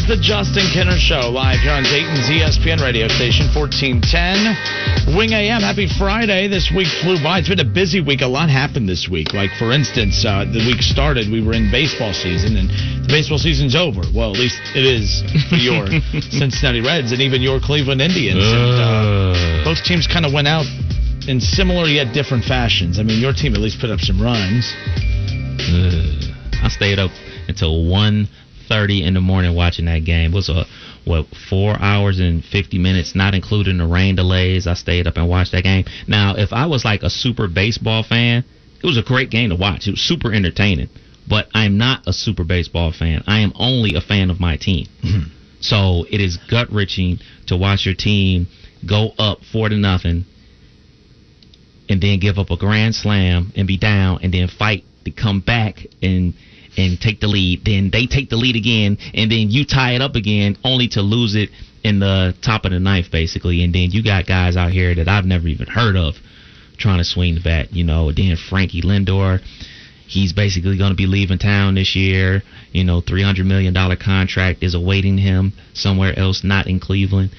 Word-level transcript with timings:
Is 0.00 0.06
the 0.06 0.16
Justin 0.16 0.64
Kinner 0.72 0.96
Show 0.96 1.28
live 1.28 1.60
here 1.60 1.72
on 1.72 1.82
Dayton's 1.84 2.24
ESPN 2.28 2.80
radio 2.80 3.08
station 3.08 3.48
1410 3.52 5.12
Wing 5.16 5.32
AM. 5.32 5.60
Happy 5.60 5.88
Friday. 5.88 6.48
This 6.48 6.72
week 6.72 6.88
flew 7.04 7.20
by. 7.22 7.40
It's 7.40 7.48
been 7.48 7.60
a 7.60 7.68
busy 7.68 8.00
week. 8.00 8.20
A 8.20 8.26
lot 8.26 8.48
happened 8.48 8.88
this 8.88 9.08
week. 9.10 9.34
Like, 9.34 9.50
for 9.58 9.72
instance, 9.72 10.24
uh, 10.24 10.44
the 10.48 10.64
week 10.64 10.80
started, 10.80 11.28
we 11.28 11.44
were 11.44 11.52
in 11.52 11.70
baseball 11.70 12.12
season, 12.12 12.56
and 12.56 12.70
the 13.04 13.08
baseball 13.08 13.36
season's 13.36 13.74
over. 13.74 14.00
Well, 14.14 14.32
at 14.32 14.40
least 14.40 14.60
it 14.72 14.84
is 14.86 15.20
for 15.50 15.56
your 15.56 15.84
Cincinnati 16.38 16.80
Reds 16.80 17.12
and 17.12 17.20
even 17.20 17.42
your 17.42 17.60
Cleveland 17.60 18.00
Indians. 18.00 18.40
And, 18.40 18.76
uh, 18.80 19.64
both 19.64 19.82
teams 19.84 20.06
kind 20.06 20.24
of 20.24 20.32
went 20.32 20.48
out 20.48 20.64
in 21.28 21.40
similar 21.40 21.84
yet 21.86 22.14
different 22.14 22.44
fashions. 22.44 22.98
I 22.98 23.02
mean, 23.02 23.20
your 23.20 23.34
team 23.34 23.52
at 23.52 23.60
least 23.60 23.80
put 23.80 23.90
up 23.90 24.00
some 24.00 24.22
runs. 24.22 24.64
Uh, 25.66 26.64
I 26.64 26.68
stayed 26.70 26.98
up 26.98 27.10
until 27.48 27.84
one 27.90 28.28
thirty 28.70 29.04
in 29.04 29.12
the 29.14 29.20
morning 29.20 29.54
watching 29.54 29.84
that 29.84 30.04
game. 30.04 30.32
It 30.32 30.34
was 30.34 30.48
a 30.48 30.64
what 31.04 31.26
four 31.50 31.76
hours 31.78 32.20
and 32.20 32.42
fifty 32.42 32.78
minutes, 32.78 33.14
not 33.14 33.34
including 33.34 33.78
the 33.78 33.86
rain 33.86 34.16
delays. 34.16 34.66
I 34.66 34.74
stayed 34.74 35.06
up 35.06 35.16
and 35.16 35.28
watched 35.28 35.52
that 35.52 35.64
game. 35.64 35.84
Now, 36.06 36.36
if 36.36 36.52
I 36.52 36.66
was 36.66 36.84
like 36.84 37.02
a 37.02 37.10
super 37.10 37.48
baseball 37.48 38.02
fan, 38.02 38.44
it 38.82 38.86
was 38.86 38.96
a 38.96 39.02
great 39.02 39.30
game 39.30 39.50
to 39.50 39.56
watch. 39.56 39.86
It 39.86 39.92
was 39.92 40.00
super 40.00 40.32
entertaining. 40.32 40.88
But 41.28 41.48
I'm 41.54 41.76
not 41.76 42.08
a 42.08 42.12
super 42.12 42.44
baseball 42.44 42.92
fan. 42.92 43.22
I 43.26 43.40
am 43.40 43.52
only 43.54 43.94
a 43.94 44.00
fan 44.00 44.30
of 44.30 44.40
my 44.40 44.56
team. 44.56 44.86
Mm-hmm. 45.04 45.30
So 45.60 46.06
it 46.10 46.20
is 46.20 46.38
gut 46.50 46.72
wrenching 46.72 47.18
to 47.46 47.56
watch 47.56 47.84
your 47.84 47.94
team 47.94 48.48
go 48.86 49.10
up 49.18 49.40
four 49.52 49.68
to 49.68 49.76
nothing 49.76 50.24
and 51.88 52.00
then 52.00 52.18
give 52.18 52.38
up 52.38 52.50
a 52.50 52.56
grand 52.56 52.94
slam 52.94 53.52
and 53.54 53.68
be 53.68 53.76
down 53.76 54.20
and 54.22 54.32
then 54.32 54.48
fight 54.48 54.84
to 55.04 55.10
come 55.10 55.40
back 55.40 55.86
and 56.02 56.34
and 56.80 57.00
take 57.00 57.20
the 57.20 57.28
lead. 57.28 57.64
Then 57.64 57.90
they 57.92 58.06
take 58.06 58.30
the 58.30 58.36
lead 58.36 58.56
again, 58.56 58.98
and 59.14 59.30
then 59.30 59.50
you 59.50 59.64
tie 59.64 59.94
it 59.94 60.02
up 60.02 60.14
again, 60.16 60.56
only 60.64 60.88
to 60.88 61.02
lose 61.02 61.34
it 61.34 61.50
in 61.84 62.00
the 62.00 62.34
top 62.42 62.64
of 62.64 62.72
the 62.72 62.80
ninth, 62.80 63.10
basically. 63.10 63.62
And 63.62 63.74
then 63.74 63.90
you 63.90 64.02
got 64.02 64.26
guys 64.26 64.56
out 64.56 64.72
here 64.72 64.94
that 64.94 65.08
I've 65.08 65.24
never 65.24 65.48
even 65.48 65.66
heard 65.66 65.96
of 65.96 66.14
trying 66.78 66.98
to 66.98 67.04
swing 67.04 67.34
the 67.34 67.40
bat. 67.40 67.72
You 67.72 67.84
know, 67.84 68.12
then 68.12 68.36
Frankie 68.36 68.82
Lindor. 68.82 69.40
He's 70.06 70.32
basically 70.32 70.76
going 70.76 70.90
to 70.90 70.96
be 70.96 71.06
leaving 71.06 71.38
town 71.38 71.76
this 71.76 71.94
year. 71.94 72.42
You 72.72 72.82
know, 72.82 73.00
$300 73.00 73.46
million 73.46 73.72
contract 73.96 74.64
is 74.64 74.74
awaiting 74.74 75.18
him 75.18 75.52
somewhere 75.72 76.18
else, 76.18 76.42
not 76.42 76.66
in 76.66 76.80
Cleveland. 76.80 77.30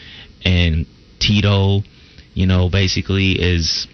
And 0.45 0.85
Tito, 1.19 1.81
you 2.33 2.45
know, 2.45 2.69
basically 2.69 3.33
is 3.33 3.87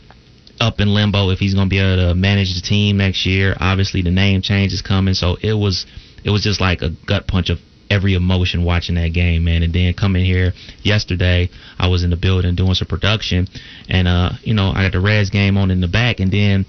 up 0.60 0.80
in 0.80 0.94
limbo 0.94 1.30
if 1.30 1.40
he's 1.40 1.54
going 1.54 1.68
to 1.68 1.70
be 1.70 1.80
able 1.80 2.10
to 2.10 2.16
manage 2.16 2.56
the 2.56 2.62
team 2.62 2.98
next 2.98 3.26
year. 3.26 3.56
Obviously, 3.60 4.02
the 4.02 4.12
name 4.12 4.42
change 4.42 4.74
is 4.74 4.82
coming, 4.82 5.14
so 5.14 5.38
it 5.42 5.54
was 5.54 5.86
it 6.24 6.30
was 6.30 6.44
just 6.44 6.62
like 6.62 6.82
a 6.82 6.90
gut 7.06 7.28
punch 7.28 7.50
of 7.50 7.60
every 7.90 8.16
emotion 8.16 8.64
watching 8.64 8.96
that 8.96 9.14
game, 9.14 9.46
man. 9.46 9.64
And 9.64 9.74
then 9.74 9.94
coming 9.94 10.26
here 10.26 10.54
yesterday, 10.84 11.50
I 11.80 11.88
was 11.88 12.04
in 12.04 12.10
the 12.10 12.18
building 12.18 12.56
doing 12.56 12.74
some 12.74 12.88
production, 12.88 13.48
and 13.90 14.08
uh, 14.08 14.32
you 14.44 14.54
know, 14.54 14.72
I 14.74 14.84
got 14.84 14.92
the 14.92 15.00
Reds 15.02 15.30
game 15.30 15.58
on 15.58 15.72
in 15.72 15.82
the 15.82 15.88
back, 15.88 16.20
and 16.20 16.32
then 16.32 16.66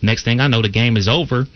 next 0.00 0.24
thing 0.24 0.40
I 0.40 0.48
know, 0.48 0.62
the 0.62 0.68
game 0.68 0.96
is 0.96 1.08
over, 1.08 1.46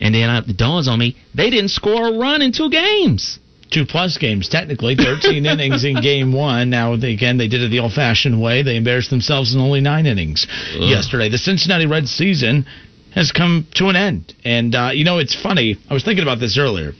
and 0.00 0.14
then 0.14 0.30
it 0.48 0.56
dawns 0.56 0.88
on 0.88 0.98
me 0.98 1.16
they 1.34 1.50
didn't 1.50 1.70
score 1.70 2.08
a 2.08 2.18
run 2.18 2.42
in 2.42 2.52
two 2.52 2.70
games 2.70 3.38
two 3.70 3.84
plus 3.86 4.18
games 4.18 4.48
technically. 4.48 4.96
13 4.96 5.46
innings 5.46 5.84
in 5.84 6.00
game 6.00 6.32
one. 6.32 6.70
Now 6.70 6.96
they, 6.96 7.12
again 7.12 7.38
they 7.38 7.48
did 7.48 7.62
it 7.62 7.70
the 7.70 7.80
old 7.80 7.92
fashioned 7.92 8.40
way. 8.40 8.62
They 8.62 8.76
embarrassed 8.76 9.10
themselves 9.10 9.54
in 9.54 9.60
only 9.60 9.80
nine 9.80 10.06
innings 10.06 10.46
Ugh. 10.74 10.82
yesterday. 10.82 11.28
The 11.28 11.38
cincinnati 11.38 11.86
reds 11.86 12.10
season 12.10 12.66
has 13.14 13.32
come 13.32 13.66
to 13.74 13.88
an 13.88 13.96
end. 13.96 14.34
And 14.44 14.74
uh, 14.74 14.90
you 14.92 15.04
know 15.04 15.18
it's 15.18 15.34
funny. 15.34 15.76
I 15.88 15.94
was 15.94 16.04
thinking 16.04 16.22
about 16.22 16.40
this 16.40 16.58
earlier. 16.58 16.92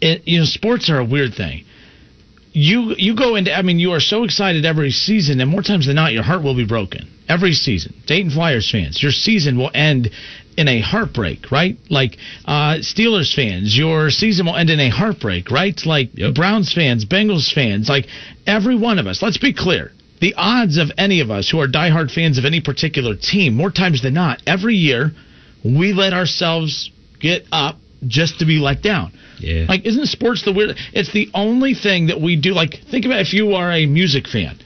It, 0.00 0.26
you 0.26 0.38
know 0.40 0.44
sports 0.44 0.90
are 0.90 0.98
a 0.98 1.04
weird 1.04 1.34
thing. 1.34 1.64
You 2.52 2.94
you 2.98 3.16
go 3.16 3.36
into 3.36 3.52
I 3.56 3.62
mean 3.62 3.78
you 3.78 3.92
are 3.92 4.00
so 4.00 4.24
excited 4.24 4.64
every 4.64 4.90
season 4.90 5.40
and 5.40 5.50
more 5.50 5.62
times 5.62 5.86
than 5.86 5.96
not 5.96 6.12
your 6.12 6.22
heart 6.22 6.42
will 6.42 6.56
be 6.56 6.66
broken. 6.66 7.08
Every 7.28 7.52
season. 7.52 7.94
Dayton 8.06 8.30
Flyers 8.30 8.70
fans, 8.70 9.02
your 9.02 9.12
season 9.12 9.56
will 9.56 9.70
end 9.72 10.10
in 10.56 10.68
a 10.68 10.80
heartbreak, 10.80 11.50
right? 11.50 11.76
Like 11.90 12.18
uh, 12.44 12.76
Steelers 12.80 13.34
fans, 13.34 13.76
your 13.76 14.10
season 14.10 14.46
will 14.46 14.56
end 14.56 14.70
in 14.70 14.80
a 14.80 14.90
heartbreak, 14.90 15.50
right? 15.50 15.78
Like 15.84 16.10
yep. 16.14 16.34
Browns 16.34 16.72
fans, 16.72 17.04
Bengals 17.04 17.52
fans, 17.52 17.88
like 17.88 18.06
every 18.46 18.76
one 18.76 18.98
of 18.98 19.06
us. 19.06 19.22
Let's 19.22 19.38
be 19.38 19.52
clear. 19.52 19.92
The 20.20 20.34
odds 20.36 20.76
of 20.76 20.92
any 20.98 21.20
of 21.20 21.30
us 21.30 21.50
who 21.50 21.60
are 21.60 21.66
diehard 21.66 22.12
fans 22.12 22.38
of 22.38 22.44
any 22.44 22.60
particular 22.60 23.16
team, 23.16 23.54
more 23.54 23.70
times 23.70 24.02
than 24.02 24.14
not, 24.14 24.40
every 24.46 24.76
year 24.76 25.12
we 25.64 25.92
let 25.92 26.12
ourselves 26.12 26.90
get 27.18 27.44
up 27.50 27.76
just 28.06 28.38
to 28.40 28.44
be 28.44 28.58
let 28.58 28.82
down. 28.82 29.12
Yeah. 29.38 29.66
Like, 29.68 29.84
isn't 29.84 30.06
sports 30.06 30.44
the 30.44 30.52
weird? 30.52 30.76
It's 30.92 31.12
the 31.12 31.28
only 31.34 31.74
thing 31.74 32.06
that 32.06 32.20
we 32.20 32.36
do. 32.36 32.52
Like, 32.52 32.80
think 32.90 33.04
about 33.04 33.20
if 33.20 33.32
you 33.32 33.54
are 33.54 33.72
a 33.72 33.86
music 33.86 34.28
fan 34.28 34.58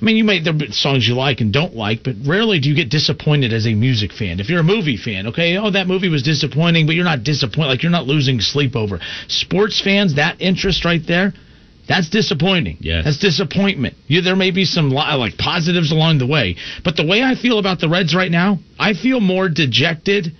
I 0.00 0.04
mean, 0.04 0.16
you 0.16 0.24
may 0.24 0.40
there 0.40 0.54
are 0.54 0.72
songs 0.72 1.08
you 1.08 1.14
like 1.14 1.40
and 1.40 1.52
don't 1.52 1.74
like, 1.74 2.04
but 2.04 2.14
rarely 2.24 2.60
do 2.60 2.68
you 2.68 2.74
get 2.76 2.88
disappointed 2.88 3.52
as 3.52 3.66
a 3.66 3.74
music 3.74 4.12
fan. 4.12 4.38
If 4.38 4.48
you're 4.48 4.60
a 4.60 4.64
movie 4.64 4.96
fan, 4.96 5.26
okay, 5.28 5.56
oh 5.56 5.70
that 5.70 5.88
movie 5.88 6.08
was 6.08 6.22
disappointing, 6.22 6.86
but 6.86 6.94
you're 6.94 7.04
not 7.04 7.24
disappointed, 7.24 7.68
like 7.68 7.82
you're 7.82 7.92
not 7.92 8.06
losing 8.06 8.40
sleep 8.40 8.76
over. 8.76 9.00
Sports 9.26 9.80
fans, 9.80 10.14
that 10.14 10.40
interest 10.40 10.84
right 10.84 11.02
there, 11.06 11.32
that's 11.88 12.10
disappointing. 12.10 12.76
Yes. 12.80 13.04
That's 13.04 13.18
disappointment. 13.18 13.96
You, 14.06 14.20
there 14.20 14.36
may 14.36 14.50
be 14.50 14.64
some 14.64 14.90
like 14.90 15.36
positives 15.38 15.90
along 15.90 16.18
the 16.18 16.26
way, 16.26 16.56
but 16.84 16.96
the 16.96 17.06
way 17.06 17.22
I 17.22 17.34
feel 17.34 17.58
about 17.58 17.80
the 17.80 17.88
Reds 17.88 18.14
right 18.14 18.30
now, 18.30 18.58
I 18.78 18.92
feel 18.92 19.20
more 19.20 19.48
dejected 19.48 20.32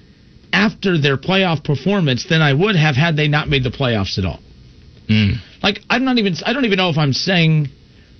after 0.52 0.98
their 0.98 1.16
playoff 1.16 1.64
performance 1.64 2.26
than 2.28 2.42
I 2.42 2.52
would 2.52 2.76
have 2.76 2.96
had 2.96 3.16
they 3.16 3.28
not 3.28 3.48
made 3.48 3.64
the 3.64 3.70
playoffs 3.70 4.18
at 4.18 4.24
all. 4.24 4.40
Mm. 5.08 5.36
Like 5.62 5.80
I'm 5.88 6.04
not 6.04 6.18
even 6.18 6.34
I 6.44 6.52
don't 6.52 6.64
even 6.66 6.76
know 6.76 6.90
if 6.90 6.98
I'm 6.98 7.12
saying 7.12 7.68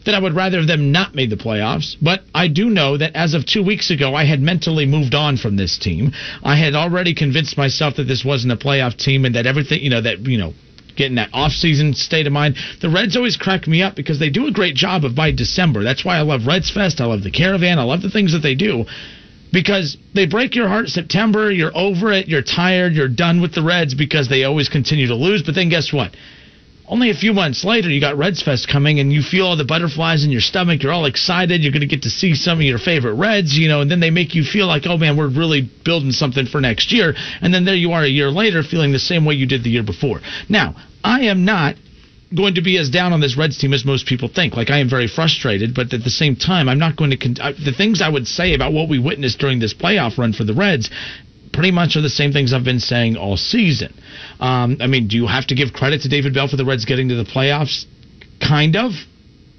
that 0.05 0.15
I 0.15 0.19
would 0.19 0.35
rather 0.35 0.65
them 0.65 0.93
not 0.93 1.15
made 1.15 1.31
the 1.31 1.37
playoffs. 1.37 1.97
But 2.01 2.23
I 2.35 2.49
do 2.49 2.71
know 2.71 2.97
that 2.97 3.15
as 3.15 3.35
of 3.35 3.45
two 3.45 3.63
weeks 3.63 3.91
ago, 3.91 4.15
I 4.15 4.25
had 4.25 4.41
mentally 4.41 4.87
moved 4.87 5.15
on 5.15 5.37
from 5.37 5.57
this 5.57 5.79
team. 5.79 6.13
I 6.43 6.57
had 6.57 6.75
already 6.75 7.15
convinced 7.15 7.59
myself 7.59 7.97
that 7.97 8.05
this 8.05 8.25
wasn't 8.25 8.53
a 8.53 8.57
playoff 8.57 8.97
team 8.97 9.25
and 9.25 9.35
that 9.35 9.47
everything, 9.47 9.83
you 9.83 9.91
know, 9.91 10.01
that, 10.01 10.21
you 10.21 10.39
know, 10.39 10.55
getting 10.97 11.17
that 11.17 11.31
off-season 11.33 11.95
state 11.95 12.27
of 12.27 12.33
mind. 12.33 12.57
The 12.81 12.91
Reds 12.91 13.17
always 13.17 13.37
crack 13.37 13.67
me 13.69 13.83
up 13.83 13.95
because 13.95 14.19
they 14.19 14.31
do 14.31 14.47
a 14.47 14.53
great 14.53 14.75
job 14.75 15.05
of 15.05 15.15
by 15.15 15.31
December. 15.31 15.85
That's 15.85 16.05
why 16.05 16.17
I 16.17 16.23
love 16.23 16.47
Reds 16.47 16.71
Fest. 16.71 17.01
I 17.01 17.05
love 17.07 17.23
the 17.23 17.31
Caravan. 17.31 17.79
I 17.79 17.85
love 17.85 18.03
the 18.03 18.11
things 18.11 18.33
that 18.33 18.41
they 18.41 18.55
do 18.55 18.85
because 19.53 19.97
they 20.15 20.27
break 20.27 20.55
your 20.55 20.69
heart 20.69 20.89
September. 20.89 21.51
You're 21.51 21.77
over 21.77 22.13
it. 22.13 22.29
You're 22.29 22.43
tired. 22.43 22.95
You're 22.95 23.09
done 23.09 23.41
with 23.41 23.55
the 23.55 23.63
Reds 23.63 23.95
because 23.95 24.29
they 24.29 24.45
always 24.45 24.69
continue 24.69 25.07
to 25.07 25.15
lose. 25.15 25.43
But 25.43 25.55
then 25.55 25.69
guess 25.69 25.93
what? 25.93 26.15
Only 26.89 27.11
a 27.11 27.15
few 27.15 27.33
months 27.33 27.65
later, 27.65 27.91
you 27.91 28.01
got 28.01 28.17
Reds 28.17 28.43
Fest 28.43 28.69
coming, 28.69 28.99
and 28.99 29.13
you 29.13 29.23
feel 29.23 29.47
all 29.47 29.57
the 29.57 29.65
butterflies 29.65 30.25
in 30.25 30.31
your 30.31 30.41
stomach. 30.41 30.83
You're 30.83 30.93
all 30.93 31.05
excited. 31.05 31.63
You're 31.63 31.73
going 31.73 31.83
to 31.83 31.87
get 31.87 32.03
to 32.03 32.11
see 32.11 32.35
some 32.35 32.59
of 32.59 32.65
your 32.65 32.79
favorite 32.79 33.15
Reds, 33.15 33.57
you 33.57 33.69
know, 33.69 33.83
and 33.83 33.91
then 33.91 34.01
they 34.01 34.11
make 34.11 34.35
you 34.35 34.43
feel 34.43 34.67
like, 34.67 34.85
oh 34.87 34.97
man, 34.97 35.17
we're 35.17 35.29
really 35.29 35.69
building 35.85 36.13
something 36.13 36.47
for 36.47 36.61
next 36.61 36.91
year. 36.91 37.15
And 37.43 37.53
then 37.53 37.65
there 37.65 37.75
you 37.75 37.93
are 37.93 38.03
a 38.03 38.09
year 38.09 38.31
later, 38.31 38.63
feeling 38.63 38.93
the 38.93 38.99
same 38.99 39.25
way 39.25 39.35
you 39.35 39.47
did 39.47 39.65
the 39.65 39.71
year 39.71 39.83
before. 39.83 40.21
Now, 40.49 40.77
I 41.05 41.23
am 41.27 41.45
not 41.45 41.77
going 42.35 42.55
to 42.57 42.63
be 42.63 42.79
as 42.79 42.91
down 42.91 43.13
on 43.13 43.21
this 43.21 43.37
Reds 43.37 43.59
team 43.59 43.73
as 43.73 43.85
most 43.85 44.07
people 44.07 44.29
think. 44.29 44.55
Like 44.55 44.71
I 44.71 44.79
am 44.79 44.89
very 44.89 45.09
frustrated, 45.09 45.75
but 45.75 45.93
at 45.93 46.05
the 46.05 46.11
same 46.11 46.37
time, 46.37 46.69
I'm 46.69 46.79
not 46.79 46.97
going 46.97 47.11
to. 47.11 47.17
Con- 47.17 47.37
the 47.65 47.75
things 47.77 48.01
I 48.03 48.09
would 48.09 48.27
say 48.27 48.55
about 48.55 48.73
what 48.73 48.89
we 48.89 48.99
witnessed 48.99 49.39
during 49.39 49.59
this 49.59 49.75
playoff 49.75 50.19
run 50.19 50.33
for 50.33 50.45
the 50.45 50.55
Reds 50.55 50.91
pretty 51.59 51.73
much 51.73 51.97
are 51.97 52.03
the 52.03 52.09
same 52.09 52.31
things 52.33 52.53
I've 52.53 52.63
been 52.63 52.79
saying 52.79 53.17
all 53.17 53.37
season. 53.37 53.93
Um, 54.39 54.77
I 54.81 54.87
mean, 54.87 55.09
do 55.09 55.17
you 55.17 55.27
have 55.27 55.45
to 55.49 55.57
give 55.57 55.73
credit 55.73 56.03
to 56.03 56.09
David 56.09 56.33
Bell 56.33 56.47
for 56.47 56.57
the 56.57 56.65
Reds 56.65 56.85
getting 56.85 57.09
to 57.09 57.17
the 57.17 57.25
playoffs? 57.25 57.85
Kind 58.41 58.77
of. 58.77 58.93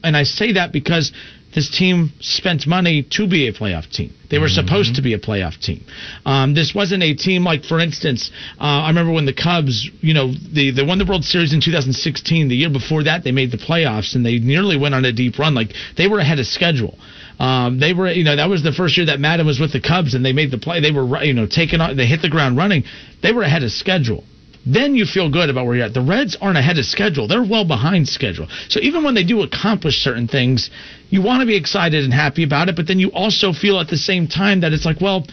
And 0.01 0.15
I 0.15 0.23
say 0.23 0.53
that 0.53 0.71
because 0.71 1.11
this 1.53 1.69
team 1.69 2.13
spent 2.21 2.65
money 2.67 3.05
to 3.17 3.27
be 3.27 3.49
a 3.49 3.51
playoff 3.53 3.91
team. 3.91 4.13
They 4.29 4.37
were 4.39 4.45
Mm-hmm. 4.47 4.65
supposed 4.67 4.95
to 4.95 5.01
be 5.01 5.13
a 5.13 5.19
playoff 5.19 5.59
team. 5.59 5.83
Um, 6.25 6.53
this 6.53 6.73
wasn't 6.73 7.03
a 7.03 7.13
team 7.15 7.43
like, 7.43 7.65
for 7.65 7.79
instance, 7.81 8.31
uh, 8.61 8.63
I 8.63 8.87
remember 8.87 9.11
when 9.11 9.25
the 9.25 9.33
Cubs, 9.33 9.89
you 9.99 10.13
know, 10.13 10.31
they, 10.53 10.71
they 10.71 10.83
won 10.85 10.99
the 10.99 11.05
World 11.05 11.25
Series 11.25 11.51
in 11.51 11.59
2016. 11.59 12.47
The 12.47 12.55
year 12.55 12.69
before 12.69 13.03
that, 13.03 13.25
they 13.25 13.33
made 13.33 13.51
the 13.51 13.57
playoffs 13.57 14.15
and 14.15 14.25
they 14.25 14.39
nearly 14.39 14.77
went 14.77 14.95
on 14.95 15.03
a 15.03 15.11
deep 15.11 15.37
run. 15.37 15.53
Like 15.53 15.73
they 15.97 16.07
were 16.07 16.19
ahead 16.19 16.39
of 16.39 16.45
schedule. 16.45 16.97
Um, 17.39 17.79
they 17.79 17.93
were, 17.93 18.11
you 18.11 18.23
know, 18.23 18.35
that 18.35 18.49
was 18.49 18.63
the 18.63 18.73
first 18.73 18.97
year 18.97 19.05
that 19.07 19.19
Maddon 19.19 19.45
was 19.45 19.59
with 19.59 19.71
the 19.71 19.79
Cubs 19.79 20.13
and 20.13 20.25
they 20.25 20.33
made 20.33 20.51
the 20.51 20.57
play. 20.57 20.81
They 20.81 20.91
were, 20.91 21.23
you 21.23 21.33
know, 21.33 21.47
taking 21.47 21.79
on, 21.79 21.95
they 21.95 22.05
hit 22.05 22.21
the 22.21 22.29
ground 22.29 22.57
running. 22.57 22.83
They 23.21 23.31
were 23.31 23.43
ahead 23.43 23.63
of 23.63 23.71
schedule 23.71 24.23
then 24.65 24.95
you 24.95 25.05
feel 25.05 25.29
good 25.29 25.49
about 25.49 25.65
where 25.65 25.75
you're 25.75 25.85
at. 25.85 25.93
The 25.93 26.01
Reds 26.01 26.37
aren't 26.39 26.57
ahead 26.57 26.77
of 26.77 26.85
schedule. 26.85 27.27
They're 27.27 27.43
well 27.43 27.65
behind 27.65 28.07
schedule. 28.07 28.47
So 28.67 28.79
even 28.81 29.03
when 29.03 29.15
they 29.15 29.23
do 29.23 29.41
accomplish 29.41 30.03
certain 30.03 30.27
things, 30.27 30.69
you 31.09 31.21
want 31.21 31.41
to 31.41 31.47
be 31.47 31.55
excited 31.55 32.03
and 32.03 32.13
happy 32.13 32.43
about 32.43 32.69
it, 32.69 32.75
but 32.75 32.87
then 32.87 32.99
you 32.99 33.09
also 33.11 33.53
feel 33.53 33.79
at 33.79 33.87
the 33.87 33.97
same 33.97 34.27
time 34.27 34.61
that 34.61 34.73
it's 34.73 34.85
like, 34.85 35.01
well, 35.01 35.25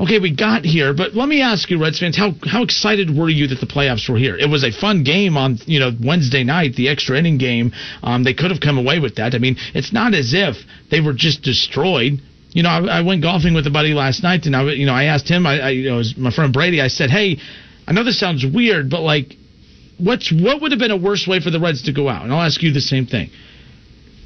okay, 0.00 0.18
we 0.18 0.34
got 0.34 0.64
here, 0.64 0.94
but 0.94 1.14
let 1.14 1.28
me 1.28 1.42
ask 1.42 1.70
you, 1.70 1.80
Reds 1.80 2.00
fans, 2.00 2.16
how 2.16 2.32
how 2.44 2.62
excited 2.62 3.14
were 3.14 3.28
you 3.28 3.46
that 3.48 3.60
the 3.60 3.66
playoffs 3.66 4.08
were 4.08 4.16
here? 4.16 4.36
It 4.36 4.48
was 4.48 4.64
a 4.64 4.72
fun 4.72 5.04
game 5.04 5.36
on 5.36 5.58
you 5.66 5.78
know 5.78 5.92
Wednesday 6.02 6.42
night, 6.42 6.74
the 6.74 6.88
extra 6.88 7.18
inning 7.18 7.38
game. 7.38 7.72
Um, 8.02 8.24
they 8.24 8.34
could 8.34 8.50
have 8.50 8.60
come 8.60 8.78
away 8.78 8.98
with 8.98 9.16
that. 9.16 9.34
I 9.34 9.38
mean, 9.38 9.56
it's 9.74 9.92
not 9.92 10.14
as 10.14 10.32
if 10.34 10.56
they 10.90 11.00
were 11.00 11.12
just 11.12 11.42
destroyed. 11.42 12.20
You 12.52 12.64
know, 12.64 12.70
I, 12.70 12.98
I 12.98 13.02
went 13.02 13.22
golfing 13.22 13.54
with 13.54 13.66
a 13.66 13.70
buddy 13.70 13.94
last 13.94 14.22
night, 14.22 14.46
and 14.46 14.56
I, 14.56 14.62
you 14.72 14.86
know, 14.86 14.94
I 14.94 15.04
asked 15.04 15.28
him, 15.28 15.46
I, 15.46 15.60
I 15.60 15.68
you 15.70 15.90
know, 15.90 16.02
my 16.16 16.30
friend 16.32 16.52
Brady. 16.52 16.80
I 16.80 16.88
said, 16.88 17.10
hey, 17.10 17.36
I 17.86 17.92
know 17.92 18.02
this 18.02 18.18
sounds 18.18 18.44
weird, 18.44 18.90
but 18.90 19.02
like, 19.02 19.36
what's 19.98 20.32
what 20.32 20.62
would 20.62 20.72
have 20.72 20.80
been 20.80 20.90
a 20.90 20.96
worse 20.96 21.26
way 21.28 21.40
for 21.40 21.50
the 21.50 21.60
Reds 21.60 21.82
to 21.82 21.92
go 21.92 22.08
out? 22.08 22.24
And 22.24 22.32
I'll 22.32 22.42
ask 22.42 22.62
you 22.62 22.72
the 22.72 22.80
same 22.80 23.06
thing. 23.06 23.30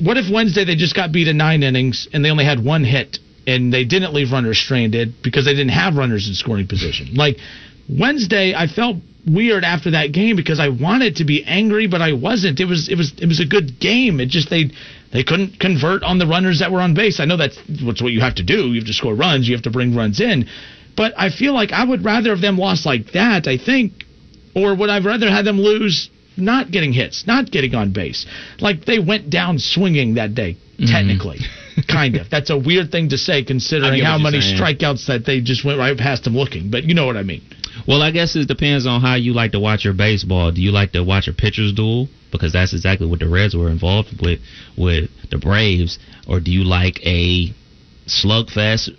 What 0.00 0.16
if 0.16 0.32
Wednesday 0.32 0.64
they 0.64 0.74
just 0.74 0.94
got 0.94 1.12
beat 1.12 1.28
in 1.28 1.36
nine 1.36 1.62
innings 1.62 2.08
and 2.12 2.24
they 2.24 2.30
only 2.30 2.44
had 2.44 2.64
one 2.64 2.84
hit 2.84 3.18
and 3.46 3.72
they 3.72 3.84
didn't 3.84 4.12
leave 4.14 4.32
runners 4.32 4.58
stranded 4.58 5.22
because 5.22 5.44
they 5.44 5.54
didn't 5.54 5.72
have 5.72 5.96
runners 5.96 6.28
in 6.28 6.34
scoring 6.34 6.66
position? 6.66 7.14
Like 7.14 7.36
Wednesday, 7.88 8.54
I 8.54 8.66
felt 8.66 8.96
weird 9.26 9.64
after 9.64 9.92
that 9.92 10.12
game 10.12 10.36
because 10.36 10.60
I 10.60 10.68
wanted 10.68 11.16
to 11.16 11.24
be 11.24 11.44
angry, 11.44 11.86
but 11.86 12.02
I 12.02 12.12
wasn't. 12.12 12.60
It 12.60 12.66
was 12.66 12.88
it 12.88 12.96
was 12.96 13.12
it 13.20 13.26
was 13.26 13.40
a 13.40 13.46
good 13.46 13.80
game. 13.80 14.20
It 14.20 14.28
just 14.28 14.50
they 14.50 14.70
they 15.12 15.22
couldn't 15.22 15.58
convert 15.60 16.02
on 16.02 16.18
the 16.18 16.26
runners 16.26 16.60
that 16.60 16.72
were 16.72 16.80
on 16.80 16.94
base. 16.94 17.20
I 17.20 17.24
know 17.24 17.36
that's 17.36 17.58
what's 17.82 18.02
what 18.02 18.12
you 18.12 18.20
have 18.20 18.36
to 18.36 18.42
do. 18.42 18.68
You 18.68 18.80
have 18.80 18.86
to 18.86 18.92
score 18.92 19.14
runs. 19.14 19.48
You 19.48 19.54
have 19.54 19.64
to 19.64 19.70
bring 19.70 19.94
runs 19.94 20.20
in. 20.20 20.48
But 20.96 21.12
I 21.16 21.30
feel 21.30 21.54
like 21.54 21.72
I 21.72 21.84
would 21.84 22.04
rather 22.04 22.30
have 22.30 22.40
them 22.40 22.58
lost 22.58 22.86
like 22.86 23.12
that. 23.12 23.48
I 23.48 23.58
think, 23.58 24.04
or 24.54 24.74
would 24.74 24.90
I 24.90 25.00
rather 25.00 25.28
have 25.28 25.44
them 25.44 25.58
lose 25.58 26.08
not 26.36 26.70
getting 26.70 26.92
hits, 26.92 27.26
not 27.26 27.50
getting 27.50 27.74
on 27.74 27.92
base? 27.92 28.26
Like 28.60 28.84
they 28.84 28.98
went 28.98 29.30
down 29.30 29.58
swinging 29.58 30.14
that 30.14 30.34
day. 30.34 30.56
Mm-hmm. 30.78 30.86
Technically, 30.86 31.38
kind 31.88 32.16
of. 32.16 32.30
That's 32.30 32.50
a 32.50 32.58
weird 32.58 32.90
thing 32.90 33.08
to 33.10 33.18
say 33.18 33.44
considering 33.44 34.02
how 34.02 34.18
many 34.18 34.40
saying. 34.40 34.60
strikeouts 34.60 35.06
that 35.06 35.24
they 35.26 35.40
just 35.40 35.64
went 35.64 35.78
right 35.78 35.96
past 35.96 36.24
them 36.24 36.34
looking. 36.34 36.70
But 36.70 36.84
you 36.84 36.94
know 36.94 37.06
what 37.06 37.16
I 37.16 37.22
mean. 37.22 37.42
Well, 37.86 38.02
I 38.02 38.10
guess 38.10 38.36
it 38.36 38.46
depends 38.46 38.86
on 38.86 39.00
how 39.00 39.14
you 39.14 39.34
like 39.34 39.52
to 39.52 39.60
watch 39.60 39.84
your 39.84 39.94
baseball. 39.94 40.52
Do 40.52 40.62
you 40.62 40.70
like 40.70 40.92
to 40.92 41.02
watch 41.02 41.28
a 41.28 41.32
pitcher's 41.32 41.72
duel? 41.72 42.08
Because 42.30 42.52
that's 42.52 42.72
exactly 42.72 43.06
what 43.06 43.20
the 43.20 43.28
Reds 43.28 43.54
were 43.54 43.70
involved 43.70 44.20
with 44.22 44.40
with 44.76 45.10
the 45.30 45.38
Braves. 45.38 45.98
Or 46.28 46.40
do 46.40 46.50
you 46.50 46.64
like 46.64 47.00
a 47.04 47.52
slugfest, 48.06 48.90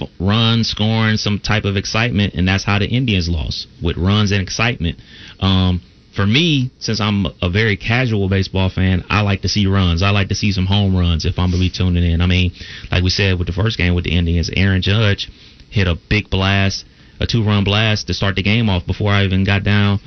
f- 0.00 0.08
run, 0.20 0.64
scoring, 0.64 1.16
some 1.16 1.38
type 1.38 1.64
of 1.64 1.76
excitement? 1.76 2.34
And 2.34 2.46
that's 2.46 2.64
how 2.64 2.78
the 2.78 2.86
Indians 2.86 3.28
lost 3.28 3.66
with 3.82 3.96
runs 3.96 4.30
and 4.32 4.40
excitement. 4.40 4.98
Um, 5.40 5.82
for 6.18 6.26
me, 6.26 6.72
since 6.80 7.00
I'm 7.00 7.26
a 7.40 7.48
very 7.48 7.76
casual 7.76 8.28
baseball 8.28 8.70
fan, 8.70 9.04
I 9.08 9.20
like 9.20 9.42
to 9.42 9.48
see 9.48 9.68
runs. 9.68 10.02
I 10.02 10.10
like 10.10 10.30
to 10.30 10.34
see 10.34 10.50
some 10.50 10.66
home 10.66 10.96
runs 10.96 11.24
if 11.24 11.38
I'm 11.38 11.52
gonna 11.52 11.62
be 11.62 11.70
tuning 11.70 12.02
in. 12.02 12.20
I 12.20 12.26
mean, 12.26 12.50
like 12.90 13.04
we 13.04 13.10
said 13.10 13.38
with 13.38 13.46
the 13.46 13.52
first 13.52 13.78
game 13.78 13.94
with 13.94 14.02
the 14.02 14.16
Indians, 14.16 14.50
Aaron 14.56 14.82
Judge 14.82 15.30
hit 15.70 15.86
a 15.86 15.94
big 15.94 16.28
blast, 16.28 16.84
a 17.20 17.26
two-run 17.28 17.62
blast 17.62 18.08
to 18.08 18.14
start 18.14 18.34
the 18.34 18.42
game 18.42 18.68
off 18.68 18.84
before 18.84 19.12
I 19.12 19.22
even 19.26 19.44
got 19.44 19.62
down 19.62 20.00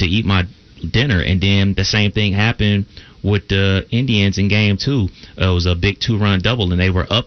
to 0.00 0.04
eat 0.04 0.24
my 0.24 0.48
dinner, 0.90 1.22
and 1.22 1.40
then 1.40 1.74
the 1.74 1.84
same 1.84 2.10
thing 2.10 2.32
happened 2.32 2.86
with 3.22 3.46
the 3.46 3.86
Indians 3.92 4.38
in 4.38 4.48
game 4.48 4.76
two. 4.76 5.10
Uh, 5.40 5.52
it 5.52 5.54
was 5.54 5.66
a 5.66 5.76
big 5.76 6.00
two-run 6.00 6.40
double, 6.40 6.72
and 6.72 6.80
they 6.80 6.90
were 6.90 7.06
up 7.08 7.26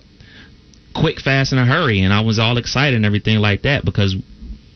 quick, 0.94 1.22
fast, 1.22 1.54
in 1.54 1.58
a 1.58 1.66
hurry, 1.66 2.02
and 2.02 2.12
I 2.12 2.20
was 2.20 2.38
all 2.38 2.58
excited 2.58 2.98
and 2.98 3.06
everything 3.06 3.38
like 3.38 3.62
that 3.62 3.86
because 3.86 4.14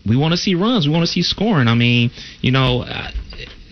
we 0.05 0.15
want 0.15 0.31
to 0.31 0.37
see 0.37 0.55
runs, 0.55 0.87
we 0.87 0.93
want 0.93 1.05
to 1.05 1.11
see 1.11 1.23
scoring. 1.23 1.67
I 1.67 1.75
mean, 1.75 2.11
you 2.39 2.51
know, 2.51 2.83
I, 2.83 3.11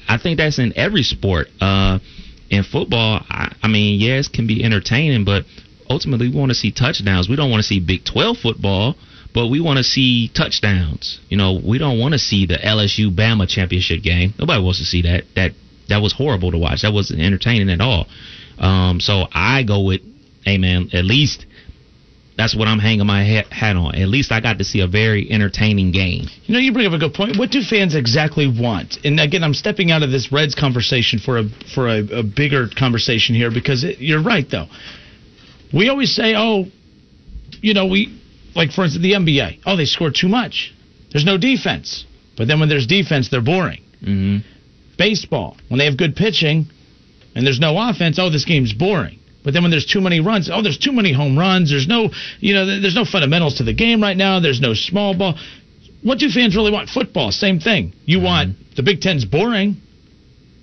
I 0.08 0.18
think 0.18 0.38
that's 0.38 0.60
in 0.60 0.74
every 0.78 1.04
sport. 1.04 1.48
Uh, 1.60 2.00
in 2.50 2.64
football, 2.64 3.26
I, 3.30 3.54
I 3.62 3.68
mean, 3.68 4.00
yes, 4.00 4.28
can 4.28 4.48
be 4.48 4.64
entertaining, 4.64 5.26
but 5.26 5.44
ultimately 5.90 6.30
we 6.30 6.36
want 6.36 6.50
to 6.50 6.56
see 6.56 6.72
touchdowns. 6.72 7.28
We 7.28 7.36
don't 7.36 7.52
want 7.52 7.62
to 7.62 7.68
see 7.68 7.80
Big 7.80 8.06
12 8.06 8.38
football, 8.38 8.96
but 9.34 9.48
we 9.48 9.60
want 9.60 9.78
to 9.78 9.84
see 9.84 10.30
touchdowns. 10.30 11.20
You 11.30 11.38
know, 11.38 11.60
we 11.64 11.78
don't 11.78 12.00
want 12.00 12.14
to 12.14 12.20
see 12.20 12.46
the 12.46 12.56
LSU 12.56 13.14
Bama 13.14 13.48
championship 13.48 14.02
game. 14.02 14.34
Nobody 14.40 14.64
wants 14.64 14.80
to 14.80 14.86
see 14.86 15.02
that. 15.04 15.26
That 15.36 15.52
that 15.90 16.02
was 16.02 16.14
horrible 16.14 16.52
to 16.52 16.58
watch. 16.58 16.82
That 16.82 16.94
wasn't 16.94 17.22
entertaining 17.22 17.70
at 17.70 17.82
all. 17.82 18.08
Um, 18.58 19.00
so 19.00 19.28
I 19.32 19.64
go 19.64 19.84
with, 19.84 20.02
hey 20.44 20.58
man, 20.58 20.90
at 20.94 21.06
least 21.06 21.46
that's 22.38 22.56
what 22.56 22.68
I'm 22.68 22.78
hanging 22.78 23.08
my 23.08 23.24
hat, 23.24 23.76
on. 23.76 23.96
At 23.96 24.08
least 24.10 24.32
I 24.32 24.40
got 24.40 24.60
to 24.60 24.64
see 24.64 24.82
a 24.82 24.88
very 24.88 25.30
entertaining 25.32 25.92
game. 25.92 26.28
You 26.46 26.54
know, 26.54 26.60
you 26.60 26.72
bring 26.72 26.86
up 26.86 26.94
a 26.94 27.00
good 27.00 27.16
point. 27.16 27.38
What 27.38 27.50
do 27.50 27.64
fans 27.64 27.96
exactly 27.96 28.48
want? 28.48 29.00
And 29.04 29.20
again, 29.20 29.44
I'm 29.44 29.56
stepping 29.56 29.90
out 29.90 30.04
of 30.04 30.12
this 30.12 30.32
Reds 30.32 30.54
conversation 30.54 31.18
for 31.18 31.40
a 31.40 31.44
for 31.74 31.88
a, 31.88 32.20
a 32.20 32.24
bigger 32.24 32.68
conversation 32.78 33.34
here 33.34 33.50
because 33.50 33.84
it, 33.84 34.00
you're 34.00 34.22
right 34.22 34.46
though. 34.50 34.68
We 35.74 35.90
always 35.90 36.16
say, 36.16 36.36
oh, 36.38 36.66
you 37.62 37.74
know, 37.74 37.88
we 37.88 38.22
like 38.56 38.72
for 38.72 38.84
instance 38.84 39.02
the 39.02 39.14
NBA. 39.14 39.62
Oh, 39.66 39.76
they 39.76 39.86
score 39.86 40.12
too 40.12 40.28
much. 40.28 40.76
There's 41.12 41.26
no 41.26 41.40
defense. 41.40 42.06
But 42.38 42.48
then 42.48 42.60
when 42.60 42.70
there's 42.70 42.86
defense, 42.86 43.30
they're 43.30 43.42
boring. 43.42 43.82
hmm 44.04 44.38
Baseball, 44.98 45.58
when 45.70 45.78
they 45.80 45.86
have 45.86 45.98
good 45.98 46.16
pitching 46.16 46.66
and 47.36 47.46
there's 47.46 47.60
no 47.60 47.78
offense, 47.90 48.18
oh, 48.20 48.32
this 48.32 48.46
game's 48.46 48.74
boring. 48.74 49.20
But 49.48 49.54
then 49.54 49.64
when 49.64 49.72
there's 49.72 49.86
too 49.86 50.02
many 50.02 50.20
runs, 50.20 50.50
oh, 50.52 50.62
there's 50.62 50.78
too 50.78 50.92
many 50.92 51.14
home 51.14 51.40
runs. 51.40 51.70
There's 51.70 51.88
no, 51.88 52.10
you 52.42 52.54
know, 52.54 52.66
there's 52.66 52.96
no 52.96 53.06
fundamentals 53.06 53.56
to 53.60 53.64
the 53.64 53.72
game 53.72 54.04
right 54.04 54.18
now. 54.18 54.42
There's 54.42 54.60
no 54.60 54.74
small 54.74 55.14
ball. 55.14 55.40
What 56.04 56.20
do 56.20 56.30
fans 56.30 56.54
really 56.54 56.70
want? 56.70 56.90
Football, 56.90 57.32
same 57.32 57.62
thing. 57.62 57.94
You 58.04 58.18
mm-hmm. 58.18 58.26
want 58.26 58.76
the 58.76 58.84
Big 58.84 59.00
Ten's 59.00 59.24
boring, 59.24 59.78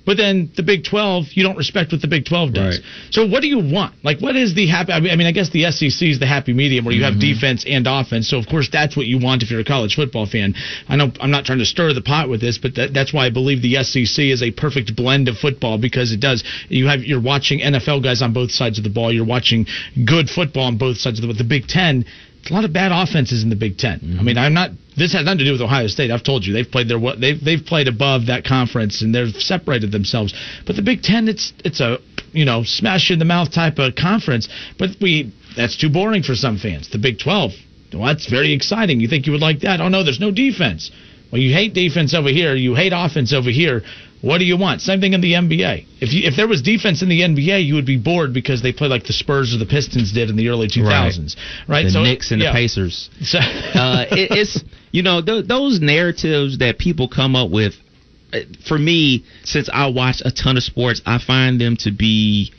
but 0.06 0.16
then 0.16 0.50
the 0.56 0.62
Big 0.62 0.84
12, 0.84 1.26
you 1.32 1.42
don't 1.42 1.56
respect 1.56 1.92
what 1.92 2.00
the 2.00 2.08
Big 2.08 2.26
12 2.26 2.52
does. 2.52 2.78
Right. 2.78 2.86
So 3.10 3.26
what 3.26 3.40
do 3.40 3.48
you 3.48 3.58
want? 3.58 3.94
Like, 4.04 4.20
what 4.20 4.36
is 4.36 4.54
the 4.54 4.66
happy? 4.66 4.92
I 4.92 5.00
mean, 5.00 5.10
I 5.10 5.16
mean, 5.16 5.26
I 5.26 5.32
guess 5.32 5.50
the 5.50 5.70
SEC 5.70 6.08
is 6.08 6.18
the 6.18 6.26
happy 6.26 6.52
medium 6.52 6.84
where 6.84 6.94
you 6.94 7.04
have 7.04 7.14
mm-hmm. 7.14 7.34
defense 7.34 7.64
and 7.66 7.86
offense. 7.86 8.28
So 8.28 8.38
of 8.38 8.46
course 8.46 8.68
that's 8.70 8.96
what 8.96 9.06
you 9.06 9.18
want 9.18 9.42
if 9.42 9.50
you're 9.50 9.60
a 9.60 9.64
college 9.64 9.96
football 9.96 10.26
fan. 10.26 10.54
I 10.88 10.96
know 10.96 11.10
I'm 11.20 11.30
not 11.30 11.44
trying 11.44 11.58
to 11.58 11.64
stir 11.64 11.92
the 11.94 12.02
pot 12.02 12.28
with 12.28 12.40
this, 12.40 12.58
but 12.58 12.74
that, 12.74 12.92
that's 12.92 13.12
why 13.12 13.26
I 13.26 13.30
believe 13.30 13.62
the 13.62 13.82
SEC 13.82 14.24
is 14.24 14.42
a 14.42 14.50
perfect 14.50 14.94
blend 14.94 15.28
of 15.28 15.38
football 15.38 15.78
because 15.78 16.12
it 16.12 16.20
does. 16.20 16.44
You 16.68 16.88
have 16.88 17.02
you're 17.02 17.22
watching 17.22 17.60
NFL 17.60 18.02
guys 18.02 18.20
on 18.22 18.32
both 18.32 18.50
sides 18.50 18.78
of 18.78 18.84
the 18.84 18.90
ball. 18.90 19.12
You're 19.12 19.24
watching 19.24 19.66
good 20.04 20.28
football 20.28 20.64
on 20.64 20.76
both 20.76 20.98
sides 20.98 21.18
of 21.18 21.22
the. 21.22 21.28
But 21.28 21.38
the 21.38 21.44
Big 21.44 21.66
Ten. 21.66 22.04
A 22.50 22.52
lot 22.52 22.64
of 22.64 22.74
bad 22.74 22.92
offenses 22.92 23.42
in 23.42 23.48
the 23.48 23.56
Big 23.56 23.78
10 23.78 23.90
I 23.90 23.96
mm-hmm. 23.96 24.24
mean, 24.24 24.36
I'm 24.36 24.52
not. 24.52 24.70
This 24.96 25.12
has 25.12 25.24
nothing 25.24 25.38
to 25.38 25.44
do 25.44 25.52
with 25.52 25.60
Ohio 25.60 25.88
State. 25.88 26.10
I've 26.10 26.22
told 26.22 26.44
you 26.46 26.52
they've 26.52 26.70
played 26.70 26.88
their 26.88 27.00
they've 27.16 27.42
they've 27.42 27.64
played 27.64 27.88
above 27.88 28.26
that 28.26 28.44
conference 28.44 29.02
and 29.02 29.14
they've 29.14 29.34
separated 29.34 29.92
themselves. 29.92 30.34
But 30.66 30.76
the 30.76 30.82
Big 30.82 31.02
Ten, 31.02 31.28
it's 31.28 31.52
it's 31.64 31.80
a 31.80 31.98
you 32.32 32.44
know 32.44 32.62
smash 32.64 33.10
in 33.10 33.18
the 33.18 33.24
mouth 33.24 33.52
type 33.52 33.78
of 33.78 33.94
conference. 33.94 34.48
But 34.78 34.90
we 35.00 35.32
that's 35.56 35.76
too 35.76 35.90
boring 35.90 36.22
for 36.22 36.34
some 36.34 36.58
fans. 36.58 36.90
The 36.90 36.98
Big 36.98 37.18
12, 37.18 37.52
well, 37.94 38.06
that's 38.06 38.28
very 38.28 38.52
exciting. 38.52 39.00
You 39.00 39.08
think 39.08 39.26
you 39.26 39.32
would 39.32 39.40
like 39.40 39.60
that? 39.60 39.80
Oh 39.80 39.88
no, 39.88 40.02
there's 40.02 40.20
no 40.20 40.30
defense. 40.30 40.90
Well, 41.30 41.40
you 41.40 41.52
hate 41.52 41.74
defense 41.74 42.14
over 42.14 42.28
here. 42.28 42.54
You 42.54 42.74
hate 42.74 42.92
offense 42.94 43.32
over 43.32 43.50
here. 43.50 43.82
What 44.24 44.38
do 44.38 44.44
you 44.46 44.56
want? 44.56 44.80
Same 44.80 45.00
thing 45.00 45.12
in 45.12 45.20
the 45.20 45.32
NBA. 45.34 45.86
If 46.00 46.12
you, 46.14 46.22
if 46.28 46.34
there 46.36 46.48
was 46.48 46.62
defense 46.62 47.02
in 47.02 47.08
the 47.10 47.20
NBA, 47.20 47.64
you 47.66 47.74
would 47.74 47.84
be 47.84 47.98
bored 47.98 48.32
because 48.32 48.62
they 48.62 48.72
play 48.72 48.88
like 48.88 49.04
the 49.04 49.12
Spurs 49.12 49.54
or 49.54 49.58
the 49.58 49.66
Pistons 49.66 50.12
did 50.12 50.30
in 50.30 50.36
the 50.36 50.48
early 50.48 50.66
2000s, 50.68 51.36
right? 51.68 51.82
The 51.84 51.90
So- 51.90 52.02
Knicks 52.02 52.30
and 52.30 52.40
yeah. 52.40 52.50
the 52.50 52.54
Pacers. 52.56 53.10
So, 53.22 53.38
uh, 53.74 54.06
it, 54.10 54.28
it's 54.30 54.64
you 54.92 55.02
know 55.02 55.20
th- 55.20 55.46
those 55.46 55.80
narratives 55.80 56.58
that 56.58 56.78
people 56.78 57.06
come 57.08 57.36
up 57.36 57.50
with. 57.50 57.74
uh, 58.32 58.38
For 58.66 58.78
me, 58.78 59.24
since 59.44 59.68
I 59.72 59.88
watch 59.88 60.22
a 60.24 60.30
ton 60.30 60.56
of 60.56 60.62
sports, 60.62 61.02
I 61.04 61.18
find 61.18 61.60
them 61.60 61.76
to 61.78 61.90
be 61.92 62.52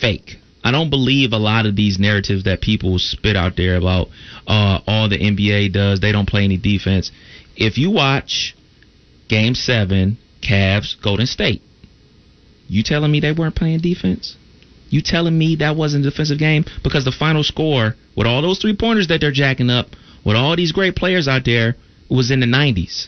fake. 0.00 0.36
I 0.64 0.72
don't 0.72 0.90
believe 0.90 1.32
a 1.32 1.38
lot 1.38 1.64
of 1.66 1.76
these 1.76 1.98
narratives 2.00 2.42
that 2.44 2.60
people 2.60 2.98
spit 2.98 3.36
out 3.36 3.56
there 3.56 3.76
about 3.76 4.08
uh, 4.48 4.80
all 4.86 5.08
the 5.08 5.16
NBA 5.18 5.72
does. 5.72 6.00
They 6.00 6.10
don't 6.10 6.28
play 6.28 6.42
any 6.44 6.56
defense. 6.56 7.12
If 7.56 7.78
you 7.78 7.90
watch 7.92 8.56
Game 9.28 9.54
Seven, 9.54 10.18
Cavs, 10.42 11.00
Golden 11.02 11.26
State, 11.26 11.62
you 12.68 12.82
telling 12.82 13.10
me 13.10 13.20
they 13.20 13.32
weren't 13.32 13.56
playing 13.56 13.80
defense? 13.80 14.36
You 14.90 15.02
telling 15.02 15.36
me 15.36 15.56
that 15.56 15.76
wasn't 15.76 16.06
a 16.06 16.10
defensive 16.10 16.38
game? 16.38 16.64
Because 16.82 17.04
the 17.04 17.12
final 17.12 17.42
score, 17.42 17.94
with 18.16 18.26
all 18.26 18.42
those 18.42 18.58
three 18.58 18.76
pointers 18.76 19.08
that 19.08 19.20
they're 19.20 19.32
jacking 19.32 19.70
up, 19.70 19.88
with 20.24 20.36
all 20.36 20.56
these 20.56 20.72
great 20.72 20.96
players 20.96 21.28
out 21.28 21.44
there, 21.44 21.76
was 22.10 22.30
in 22.30 22.40
the 22.40 22.46
90s. 22.46 23.06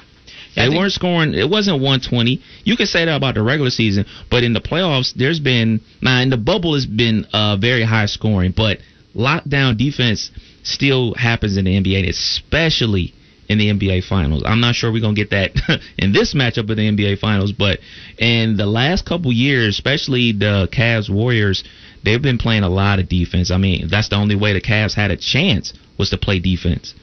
They 0.56 0.68
weren't 0.68 0.92
scoring. 0.92 1.34
It 1.34 1.48
wasn't 1.48 1.76
120. 1.76 2.42
You 2.64 2.76
can 2.76 2.86
say 2.86 3.04
that 3.04 3.16
about 3.16 3.34
the 3.34 3.42
regular 3.42 3.70
season, 3.70 4.04
but 4.30 4.42
in 4.42 4.52
the 4.52 4.60
playoffs, 4.60 5.14
there's 5.14 5.40
been 5.40 5.80
now 6.02 6.20
in 6.20 6.30
the 6.30 6.36
bubble 6.36 6.74
has 6.74 6.86
been 6.86 7.24
uh, 7.32 7.56
very 7.56 7.84
high 7.84 8.06
scoring, 8.06 8.52
but 8.56 8.78
lockdown 9.14 9.76
defense 9.76 10.30
still 10.62 11.14
happens 11.14 11.56
in 11.56 11.64
the 11.64 11.80
NBA, 11.80 12.08
especially 12.08 13.14
in 13.50 13.58
the 13.58 13.66
NBA 13.66 14.04
Finals. 14.04 14.44
I'm 14.46 14.60
not 14.60 14.76
sure 14.76 14.92
we're 14.92 15.02
gonna 15.02 15.14
get 15.14 15.30
that 15.30 15.50
in 15.98 16.12
this 16.12 16.34
matchup 16.34 16.70
of 16.70 16.76
the 16.76 16.88
NBA 16.88 17.18
Finals, 17.18 17.50
but 17.50 17.80
in 18.16 18.56
the 18.56 18.64
last 18.64 19.04
couple 19.04 19.32
years, 19.32 19.74
especially 19.74 20.30
the 20.30 20.68
Cavs 20.72 21.10
Warriors, 21.10 21.64
they've 22.04 22.22
been 22.22 22.38
playing 22.38 22.62
a 22.62 22.68
lot 22.68 23.00
of 23.00 23.08
defense. 23.08 23.50
I 23.50 23.56
mean, 23.56 23.88
that's 23.90 24.08
the 24.08 24.14
only 24.14 24.36
way 24.36 24.52
the 24.52 24.60
Cavs 24.60 24.94
had 24.94 25.10
a 25.10 25.16
chance 25.16 25.72
was 25.98 26.10
to 26.10 26.16
play 26.16 26.38
defense 26.38 26.94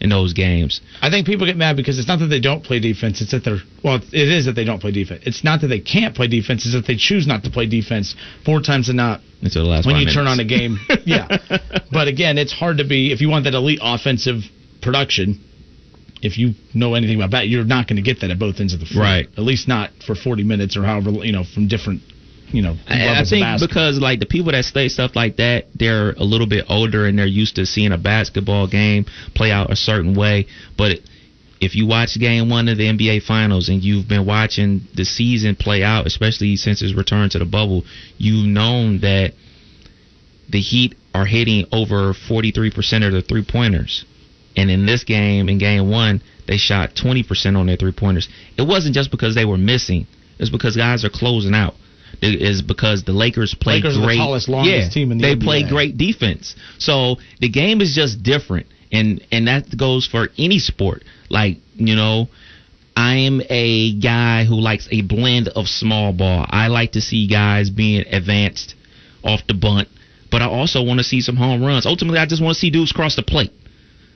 in 0.00 0.08
those 0.08 0.32
games. 0.32 0.80
I 1.02 1.10
think 1.10 1.26
people 1.26 1.46
get 1.46 1.58
mad 1.58 1.76
because 1.76 1.98
it's 1.98 2.08
not 2.08 2.18
that 2.20 2.28
they 2.28 2.40
don't 2.40 2.64
play 2.64 2.80
defense. 2.80 3.20
It's 3.20 3.32
that 3.32 3.44
they're 3.44 3.60
well, 3.84 3.96
it 3.96 4.28
is 4.28 4.46
that 4.46 4.54
they 4.54 4.64
don't 4.64 4.80
play 4.80 4.92
defense. 4.92 5.24
It's 5.26 5.44
not 5.44 5.60
that 5.60 5.66
they 5.66 5.80
can't 5.80 6.16
play 6.16 6.28
defense. 6.28 6.64
It's 6.64 6.72
that 6.74 6.86
they 6.86 6.96
choose 6.96 7.26
not 7.26 7.44
to 7.44 7.50
play 7.50 7.66
defense 7.66 8.14
four 8.46 8.62
times 8.62 8.86
than 8.86 8.96
not. 8.96 9.20
Until 9.42 9.64
the 9.64 9.68
last 9.68 9.86
when 9.86 9.96
you 9.96 10.10
turn 10.10 10.26
on 10.26 10.40
a 10.40 10.44
game, 10.46 10.78
yeah. 11.04 11.28
But 11.92 12.08
again, 12.08 12.38
it's 12.38 12.52
hard 12.52 12.78
to 12.78 12.84
be 12.84 13.12
if 13.12 13.20
you 13.20 13.28
want 13.28 13.44
that 13.44 13.52
elite 13.52 13.80
offensive 13.82 14.40
production. 14.80 15.44
If 16.22 16.38
you 16.38 16.54
know 16.74 16.94
anything 16.94 17.16
about 17.16 17.30
that, 17.32 17.48
you're 17.48 17.64
not 17.64 17.88
going 17.88 17.96
to 17.96 18.02
get 18.02 18.20
that 18.20 18.30
at 18.30 18.38
both 18.38 18.60
ends 18.60 18.74
of 18.74 18.80
the 18.80 18.86
floor. 18.86 19.04
Right. 19.04 19.28
At 19.36 19.44
least 19.44 19.68
not 19.68 19.90
for 20.06 20.14
40 20.14 20.44
minutes 20.44 20.76
or 20.76 20.84
however 20.84 21.10
you 21.10 21.32
know 21.32 21.44
from 21.44 21.68
different 21.68 22.02
you 22.48 22.62
know 22.62 22.76
I, 22.88 23.20
I 23.20 23.24
think 23.24 23.46
because 23.60 23.98
like 23.98 24.18
the 24.20 24.26
people 24.26 24.52
that 24.52 24.64
say 24.64 24.88
stuff 24.88 25.14
like 25.14 25.36
that, 25.36 25.66
they're 25.74 26.10
a 26.12 26.24
little 26.24 26.46
bit 26.46 26.66
older 26.68 27.06
and 27.06 27.18
they're 27.18 27.26
used 27.26 27.56
to 27.56 27.66
seeing 27.66 27.92
a 27.92 27.98
basketball 27.98 28.66
game 28.66 29.06
play 29.34 29.50
out 29.50 29.70
a 29.70 29.76
certain 29.76 30.14
way. 30.14 30.46
But 30.76 30.98
if 31.60 31.74
you 31.74 31.86
watch 31.86 32.18
game 32.18 32.48
one 32.48 32.68
of 32.68 32.78
the 32.78 32.84
NBA 32.84 33.22
Finals 33.22 33.68
and 33.68 33.82
you've 33.82 34.08
been 34.08 34.24
watching 34.24 34.88
the 34.94 35.04
season 35.04 35.56
play 35.56 35.82
out, 35.82 36.06
especially 36.06 36.56
since 36.56 36.80
its 36.80 36.94
return 36.94 37.28
to 37.30 37.38
the 37.38 37.44
bubble, 37.44 37.84
you've 38.16 38.46
known 38.46 39.00
that 39.00 39.34
the 40.48 40.60
Heat 40.60 40.94
are 41.14 41.26
hitting 41.26 41.66
over 41.70 42.14
43% 42.14 43.06
of 43.06 43.12
the 43.12 43.22
three 43.22 43.44
pointers. 43.44 44.04
And 44.56 44.70
in 44.70 44.86
this 44.86 45.04
game, 45.04 45.48
in 45.48 45.58
game 45.58 45.90
one, 45.90 46.22
they 46.46 46.56
shot 46.56 46.94
20% 46.94 47.56
on 47.56 47.66
their 47.66 47.76
three 47.76 47.92
pointers. 47.92 48.28
It 48.58 48.66
wasn't 48.66 48.94
just 48.94 49.10
because 49.10 49.34
they 49.34 49.44
were 49.44 49.56
missing, 49.56 50.06
it's 50.38 50.50
because 50.50 50.76
guys 50.76 51.04
are 51.04 51.10
closing 51.10 51.54
out. 51.54 51.74
It 52.20 52.42
is 52.42 52.60
because 52.60 53.04
the 53.04 53.12
Lakers 53.12 53.54
play 53.54 53.76
Lakers 53.76 53.96
great. 53.96 54.16
tallest, 54.16 54.48
longest 54.48 54.72
yeah, 54.72 54.88
team 54.90 55.12
in 55.12 55.18
the 55.18 55.22
they 55.22 55.36
NBA. 55.36 55.44
play 55.44 55.68
great 55.68 55.96
defense. 55.96 56.56
So 56.78 57.16
the 57.40 57.48
game 57.48 57.80
is 57.80 57.94
just 57.94 58.22
different, 58.22 58.66
and 58.90 59.24
and 59.30 59.46
that 59.46 59.74
goes 59.76 60.06
for 60.06 60.28
any 60.36 60.58
sport. 60.58 61.04
Like 61.30 61.58
you 61.76 61.94
know, 61.94 62.28
I 62.96 63.18
am 63.18 63.40
a 63.48 63.98
guy 63.98 64.44
who 64.44 64.56
likes 64.56 64.88
a 64.90 65.02
blend 65.02 65.48
of 65.48 65.68
small 65.68 66.12
ball. 66.12 66.46
I 66.48 66.66
like 66.66 66.92
to 66.92 67.00
see 67.00 67.28
guys 67.28 67.70
being 67.70 68.04
advanced 68.08 68.74
off 69.22 69.40
the 69.46 69.54
bunt, 69.54 69.88
but 70.30 70.42
I 70.42 70.46
also 70.46 70.82
want 70.82 70.98
to 70.98 71.04
see 71.04 71.20
some 71.20 71.36
home 71.36 71.64
runs. 71.64 71.86
Ultimately, 71.86 72.18
I 72.18 72.26
just 72.26 72.42
want 72.42 72.54
to 72.56 72.60
see 72.60 72.70
dudes 72.70 72.92
cross 72.92 73.16
the 73.16 73.22
plate. 73.22 73.52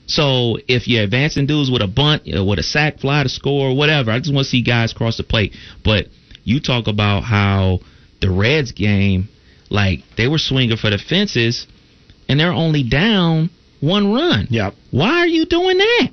So 0.06 0.58
if 0.68 0.86
you're 0.86 1.02
advancing 1.04 1.46
dudes 1.46 1.70
with 1.70 1.82
a 1.82 1.86
bunt, 1.86 2.26
you 2.26 2.34
know, 2.34 2.44
with 2.44 2.58
a 2.58 2.62
sac 2.62 2.98
fly 3.00 3.22
to 3.22 3.28
score, 3.28 3.74
whatever, 3.74 4.10
I 4.10 4.18
just 4.18 4.32
want 4.34 4.44
to 4.44 4.50
see 4.50 4.62
guys 4.62 4.92
cross 4.92 5.16
the 5.16 5.22
plate. 5.22 5.54
But 5.84 6.08
you 6.44 6.60
talk 6.60 6.86
about 6.88 7.22
how 7.22 7.80
the 8.20 8.30
Reds 8.30 8.72
game, 8.72 9.28
like 9.70 10.00
they 10.16 10.28
were 10.28 10.38
swinging 10.38 10.76
for 10.76 10.90
the 10.90 10.98
fences, 10.98 11.66
and 12.28 12.38
they're 12.38 12.52
only 12.52 12.82
down 12.82 13.50
one 13.80 14.12
run. 14.12 14.46
Yep. 14.50 14.74
Why 14.90 15.20
are 15.20 15.26
you 15.26 15.46
doing 15.46 15.78
that? 15.78 16.08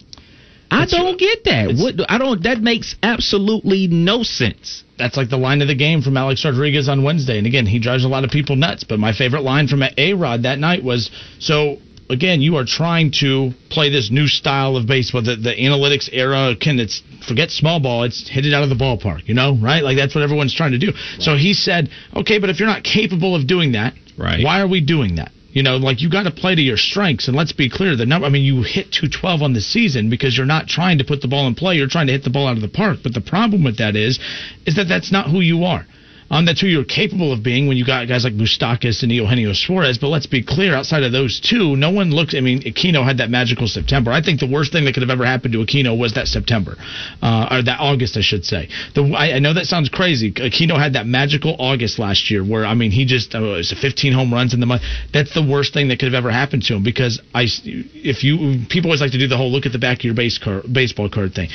I 0.74 0.84
It's- 0.84 0.92
don't 0.98 1.20
get 1.20 1.44
that. 1.44 1.76
What 1.76 2.10
I 2.10 2.18
don't. 2.18 2.44
That 2.44 2.62
makes 2.62 2.96
absolutely 3.04 3.88
no 3.88 4.24
sense. 4.24 4.84
that's 4.98 5.18
like 5.18 5.30
the 5.30 5.38
line 5.38 5.64
of 5.64 5.68
the 5.68 5.74
game 5.74 6.02
from 6.04 6.16
Alex 6.16 6.46
Rodriguez 6.46 6.88
on 6.88 7.02
Wednesday. 7.02 7.40
And 7.40 7.48
again, 7.48 7.66
he 7.66 7.80
drives 7.80 8.04
a 8.04 8.08
lot 8.08 8.24
of 8.24 8.30
people 8.30 8.56
nuts. 8.56 8.84
But 8.84 9.00
my 9.00 9.14
favorite 9.14 9.42
line 9.42 9.68
from 9.68 9.84
A 9.98 10.14
Rod 10.14 10.44
that 10.44 10.60
night 10.60 10.84
was 10.84 11.10
so. 11.40 11.80
Again, 12.12 12.42
you 12.42 12.58
are 12.58 12.66
trying 12.66 13.12
to 13.22 13.52
play 13.70 13.90
this 13.90 14.12
new 14.12 14.28
style 14.28 14.76
of 14.76 14.86
baseball, 14.86 15.22
the, 15.22 15.36
the 15.36 15.54
analytics 15.56 16.10
era. 16.12 16.56
Can 16.60 16.80
it's 16.80 17.02
forget 17.28 17.52
small 17.52 17.80
ball, 17.80 18.04
it's 18.04 18.28
hit 18.30 18.46
it 18.46 18.54
out 18.54 18.64
of 18.64 18.70
the 18.70 18.76
ballpark, 18.76 19.28
you 19.28 19.34
know, 19.34 19.56
right? 19.56 19.84
Like 19.84 19.98
that's 19.98 20.14
what 20.14 20.24
everyone's 20.24 20.54
trying 20.54 20.72
to 20.72 20.78
do. 20.78 20.92
So 21.20 21.36
he 21.36 21.54
said, 21.54 21.90
okay, 22.16 22.38
but 22.40 22.50
if 22.50 22.60
you're 22.60 22.68
not 22.68 22.84
capable 22.84 23.36
of 23.36 23.48
doing 23.48 23.72
that, 23.74 23.94
Right. 24.18 24.44
why 24.44 24.62
are 24.62 24.68
we 24.68 24.82
doing 24.82 25.16
that? 25.16 25.32
You 25.52 25.64
know, 25.64 25.78
like 25.78 26.02
you 26.02 26.10
got 26.10 26.24
to 26.24 26.32
play 26.32 26.56
to 26.56 26.62
your 26.62 26.78
strengths. 26.78 27.28
And 27.28 27.36
let's 27.36 27.52
be 27.52 27.70
clear, 27.70 27.96
the 27.96 28.06
number. 28.06 28.26
I 28.26 28.30
mean, 28.30 28.44
you 28.44 28.64
hit 28.64 28.92
212 28.92 29.42
on 29.42 29.54
the 29.54 29.62
season 29.62 30.10
because 30.10 30.38
you're 30.38 30.46
not 30.46 30.68
trying 30.68 30.98
to 31.00 31.04
put 31.04 31.22
the 31.22 31.28
ball 31.28 31.48
in 31.48 31.56
play. 31.56 31.76
You're 31.76 31.88
trying 31.88 32.08
to 32.08 32.14
hit 32.14 32.24
the 32.24 32.30
ball 32.30 32.48
out 32.48 32.56
of 32.56 32.62
the 32.62 32.70
park. 32.70 33.00
But 33.04 33.14
the 33.14 33.22
problem 33.22 33.64
with 33.64 33.78
that 33.78 33.96
is, 33.96 34.20
is 34.66 34.76
that 34.76 34.88
that's 34.88 35.12
not 35.12 35.30
who 35.30 35.42
you 35.42 35.64
are. 35.66 35.86
Um, 36.32 36.46
that's 36.46 36.62
who 36.62 36.68
you're 36.68 36.86
capable 36.86 37.34
of 37.34 37.44
being 37.44 37.68
when 37.68 37.76
you 37.76 37.86
got 37.86 38.08
guys 38.08 38.24
like 38.24 38.34
Moustakas 38.34 39.04
and 39.04 39.12
Eugenio 39.12 39.52
Suarez. 39.52 39.98
But 39.98 40.08
let's 40.08 40.28
be 40.28 40.42
clear, 40.42 40.74
outside 40.74 41.04
of 41.04 41.12
those 41.12 41.42
two, 41.42 41.76
no 41.76 41.92
one 41.92 42.10
looks. 42.12 42.34
I 42.34 42.40
mean, 42.40 42.62
Aquino 42.62 43.06
had 43.06 43.18
that 43.18 43.30
magical 43.30 43.68
September. 43.68 44.12
I 44.12 44.22
think 44.22 44.40
the 44.40 44.48
worst 44.48 44.72
thing 44.72 44.86
that 44.86 44.94
could 44.94 45.04
have 45.04 45.10
ever 45.10 45.26
happened 45.26 45.54
to 45.54 45.60
Aquino 45.60 45.98
was 46.00 46.14
that 46.14 46.28
September, 46.28 46.78
uh, 47.22 47.50
or 47.52 47.64
that 47.64 47.80
August, 47.82 48.16
I 48.16 48.22
should 48.22 48.46
say. 48.46 48.70
The 48.96 49.04
I, 49.14 49.34
I 49.34 49.40
know 49.40 49.54
that 49.54 49.66
sounds 49.66 49.90
crazy. 49.90 50.32
Aquino 50.32 50.80
had 50.80 50.94
that 50.94 51.06
magical 51.06 51.58
August 51.60 52.00
last 52.00 52.32
year, 52.32 52.44
where 52.44 52.66
I 52.66 52.76
mean, 52.76 52.92
he 52.92 53.04
just 53.06 53.36
uh, 53.36 53.44
it 53.44 53.68
was 53.68 53.76
15 53.82 54.14
home 54.14 54.34
runs 54.34 54.54
in 54.54 54.62
the 54.62 54.66
month. 54.66 54.84
That's 55.14 55.34
the 55.34 55.44
worst 55.46 55.74
thing 55.74 55.90
that 55.90 56.00
could 56.00 56.08
have 56.14 56.18
ever 56.18 56.32
happened 56.32 56.64
to 56.64 56.76
him 56.76 56.84
because 56.84 57.22
I, 57.36 57.48
if 57.66 58.24
you 58.24 58.66
people 58.70 58.90
always 58.90 59.02
like 59.02 59.12
to 59.12 59.20
do 59.20 59.28
the 59.28 59.38
whole 59.38 59.52
look 59.52 59.66
at 59.66 59.74
the 59.74 59.80
back 59.80 60.00
of 60.00 60.06
your 60.06 60.16
base 60.16 60.40
baseball 60.72 61.10
card 61.10 61.34
thing. 61.34 61.50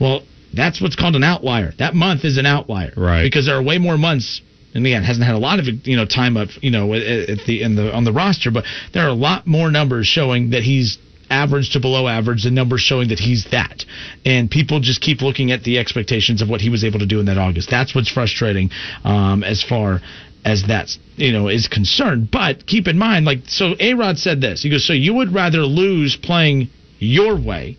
Well, 0.00 0.22
that's 0.54 0.80
what's 0.80 0.96
called 0.96 1.16
an 1.16 1.24
outlier. 1.24 1.72
That 1.78 1.94
month 1.94 2.24
is 2.24 2.38
an 2.38 2.46
outlier, 2.46 2.92
Right. 2.96 3.22
Because 3.22 3.46
there 3.46 3.56
are 3.56 3.62
way 3.62 3.78
more 3.78 3.98
months. 3.98 4.40
And 4.74 4.84
again, 4.84 5.02
hasn't 5.02 5.24
had 5.24 5.34
a 5.34 5.38
lot 5.38 5.58
of 5.58 5.66
you 5.86 5.96
know 5.96 6.04
time 6.04 6.36
up 6.36 6.48
you 6.60 6.70
know 6.70 6.92
at, 6.92 7.38
the 7.46 7.62
in 7.62 7.76
the 7.76 7.94
on 7.94 8.04
the 8.04 8.12
roster, 8.12 8.50
but 8.50 8.64
there 8.92 9.04
are 9.04 9.08
a 9.08 9.14
lot 9.14 9.46
more 9.46 9.70
numbers 9.70 10.06
showing 10.06 10.50
that 10.50 10.62
he's 10.62 10.98
average 11.30 11.70
to 11.72 11.80
below 11.80 12.06
average 12.06 12.44
than 12.44 12.54
numbers 12.54 12.80
showing 12.80 13.08
that 13.08 13.18
he's 13.18 13.46
that. 13.50 13.84
And 14.24 14.50
people 14.50 14.80
just 14.80 15.00
keep 15.00 15.22
looking 15.22 15.50
at 15.50 15.62
the 15.64 15.78
expectations 15.78 16.42
of 16.42 16.48
what 16.48 16.60
he 16.60 16.70
was 16.70 16.84
able 16.84 16.98
to 17.00 17.06
do 17.06 17.20
in 17.20 17.26
that 17.26 17.38
August. 17.38 17.70
That's 17.70 17.94
what's 17.94 18.10
frustrating 18.10 18.70
um, 19.04 19.42
as 19.42 19.62
far 19.62 20.00
as 20.44 20.62
that's 20.66 20.98
you 21.16 21.32
know 21.32 21.48
is 21.48 21.68
concerned. 21.68 22.30
But 22.30 22.66
keep 22.66 22.86
in 22.86 22.98
mind, 22.98 23.26
like 23.26 23.40
so, 23.48 23.74
A 23.80 23.94
Rod 23.94 24.18
said 24.18 24.40
this. 24.40 24.62
He 24.62 24.70
goes, 24.70 24.86
so 24.86 24.92
you 24.92 25.14
would 25.14 25.34
rather 25.34 25.60
lose 25.60 26.16
playing 26.16 26.70
your 26.98 27.38
way 27.38 27.76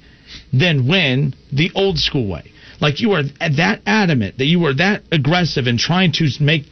than 0.52 0.88
win 0.88 1.34
the 1.52 1.72
old 1.76 1.98
school 1.98 2.28
way. 2.28 2.52
Like 2.80 3.00
you 3.00 3.14
are 3.14 3.24
that 3.24 3.82
adamant 3.86 4.38
that 4.38 4.46
you 4.46 4.66
are 4.66 4.74
that 4.74 5.04
aggressive 5.12 5.68
in 5.68 5.78
trying 5.78 6.12
to 6.14 6.30
make 6.40 6.64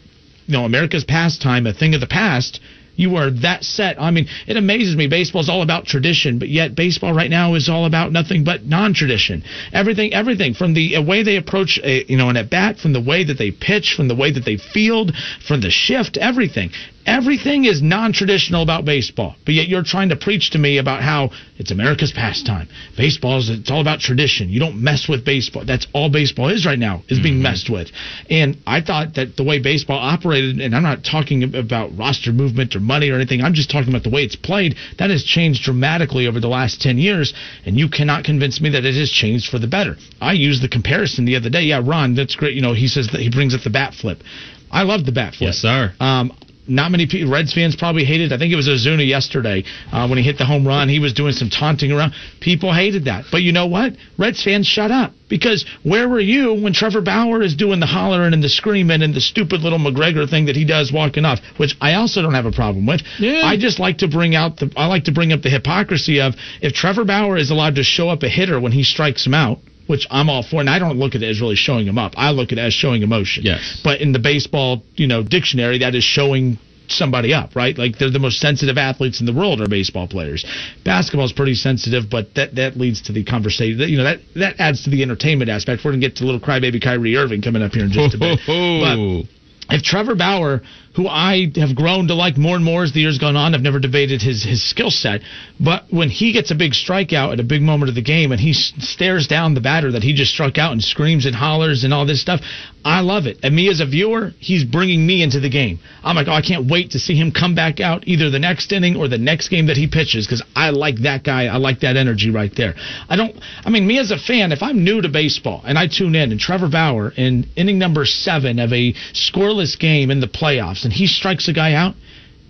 you 0.46 0.54
know 0.54 0.66
America's 0.66 1.04
pastime 1.04 1.68
a 1.68 1.74
thing 1.74 1.96
of 1.96 2.02
the 2.02 2.08
past. 2.08 2.60
You 2.98 3.18
are 3.18 3.30
that 3.42 3.66
set. 3.66 4.02
I 4.02 4.12
mean, 4.12 4.28
it 4.48 4.56
amazes 4.56 4.96
me. 4.96 5.08
Baseball's 5.08 5.50
all 5.50 5.62
about 5.62 5.86
tradition, 5.86 6.40
but 6.40 6.48
yet 6.48 6.76
baseball 6.76 7.14
right 7.14 7.30
now 7.30 7.56
is 7.56 7.68
all 7.68 7.86
about 7.86 8.14
nothing 8.14 8.46
but 8.46 8.64
non-tradition. 8.64 9.44
Everything, 9.74 10.14
everything 10.14 10.54
from 10.54 10.74
the 10.74 10.96
uh, 10.96 11.02
way 11.02 11.22
they 11.22 11.36
approach, 11.36 11.78
a, 11.84 12.06
you 12.06 12.16
know, 12.16 12.30
an 12.30 12.38
at 12.38 12.50
bat, 12.50 12.78
from 12.78 12.94
the 12.94 13.02
way 13.02 13.26
that 13.26 13.38
they 13.38 13.52
pitch, 13.52 13.96
from 13.98 14.08
the 14.08 14.16
way 14.16 14.32
that 14.32 14.46
they 14.46 14.56
field, 14.56 15.12
from 15.46 15.60
the 15.60 15.70
shift, 15.70 16.16
everything. 16.16 16.72
Everything 17.06 17.66
is 17.66 17.84
non-traditional 17.84 18.64
about 18.64 18.84
baseball, 18.84 19.36
but 19.46 19.54
yet 19.54 19.68
you're 19.68 19.84
trying 19.84 20.10
to 20.10 20.16
preach 20.16 20.52
to 20.52 20.58
me 20.58 20.80
about 20.80 21.04
how 21.04 21.30
it's 21.58 21.70
America's 21.70 22.12
pastime. 22.12 22.68
Baseball 22.98 23.38
is 23.38 23.50
it's 23.50 23.70
all 23.70 23.82
about 23.82 24.00
tradition. 24.00 24.50
You 24.50 24.60
don't 24.60 24.82
mess 24.82 25.08
with 25.08 25.24
baseball. 25.24 25.66
That's 25.66 25.86
all 25.94 26.10
baseball 26.10 26.50
is 26.50 26.66
right 26.66 26.80
now 26.80 27.04
is 27.08 27.20
being 27.20 27.42
messed 27.42 27.70
with. 27.70 27.92
And 28.30 28.58
I 28.66 28.82
thought 28.82 29.14
that 29.16 29.38
the 29.38 29.44
way 29.44 29.60
baseball 29.60 30.00
operated, 30.00 30.60
and 30.60 30.76
I'm 30.76 30.82
not 30.82 31.04
talking 31.04 31.56
about 31.56 31.96
roster 31.96 32.32
movement 32.34 32.76
or 32.76 32.80
money 32.80 33.10
or 33.12 33.16
anything. 33.16 33.42
I'm 33.42 33.54
just 33.54 33.70
talking 33.70 33.90
about 33.90 34.04
the 34.04 34.10
way 34.10 34.24
it's 34.24 34.36
played. 34.36 34.76
That 34.98 35.12
has 35.12 35.24
changed 35.24 35.64
dramatically 35.64 36.26
over 36.26 36.40
the 36.40 36.48
last 36.48 36.82
10 36.82 36.98
years, 36.98 37.34
and 37.66 37.78
you 37.78 37.88
cannot 37.88 38.24
convince 38.24 38.60
me 38.60 38.70
that 38.72 38.84
it 38.84 38.96
has 38.96 39.12
changed 39.12 39.50
for 39.50 39.60
the 39.60 39.68
better. 39.68 39.96
I 40.20 40.34
used 40.34 40.64
the 40.64 40.70
comparison 40.70 41.26
the 41.26 41.36
other 41.36 41.52
day. 41.52 41.62
Yeah, 41.62 41.82
Ron, 41.84 42.16
that's 42.16 42.36
great. 42.36 42.56
You 42.56 42.62
know, 42.62 42.74
he 42.74 42.88
says 42.88 43.10
that 43.12 43.22
he 43.22 43.30
brings 43.30 43.54
up 43.54 43.62
the 43.62 43.70
bat 43.70 43.94
flip. 43.94 44.24
I 44.72 44.84
love 44.84 45.06
the 45.06 45.12
bat 45.12 45.36
flip. 45.36 45.50
Yes, 45.50 45.58
sir. 45.58 45.94
Um, 46.00 46.34
not 46.68 46.92
many 46.92 47.08
people, 47.08 47.32
Reds 47.32 47.54
fans 47.54 47.76
probably 47.76 48.06
hated. 48.06 48.34
I 48.34 48.38
think 48.38 48.52
it 48.52 48.56
was 48.56 48.68
Ozuna 48.68 49.08
yesterday 49.08 49.64
uh, 49.92 50.08
when 50.08 50.18
he 50.18 50.24
hit 50.24 50.38
the 50.38 50.46
home 50.46 50.66
run. 50.66 50.90
He 50.90 51.00
was 51.00 51.14
doing 51.14 51.34
some 51.34 51.50
taunting 51.50 51.92
around. 51.92 52.14
People 52.42 52.74
hated 52.74 53.06
that. 53.06 53.26
But 53.32 53.42
you 53.42 53.52
know 53.52 53.68
what? 53.68 53.94
Reds 54.18 54.44
fans 54.44 54.66
shut 54.66 54.92
up 54.92 55.14
because 55.30 55.66
where 55.84 56.08
were 56.10 56.20
you 56.20 56.54
when 56.54 56.74
Trevor 56.74 57.02
Bauer 57.02 57.42
is 57.42 57.56
doing 57.56 57.80
the 57.80 57.86
hollering 57.86 58.34
and 58.34 58.44
the 58.44 58.50
screaming 58.50 59.02
and 59.02 59.14
the 59.14 59.22
stupid 59.22 59.62
little 59.62 59.80
McGregor 59.80 60.30
thing 60.30 60.46
that 60.46 60.56
he 60.56 60.66
does 60.66 60.92
walking 60.92 61.26
off, 61.26 61.40
which 61.58 61.76
I 61.82 61.94
also 61.96 62.22
don't 62.22 62.34
have 62.34 62.46
a 62.46 62.52
problem 62.52 62.86
with. 62.86 63.02
Yeah. 63.20 63.42
I 63.44 63.58
just 63.58 63.80
like 63.80 64.00
to 64.00 64.08
bring 64.08 64.36
out 64.36 64.58
the. 64.58 64.72
I 64.76 64.88
like 64.88 65.06
to 65.06 65.12
bring 65.12 65.34
up 65.34 65.42
the 65.42 65.50
hypocrisy 65.50 66.22
of 66.22 66.34
if 66.62 66.74
Trevor 66.74 67.06
Bauer 67.06 67.38
is 67.38 67.52
allowed 67.52 67.76
to 67.76 67.84
show 67.84 68.10
up 68.10 68.24
a 68.24 68.30
hitter 68.30 68.60
when 68.60 68.72
he 68.72 68.84
strikes 68.84 69.26
him 69.26 69.34
out. 69.34 69.60
Which 69.88 70.08
I'm 70.10 70.30
all 70.30 70.42
for, 70.42 70.60
and 70.60 70.70
I 70.70 70.80
don't 70.80 70.98
look 70.98 71.14
at 71.16 71.22
it 71.22 71.30
as 71.30 71.40
really 71.40 71.56
showing 71.56 71.88
him 71.88 71.98
up. 71.98 72.14
I 72.18 72.32
look 72.32 72.52
at 72.52 72.58
it 72.58 72.62
as 72.62 72.74
showing 72.74 73.04
emotion. 73.04 73.44
Yes. 73.44 73.82
But 73.84 74.02
in 74.02 74.14
the 74.14 74.20
baseball, 74.20 74.84
you 74.96 75.06
know, 75.06 75.22
dictionary, 75.22 75.80
that 75.80 75.94
is 75.94 76.04
showing 76.04 76.58
somebody 76.88 77.34
up, 77.34 77.56
right? 77.56 77.78
Like 77.78 77.98
they're 77.98 78.12
the 78.12 78.20
most 78.20 78.40
sensitive 78.40 78.78
athletes 78.78 79.20
in 79.20 79.26
the 79.26 79.34
world 79.34 79.62
are 79.62 79.68
baseball 79.68 80.08
players. 80.08 80.46
Basketball 80.84 81.26
is 81.26 81.34
pretty 81.34 81.56
sensitive, 81.56 82.10
but 82.10 82.34
that 82.36 82.56
that 82.56 82.78
leads 82.78 83.02
to 83.04 83.14
the 83.14 83.24
conversation. 83.24 83.80
You 83.80 83.98
know 83.98 84.04
that 84.04 84.20
that 84.36 84.56
adds 84.60 84.84
to 84.84 84.90
the 84.90 85.04
entertainment 85.04 85.50
aspect. 85.50 85.84
We're 85.84 85.92
gonna 85.92 86.02
get 86.02 86.18
to 86.18 86.26
little 86.26 86.42
crybaby 86.42 86.82
Kyrie 86.82 87.16
Irving 87.16 87.42
coming 87.42 87.62
up 87.62 87.74
here 87.74 87.86
in 87.86 87.92
just 87.92 88.16
a 88.16 88.18
bit. 88.18 88.40
But 89.68 89.76
if 89.76 89.82
Trevor 89.82 90.16
Bauer, 90.16 90.62
who 90.96 91.08
I 91.08 91.52
have 91.56 91.76
grown 91.76 92.08
to 92.08 92.16
like 92.16 92.38
more 92.38 92.56
and 92.56 92.64
more 92.64 92.84
as 92.84 92.94
the 92.94 93.02
years 93.02 93.18
gone 93.18 93.36
on, 93.36 93.54
I've 93.54 93.62
never 93.62 93.80
debated 93.80 94.22
his 94.22 94.44
his 94.44 94.64
skill 94.64 94.92
set, 94.92 95.22
but 95.60 95.86
when 95.90 96.10
he 96.10 96.32
gets 96.32 96.52
a 96.52 96.56
big 96.56 96.72
strikeout 96.72 97.34
at 97.34 97.40
a 97.40 97.44
big 97.44 97.62
moment 97.62 97.90
of 97.90 97.96
the 97.96 98.02
game 98.02 98.32
and 98.32 98.40
he 98.40 98.54
stares 98.54 99.28
down 99.28 99.54
the 99.54 99.62
batter 99.62 99.92
that 99.92 100.04
he 100.04 100.14
just 100.14 100.32
struck 100.32 100.58
out 100.58 100.72
and 100.72 100.84
screams 100.84 101.26
and 101.26 101.36
hollers 101.36 101.84
and 101.84 101.94
all 101.94 102.06
this 102.06 102.22
stuff, 102.22 102.42
I 102.86 103.02
love 103.02 103.26
it. 103.26 103.40
And 103.42 103.56
me 103.56 103.68
as 103.70 103.80
a 103.80 103.86
viewer, 103.86 104.32
he's 104.40 104.64
bringing 104.64 105.06
me 105.06 105.24
into 105.24 105.40
the 105.40 105.50
game. 105.50 105.80
I'm 106.04 106.16
like, 106.16 106.28
oh, 106.28 106.34
I 106.34 106.44
can't 106.44 106.70
wait 106.70 106.92
to 106.92 107.00
see 107.00 107.16
him 107.16 107.32
come 107.32 107.56
back 107.56 107.80
out 107.80 108.08
either 108.08 108.30
the 108.30 108.38
next 108.38 108.72
inning 108.72 108.96
or 108.96 109.08
the 109.08 109.18
next 109.18 109.50
game 109.50 109.66
that 109.68 109.76
he 109.76 109.88
pitches 109.88 110.28
because 110.28 110.44
I 110.56 110.70
like 110.70 110.98
that 110.98 111.24
guy. 111.24 111.46
I 111.46 111.58
like 111.58 111.80
that 111.80 111.98
energy 111.98 112.30
right 112.30 112.52
there. 112.56 112.76
I 113.10 113.16
don't. 113.16 113.36
I 113.66 113.72
mean, 113.72 113.88
me 113.88 113.98
as 113.98 114.12
a 114.12 114.20
fan, 114.20 114.52
if 114.52 114.62
I'm 114.62 114.84
new 114.84 115.02
to 115.02 115.10
baseball 115.10 115.64
and 115.66 115.80
I 115.80 115.88
tune 115.88 116.14
in 116.14 116.32
and 116.32 116.40
Trevor 116.40 116.70
Bauer 116.70 117.10
in 117.10 117.50
inning 117.56 117.80
number 117.80 118.06
seven 118.06 118.60
of 118.60 118.72
a 118.72 118.94
scoreless 119.14 119.78
game 119.80 120.12
in 120.12 120.20
the 120.20 120.28
playoffs 120.28 120.85
and 120.86 120.94
he 120.94 121.08
strikes 121.08 121.48
a 121.50 121.54
guy 121.54 121.74
out 121.74 121.96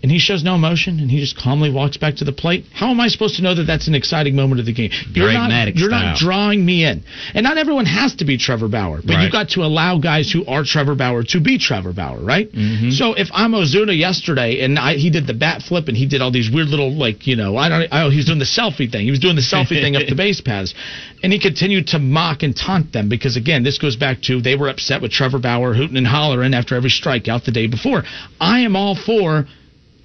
and 0.06 0.12
he 0.12 0.20
shows 0.20 0.44
no 0.44 0.54
emotion 0.54 1.00
and 1.00 1.10
he 1.10 1.20
just 1.20 1.36
calmly 1.36 1.72
walks 1.72 1.98
back 1.98 2.18
to 2.18 2.24
the 2.24 2.32
plate. 2.32 2.64
How 2.72 2.92
am 2.92 3.00
I 3.00 3.08
supposed 3.08 3.38
to 3.38 3.42
know 3.42 3.56
that 3.56 3.64
that's 3.64 3.88
an 3.88 3.96
exciting 3.96 4.36
moment 4.36 4.60
of 4.60 4.68
the 4.68 4.72
game? 4.72 4.92
You're 5.14 5.26
Greg 5.26 5.50
not. 5.50 5.76
You're 5.76 5.90
not 5.90 6.16
drawing 6.16 6.64
me 6.64 6.86
in, 6.86 7.04
and 7.34 7.44
not 7.44 7.58
everyone 7.58 7.88
has 7.88 8.14
to 8.18 8.26
be 8.26 8.38
Trevor 8.38 8.68
Bauer, 8.68 9.02
but 9.04 9.16
Right. 9.16 9.24
you've 9.24 9.32
got 9.32 9.50
to 9.58 9.64
allow 9.64 9.98
guys 9.98 10.32
who 10.32 10.46
are 10.46 10.64
Trevor 10.64 10.94
Bauer 10.94 11.24
to 11.24 11.40
be 11.40 11.58
Trevor 11.58 11.92
Bauer, 11.92 12.20
right? 12.20 12.52
Mm-hmm. 12.52 12.92
So 12.92 13.16
if 13.16 13.30
I'm 13.34 13.54
Ozuna 13.54 13.98
yesterday 13.98 14.60
and 14.64 14.78
I, 14.78 14.94
he 14.94 15.10
did 15.10 15.26
the 15.26 15.34
bat 15.34 15.64
flip 15.64 15.88
and 15.88 15.98
he 15.98 16.06
did 16.06 16.22
all 16.22 16.30
these 16.30 16.52
weird 16.52 16.68
little 16.68 16.94
like 16.94 17.26
you 17.26 17.36
know 17.36 17.58
I 17.58 17.68
don't 17.70 17.88
oh 17.92 18.12
he 18.12 18.18
was 18.18 18.26
doing 18.28 18.38
the 18.38 18.46
selfie 18.46 18.92
thing 18.92 19.06
he 19.06 19.10
was 19.10 19.20
doing 19.20 19.36
the 19.36 19.42
selfie 19.42 19.82
thing 19.82 19.96
up 19.96 20.04
the 20.08 20.14
base 20.26 20.40
paths, 20.40 20.76
and 21.24 21.34
he 21.34 21.40
continued 21.40 21.88
to 21.88 21.98
mock 21.98 22.44
and 22.44 22.56
taunt 22.56 22.94
them 22.94 23.10
because 23.10 23.38
again 23.38 23.64
this 23.64 23.80
goes 23.80 23.96
back 23.96 24.22
to 24.28 24.40
they 24.40 24.56
were 24.56 24.70
upset 24.70 25.02
with 25.02 25.10
Trevor 25.12 25.40
Bauer 25.40 25.74
hooting 25.74 25.98
and 25.98 26.06
hollering 26.06 26.54
after 26.54 26.76
every 26.76 26.92
strikeout 26.92 27.44
the 27.46 27.52
day 27.52 27.66
before. 27.66 28.04
I 28.40 28.60
am 28.60 28.76
all 28.76 28.94
for 28.96 29.48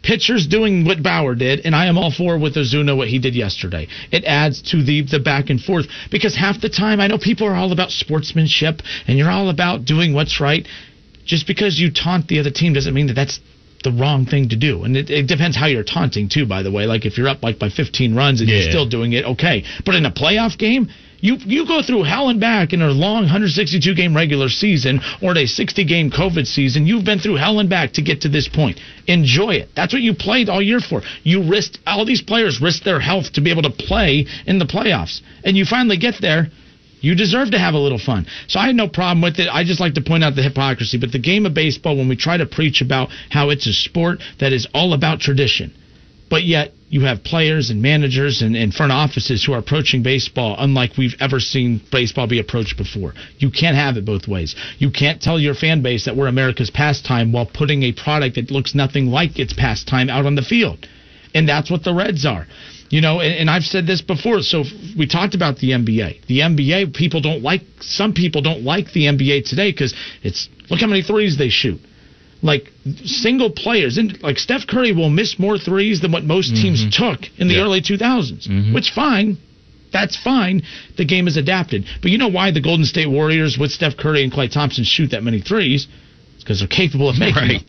pitchers 0.03 0.47
doing 0.47 0.85
what 0.85 1.03
Bauer 1.03 1.35
did, 1.35 1.61
and 1.65 1.75
I 1.75 1.87
am 1.87 1.99
all 1.99 2.11
for 2.11 2.39
with 2.39 2.55
Ozuna 2.55 2.97
what 2.97 3.09
he 3.09 3.19
did 3.19 3.35
yesterday. 3.35 3.89
It 4.11 4.25
adds 4.25 4.63
to 4.71 4.83
the 4.83 5.03
the 5.03 5.21
back 5.21 5.51
and 5.51 5.61
forth 5.61 5.87
because 6.11 6.37
half 6.37 6.61
the 6.61 6.69
time 6.69 7.01
I 7.01 7.07
know 7.07 7.19
people 7.19 7.47
are 7.47 7.55
all 7.55 7.73
about 7.73 7.91
sportsmanship 7.91 8.83
and 9.07 9.19
you're 9.19 9.31
all 9.31 9.51
about 9.51 9.85
doing 9.85 10.15
what's 10.15 10.41
right. 10.41 10.67
Just 11.25 11.47
because 11.47 11.79
you 11.79 11.93
taunt 11.93 12.29
the 12.29 12.41
other 12.41 12.51
team 12.51 12.73
doesn't 12.73 12.95
mean 12.95 13.07
that 13.09 13.15
that's 13.15 13.41
the 13.83 13.93
wrong 13.93 14.27
thing 14.27 14.49
to 14.51 14.57
do. 14.57 14.85
And 14.85 14.97
it, 14.97 15.11
it 15.11 15.27
depends 15.27 15.57
how 15.57 15.67
you're 15.67 15.85
taunting 15.85 16.29
too, 16.29 16.47
by 16.47 16.63
the 16.63 16.71
way. 16.71 16.87
Like 16.87 17.07
if 17.07 17.17
you're 17.17 17.29
up 17.29 17.43
like 17.43 17.59
by 17.59 17.69
15 17.69 18.15
runs 18.15 18.41
and 18.41 18.49
you're 18.49 18.71
still 18.71 18.89
doing 18.89 19.13
it, 19.13 19.25
okay. 19.25 19.65
But 19.85 19.95
in 19.95 20.07
a 20.07 20.11
playoff 20.11 20.59
game, 20.59 20.89
you 21.21 21.37
you 21.45 21.67
go 21.67 21.83
through 21.83 22.05
hell 22.05 22.29
and 22.29 22.41
back 22.41 22.73
in 22.73 22.81
a 22.81 22.91
long 22.91 23.23
162 23.23 23.95
game 23.95 24.17
regular 24.17 24.49
season 24.49 25.01
or 25.23 25.37
a 25.37 25.47
60 25.47 25.85
game 25.85 26.11
COVID 26.11 26.47
season. 26.47 26.87
You've 26.87 27.05
been 27.05 27.19
through 27.19 27.37
hell 27.37 27.61
and 27.61 27.69
back 27.69 27.93
to 27.95 28.03
get 28.03 28.23
to 28.23 28.29
this 28.29 28.49
point. 28.49 28.81
Enjoy 29.07 29.51
it. 29.51 29.69
That's 29.77 29.93
what 29.93 30.03
you 30.03 30.15
played 30.15 30.49
all 30.49 30.63
year 30.63 30.81
for. 30.81 31.03
You 31.23 31.43
risked 31.51 31.79
all 31.87 32.05
these 32.05 32.23
players 32.23 32.61
risked 32.61 32.85
their 32.85 33.01
health 33.01 33.33
to 33.35 33.41
be 33.41 33.51
able 33.51 33.63
to 33.63 33.71
play 33.71 34.27
in 34.47 34.59
the 34.59 34.65
playoffs, 34.65 35.21
and 35.45 35.57
you 35.57 35.65
finally 35.65 35.99
get 35.99 36.15
there. 36.21 36.49
You 37.01 37.15
deserve 37.15 37.51
to 37.53 37.59
have 37.59 37.75
a 37.75 37.79
little 37.79 37.99
fun. 37.99 38.27
So 38.47 38.61
I 38.61 38.67
had 38.67 38.77
no 38.77 38.89
problem 38.89 39.23
with 39.23 39.39
it. 39.39 39.49
I 39.51 39.65
just 39.65 39.81
like 39.81 39.95
to 39.95 40.03
point 40.03 40.25
out 40.25 40.37
the 40.37 40.43
hypocrisy. 40.43 40.99
But 40.99 41.13
the 41.13 41.19
game 41.19 41.47
of 41.47 41.55
baseball, 41.55 41.97
when 41.97 42.09
we 42.09 42.17
try 42.17 42.37
to 42.37 42.47
preach 42.47 42.83
about 42.83 43.09
how 43.31 43.51
it's 43.51 43.67
a 43.67 43.73
sport 43.73 44.23
that 44.39 44.53
is 44.53 44.67
all 44.75 44.93
about 44.93 45.21
tradition, 45.21 45.75
but 46.29 46.45
yet 46.45 46.73
you 46.89 47.03
have 47.03 47.23
players 47.25 47.71
and 47.71 47.81
managers 47.83 48.43
and, 48.43 48.57
and 48.57 48.75
front 48.75 48.93
offices 48.93 49.45
who 49.45 49.53
are 49.53 49.59
approaching 49.59 50.03
baseball 50.03 50.57
unlike 50.59 50.97
we've 50.99 51.15
ever 51.21 51.41
seen 51.41 51.81
baseball 51.91 52.27
be 52.27 52.41
approached 52.41 52.77
before. 52.77 53.15
You 53.39 53.51
can't 53.51 53.77
have 53.77 53.97
it 53.97 54.05
both 54.05 54.29
ways. 54.29 54.55
You 54.79 54.91
can't 54.91 55.23
tell 55.23 55.39
your 55.39 55.55
fan 55.55 55.83
base 55.83 56.05
that 56.05 56.17
we're 56.17 56.27
America's 56.29 56.71
pastime 56.71 57.33
while 57.33 57.47
putting 57.47 57.83
a 57.83 57.93
product 57.93 58.37
that 58.37 58.51
looks 58.51 58.75
nothing 58.75 59.07
like 59.07 59.39
its 59.39 59.53
pastime 59.53 60.11
out 60.11 60.27
on 60.27 60.35
the 60.35 60.43
field. 60.43 60.87
And 61.35 61.49
that's 61.49 61.71
what 61.71 61.85
the 61.85 61.95
Reds 61.95 62.27
are. 62.27 62.47
You 62.91 63.01
know, 63.01 63.21
and, 63.21 63.33
and 63.35 63.51
I've 63.51 63.63
said 63.63 63.87
this 63.87 64.03
before. 64.03 64.43
So 64.43 64.65
we 64.99 65.07
talked 65.07 65.35
about 65.35 65.59
the 65.59 65.71
NBA. 65.71 66.27
The 66.27 66.41
NBA, 66.41 66.95
people 66.95 67.21
don't 67.21 67.43
like, 67.43 67.63
some 67.81 68.13
people 68.13 68.43
don't 68.43 68.63
like 68.65 68.93
the 68.93 69.05
NBA 69.07 69.49
today 69.49 69.71
because 69.71 69.95
it's, 70.23 70.49
look 70.69 70.81
how 70.81 70.89
many 70.89 71.03
threes 71.03 71.39
they 71.39 71.49
shoot 71.49 71.81
like 72.43 72.71
single 73.05 73.51
players 73.51 73.99
and 73.99 74.21
like 74.23 74.39
Steph 74.39 74.67
Curry 74.67 74.93
will 74.93 75.11
miss 75.11 75.39
more 75.39 75.59
threes 75.59 76.01
than 76.01 76.13
what 76.13 76.25
most 76.25 76.55
teams 76.57 76.81
mm-hmm. 76.85 77.05
took 77.05 77.21
in 77.39 77.49
the 77.49 77.55
Yeah. 77.55 77.63
early 77.63 77.83
2000s, 77.83 78.49
mm-hmm. 78.49 78.73
which 78.75 78.91
fine. 78.91 79.37
That's 79.93 80.17
fine. 80.17 80.63
The 80.97 81.05
game 81.05 81.27
is 81.29 81.37
adapted. 81.37 81.85
But 82.01 82.11
you 82.13 82.19
know 82.19 82.29
why 82.29 82.51
the 82.53 82.61
Golden 82.61 82.87
State 82.87 83.09
Warriors 83.11 83.59
with 83.59 83.73
Steph 83.73 83.97
Curry 83.97 84.23
and 84.23 84.33
Klay 84.33 84.51
Thompson 84.51 84.85
shoot 84.85 85.11
that 85.11 85.23
many 85.23 85.41
threes? 85.41 85.89
It's 86.37 86.45
because 86.45 86.61
they're 86.61 86.69
capable 86.69 87.09
of 87.09 87.19
making 87.19 87.35
Right. 87.35 87.59
them. 87.61 87.67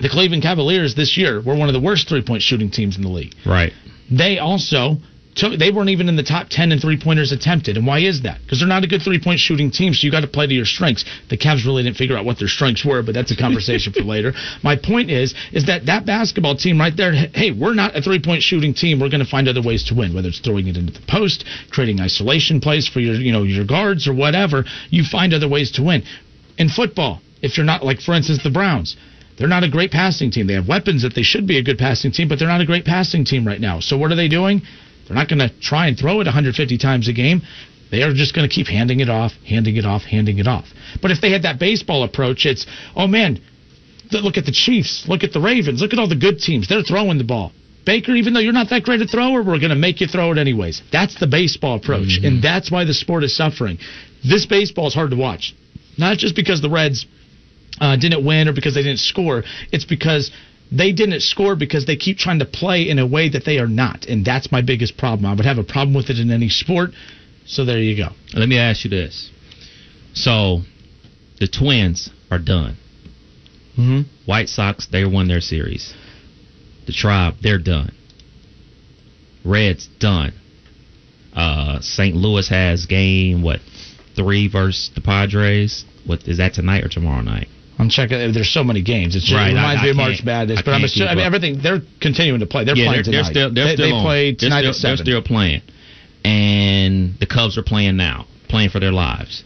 The 0.00 0.08
Cleveland 0.08 0.42
Cavaliers 0.44 0.94
this 0.94 1.16
year 1.16 1.40
were 1.40 1.56
one 1.56 1.68
of 1.68 1.72
the 1.72 1.80
worst 1.80 2.08
three-point 2.08 2.42
shooting 2.42 2.70
teams 2.70 2.96
in 2.96 3.02
the 3.02 3.08
league 3.08 3.34
Right. 3.44 3.72
They 4.10 4.38
also 4.38 4.96
took 5.38 5.58
they 5.58 5.70
weren't 5.70 5.90
even 5.90 6.08
in 6.08 6.16
the 6.16 6.22
top 6.22 6.48
10 6.50 6.72
in 6.72 6.78
three 6.80 6.98
pointers 7.00 7.32
attempted. 7.32 7.76
And 7.76 7.86
why 7.86 8.00
is 8.00 8.22
that? 8.22 8.40
Because 8.42 8.58
they're 8.58 8.68
not 8.68 8.84
a 8.84 8.86
good 8.86 9.02
three 9.02 9.20
point 9.20 9.38
shooting 9.38 9.70
team 9.70 9.94
so 9.94 10.04
you 10.04 10.10
got 10.10 10.20
to 10.20 10.28
play 10.28 10.46
to 10.46 10.52
your 10.52 10.64
strengths. 10.64 11.04
The 11.30 11.38
Cavs 11.38 11.64
really 11.64 11.84
didn't 11.84 11.96
figure 11.96 12.16
out 12.16 12.24
what 12.24 12.38
their 12.38 12.48
strengths 12.48 12.84
were 12.84 13.02
but 13.02 13.14
that's 13.14 13.30
a 13.30 13.36
conversation 13.36 13.92
for 13.92 14.02
later. 14.14 14.32
My 14.62 14.76
point 14.76 15.10
is 15.10 15.34
is 15.52 15.66
that 15.66 15.86
that 15.86 16.04
basketball 16.04 16.56
team 16.56 16.78
right 16.78 16.94
there 16.94 17.12
hey 17.12 17.52
we're 17.52 17.74
not 17.74 17.96
a 17.96 18.02
three 18.02 18.20
point 18.20 18.42
shooting 18.42 18.74
team. 18.74 19.00
We're 19.00 19.10
going 19.10 19.24
to 19.24 19.30
find 19.30 19.48
other 19.48 19.62
ways 19.62 19.84
to 19.84 19.94
win 19.94 20.14
whether 20.14 20.28
it's 20.28 20.40
throwing 20.40 20.66
it 20.66 20.76
into 20.76 20.92
the 20.92 21.06
post 21.08 21.44
creating 21.70 22.00
isolation 22.00 22.60
plays 22.60 22.88
for 22.88 23.00
your 23.00 23.14
you 23.14 23.32
know 23.32 23.44
your 23.44 23.64
guards 23.64 24.08
or 24.08 24.14
whatever. 24.14 24.64
You 24.90 25.04
find 25.04 25.32
other 25.32 25.48
ways 25.48 25.70
to 25.72 25.82
win. 25.82 26.02
In 26.58 26.68
football 26.68 27.20
if 27.40 27.56
you're 27.56 27.66
not 27.66 27.84
like 27.84 28.00
for 28.00 28.14
instance 28.14 28.42
the 28.42 28.50
Browns 28.50 28.96
they're 29.38 29.48
not 29.48 29.64
a 29.64 29.70
great 29.70 29.90
passing 29.90 30.30
team. 30.30 30.46
They 30.46 30.54
have 30.54 30.68
weapons 30.68 31.02
that 31.02 31.14
they 31.14 31.22
should 31.22 31.46
be 31.46 31.58
a 31.58 31.62
good 31.62 31.78
passing 31.78 32.10
team, 32.10 32.28
but 32.28 32.38
they're 32.38 32.48
not 32.48 32.60
a 32.60 32.66
great 32.66 32.84
passing 32.84 33.24
team 33.24 33.46
right 33.46 33.60
now. 33.60 33.80
So 33.80 33.96
what 33.96 34.10
are 34.10 34.16
they 34.16 34.28
doing? 34.28 34.62
They're 35.06 35.16
not 35.16 35.28
going 35.28 35.38
to 35.38 35.50
try 35.60 35.86
and 35.86 35.96
throw 35.96 36.20
it 36.20 36.24
150 36.24 36.76
times 36.78 37.08
a 37.08 37.12
game. 37.12 37.42
They 37.90 38.02
are 38.02 38.12
just 38.12 38.34
going 38.34 38.46
to 38.48 38.54
keep 38.54 38.66
handing 38.66 39.00
it 39.00 39.08
off, 39.08 39.32
handing 39.46 39.76
it 39.76 39.86
off, 39.86 40.02
handing 40.02 40.38
it 40.38 40.46
off. 40.46 40.66
But 41.00 41.10
if 41.10 41.20
they 41.20 41.30
had 41.30 41.42
that 41.42 41.58
baseball 41.58 42.02
approach, 42.02 42.44
it's, 42.44 42.66
oh 42.94 43.06
man, 43.06 43.40
look 44.12 44.36
at 44.36 44.44
the 44.44 44.52
Chiefs, 44.52 45.06
look 45.08 45.22
at 45.24 45.32
the 45.32 45.40
Ravens, 45.40 45.80
look 45.80 45.92
at 45.92 45.98
all 45.98 46.08
the 46.08 46.16
good 46.16 46.38
teams. 46.38 46.68
They're 46.68 46.82
throwing 46.82 47.16
the 47.16 47.24
ball. 47.24 47.52
Baker, 47.86 48.12
even 48.12 48.34
though 48.34 48.40
you're 48.40 48.52
not 48.52 48.68
that 48.68 48.82
great 48.82 49.00
a 49.00 49.06
thrower, 49.06 49.42
we're 49.42 49.58
going 49.58 49.70
to 49.70 49.76
make 49.76 50.02
you 50.02 50.06
throw 50.06 50.32
it 50.32 50.36
anyways. 50.36 50.82
That's 50.92 51.18
the 51.18 51.26
baseball 51.26 51.76
approach, 51.76 52.18
mm-hmm. 52.18 52.26
and 52.26 52.42
that's 52.42 52.70
why 52.70 52.84
the 52.84 52.92
sport 52.92 53.24
is 53.24 53.34
suffering. 53.34 53.78
This 54.22 54.44
baseball 54.44 54.88
is 54.88 54.94
hard 54.94 55.10
to 55.10 55.16
watch, 55.16 55.54
not 55.96 56.18
just 56.18 56.36
because 56.36 56.60
the 56.60 56.68
Reds 56.68 57.06
uh, 57.80 57.96
didn't 57.96 58.24
win 58.24 58.48
or 58.48 58.52
because 58.52 58.74
they 58.74 58.82
didn't 58.82 59.00
score. 59.00 59.44
It's 59.72 59.84
because 59.84 60.30
they 60.70 60.92
didn't 60.92 61.20
score 61.20 61.56
because 61.56 61.86
they 61.86 61.96
keep 61.96 62.18
trying 62.18 62.40
to 62.40 62.44
play 62.44 62.88
in 62.88 62.98
a 62.98 63.06
way 63.06 63.28
that 63.30 63.44
they 63.44 63.58
are 63.58 63.68
not, 63.68 64.04
and 64.06 64.24
that's 64.24 64.52
my 64.52 64.60
biggest 64.60 64.96
problem. 64.96 65.26
I 65.26 65.34
would 65.34 65.46
have 65.46 65.58
a 65.58 65.64
problem 65.64 65.94
with 65.94 66.10
it 66.10 66.18
in 66.18 66.30
any 66.30 66.48
sport. 66.48 66.90
So 67.46 67.64
there 67.64 67.80
you 67.80 67.96
go. 67.96 68.10
Let 68.34 68.48
me 68.48 68.58
ask 68.58 68.84
you 68.84 68.90
this. 68.90 69.30
So, 70.12 70.62
the 71.38 71.48
Twins 71.48 72.10
are 72.30 72.38
done. 72.38 72.76
Mm-hmm. 73.78 74.02
White 74.26 74.48
Sox, 74.48 74.86
they 74.90 75.04
won 75.04 75.28
their 75.28 75.40
series. 75.40 75.94
The 76.86 76.92
Tribe, 76.92 77.36
they're 77.40 77.58
done. 77.58 77.94
Reds, 79.44 79.88
done. 79.98 80.34
Uh, 81.32 81.80
St. 81.80 82.14
Louis 82.14 82.48
has 82.48 82.86
game, 82.86 83.42
what, 83.42 83.60
three 84.16 84.48
versus 84.48 84.90
the 84.94 85.00
Padres? 85.00 85.84
What 86.04 86.26
is 86.26 86.38
that 86.38 86.54
tonight 86.54 86.84
or 86.84 86.88
tomorrow 86.88 87.22
night? 87.22 87.48
I'm 87.78 87.88
checking. 87.88 88.32
There's 88.32 88.52
so 88.52 88.64
many 88.64 88.82
games. 88.82 89.14
It's 89.14 89.24
just, 89.24 89.36
Right, 89.36 89.50
it 89.52 89.54
reminds 89.54 89.82
I- 89.82 89.84
me 89.84 89.90
of 89.90 89.96
March 89.96 90.24
Madness, 90.24 90.58
I 90.58 90.62
but 90.62 90.74
I'm 90.74 90.84
assuming, 90.84 91.08
I 91.10 91.14
mean, 91.14 91.24
everything. 91.24 91.62
They're 91.62 91.80
continuing 92.00 92.40
to 92.40 92.46
play. 92.46 92.64
They're 92.64 92.76
yeah, 92.76 92.86
playing 92.86 93.04
they're, 93.04 93.12
they're 93.12 93.22
tonight. 93.22 93.30
still 93.30 93.54
they're 93.54 93.66
they, 93.66 93.74
still 93.74 93.86
they 93.86 93.92
on. 93.92 94.04
play 94.04 94.24
They're 94.32 94.48
tonight 94.50 94.60
still, 94.60 94.70
at 94.70 94.74
seven. 94.74 94.96
They're 94.96 95.04
still 95.04 95.22
playing, 95.22 95.62
and 96.24 97.18
the 97.20 97.26
Cubs 97.26 97.56
are 97.58 97.62
playing 97.62 97.96
now, 97.96 98.26
playing 98.48 98.70
for 98.70 98.80
their 98.80 98.92
lives. 98.92 99.44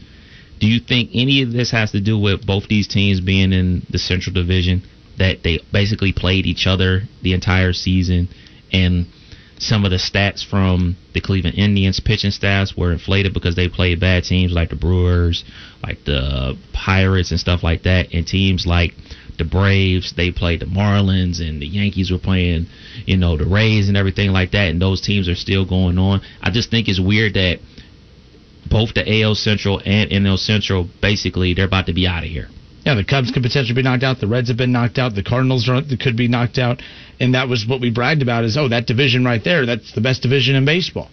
Do 0.60 0.66
you 0.66 0.80
think 0.80 1.10
any 1.14 1.42
of 1.42 1.52
this 1.52 1.70
has 1.72 1.90
to 1.92 2.00
do 2.00 2.18
with 2.18 2.46
both 2.46 2.68
these 2.68 2.86
teams 2.88 3.20
being 3.20 3.52
in 3.52 3.84
the 3.90 3.98
Central 3.98 4.32
Division? 4.32 4.82
That 5.18 5.42
they 5.44 5.60
basically 5.72 6.12
played 6.12 6.46
each 6.46 6.66
other 6.66 7.02
the 7.22 7.34
entire 7.34 7.74
season, 7.74 8.28
and 8.72 9.06
some 9.62 9.84
of 9.84 9.92
the 9.92 9.96
stats 9.96 10.44
from 10.44 10.96
the 11.14 11.20
Cleveland 11.20 11.56
Indians 11.56 12.00
pitching 12.00 12.32
staffs 12.32 12.76
were 12.76 12.92
inflated 12.92 13.32
because 13.32 13.54
they 13.54 13.68
played 13.68 14.00
bad 14.00 14.24
teams 14.24 14.52
like 14.52 14.70
the 14.70 14.76
Brewers, 14.76 15.44
like 15.82 16.04
the 16.04 16.58
Pirates, 16.72 17.30
and 17.30 17.38
stuff 17.38 17.62
like 17.62 17.84
that, 17.84 18.12
and 18.12 18.26
teams 18.26 18.66
like 18.66 18.92
the 19.38 19.44
Braves, 19.44 20.14
they 20.16 20.32
played 20.32 20.60
the 20.60 20.66
Marlins, 20.66 21.40
and 21.40 21.62
the 21.62 21.66
Yankees 21.66 22.10
were 22.10 22.18
playing, 22.18 22.66
you 23.06 23.16
know, 23.16 23.36
the 23.36 23.46
Rays 23.46 23.86
and 23.88 23.96
everything 23.96 24.32
like 24.32 24.50
that, 24.50 24.68
and 24.68 24.82
those 24.82 25.00
teams 25.00 25.28
are 25.28 25.36
still 25.36 25.64
going 25.64 25.96
on. 25.96 26.22
I 26.42 26.50
just 26.50 26.70
think 26.70 26.88
it's 26.88 27.00
weird 27.00 27.34
that 27.34 27.60
both 28.68 28.94
the 28.94 29.22
AL 29.22 29.36
Central 29.36 29.80
and 29.84 30.10
NL 30.10 30.38
Central 30.38 30.88
basically 31.00 31.54
they're 31.54 31.66
about 31.66 31.86
to 31.86 31.92
be 31.92 32.06
out 32.06 32.24
of 32.24 32.30
here. 32.30 32.48
Yeah, 32.84 32.94
the 32.96 33.04
Cubs 33.04 33.30
could 33.30 33.42
potentially 33.42 33.74
be 33.74 33.82
knocked 33.82 34.02
out. 34.02 34.18
The 34.18 34.26
Reds 34.26 34.48
have 34.48 34.56
been 34.56 34.72
knocked 34.72 34.98
out. 34.98 35.14
The 35.14 35.22
Cardinals 35.22 35.68
are, 35.68 35.82
could 36.00 36.16
be 36.16 36.26
knocked 36.26 36.58
out. 36.58 36.82
And 37.20 37.34
that 37.34 37.48
was 37.48 37.64
what 37.66 37.80
we 37.80 37.90
bragged 37.90 38.22
about 38.22 38.44
is, 38.44 38.56
oh, 38.56 38.68
that 38.68 38.86
division 38.86 39.24
right 39.24 39.42
there, 39.42 39.66
that's 39.66 39.92
the 39.92 40.00
best 40.00 40.22
division 40.22 40.56
in 40.56 40.64
baseball. 40.64 41.08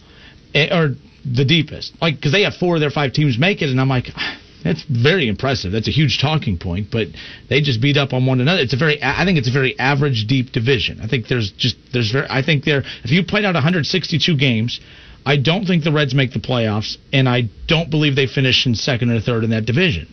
Eh, 0.55 0.75
or 0.75 0.95
the 1.23 1.45
deepest. 1.45 1.93
Like, 2.01 2.15
because 2.15 2.31
they 2.31 2.41
have 2.41 2.55
four 2.55 2.75
of 2.75 2.81
their 2.81 2.89
five 2.89 3.13
teams 3.13 3.37
make 3.37 3.61
it. 3.61 3.69
And 3.69 3.79
I'm 3.79 3.89
like, 3.89 4.07
that's 4.63 4.83
very 4.83 5.27
impressive. 5.27 5.71
That's 5.71 5.87
a 5.87 5.91
huge 5.91 6.19
talking 6.19 6.57
point, 6.57 6.87
but 6.91 7.07
they 7.49 7.61
just 7.61 7.81
beat 7.81 7.97
up 7.97 8.13
on 8.13 8.25
one 8.25 8.41
another. 8.41 8.61
It's 8.61 8.73
a 8.73 8.77
very, 8.77 9.01
I 9.01 9.23
think 9.23 9.37
it's 9.37 9.49
a 9.49 9.53
very 9.53 9.77
average 9.77 10.25
deep 10.27 10.51
division. 10.51 10.99
I 11.01 11.07
think 11.07 11.27
there's 11.27 11.51
just, 11.51 11.77
there's 11.93 12.11
very, 12.11 12.27
I 12.29 12.41
think 12.41 12.65
there, 12.65 12.83
if 13.03 13.11
you 13.11 13.23
played 13.23 13.45
out 13.45 13.53
162 13.53 14.35
games, 14.37 14.79
I 15.25 15.37
don't 15.37 15.65
think 15.65 15.83
the 15.83 15.91
Reds 15.91 16.15
make 16.15 16.33
the 16.33 16.39
playoffs, 16.39 16.97
and 17.13 17.29
I 17.29 17.49
don't 17.67 17.89
believe 17.91 18.15
they 18.15 18.25
finish 18.25 18.65
in 18.65 18.73
second 18.73 19.11
or 19.11 19.19
third 19.21 19.43
in 19.43 19.51
that 19.51 19.65
division. 19.65 20.07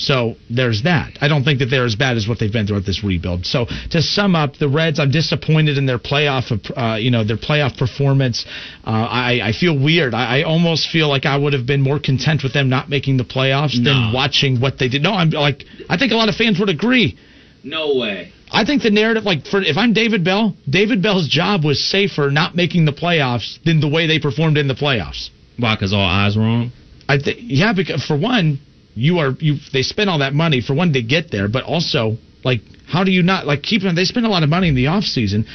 So 0.00 0.36
there's 0.48 0.84
that. 0.84 1.18
I 1.20 1.28
don't 1.28 1.44
think 1.44 1.58
that 1.58 1.66
they're 1.66 1.84
as 1.84 1.94
bad 1.94 2.16
as 2.16 2.26
what 2.26 2.38
they've 2.38 2.50
been 2.52 2.66
throughout 2.66 2.86
this 2.86 3.04
rebuild. 3.04 3.44
So 3.44 3.66
to 3.90 4.00
sum 4.00 4.34
up, 4.34 4.56
the 4.56 4.66
Reds, 4.68 4.98
I'm 4.98 5.10
disappointed 5.10 5.76
in 5.76 5.84
their 5.84 5.98
playoff, 5.98 6.50
uh, 6.74 6.96
you 6.96 7.10
know, 7.10 7.22
their 7.22 7.36
playoff 7.36 7.76
performance. 7.76 8.46
Uh, 8.82 8.90
I, 8.90 9.40
I 9.48 9.52
feel 9.52 9.78
weird. 9.78 10.14
I, 10.14 10.38
I 10.38 10.42
almost 10.44 10.88
feel 10.88 11.08
like 11.10 11.26
I 11.26 11.36
would 11.36 11.52
have 11.52 11.66
been 11.66 11.82
more 11.82 12.00
content 12.00 12.42
with 12.42 12.54
them 12.54 12.70
not 12.70 12.88
making 12.88 13.18
the 13.18 13.24
playoffs 13.24 13.78
No. 13.78 13.92
than 13.92 14.12
watching 14.14 14.58
what 14.58 14.78
they 14.78 14.88
did. 14.88 15.02
No, 15.02 15.12
I'm 15.12 15.28
like, 15.30 15.64
I 15.90 15.98
think 15.98 16.12
a 16.12 16.16
lot 16.16 16.30
of 16.30 16.34
fans 16.34 16.58
would 16.58 16.70
agree. 16.70 17.18
No 17.62 17.96
way. 17.96 18.32
I 18.50 18.64
think 18.64 18.82
the 18.82 18.90
narrative, 18.90 19.24
like, 19.24 19.44
for 19.46 19.60
if 19.60 19.76
I'm 19.76 19.92
David 19.92 20.24
Bell, 20.24 20.56
David 20.68 21.02
Bell's 21.02 21.28
job 21.28 21.62
was 21.62 21.78
safer 21.84 22.30
not 22.30 22.56
making 22.56 22.86
the 22.86 22.92
playoffs 22.92 23.62
than 23.64 23.80
the 23.80 23.88
way 23.88 24.06
they 24.06 24.18
performed 24.18 24.56
in 24.56 24.66
the 24.66 24.74
playoffs. 24.74 25.28
Why? 25.58 25.74
Because 25.74 25.92
all 25.92 26.00
eyes 26.00 26.36
were 26.36 26.42
on. 26.44 26.72
I 27.06 27.18
think, 27.18 27.38
yeah, 27.42 27.74
because 27.74 28.02
for 28.04 28.16
one, 28.18 28.60
you 28.94 29.18
are 29.18 29.32
you 29.38 29.56
they 29.72 29.82
spend 29.82 30.10
all 30.10 30.18
that 30.18 30.34
money 30.34 30.60
for 30.60 30.74
one 30.74 30.92
to 30.92 31.02
get 31.02 31.30
there, 31.30 31.48
but 31.48 31.64
also 31.64 32.16
like 32.44 32.60
how 32.86 33.04
do 33.04 33.10
you 33.10 33.22
not 33.22 33.46
like 33.46 33.62
keep 33.62 33.82
them? 33.82 33.94
They 33.94 34.04
spend 34.04 34.26
a 34.26 34.28
lot 34.28 34.42
of 34.42 34.48
money 34.48 34.68
in 34.68 34.74
the 34.74 34.88
off 34.88 35.04
season, 35.04 35.46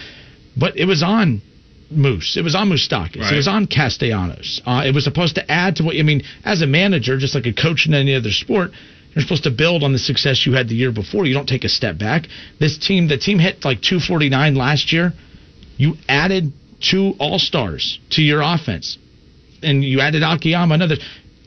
but 0.57 0.77
it 0.77 0.85
was 0.85 1.03
on 1.03 1.41
Moose. 1.91 2.37
It 2.37 2.43
was 2.43 2.55
on 2.55 2.69
Moustakas. 2.69 3.21
Right. 3.21 3.33
It 3.33 3.35
was 3.35 3.47
on 3.47 3.67
Castellanos. 3.67 4.61
Uh, 4.65 4.83
it 4.85 4.93
was 4.93 5.03
supposed 5.03 5.35
to 5.35 5.51
add 5.51 5.77
to 5.77 5.83
what 5.83 5.95
I 5.95 6.01
mean 6.01 6.23
as 6.43 6.61
a 6.61 6.67
manager, 6.67 7.17
just 7.17 7.35
like 7.35 7.45
a 7.45 7.53
coach 7.53 7.87
in 7.87 7.93
any 7.93 8.15
other 8.15 8.31
sport. 8.31 8.71
You're 9.13 9.21
supposed 9.21 9.43
to 9.43 9.51
build 9.51 9.83
on 9.83 9.93
the 9.93 9.99
success 9.99 10.45
you 10.45 10.53
had 10.53 10.67
the 10.67 10.75
year 10.75 10.91
before. 10.91 11.25
You 11.25 11.33
don't 11.33 11.47
take 11.47 11.63
a 11.63 11.69
step 11.69 11.97
back. 11.97 12.27
This 12.59 12.77
team, 12.77 13.07
the 13.07 13.17
team 13.17 13.39
hit 13.39 13.63
like 13.63 13.81
249 13.81 14.55
last 14.55 14.91
year. 14.91 15.13
You 15.77 15.95
added 16.09 16.51
two 16.81 17.13
All 17.17 17.39
Stars 17.39 17.99
to 18.11 18.21
your 18.21 18.41
offense, 18.41 18.97
and 19.63 19.83
you 19.83 20.01
added 20.01 20.21
Akiyama 20.21 20.75
another. 20.75 20.95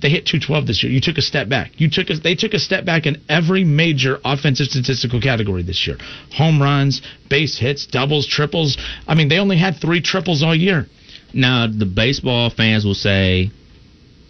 They 0.01 0.11
hit 0.11 0.27
212 0.27 0.67
this 0.67 0.83
year. 0.83 0.93
You 0.93 1.01
took 1.01 1.19
a 1.19 1.23
step 1.23 1.49
back. 1.49 1.73
You 1.77 1.91
took 1.91 2.11
a, 2.11 2.15
they 2.15 2.35
took 2.35 2.55
a 2.55 2.59
step 2.59 2.85
back 2.85 3.07
in 3.07 3.21
every 3.29 3.65
major 3.65 4.19
offensive 4.25 4.67
statistical 4.69 5.21
category 5.21 5.63
this 5.63 5.87
year. 5.87 5.97
Home 6.37 6.63
runs, 6.63 7.03
base 7.29 7.59
hits, 7.59 7.87
doubles, 7.87 8.27
triples. 8.27 8.79
I 9.07 9.15
mean, 9.15 9.29
they 9.29 9.39
only 9.39 9.59
had 9.59 9.81
three 9.81 10.01
triples 10.01 10.43
all 10.43 10.55
year. 10.55 10.87
Now 11.35 11.67
the 11.67 11.87
baseball 11.87 12.51
fans 12.51 12.85
will 12.85 12.95
say, 12.95 13.51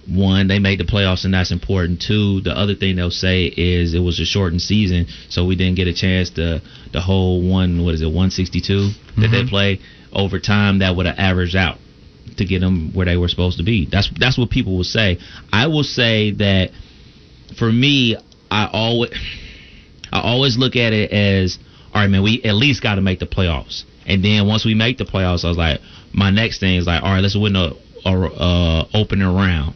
one, 0.07 0.49
they 0.49 0.59
made 0.59 0.81
the 0.81 0.85
playoffs 0.85 1.27
and 1.27 1.35
that's 1.35 1.53
important. 1.53 2.01
Two, 2.01 2.41
the 2.41 2.57
other 2.57 2.75
thing 2.75 2.97
they'll 2.97 3.11
say 3.11 3.45
is 3.45 3.93
it 3.93 3.99
was 3.99 4.19
a 4.21 4.25
shortened 4.25 4.63
season, 4.63 5.07
so 5.29 5.45
we 5.45 5.55
didn't 5.55 5.77
get 5.77 5.87
a 5.87 5.93
chance 5.93 6.31
to 6.31 6.63
the 6.93 7.01
whole 7.01 7.47
one. 7.47 7.85
What 7.85 7.95
is 7.95 8.01
it, 8.01 8.07
162 8.07 8.91
that 9.21 9.29
they 9.29 9.43
mm-hmm. 9.43 9.49
play 9.49 9.81
over 10.13 10.39
time 10.41 10.79
that 10.79 10.97
would 10.97 11.05
have 11.05 11.19
averaged 11.19 11.55
out 11.55 11.77
to 12.39 12.45
get 12.45 12.61
them 12.61 12.93
where 12.95 13.07
they 13.07 13.17
were 13.17 13.29
supposed 13.29 13.59
to 13.59 13.65
be. 13.65 13.87
That's 13.91 14.11
that's 14.19 14.39
what 14.39 14.51
people 14.51 14.77
will 14.77 14.85
say. 14.85 15.19
I 15.53 15.67
will 15.67 15.85
say 15.85 16.33
that 16.33 16.71
for 17.59 17.71
me, 17.71 18.17
I 18.51 18.69
always 18.73 19.11
I 20.13 20.21
always 20.21 20.57
look 20.57 20.77
at 20.77 20.93
it 20.93 21.13
as 21.13 21.59
all 21.95 22.03
right, 22.03 22.09
man. 22.09 22.23
We 22.23 22.43
at 22.45 22.55
least 22.55 22.83
got 22.83 22.97
to 22.97 23.01
make 23.01 23.19
the 23.19 23.27
playoffs, 23.27 23.85
and 24.07 24.25
then 24.25 24.47
once 24.47 24.65
we 24.65 24.75
make 24.75 24.99
the 24.99 25.05
playoffs, 25.05 25.45
I 25.45 25.49
was 25.49 25.59
like, 25.59 25.81
my 26.13 26.31
next 26.31 26.61
thing 26.61 26.77
is 26.77 26.87
like, 26.87 27.03
all 27.03 27.11
right, 27.11 27.21
let's 27.21 27.37
win 27.37 27.57
a, 27.57 27.73
a 28.07 28.87
opening 28.95 29.27
round, 29.27 29.75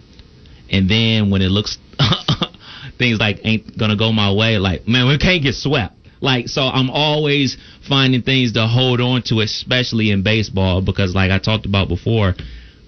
and 0.70 0.88
then 0.88 1.30
when 1.30 1.42
it 1.42 1.50
looks 1.50 1.78
things 2.98 3.18
like 3.18 3.40
ain't 3.44 3.76
gonna 3.78 3.96
go 3.96 4.12
my 4.12 4.32
way, 4.32 4.58
like 4.58 4.88
man, 4.88 5.06
we 5.08 5.18
can't 5.18 5.42
get 5.42 5.54
swept. 5.54 5.94
Like 6.22 6.48
so, 6.48 6.62
I'm 6.62 6.88
always 6.88 7.56
finding 7.86 8.22
things 8.22 8.52
to 8.52 8.66
hold 8.66 9.00
on 9.00 9.22
to, 9.24 9.40
especially 9.40 10.10
in 10.12 10.22
baseball, 10.22 10.80
because 10.80 11.14
like 11.14 11.32
I 11.32 11.38
talked 11.38 11.66
about 11.66 11.88
before, 11.88 12.34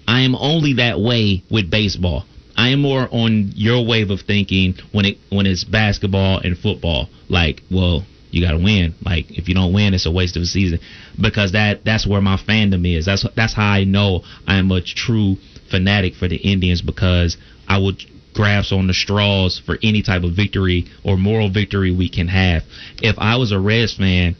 I 0.07 0.21
am 0.21 0.35
only 0.35 0.73
that 0.75 0.99
way 0.99 1.43
with 1.51 1.69
baseball. 1.69 2.23
I 2.55 2.69
am 2.69 2.81
more 2.81 3.09
on 3.11 3.51
your 3.53 3.85
wave 3.85 4.09
of 4.09 4.21
thinking 4.21 4.75
when 4.93 5.03
it 5.05 5.17
when 5.29 5.45
it's 5.45 5.65
basketball 5.65 6.39
and 6.39 6.57
football. 6.57 7.09
Like, 7.27 7.61
well, 7.69 8.05
you 8.31 8.41
got 8.41 8.51
to 8.51 8.63
win. 8.63 8.95
Like, 9.03 9.31
if 9.31 9.49
you 9.49 9.53
don't 9.53 9.73
win, 9.73 9.93
it's 9.93 10.05
a 10.05 10.11
waste 10.11 10.37
of 10.37 10.43
a 10.43 10.45
season. 10.45 10.79
Because 11.21 11.51
that 11.51 11.83
that's 11.83 12.07
where 12.07 12.21
my 12.21 12.37
fandom 12.37 12.87
is. 12.87 13.05
That's 13.05 13.25
that's 13.35 13.53
how 13.53 13.69
I 13.69 13.83
know 13.83 14.21
I 14.47 14.55
am 14.55 14.71
a 14.71 14.81
true 14.81 15.35
fanatic 15.69 16.15
for 16.15 16.29
the 16.29 16.37
Indians 16.37 16.81
because 16.81 17.35
I 17.67 17.79
would 17.79 18.01
grasp 18.35 18.71
on 18.71 18.87
the 18.87 18.93
straws 18.93 19.61
for 19.65 19.77
any 19.81 20.01
type 20.01 20.23
of 20.23 20.35
victory 20.35 20.85
or 21.03 21.17
moral 21.17 21.49
victory 21.49 21.91
we 21.91 22.09
can 22.09 22.27
have. 22.27 22.63
If 23.01 23.15
I 23.17 23.37
was 23.37 23.51
a 23.51 23.59
Reds 23.59 23.95
fan, 23.95 24.35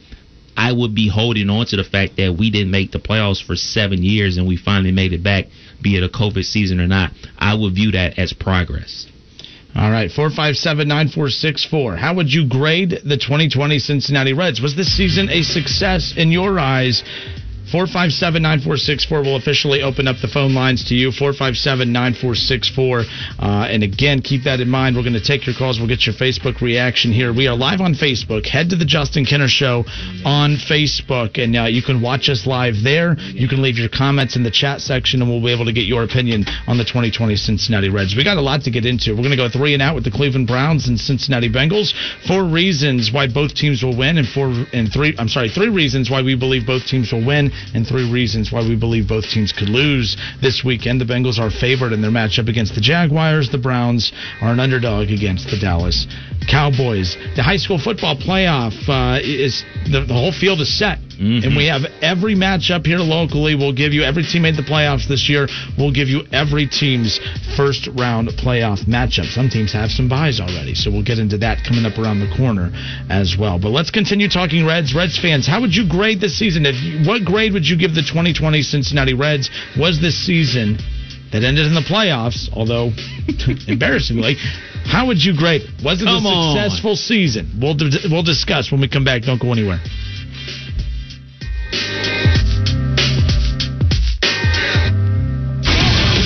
I 0.58 0.72
would 0.72 0.96
be 0.96 1.10
holding 1.10 1.50
on 1.50 1.66
to 1.68 1.76
the 1.76 1.84
fact 1.84 2.18
that 2.18 2.36
we 2.38 2.50
didn't 2.50 2.72
make 2.72 2.92
the 2.92 3.00
playoffs 3.00 3.44
for 3.44 3.56
seven 3.56 4.04
years 4.04 4.38
and 4.38 4.48
we 4.48 4.58
finally 4.58 4.92
made 4.92 5.14
it 5.14 5.24
back, 5.24 5.46
be 5.82 5.98
it 5.98 6.04
a 6.04 6.10
COVID 6.10 6.46
season 6.46 6.80
or 6.80 6.88
not. 6.88 7.12
I 7.38 7.56
would 7.56 7.74
view 7.76 7.92
that 7.92 8.18
as 8.20 8.32
progress. 8.34 9.08
All 9.76 9.92
right, 9.92 10.10
four 10.10 10.30
five 10.30 10.56
seven 10.56 10.88
nine 10.88 11.10
four 11.10 11.30
six 11.30 11.66
four. 11.66 11.98
How 11.98 12.16
would 12.16 12.32
you 12.32 12.48
grade 12.48 12.92
the 13.04 13.18
2020 13.18 13.80
Cincinnati 13.80 14.32
Reds? 14.32 14.62
Was 14.62 14.74
this 14.74 14.96
season 14.96 15.30
a 15.30 15.42
success 15.42 16.14
in 16.16 16.32
your 16.32 16.58
eyes? 16.58 17.04
457 17.72 18.42
9464 18.42 19.24
will 19.24 19.36
officially 19.38 19.82
open 19.82 20.08
up 20.08 20.18
the 20.22 20.28
phone 20.28 20.54
lines 20.54 20.86
to 20.90 20.96
you. 20.96 21.12
457 21.12 21.92
9464. 21.92 23.00
Uh, 23.40 23.68
And 23.70 23.84
again, 23.84 24.22
keep 24.22 24.44
that 24.44 24.60
in 24.60 24.70
mind. 24.70 24.96
We're 24.96 25.04
going 25.04 25.14
to 25.14 25.24
take 25.24 25.46
your 25.46 25.56
calls. 25.56 25.80
We'll 25.80 25.88
get 25.90 26.06
your 26.06 26.16
Facebook 26.16 26.62
reaction 26.62 27.12
here. 27.12 27.34
We 27.34 27.48
are 27.48 27.56
live 27.56 27.82
on 27.82 27.94
Facebook. 27.96 28.46
Head 28.46 28.70
to 28.70 28.76
the 28.76 28.86
Justin 28.86 29.26
Kinner 29.26 29.48
Show 29.50 29.84
on 30.24 30.58
Facebook, 30.58 31.42
and 31.42 31.56
uh, 31.56 31.64
you 31.66 31.82
can 31.82 32.02
watch 32.02 32.30
us 32.30 32.46
live 32.46 32.76
there. 32.84 33.18
You 33.20 33.48
can 33.48 33.62
leave 33.62 33.78
your 33.78 33.90
comments 33.90 34.36
in 34.36 34.44
the 34.44 34.52
chat 34.52 34.82
section, 34.82 35.22
and 35.22 35.30
we'll 35.30 35.42
be 35.42 35.52
able 35.52 35.66
to 35.66 35.74
get 35.74 35.86
your 35.86 36.04
opinion 36.04 36.46
on 36.68 36.78
the 36.78 36.86
2020 36.86 37.36
Cincinnati 37.36 37.90
Reds. 37.90 38.16
We 38.16 38.24
got 38.24 38.38
a 38.38 38.42
lot 38.42 38.62
to 38.64 38.72
get 38.72 38.86
into. 38.86 39.12
We're 39.12 39.26
going 39.26 39.32
to 39.32 39.38
go 39.38 39.50
three 39.50 39.74
and 39.74 39.82
out 39.82 39.96
with 39.96 40.04
the 40.04 40.12
Cleveland 40.12 40.48
Browns 40.48 40.88
and 40.88 41.00
Cincinnati 41.00 41.50
Bengals. 41.50 41.94
Four 42.28 42.46
reasons 42.46 43.12
why 43.12 43.28
both 43.28 43.54
teams 43.56 43.82
will 43.84 43.98
win, 43.98 44.18
and 44.18 44.28
four 44.28 44.54
and 44.72 44.92
three. 44.92 45.16
I'm 45.18 45.30
sorry, 45.30 45.50
three 45.50 45.70
reasons 45.70 46.10
why 46.12 46.22
we 46.22 46.36
believe 46.36 46.66
both 46.66 46.86
teams 46.86 47.12
will 47.12 47.26
win, 47.26 47.52
and 47.74 47.86
three 47.86 48.10
reasons 48.12 48.52
why 48.52 48.62
we 48.62 48.76
believe 48.76 49.08
both 49.08 49.26
teams 49.26 49.52
could 49.52 49.70
lose 49.70 50.18
this 50.42 50.64
weekend. 50.64 51.02
The 51.02 51.06
Bengals 51.06 51.40
are 51.40 51.52
favored 51.52 51.94
in 51.94 52.02
their 52.02 52.12
matchup 52.12 52.50
against 52.50 52.76
the 52.76 52.82
Jaguars. 52.82 53.50
The 53.50 53.58
Browns 53.58 54.12
are 54.42 54.52
an 54.52 54.60
underdog 54.60 55.10
against 55.10 55.50
the 55.50 55.58
Dallas 55.58 56.08
Cowboys. 56.50 57.18
The 57.36 57.44
high 57.44 57.58
school 57.58 57.80
football 57.80 58.16
playoff 58.16 58.74
uh, 58.88 59.20
is 59.22 59.64
the, 59.92 60.06
the 60.06 60.14
whole 60.14 60.32
field 60.32 60.62
is 60.62 60.78
set. 60.78 61.00
And 61.46 61.56
we 61.56 61.68
have 61.68 61.84
every 62.02 62.36
matchup 62.36 62.86
here 62.86 63.00
locally. 63.00 63.56
We'll 63.56 63.74
give 63.74 63.94
you 63.94 64.04
every 64.04 64.24
team 64.24 64.42
made 64.42 64.58
the 64.58 64.68
playoffs 64.68 65.08
this 65.08 65.30
year. 65.30 65.48
We'll 65.78 65.94
give 65.94 66.10
you 66.10 66.24
every 66.32 66.68
team's 66.68 67.20
first 67.56 67.88
round 67.96 68.28
playoff 68.36 68.84
matchup. 68.86 69.32
Some 69.32 69.50
teams 69.50 69.72
have 69.72 69.92
some 69.92 70.10
buys 70.10 70.40
already, 70.40 70.76
so 70.76 70.92
we'll 70.92 71.06
get 71.06 71.20
into 71.20 71.38
that 71.40 71.64
coming 71.66 71.86
up 71.86 71.98
around 71.98 72.20
the 72.20 72.32
corner 72.36 72.72
as 73.10 73.38
well. 73.40 73.60
But 73.60 73.70
let's 73.70 73.92
continue 73.92 74.28
talking 74.28 74.66
Reds. 74.66 74.94
Reds 74.94 75.18
fans, 75.18 75.48
how 75.48 75.62
would 75.62 75.74
you 75.74 75.88
grade 75.88 76.20
this 76.20 76.38
season? 76.38 76.66
If 76.66 76.76
you, 76.84 77.08
what 77.08 77.24
grade 77.24 77.45
would 77.54 77.66
you 77.68 77.78
give 77.78 77.94
the 77.96 78.02
2020 78.02 78.62
Cincinnati 78.62 79.14
Reds? 79.14 79.50
Was 79.78 80.00
this 80.02 80.16
season 80.26 80.78
that 81.32 81.44
ended 81.44 81.66
in 81.68 81.74
the 81.74 81.82
playoffs, 81.82 82.50
although 82.54 82.92
embarrassingly? 83.68 84.36
How 84.86 85.08
would 85.08 85.24
you 85.24 85.36
grade 85.36 85.62
it? 85.64 85.84
Was 85.84 86.02
it 86.02 86.06
Come 86.06 86.26
a 86.26 86.30
on. 86.30 86.56
successful 86.56 86.96
season? 86.96 87.58
We'll 87.62 87.76
we'll 88.10 88.24
discuss 88.24 88.72
when 88.72 88.82
we 88.82 88.88
come 88.88 89.04
back. 89.04 89.24
Don't 89.24 89.42
go 89.42 89.52
anywhere. 89.52 89.80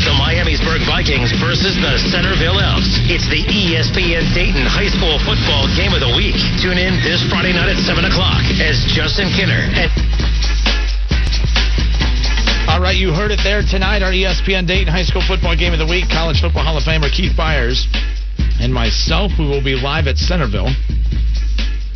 The 0.06 0.16
Miamisburg 0.16 0.86
Vikings 0.88 1.32
versus 1.44 1.76
the 1.84 2.00
Centerville 2.10 2.60
Elks. 2.60 2.88
It's 3.12 3.28
the 3.28 3.44
ESPN 3.44 4.24
Dayton 4.34 4.64
High 4.66 4.88
School 4.88 5.20
Football 5.28 5.68
Game 5.76 5.92
of 5.92 6.00
the 6.00 6.14
Week. 6.16 6.36
Tune 6.64 6.80
in 6.80 6.96
this 7.04 7.20
Friday 7.28 7.52
night 7.52 7.70
at 7.70 7.80
7 7.84 8.06
o'clock 8.08 8.40
as 8.64 8.80
Justin 8.96 9.28
Kinner 9.36 9.68
and 9.76 9.92
All 12.70 12.80
right, 12.80 12.96
you 12.96 13.12
heard 13.12 13.32
it 13.32 13.40
there 13.44 13.64
tonight. 13.64 14.04
Our 14.04 14.12
ESPN 14.12 14.68
Dayton 14.68 14.94
High 14.94 15.02
School 15.02 15.24
Football 15.26 15.58
Game 15.58 15.74
of 15.74 15.80
the 15.80 15.90
Week. 15.90 16.06
College 16.08 16.40
Football 16.40 16.64
Hall 16.64 16.78
of 16.78 16.84
Famer 16.84 17.12
Keith 17.12 17.34
Byars 17.36 17.90
and 18.62 18.72
myself. 18.72 19.32
We 19.40 19.50
will 19.50 19.64
be 19.64 19.74
live 19.74 20.06
at 20.06 20.18
Centerville 20.18 20.70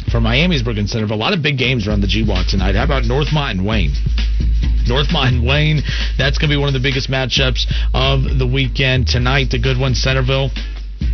for 0.10 0.18
Miamisburg 0.18 0.80
and 0.80 0.90
Centerville. 0.90 1.16
A 1.16 1.22
lot 1.22 1.32
of 1.32 1.44
big 1.44 1.60
games 1.60 1.88
around 1.88 2.02
the 2.02 2.08
GWOC 2.08 2.50
tonight. 2.50 2.74
How 2.74 2.86
about 2.86 3.04
Northmont 3.04 3.52
and 3.52 3.68
Wayne? 3.68 3.94
Northmont 4.90 5.38
and 5.38 5.46
Wayne. 5.46 5.84
That's 6.18 6.40
going 6.40 6.50
to 6.50 6.56
be 6.56 6.60
one 6.60 6.70
of 6.70 6.74
the 6.74 6.82
biggest 6.82 7.08
matchups 7.08 7.70
of 7.94 8.40
the 8.40 8.48
weekend 8.48 9.06
tonight. 9.06 9.52
The 9.52 9.60
good 9.60 9.78
one, 9.78 9.94
Centerville. 9.94 10.50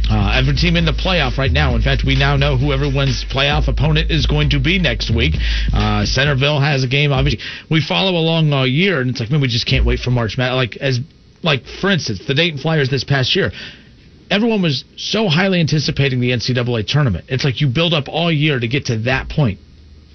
Uh, 0.10 0.34
every 0.34 0.56
team 0.56 0.76
in 0.76 0.86
the 0.86 0.92
playoff 0.92 1.38
right 1.38 1.52
now. 1.52 1.76
In 1.76 1.82
fact, 1.82 2.04
we 2.04 2.16
now 2.16 2.36
know 2.36 2.58
who 2.58 2.74
everyone's 2.74 3.24
playoff 3.32 3.68
opponent 3.68 4.10
is 4.10 4.26
going 4.26 4.50
to 4.50 4.60
be 4.60 4.80
next 4.80 5.14
week. 5.14 5.36
Uh, 5.72 6.04
Centerville 6.06 6.60
has 6.60 6.84
a 6.84 6.88
game. 6.88 7.12
Obviously, 7.12 7.40
we 7.70 7.80
follow 7.80 8.18
along 8.18 8.52
all 8.52 8.66
year, 8.66 9.02
and 9.02 9.12
it's 9.12 9.20
like, 9.20 9.30
man, 9.30 9.40
we 9.40 9.48
just 9.48 9.68
can't 9.68 9.86
wait 9.86 10.00
for 10.00 10.10
March 10.10 10.36
Madness. 10.38 10.56
Like 10.56 10.78
as, 10.78 11.00
like 11.44 11.64
for 11.80 11.92
instance, 11.92 12.26
the 12.28 12.34
Dayton 12.34 12.60
Flyers 12.60 12.90
this 12.90 13.04
past 13.04 13.36
year. 13.36 13.52
Everyone 14.32 14.62
was 14.62 14.84
so 14.96 15.28
highly 15.28 15.60
anticipating 15.60 16.20
the 16.20 16.30
NCAA 16.30 16.86
tournament. 16.86 17.26
It's 17.30 17.44
like 17.44 17.62
you 17.62 17.68
build 17.68 17.94
up 17.96 18.08
all 18.08 18.32
year 18.32 18.60
to 18.60 18.68
get 18.68 18.86
to 18.86 18.98
that 19.00 19.28
point. 19.28 19.60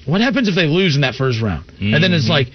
What 0.06 0.20
happens 0.20 0.48
if 0.48 0.54
they 0.54 0.66
lose 0.66 0.94
in 0.94 1.00
that 1.02 1.14
first 1.14 1.42
round? 1.42 1.64
And 1.94 2.02
then 2.02 2.12
it's 2.12 2.28
like, 2.28 2.48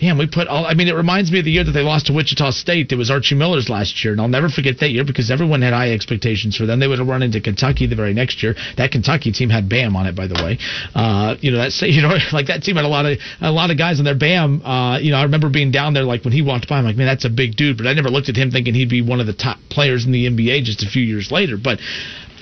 damn, 0.00 0.18
we 0.18 0.26
put 0.26 0.48
all. 0.48 0.64
I 0.64 0.74
mean, 0.74 0.88
it 0.88 0.94
reminds 0.94 1.30
me 1.30 1.40
of 1.40 1.44
the 1.44 1.50
year 1.50 1.64
that 1.64 1.72
they 1.72 1.82
lost 1.82 2.06
to 2.06 2.12
Wichita 2.12 2.50
State. 2.50 2.92
It 2.92 2.96
was 2.96 3.10
Archie 3.10 3.34
Miller's 3.34 3.68
last 3.68 4.04
year, 4.04 4.12
and 4.12 4.20
I'll 4.20 4.28
never 4.28 4.48
forget 4.48 4.78
that 4.80 4.90
year 4.90 5.04
because 5.04 5.30
everyone 5.30 5.62
had 5.62 5.72
high 5.72 5.92
expectations 5.92 6.56
for 6.56 6.66
them. 6.66 6.80
They 6.80 6.86
would 6.86 6.98
have 6.98 7.08
run 7.08 7.22
into 7.22 7.40
Kentucky 7.40 7.86
the 7.86 7.96
very 7.96 8.14
next 8.14 8.42
year. 8.42 8.54
That 8.76 8.92
Kentucky 8.92 9.32
team 9.32 9.50
had 9.50 9.68
Bam 9.68 9.96
on 9.96 10.06
it, 10.06 10.14
by 10.14 10.26
the 10.26 10.34
way. 10.34 10.58
Uh, 10.94 11.36
you 11.40 11.50
know 11.50 11.58
that 11.58 11.72
you 11.82 12.02
know 12.02 12.16
like 12.32 12.46
that 12.46 12.62
team 12.62 12.76
had 12.76 12.84
a 12.84 12.88
lot 12.88 13.06
of 13.06 13.18
a 13.40 13.50
lot 13.50 13.70
of 13.70 13.78
guys 13.78 13.98
on 13.98 14.04
their 14.04 14.16
Bam. 14.16 14.62
Uh, 14.64 14.98
you 14.98 15.10
know, 15.10 15.18
I 15.18 15.24
remember 15.24 15.50
being 15.50 15.70
down 15.70 15.94
there 15.94 16.04
like 16.04 16.24
when 16.24 16.32
he 16.32 16.42
walked 16.42 16.68
by, 16.68 16.78
I'm 16.78 16.84
like, 16.84 16.96
man, 16.96 17.06
that's 17.06 17.24
a 17.24 17.30
big 17.30 17.56
dude. 17.56 17.76
But 17.76 17.86
I 17.86 17.92
never 17.92 18.10
looked 18.10 18.28
at 18.28 18.36
him 18.36 18.50
thinking 18.50 18.74
he'd 18.74 18.90
be 18.90 19.02
one 19.02 19.20
of 19.20 19.26
the 19.26 19.34
top 19.34 19.58
players 19.70 20.06
in 20.06 20.12
the 20.12 20.26
NBA 20.26 20.64
just 20.64 20.82
a 20.82 20.86
few 20.88 21.02
years 21.02 21.30
later. 21.30 21.56
But 21.56 21.78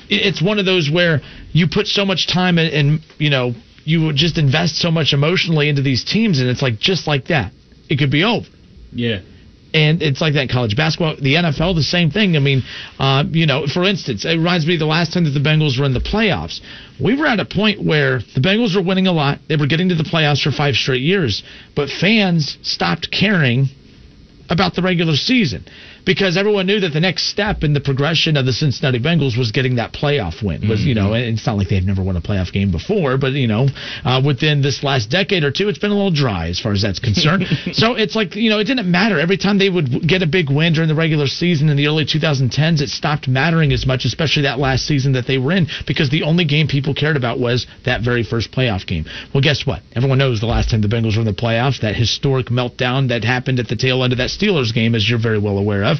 it's 0.08 0.42
one 0.42 0.58
of 0.58 0.66
those 0.66 0.90
where 0.90 1.20
you 1.52 1.66
put 1.68 1.86
so 1.86 2.04
much 2.04 2.26
time 2.26 2.58
and, 2.58 2.72
and 2.72 3.00
you 3.18 3.30
know 3.30 3.54
you 3.86 4.02
would 4.02 4.16
just 4.16 4.36
invest 4.36 4.76
so 4.76 4.90
much 4.90 5.12
emotionally 5.12 5.68
into 5.68 5.80
these 5.80 6.04
teams, 6.04 6.40
and 6.40 6.50
it's 6.50 6.60
like 6.60 6.78
just 6.80 7.06
like 7.06 7.28
that, 7.28 7.52
it 7.88 7.98
could 7.98 8.10
be 8.10 8.24
over. 8.24 8.46
Yeah. 8.92 9.20
And 9.72 10.02
it's 10.02 10.20
like 10.20 10.34
that 10.34 10.42
in 10.42 10.48
college 10.48 10.76
basketball. 10.76 11.16
The 11.16 11.34
NFL, 11.34 11.76
the 11.76 11.82
same 11.82 12.10
thing. 12.10 12.36
I 12.36 12.40
mean, 12.40 12.62
uh, 12.98 13.24
you 13.30 13.46
know, 13.46 13.66
for 13.66 13.84
instance, 13.84 14.24
it 14.24 14.30
reminds 14.30 14.66
me 14.66 14.74
of 14.74 14.80
the 14.80 14.86
last 14.86 15.12
time 15.12 15.24
that 15.24 15.30
the 15.30 15.40
Bengals 15.40 15.78
were 15.78 15.84
in 15.84 15.94
the 15.94 16.00
playoffs. 16.00 16.60
We 17.00 17.16
were 17.16 17.26
at 17.26 17.38
a 17.38 17.44
point 17.44 17.84
where 17.84 18.18
the 18.34 18.40
Bengals 18.40 18.74
were 18.74 18.82
winning 18.82 19.06
a 19.06 19.12
lot. 19.12 19.38
They 19.48 19.56
were 19.56 19.66
getting 19.66 19.88
to 19.90 19.94
the 19.94 20.04
playoffs 20.04 20.42
for 20.42 20.50
five 20.50 20.74
straight 20.74 21.02
years, 21.02 21.44
but 21.76 21.88
fans 21.88 22.58
stopped 22.62 23.10
caring 23.12 23.68
about 24.50 24.74
the 24.74 24.82
regular 24.82 25.14
season 25.14 25.64
because 26.06 26.36
everyone 26.36 26.66
knew 26.66 26.78
that 26.80 26.90
the 26.90 27.00
next 27.00 27.24
step 27.24 27.64
in 27.64 27.74
the 27.74 27.80
progression 27.80 28.36
of 28.36 28.46
the 28.46 28.52
Cincinnati 28.52 29.00
Bengals 29.00 29.36
was 29.36 29.50
getting 29.50 29.76
that 29.76 29.92
playoff 29.92 30.42
win. 30.42 30.68
Was 30.68 30.82
you 30.82 30.94
know, 30.94 31.12
and 31.12 31.36
it's 31.36 31.44
not 31.44 31.58
like 31.58 31.68
they've 31.68 31.84
never 31.84 32.02
won 32.02 32.16
a 32.16 32.20
playoff 32.22 32.52
game 32.52 32.70
before, 32.70 33.18
but 33.18 33.32
you 33.32 33.48
know, 33.48 33.66
uh, 34.04 34.22
within 34.24 34.62
this 34.62 34.84
last 34.84 35.10
decade 35.10 35.42
or 35.42 35.50
two, 35.50 35.68
it's 35.68 35.80
been 35.80 35.90
a 35.90 35.94
little 35.94 36.12
dry 36.12 36.48
as 36.48 36.60
far 36.60 36.72
as 36.72 36.82
that's 36.82 37.00
concerned. 37.00 37.44
so 37.72 37.94
it's 37.94 38.14
like 38.14 38.36
you 38.36 38.48
know, 38.48 38.60
it 38.60 38.64
didn't 38.64 38.90
matter 38.90 39.18
every 39.18 39.36
time 39.36 39.58
they 39.58 39.68
would 39.68 40.06
get 40.06 40.22
a 40.22 40.26
big 40.26 40.48
win 40.48 40.72
during 40.72 40.88
the 40.88 40.94
regular 40.94 41.26
season 41.26 41.68
in 41.68 41.76
the 41.76 41.86
early 41.88 42.04
2010s. 42.04 42.80
It 42.80 42.88
stopped 42.88 43.26
mattering 43.26 43.72
as 43.72 43.84
much, 43.84 44.04
especially 44.04 44.42
that 44.42 44.60
last 44.60 44.86
season 44.86 45.12
that 45.12 45.26
they 45.26 45.38
were 45.38 45.52
in, 45.52 45.66
because 45.86 46.08
the 46.10 46.22
only 46.22 46.44
game 46.44 46.68
people 46.68 46.94
cared 46.94 47.16
about 47.16 47.40
was 47.40 47.66
that 47.84 48.02
very 48.02 48.22
first 48.22 48.52
playoff 48.52 48.86
game. 48.86 49.06
Well, 49.34 49.42
guess 49.42 49.66
what? 49.66 49.82
Everyone 49.96 50.18
knows 50.18 50.40
the 50.40 50.46
last 50.46 50.70
time 50.70 50.82
the 50.82 50.88
Bengals 50.88 51.16
were 51.16 51.22
in 51.22 51.26
the 51.26 51.32
playoffs, 51.32 51.80
that 51.80 51.96
historic 51.96 52.46
meltdown 52.46 53.08
that 53.08 53.24
happened 53.24 53.58
at 53.58 53.66
the 53.66 53.76
tail 53.76 54.04
end 54.04 54.12
of 54.12 54.18
that 54.18 54.30
Steelers 54.30 54.72
game, 54.72 54.94
as 54.94 55.08
you're 55.08 55.18
very 55.18 55.38
well 55.38 55.58
aware 55.58 55.82
of. 55.82 55.95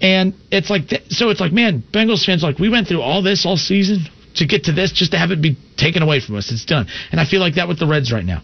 And 0.00 0.34
it's 0.50 0.70
like, 0.70 0.88
th- 0.88 1.02
so 1.10 1.30
it's 1.30 1.40
like, 1.40 1.52
man, 1.52 1.82
Bengals 1.92 2.24
fans, 2.24 2.42
like, 2.42 2.58
we 2.58 2.68
went 2.68 2.88
through 2.88 3.00
all 3.00 3.22
this 3.22 3.46
all 3.46 3.56
season 3.56 4.06
to 4.36 4.46
get 4.46 4.64
to 4.64 4.72
this, 4.72 4.92
just 4.92 5.12
to 5.12 5.18
have 5.18 5.30
it 5.30 5.40
be 5.40 5.56
taken 5.76 6.02
away 6.02 6.20
from 6.20 6.36
us. 6.36 6.50
It's 6.50 6.64
done. 6.64 6.86
And 7.10 7.20
I 7.20 7.24
feel 7.24 7.40
like 7.40 7.54
that 7.54 7.68
with 7.68 7.78
the 7.78 7.86
Reds 7.86 8.12
right 8.12 8.24
now. 8.24 8.42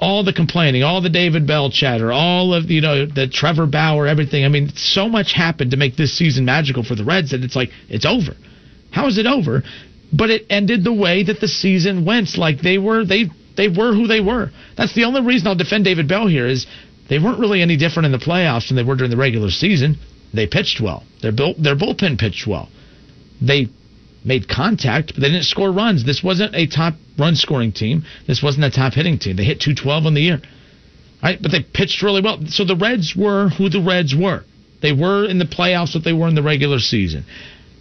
All 0.00 0.24
the 0.24 0.32
complaining, 0.32 0.82
all 0.82 1.00
the 1.00 1.10
David 1.10 1.46
Bell 1.46 1.70
chatter, 1.70 2.12
all 2.12 2.54
of, 2.54 2.70
you 2.70 2.80
know, 2.80 3.06
the 3.06 3.26
Trevor 3.28 3.66
Bauer, 3.66 4.06
everything. 4.06 4.44
I 4.44 4.48
mean, 4.48 4.70
so 4.76 5.08
much 5.08 5.32
happened 5.32 5.72
to 5.72 5.76
make 5.76 5.96
this 5.96 6.16
season 6.16 6.44
magical 6.44 6.84
for 6.84 6.94
the 6.94 7.04
Reds 7.04 7.30
that 7.30 7.42
it's 7.42 7.56
like, 7.56 7.70
it's 7.88 8.04
over. 8.04 8.32
How 8.90 9.06
is 9.06 9.18
it 9.18 9.26
over? 9.26 9.62
But 10.12 10.30
it 10.30 10.46
ended 10.50 10.84
the 10.84 10.92
way 10.92 11.24
that 11.24 11.40
the 11.40 11.48
season 11.48 12.04
went. 12.04 12.36
Like 12.36 12.60
they 12.60 12.78
were, 12.78 13.04
they, 13.04 13.24
they 13.56 13.68
were 13.68 13.94
who 13.94 14.06
they 14.06 14.20
were. 14.20 14.50
That's 14.76 14.94
the 14.94 15.04
only 15.04 15.22
reason 15.22 15.48
I'll 15.48 15.56
defend 15.56 15.84
David 15.84 16.08
Bell 16.08 16.28
here 16.28 16.46
is 16.46 16.66
they 17.08 17.18
weren't 17.18 17.40
really 17.40 17.62
any 17.62 17.76
different 17.76 18.06
in 18.06 18.12
the 18.12 18.18
playoffs 18.18 18.68
than 18.68 18.76
they 18.76 18.84
were 18.84 18.96
during 18.96 19.10
the 19.10 19.16
regular 19.16 19.50
season. 19.50 19.96
They 20.32 20.46
pitched 20.46 20.80
well. 20.80 21.04
Their 21.22 21.32
their 21.32 21.76
bullpen 21.76 22.18
pitched 22.18 22.46
well. 22.46 22.68
They 23.40 23.68
made 24.24 24.48
contact, 24.48 25.14
but 25.14 25.20
they 25.20 25.28
didn't 25.28 25.44
score 25.44 25.70
runs. 25.70 26.04
This 26.04 26.22
wasn't 26.22 26.54
a 26.54 26.66
top 26.66 26.94
run 27.18 27.36
scoring 27.36 27.72
team. 27.72 28.04
This 28.26 28.42
wasn't 28.42 28.64
a 28.64 28.70
top 28.70 28.94
hitting 28.94 29.18
team. 29.18 29.36
They 29.36 29.44
hit 29.44 29.60
212 29.60 30.06
on 30.06 30.14
the 30.14 30.20
year. 30.20 30.40
Right? 31.22 31.38
But 31.40 31.52
they 31.52 31.62
pitched 31.62 32.02
really 32.02 32.20
well. 32.20 32.40
So 32.48 32.64
the 32.64 32.76
Reds 32.76 33.14
were 33.16 33.48
who 33.50 33.68
the 33.68 33.80
Reds 33.80 34.14
were. 34.14 34.44
They 34.82 34.92
were 34.92 35.24
in 35.26 35.38
the 35.38 35.46
playoffs 35.46 35.94
what 35.94 36.04
they 36.04 36.12
were 36.12 36.28
in 36.28 36.34
the 36.34 36.42
regular 36.42 36.78
season. 36.78 37.24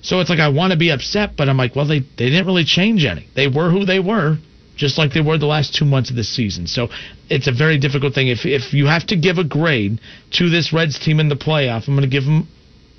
So 0.02 0.20
it's 0.20 0.30
like 0.30 0.40
I 0.40 0.50
want 0.50 0.72
to 0.72 0.78
be 0.78 0.92
upset, 0.92 1.36
but 1.36 1.50
I'm 1.50 1.58
like, 1.58 1.76
well, 1.76 1.88
they, 1.88 2.00
they 2.00 2.30
didn't 2.30 2.46
really 2.46 2.64
change 2.64 3.06
any. 3.06 3.28
They 3.36 3.48
were 3.48 3.72
who 3.72 3.86
they 3.86 4.00
were, 4.00 4.38
just 4.76 4.98
like 4.98 5.14
they 5.14 5.22
were 5.22 5.38
the 5.38 5.46
last 5.46 5.74
two 5.74 5.86
months 5.86 6.10
of 6.10 6.16
this 6.16 6.30
season. 6.30 6.68
So 6.68 6.90
it's 7.30 7.48
a 7.48 7.52
very 7.52 7.78
difficult 7.80 8.14
thing. 8.14 8.28
If 8.28 8.46
if 8.46 8.74
you 8.74 8.86
have 8.88 9.08
to 9.08 9.16
give 9.16 9.38
a 9.38 9.44
grade 9.44 10.00
to 10.32 10.50
this 10.50 10.74
Reds 10.74 11.00
team 11.00 11.20
in 11.20 11.30
the 11.30 11.36
playoff, 11.36 11.88
I'm 11.88 11.96
going 11.96 12.10
to 12.10 12.14
give 12.14 12.26
them 12.26 12.48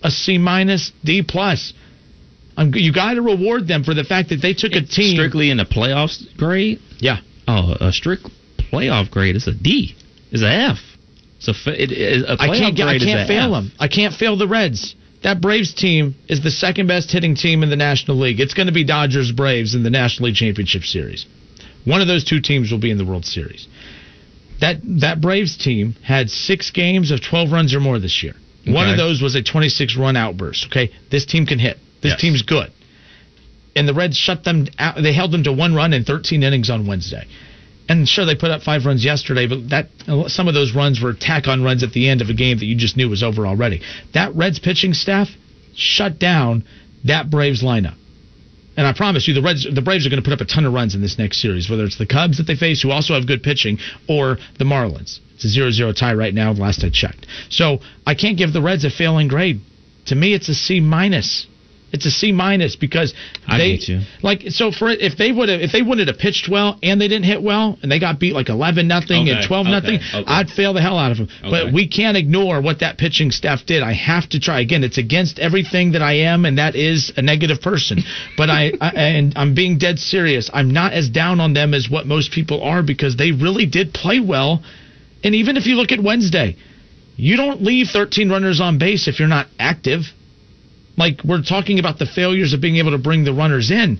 a 0.02 0.10
C 0.10 0.38
minus, 0.38 0.92
D 1.04 1.22
plus. 1.22 1.72
I'm, 2.56 2.74
you 2.74 2.92
got 2.92 3.14
to 3.14 3.22
reward 3.22 3.68
them 3.68 3.84
for 3.84 3.92
the 3.92 4.04
fact 4.04 4.30
that 4.30 4.40
they 4.40 4.54
took 4.54 4.72
a 4.72 4.80
team. 4.82 5.16
Strictly 5.16 5.50
in 5.50 5.58
the 5.58 5.66
playoffs 5.66 6.24
grade? 6.36 6.80
Yeah. 6.98 7.18
Oh, 7.46 7.74
a 7.78 7.92
strict 7.92 8.26
playoff 8.58 9.10
grade 9.10 9.36
is 9.36 9.46
a 9.46 9.52
D. 9.52 9.94
Is 10.32 10.42
a 10.42 10.50
F. 10.50 10.78
So 11.38 11.52
it, 11.66 11.92
it, 11.92 12.24
a 12.24 12.32
I 12.32 12.48
playoff 12.48 12.58
can't 12.58 12.76
get, 12.76 12.88
I 12.88 12.98
can't 12.98 13.20
a 13.20 13.26
fail 13.26 13.54
F. 13.54 13.62
them. 13.62 13.72
I 13.78 13.88
can't 13.88 14.14
fail 14.14 14.36
the 14.36 14.48
Reds. 14.48 14.96
That 15.22 15.40
Braves 15.40 15.74
team 15.74 16.14
is 16.28 16.42
the 16.42 16.50
second 16.50 16.86
best 16.86 17.10
hitting 17.10 17.34
team 17.34 17.62
in 17.62 17.70
the 17.70 17.76
National 17.76 18.16
League. 18.16 18.40
It's 18.40 18.54
going 18.54 18.66
to 18.66 18.72
be 18.72 18.84
Dodgers 18.84 19.32
Braves 19.32 19.74
in 19.74 19.82
the 19.82 19.90
National 19.90 20.28
League 20.28 20.36
Championship 20.36 20.82
Series. 20.82 21.26
One 21.86 22.02
of 22.02 22.08
those 22.08 22.24
two 22.24 22.40
teams 22.40 22.70
will 22.70 22.78
be 22.78 22.90
in 22.90 22.98
the 22.98 23.04
World 23.04 23.24
Series. 23.24 23.66
That 24.60 24.78
that 25.00 25.20
Braves 25.20 25.56
team 25.56 25.94
had 26.02 26.28
six 26.30 26.70
games 26.70 27.10
of 27.10 27.22
12 27.22 27.52
runs 27.52 27.74
or 27.74 27.80
more 27.80 27.98
this 27.98 28.22
year. 28.22 28.34
One 28.66 28.88
of 28.90 28.96
those 28.96 29.22
was 29.22 29.36
a 29.36 29.42
26 29.42 29.96
run 29.96 30.16
outburst. 30.16 30.66
Okay, 30.66 30.90
this 31.10 31.24
team 31.24 31.46
can 31.46 31.58
hit. 31.60 31.78
This 32.02 32.12
Yes. 32.12 32.20
team's 32.20 32.42
good. 32.42 32.70
And 33.76 33.86
the 33.86 33.94
Reds 33.94 34.16
shut 34.16 34.42
them 34.42 34.66
out. 34.78 35.00
They 35.00 35.12
held 35.12 35.30
them 35.30 35.44
to 35.44 35.52
one 35.52 35.74
run 35.74 35.92
in 35.92 36.02
13 36.04 36.42
innings 36.42 36.68
on 36.70 36.86
Wednesday. 36.86 37.24
And 37.88 38.08
sure, 38.08 38.24
they 38.24 38.34
put 38.34 38.50
up 38.50 38.62
five 38.62 38.84
runs 38.84 39.04
yesterday, 39.04 39.46
but 39.46 39.68
that 39.68 39.90
some 40.26 40.48
of 40.48 40.54
those 40.54 40.74
runs 40.74 41.00
were 41.00 41.12
tack 41.12 41.46
on 41.46 41.62
runs 41.62 41.84
at 41.84 41.92
the 41.92 42.08
end 42.08 42.20
of 42.20 42.28
a 42.30 42.34
game 42.34 42.58
that 42.58 42.66
you 42.66 42.74
just 42.74 42.96
knew 42.96 43.08
was 43.08 43.22
over 43.22 43.46
already. 43.46 43.82
That 44.12 44.34
Reds 44.34 44.58
pitching 44.58 44.92
staff 44.94 45.28
shut 45.76 46.18
down 46.18 46.64
that 47.04 47.30
Braves 47.30 47.62
lineup. 47.62 47.94
And 48.76 48.86
I 48.86 48.92
promise 48.92 49.26
you, 49.26 49.34
the 49.34 49.42
Reds, 49.42 49.66
the 49.70 49.82
Braves 49.82 50.06
are 50.06 50.10
going 50.10 50.22
to 50.22 50.28
put 50.28 50.34
up 50.34 50.40
a 50.40 50.44
ton 50.44 50.66
of 50.66 50.72
runs 50.72 50.94
in 50.94 51.00
this 51.00 51.18
next 51.18 51.40
series, 51.40 51.70
whether 51.70 51.84
it's 51.84 51.98
the 51.98 52.06
Cubs 52.06 52.36
that 52.36 52.46
they 52.46 52.56
face, 52.56 52.82
who 52.82 52.90
also 52.90 53.14
have 53.14 53.26
good 53.26 53.42
pitching, 53.42 53.78
or 54.08 54.38
the 54.58 54.64
Marlins. 54.64 55.20
It's 55.34 55.44
a 55.44 55.60
0-0 55.60 55.94
tie 55.96 56.14
right 56.14 56.34
now. 56.34 56.52
Last 56.52 56.84
I 56.84 56.90
checked, 56.90 57.26
so 57.48 57.80
I 58.06 58.14
can't 58.14 58.38
give 58.38 58.52
the 58.52 58.62
Reds 58.62 58.84
a 58.84 58.90
failing 58.90 59.28
grade. 59.28 59.60
To 60.06 60.14
me, 60.14 60.34
it's 60.34 60.48
a 60.48 60.54
C 60.54 60.80
minus. 60.80 61.46
It's 61.96 62.06
a 62.06 62.10
C 62.10 62.30
minus 62.32 62.76
because 62.76 63.14
they 63.48 63.78
like 64.22 64.42
so 64.50 64.70
for 64.70 64.90
if 64.90 65.16
they 65.16 65.32
would 65.32 65.48
have 65.48 65.60
if 65.60 65.72
they 65.72 65.82
wouldn't 65.82 66.08
have 66.08 66.18
pitched 66.18 66.48
well 66.48 66.78
and 66.82 67.00
they 67.00 67.08
didn't 67.08 67.24
hit 67.24 67.42
well 67.42 67.78
and 67.82 67.90
they 67.90 67.98
got 67.98 68.20
beat 68.20 68.34
like 68.34 68.48
eleven 68.48 68.86
nothing 68.86 69.28
and 69.28 69.38
Okay, 69.38 69.46
twelve 69.46 69.66
nothing, 69.66 69.96
okay, 69.96 70.18
okay. 70.18 70.24
I'd 70.26 70.50
fail 70.50 70.72
the 70.74 70.80
hell 70.80 70.98
out 70.98 71.10
of 71.10 71.16
them. 71.18 71.28
But 71.42 71.72
we 71.72 71.88
can't 71.88 72.16
ignore 72.16 72.60
what 72.60 72.80
that 72.80 72.98
pitching 72.98 73.30
staff 73.30 73.64
did. 73.66 73.82
I 73.82 73.92
have 73.94 74.28
to 74.30 74.40
try 74.40 74.60
again. 74.60 74.84
It's 74.84 74.98
against 74.98 75.38
everything 75.38 75.92
that 75.92 76.02
I 76.02 76.14
am, 76.30 76.44
and 76.44 76.58
that 76.58 76.76
is 76.76 77.12
a 77.16 77.22
negative 77.22 77.60
person. 77.60 77.98
But 78.36 78.50
I, 78.50 78.72
I 78.80 78.90
and 78.90 79.32
I'm 79.36 79.54
being 79.54 79.78
dead 79.78 79.98
serious. 79.98 80.50
I'm 80.52 80.70
not 80.72 80.92
as 80.92 81.08
down 81.08 81.40
on 81.40 81.54
them 81.54 81.74
as 81.74 81.88
what 81.90 82.06
most 82.06 82.30
people 82.32 82.62
are 82.62 82.82
because 82.82 83.16
they 83.16 83.32
really 83.32 83.66
did 83.66 83.94
play 83.94 84.20
well. 84.20 84.62
And 85.24 85.34
even 85.34 85.56
if 85.56 85.66
you 85.66 85.76
look 85.76 85.92
at 85.92 86.02
Wednesday, 86.02 86.56
you 87.16 87.36
don't 87.36 87.62
leave 87.62 87.88
13 87.88 88.28
runners 88.30 88.60
on 88.60 88.78
base 88.78 89.08
if 89.08 89.18
you're 89.18 89.28
not 89.28 89.46
active. 89.58 90.02
Like 90.96 91.22
we're 91.24 91.42
talking 91.42 91.78
about 91.78 91.98
the 91.98 92.06
failures 92.06 92.52
of 92.52 92.60
being 92.60 92.76
able 92.76 92.92
to 92.92 92.98
bring 92.98 93.24
the 93.24 93.32
runners 93.32 93.70
in, 93.70 93.98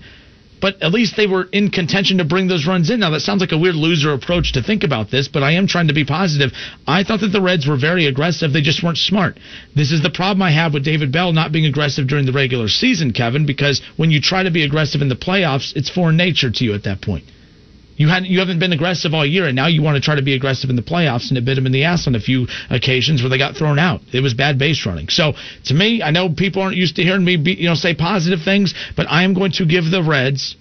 but 0.59 0.81
at 0.81 0.91
least 0.91 1.15
they 1.15 1.27
were 1.27 1.43
in 1.51 1.69
contention 1.69 2.17
to 2.17 2.25
bring 2.25 2.47
those 2.47 2.65
runs 2.65 2.89
in. 2.89 2.99
Now 2.99 3.11
that 3.11 3.21
sounds 3.21 3.41
like 3.41 3.51
a 3.51 3.57
weird 3.57 3.75
loser 3.75 4.13
approach 4.13 4.53
to 4.53 4.63
think 4.63 4.83
about 4.83 5.11
this, 5.11 5.27
but 5.27 5.43
I 5.43 5.51
am 5.51 5.67
trying 5.67 5.87
to 5.89 5.93
be 5.93 6.05
positive. 6.05 6.51
I 6.87 7.03
thought 7.03 7.21
that 7.21 7.27
the 7.27 7.41
Reds 7.41 7.67
were 7.67 7.77
very 7.77 8.07
aggressive. 8.07 8.51
They 8.51 8.61
just 8.61 8.83
weren't 8.83 8.97
smart. 8.97 9.37
This 9.75 9.91
is 9.91 10.01
the 10.01 10.09
problem 10.09 10.41
I 10.41 10.51
have 10.51 10.73
with 10.73 10.83
David 10.83 11.11
Bell 11.11 11.33
not 11.33 11.51
being 11.51 11.65
aggressive 11.65 12.07
during 12.07 12.25
the 12.25 12.31
regular 12.31 12.67
season, 12.67 13.13
Kevin, 13.13 13.45
because 13.45 13.81
when 13.97 14.11
you 14.11 14.19
try 14.19 14.43
to 14.43 14.51
be 14.51 14.63
aggressive 14.63 15.01
in 15.01 15.09
the 15.09 15.15
playoffs, 15.15 15.75
it's 15.75 15.89
foreign 15.89 16.17
nature 16.17 16.49
to 16.49 16.63
you 16.63 16.73
at 16.73 16.83
that 16.83 17.01
point. 17.01 17.25
You 17.97 18.07
hadn't 18.07 18.29
you 18.29 18.39
haven't 18.39 18.59
been 18.59 18.73
aggressive 18.73 19.13
all 19.15 19.25
year, 19.25 19.47
and 19.47 19.55
now 19.55 19.65
you 19.67 19.81
want 19.81 19.95
to 19.95 20.01
try 20.01 20.15
to 20.15 20.21
be 20.21 20.35
aggressive 20.35 20.69
in 20.69 20.75
the 20.75 20.83
playoffs, 20.83 21.29
and 21.29 21.37
it 21.37 21.43
bit 21.43 21.55
them 21.55 21.65
in 21.65 21.71
the 21.71 21.83
ass 21.83 22.05
on 22.07 22.13
a 22.13 22.19
few 22.19 22.47
occasions 22.69 23.21
where 23.21 23.29
they 23.29 23.39
got 23.39 23.57
thrown 23.57 23.79
out. 23.79 24.01
It 24.13 24.21
was 24.21 24.35
bad 24.35 24.59
base 24.59 24.85
running. 24.85 25.09
So 25.09 25.33
to 25.65 25.73
me, 25.73 26.03
I 26.03 26.11
know 26.11 26.29
people 26.29 26.61
aren't 26.61 26.77
used 26.77 26.95
to 26.97 27.03
hearing 27.03 27.25
me 27.25 27.37
be, 27.37 27.53
you 27.53 27.67
know 27.67 27.75
say 27.75 27.95
positive 27.95 28.43
things, 28.43 28.75
but 28.95 29.07
I 29.09 29.23
am 29.23 29.33
going 29.33 29.51
to 29.53 29.65
give 29.65 29.85
the 29.89 30.03
Reds 30.03 30.55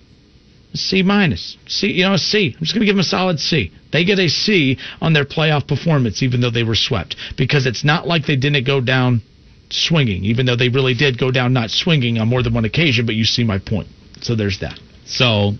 a 0.72 0.78
C 0.78 1.02
minus. 1.02 1.58
C, 1.66 1.92
you 1.92 2.04
know, 2.04 2.16
C. 2.16 2.54
I'm 2.56 2.64
just 2.64 2.72
going 2.72 2.80
to 2.80 2.86
give 2.86 2.96
them 2.96 3.00
a 3.00 3.04
solid 3.04 3.38
C. 3.38 3.70
They 3.92 4.04
get 4.04 4.18
a 4.18 4.28
C 4.28 4.78
on 5.02 5.12
their 5.12 5.26
playoff 5.26 5.68
performance, 5.68 6.22
even 6.22 6.40
though 6.40 6.50
they 6.50 6.64
were 6.64 6.74
swept, 6.74 7.16
because 7.36 7.66
it's 7.66 7.84
not 7.84 8.06
like 8.06 8.24
they 8.24 8.36
didn't 8.36 8.64
go 8.66 8.80
down 8.80 9.20
swinging, 9.68 10.24
even 10.24 10.46
though 10.46 10.56
they 10.56 10.70
really 10.70 10.94
did 10.94 11.18
go 11.18 11.30
down 11.30 11.52
not 11.52 11.70
swinging 11.70 12.18
on 12.18 12.28
more 12.28 12.42
than 12.42 12.54
one 12.54 12.64
occasion. 12.64 13.04
But 13.04 13.14
you 13.14 13.24
see 13.24 13.44
my 13.44 13.58
point. 13.58 13.88
So 14.22 14.34
there's 14.34 14.60
that. 14.60 14.80
So 15.04 15.52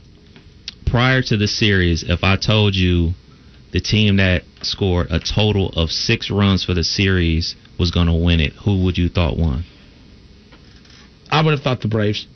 prior 0.87 1.20
to 1.22 1.37
the 1.37 1.49
series, 1.49 2.03
if 2.03 2.25
I 2.25 2.37
told 2.37 2.75
you 2.75 3.12
the 3.72 3.81
team 3.81 4.16
that 4.16 4.42
scored 4.62 5.09
a 5.11 5.20
total 5.20 5.70
of 5.70 5.90
six 5.90 6.31
runs 6.31 6.64
for 6.64 6.75
the 6.75 6.85
series 6.85 7.57
was 7.79 7.90
going 7.90 8.07
to 8.07 8.14
win 8.14 8.40
it, 8.40 8.53
who 8.64 8.85
would 8.85 8.96
you 8.96 9.09
thought 9.09 9.37
won? 9.37 9.64
I 11.31 11.44
would 11.44 11.53
have 11.53 11.62
thought 11.62 11.81
the 11.81 11.88
Braves. 11.88 12.27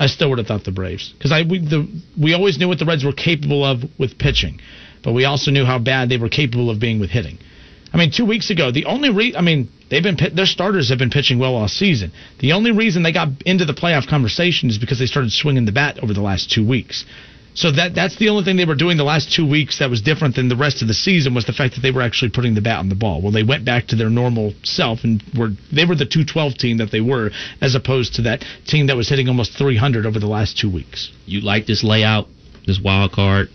I 0.00 0.06
still 0.06 0.30
would 0.30 0.38
have 0.38 0.46
thought 0.46 0.64
the 0.64 0.70
Braves 0.70 1.12
because 1.12 1.32
I 1.32 1.42
we 1.42 1.58
the 1.58 1.88
we 2.16 2.32
always 2.32 2.56
knew 2.56 2.68
what 2.68 2.78
the 2.78 2.84
Reds 2.84 3.04
were 3.04 3.12
capable 3.12 3.64
of 3.64 3.82
with 3.98 4.16
pitching, 4.16 4.60
but 5.02 5.12
we 5.12 5.24
also 5.24 5.50
knew 5.50 5.64
how 5.64 5.80
bad 5.80 6.08
they 6.08 6.18
were 6.18 6.28
capable 6.28 6.70
of 6.70 6.78
being 6.78 7.00
with 7.00 7.10
hitting. 7.10 7.38
I 7.92 7.96
mean, 7.96 8.12
two 8.12 8.24
weeks 8.24 8.50
ago, 8.50 8.70
the 8.70 8.84
only 8.84 9.10
re 9.10 9.34
I 9.36 9.40
mean, 9.40 9.68
they've 9.90 10.02
been 10.02 10.16
their 10.34 10.46
starters 10.46 10.90
have 10.90 10.98
been 10.98 11.10
pitching 11.10 11.38
well 11.38 11.56
all 11.56 11.66
season. 11.68 12.12
The 12.38 12.52
only 12.52 12.70
reason 12.70 13.02
they 13.02 13.12
got 13.12 13.28
into 13.44 13.64
the 13.64 13.72
playoff 13.72 14.06
conversation 14.06 14.70
is 14.70 14.78
because 14.78 14.98
they 15.00 15.06
started 15.06 15.32
swinging 15.32 15.64
the 15.64 15.72
bat 15.72 15.98
over 16.02 16.14
the 16.14 16.22
last 16.22 16.50
two 16.50 16.66
weeks. 16.66 17.04
So 17.58 17.72
that 17.72 17.92
that's 17.92 18.16
the 18.18 18.28
only 18.28 18.44
thing 18.44 18.56
they 18.56 18.64
were 18.64 18.76
doing 18.76 18.96
the 18.98 19.04
last 19.04 19.32
two 19.34 19.44
weeks 19.44 19.80
that 19.80 19.90
was 19.90 20.00
different 20.00 20.36
than 20.36 20.48
the 20.48 20.54
rest 20.54 20.80
of 20.80 20.86
the 20.86 20.94
season 20.94 21.34
was 21.34 21.44
the 21.44 21.52
fact 21.52 21.74
that 21.74 21.80
they 21.80 21.90
were 21.90 22.02
actually 22.02 22.30
putting 22.30 22.54
the 22.54 22.60
bat 22.60 22.78
on 22.78 22.88
the 22.88 22.94
ball. 22.94 23.20
Well, 23.20 23.32
they 23.32 23.42
went 23.42 23.64
back 23.64 23.88
to 23.88 23.96
their 23.96 24.08
normal 24.08 24.54
self 24.62 25.00
and 25.02 25.20
were 25.36 25.50
they 25.72 25.84
were 25.84 25.96
the 25.96 26.06
212 26.06 26.54
team 26.54 26.78
that 26.78 26.92
they 26.92 27.00
were 27.00 27.32
as 27.60 27.74
opposed 27.74 28.14
to 28.14 28.22
that 28.22 28.44
team 28.64 28.86
that 28.86 28.96
was 28.96 29.08
hitting 29.08 29.26
almost 29.26 29.58
300 29.58 30.06
over 30.06 30.20
the 30.20 30.28
last 30.28 30.56
two 30.56 30.70
weeks. 30.70 31.10
You 31.26 31.40
like 31.40 31.66
this 31.66 31.82
layout, 31.82 32.28
this 32.64 32.80
wild 32.80 33.10
card, 33.10 33.48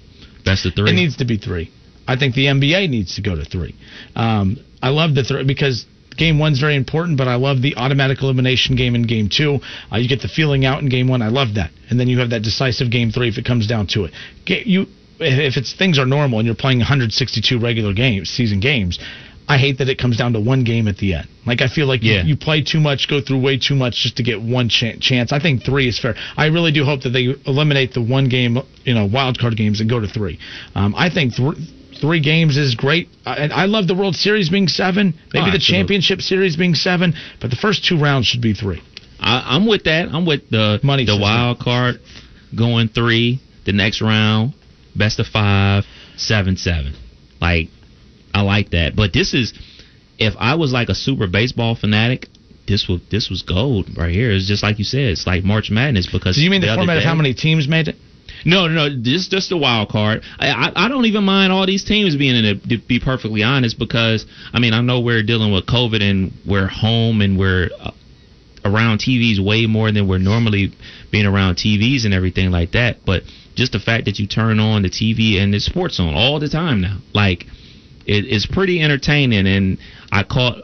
best 0.44 0.66
of 0.66 0.74
three? 0.76 0.92
It 0.92 0.96
needs 0.96 1.16
to 1.18 1.26
be 1.26 1.38
three. 1.38 1.72
I 2.06 2.18
think 2.18 2.36
the 2.36 2.48
NBA 2.48 2.90
needs 2.90 3.16
to 3.16 3.22
go 3.22 3.36
to 3.36 3.46
three. 3.46 3.74
Um, 4.18 4.58
I 4.82 4.90
love 4.90 5.16
the 5.16 5.24
three 5.24 5.46
because 5.46 5.86
game 6.18 6.40
one's 6.40 6.60
very 6.60 6.76
important, 6.76 7.18
but 7.18 7.28
I 7.28 7.36
love 7.36 7.62
the 7.62 7.76
automatic 7.76 8.22
elimination 8.22 8.76
game 8.76 8.96
in 8.96 9.04
game 9.04 9.30
two. 9.30 9.60
Uh, 9.92 9.98
you 9.98 10.08
get 10.10 10.22
the 10.22 10.28
feeling 10.28 10.66
out 10.66 10.82
in 10.82 10.90
game 10.90 11.08
one. 11.08 11.22
I 11.22 11.30
love 11.30 11.56
that, 11.56 11.72
and 11.90 12.00
then 12.00 12.08
you 12.08 12.20
have 12.20 12.30
that 12.32 12.42
decisive 12.44 12.90
game 12.92 13.12
three 13.12 13.28
if 13.30 13.38
it 13.38 13.46
comes 13.46 13.68
down 13.68 13.88
to 13.88 14.06
it. 14.06 14.12
Get, 14.46 14.66
you 14.68 14.88
if 15.20 15.56
it's 15.58 15.74
things 15.74 16.00
are 16.00 16.06
normal 16.06 16.40
and 16.40 16.46
you're 16.46 16.56
playing 16.56 16.80
162 16.80 17.60
regular 17.60 17.94
games, 17.94 18.30
season 18.30 18.60
games. 18.60 19.00
I 19.48 19.58
hate 19.58 19.78
that 19.80 19.90
it 19.90 19.98
comes 19.98 20.16
down 20.18 20.32
to 20.34 20.40
one 20.40 20.64
game 20.64 20.88
at 20.88 20.98
the 20.98 21.16
end. 21.16 21.28
Like 21.46 21.62
I 21.62 21.68
feel 21.68 21.86
like 21.86 22.02
Yeah. 22.02 22.24
you, 22.24 22.30
you 22.30 22.38
play 22.38 22.62
too 22.62 22.80
much, 22.80 23.10
go 23.10 23.20
through 23.20 23.42
way 23.42 23.58
too 23.58 23.76
much 23.76 23.98
just 23.98 24.16
to 24.18 24.24
get 24.24 24.42
one 24.42 24.70
ch- 24.70 24.98
chance. 25.02 25.34
I 25.34 25.40
think 25.40 25.64
three 25.64 25.88
is 25.90 26.00
fair. 26.00 26.16
I 26.38 26.46
really 26.48 26.72
do 26.72 26.86
hope 26.86 27.02
that 27.02 27.10
they 27.10 27.36
eliminate 27.46 27.94
the 27.94 28.02
one 28.02 28.30
game, 28.30 28.58
you 28.86 28.94
know, 28.94 29.06
wild 29.06 29.38
card 29.38 29.58
games 29.58 29.82
and 29.82 29.90
go 29.90 30.00
to 30.00 30.08
three. 30.08 30.40
Um, 30.76 30.96
I 30.98 31.10
think 31.10 31.36
th- 31.36 31.58
three 32.04 32.20
games 32.20 32.58
is 32.58 32.76
great. 32.76 33.08
I, 33.26 33.36
and 33.36 33.54
I 33.54 33.66
love 33.66 33.88
the 33.88 33.96
World 33.96 34.16
Series 34.16 34.50
being 34.50 34.68
seven, 34.68 35.14
maybe 35.34 35.48
Oh, 35.48 35.52
the. 35.54 35.60
Championship 35.60 36.20
Series 36.20 36.58
being 36.58 36.76
seven, 36.76 37.14
but 37.40 37.50
the 37.50 37.56
first 37.56 37.86
two 37.86 37.98
rounds 37.98 38.28
should 38.28 38.42
be 38.42 38.54
three. 38.54 38.82
I, 39.22 39.56
I'm 39.56 39.66
with 39.66 39.86
that. 39.86 40.10
I'm 40.10 40.26
with 40.26 40.50
the 40.50 40.82
Money 40.84 41.06
the 41.06 41.14
system. 41.14 41.22
wild 41.22 41.60
card 41.60 42.02
going 42.54 42.90
three. 42.90 43.40
The 43.66 43.72
next 43.72 44.02
round, 44.02 44.54
best 44.94 45.20
of 45.22 45.28
five, 45.28 45.86
seven 46.18 46.58
seven. 46.58 46.94
Like 47.40 47.70
I 48.34 48.42
like 48.42 48.72
that. 48.72 48.98
But 48.98 49.14
this 49.14 49.34
is 49.34 49.54
if 50.20 50.34
I 50.38 50.56
was 50.56 50.74
like 50.74 50.90
a 50.90 50.96
super 50.96 51.28
baseball 51.28 51.76
fanatic. 51.76 52.28
This 52.66 52.88
was 52.88 53.02
this 53.12 53.30
was 53.30 53.42
gold 53.42 53.90
right 53.98 54.14
here. 54.14 54.32
It's 54.32 54.48
just 54.48 54.64
like 54.64 54.80
you 54.80 54.86
said. 54.86 55.12
It's 55.12 55.28
like 55.28 55.44
March 55.44 55.70
Madness 55.70 56.08
because 56.10 56.38
Do 56.38 56.42
you 56.44 56.50
mean 56.50 56.62
the, 56.62 56.70
other 56.70 56.80
format 56.80 56.98
of 56.98 57.04
how 57.04 57.14
many 57.14 57.34
teams 57.34 57.68
made 57.68 57.90
it? 57.90 57.96
No, 58.46 58.68
no, 58.68 58.88
no. 58.88 59.02
This 59.02 59.28
just 59.28 59.52
a 59.52 59.58
wild 59.58 59.90
card. 59.90 60.24
I, 60.40 60.50
I 60.50 60.86
I 60.86 60.90
don't 60.90 61.06
even 61.06 61.24
mind 61.24 61.52
all 61.52 61.66
these 61.66 61.84
teams 61.84 62.16
being 62.16 62.36
in 62.36 62.46
it. 62.46 62.70
To 62.70 62.78
be 62.78 63.00
perfectly 63.00 63.44
honest, 63.44 63.80
because 63.80 64.26
I 64.54 64.60
mean 64.60 64.74
I 64.74 64.82
know 64.82 65.00
we're 65.00 65.24
dealing 65.24 65.54
with 65.54 65.66
COVID 65.66 66.02
and 66.02 66.34
we're 66.46 66.68
home 66.68 67.22
and 67.22 67.38
we're 67.38 67.70
uh, 67.80 67.92
around 68.66 69.00
TVs 69.00 69.44
way 69.44 69.66
more 69.66 69.92
than 69.92 70.08
we're 70.08 70.18
normally 70.18 70.74
being 71.12 71.26
around 71.26 71.56
TVs 71.56 72.06
and 72.06 72.14
everything 72.14 72.52
like 72.52 72.72
that. 72.72 72.98
But 73.06 73.24
just 73.56 73.72
the 73.72 73.80
fact 73.80 74.06
that 74.06 74.20
you 74.20 74.28
turn 74.28 74.60
on 74.60 74.82
the 74.82 74.90
TV 74.90 75.42
and 75.42 75.54
it's 75.54 75.66
sports 75.66 76.00
on 76.00 76.14
all 76.14 76.40
the 76.40 76.50
time 76.50 76.82
now, 76.82 76.98
like 77.14 77.46
it, 78.06 78.26
it's 78.26 78.46
pretty 78.46 78.82
entertaining. 78.82 79.48
And 79.48 79.78
I 80.12 80.24
caught 80.24 80.64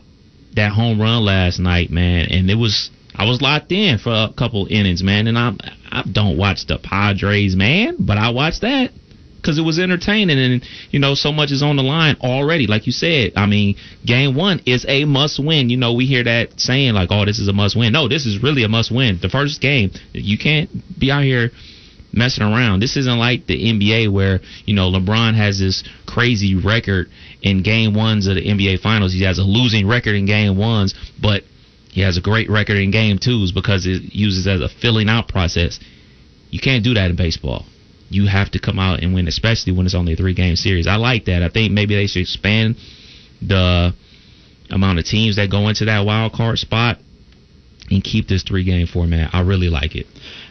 that 0.56 0.72
home 0.72 1.00
run 1.00 1.24
last 1.24 1.60
night, 1.60 1.90
man, 1.90 2.28
and 2.32 2.50
it 2.50 2.56
was 2.56 2.90
I 3.20 3.26
was 3.26 3.42
locked 3.42 3.70
in 3.74 3.98
for 3.98 4.12
a 4.12 4.34
couple 4.36 4.66
innings, 4.70 5.04
man. 5.04 5.28
And 5.28 5.38
I 5.38 5.52
I 5.92 6.04
don't 6.10 6.38
watch 6.38 6.66
the 6.68 6.80
Padres, 6.80 7.54
man, 7.54 7.98
but 8.00 8.18
I 8.18 8.30
watched 8.30 8.62
that 8.62 8.92
because 9.36 9.58
it 9.58 9.62
was 9.62 9.78
entertaining 9.78 10.40
and 10.40 10.64
you 10.90 11.00
know 11.00 11.16
so 11.16 11.34
much 11.34 11.52
is 11.52 11.62
on 11.62 11.76
the 11.76 11.84
line 11.84 12.16
already. 12.22 12.66
Like 12.66 12.88
you 12.88 12.94
said, 12.94 13.34
I 13.36 13.46
mean, 13.46 13.76
game 14.06 14.36
one 14.36 14.62
is 14.66 14.86
a 14.88 15.04
must 15.04 15.38
win. 15.38 15.70
You 15.70 15.76
know, 15.76 15.94
we 15.94 16.06
hear 16.06 16.24
that 16.24 16.62
saying 16.62 16.94
like, 16.94 17.10
"Oh, 17.12 17.26
this 17.26 17.40
is 17.40 17.50
a 17.50 17.54
must 17.54 17.76
win." 17.76 17.92
No, 17.92 18.08
this 18.08 18.26
is 18.26 18.42
really 18.42 18.64
a 18.64 18.70
must 18.70 18.90
win. 18.90 19.20
The 19.22 19.30
first 19.30 19.60
game, 19.60 19.92
you 20.14 20.38
can't 20.38 20.70
be 20.98 21.12
out 21.12 21.24
here 21.24 21.52
messing 22.14 22.44
around. 22.44 22.80
This 22.80 22.96
isn't 22.96 23.20
like 23.20 23.48
the 23.48 23.70
NBA 23.70 24.12
where, 24.14 24.40
you 24.66 24.74
know, 24.76 24.90
LeBron 24.90 25.36
has 25.36 25.60
this 25.60 25.84
crazy 26.08 26.56
record 26.56 27.10
in 27.42 27.64
game 27.64 27.94
ones 27.94 28.28
of 28.28 28.36
the 28.36 28.48
NBA 28.48 28.80
finals. 28.80 29.12
He 29.12 29.24
has 29.24 29.40
a 29.40 29.44
losing 29.44 29.88
record 29.88 30.16
in 30.16 30.26
game 30.26 30.58
ones, 30.58 30.96
but 31.22 31.44
he 31.92 32.02
has 32.02 32.18
a 32.18 32.22
great 32.22 32.50
record 32.50 32.78
in 32.78 32.92
game 32.92 33.18
twos 33.18 33.52
because 33.52 33.86
it 33.86 34.14
uses 34.14 34.48
as 34.48 34.62
a 34.62 34.70
filling 34.70 35.10
out 35.10 35.28
process. 35.28 35.80
You 36.50 36.60
can't 36.60 36.84
do 36.84 36.94
that 36.94 37.10
in 37.10 37.16
baseball. 37.16 37.66
You 38.10 38.28
have 38.28 38.52
to 38.52 38.60
come 38.60 38.80
out 38.80 39.02
and 39.02 39.14
win, 39.14 39.28
especially 39.28 39.74
when 39.74 39.86
it's 39.86 39.96
only 39.96 40.14
a 40.14 40.16
three 40.16 40.34
game 40.34 40.56
series. 40.56 40.88
I 40.88 40.96
like 40.96 41.26
that. 41.26 41.44
I 41.44 41.50
think 41.50 41.74
maybe 41.74 41.96
they 41.96 42.08
should 42.08 42.22
expand 42.22 42.78
the 43.42 43.94
amount 44.70 45.00
of 45.00 45.06
teams 45.06 45.36
that 45.38 45.50
go 45.50 45.68
into 45.68 45.86
that 45.86 46.06
wild 46.06 46.34
card 46.34 46.60
spot 46.60 47.00
and 47.90 48.04
keep 48.04 48.28
this 48.28 48.44
three 48.44 48.64
game 48.64 48.88
format. 48.88 49.34
I 49.34 49.42
really 49.42 49.70
like 49.70 49.96
it. 49.96 50.08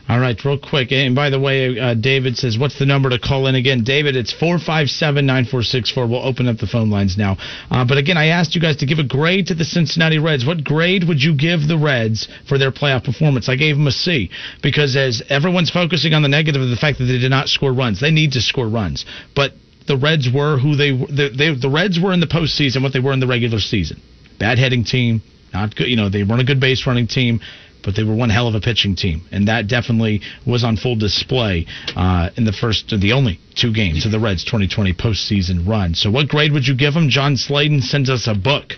All 0.08 0.18
right, 0.18 0.42
real 0.42 0.58
quick. 0.58 0.90
And 0.90 1.14
by 1.14 1.28
the 1.28 1.38
way, 1.38 1.78
uh, 1.78 1.92
David 1.92 2.38
says, 2.38 2.56
what's 2.56 2.78
the 2.78 2.86
number 2.86 3.10
to 3.10 3.18
call 3.18 3.46
in 3.46 3.54
again? 3.54 3.84
David, 3.84 4.16
it's 4.16 4.32
457 4.32 5.26
9464. 5.26 6.06
We'll 6.06 6.24
open 6.24 6.48
up 6.48 6.56
the 6.56 6.66
phone 6.66 6.88
lines 6.88 7.18
now. 7.18 7.36
Uh, 7.70 7.84
but 7.84 7.98
again, 7.98 8.16
I 8.16 8.28
asked 8.28 8.54
you 8.54 8.60
guys 8.60 8.78
to 8.78 8.86
give 8.86 8.98
a 8.98 9.04
grade 9.04 9.48
to 9.48 9.54
the 9.54 9.66
Cincinnati 9.66 10.18
Reds. 10.18 10.46
What 10.46 10.64
grade 10.64 11.04
would 11.06 11.22
you 11.22 11.36
give 11.36 11.68
the 11.68 11.76
Reds 11.76 12.26
for 12.48 12.56
their 12.56 12.72
playoff 12.72 13.04
performance? 13.04 13.50
I 13.50 13.56
gave 13.56 13.76
them 13.76 13.86
a 13.86 13.92
C 13.92 14.30
because 14.62 14.96
as 14.96 15.22
everyone's 15.28 15.70
focusing 15.70 16.14
on 16.14 16.22
the 16.22 16.28
negative 16.28 16.62
of 16.62 16.70
the 16.70 16.76
fact 16.76 16.96
that 16.98 17.04
they 17.04 17.18
did 17.18 17.30
not 17.30 17.50
score 17.50 17.74
runs, 17.74 18.00
they 18.00 18.10
need 18.10 18.32
to 18.32 18.40
score 18.40 18.66
runs. 18.66 19.04
But 19.36 19.52
the 19.86 19.98
Reds 19.98 20.30
were 20.32 20.58
who 20.58 20.74
they 20.74 20.92
were. 20.92 21.06
The, 21.08 21.28
they, 21.36 21.54
the 21.54 21.70
Reds 21.70 22.00
were 22.00 22.14
in 22.14 22.20
the 22.20 22.26
postseason 22.26 22.82
what 22.82 22.94
they 22.94 23.00
were 23.00 23.12
in 23.12 23.20
the 23.20 23.26
regular 23.26 23.58
season. 23.58 24.00
Bad 24.38 24.58
heading 24.58 24.84
team, 24.84 25.20
not 25.52 25.76
good. 25.76 25.88
You 25.88 25.96
know, 25.96 26.08
they 26.08 26.22
weren't 26.22 26.40
a 26.40 26.44
good 26.44 26.60
base 26.60 26.86
running 26.86 27.08
team 27.08 27.40
but 27.82 27.96
they 27.96 28.02
were 28.02 28.14
one 28.14 28.30
hell 28.30 28.48
of 28.48 28.54
a 28.54 28.60
pitching 28.60 28.96
team, 28.96 29.22
and 29.30 29.48
that 29.48 29.66
definitely 29.66 30.20
was 30.46 30.64
on 30.64 30.76
full 30.76 30.96
display 30.96 31.66
uh, 31.96 32.30
in 32.36 32.44
the 32.44 32.52
first, 32.52 32.92
the 33.00 33.12
only 33.12 33.38
two 33.54 33.72
games 33.72 34.04
of 34.04 34.12
the 34.12 34.20
Reds' 34.20 34.44
2020 34.44 34.94
postseason 34.94 35.66
run. 35.66 35.94
So, 35.94 36.10
what 36.10 36.28
grade 36.28 36.52
would 36.52 36.66
you 36.66 36.76
give 36.76 36.94
them? 36.94 37.08
John 37.08 37.36
Sladen 37.36 37.82
sends 37.82 38.10
us 38.10 38.26
a 38.26 38.34
book. 38.34 38.74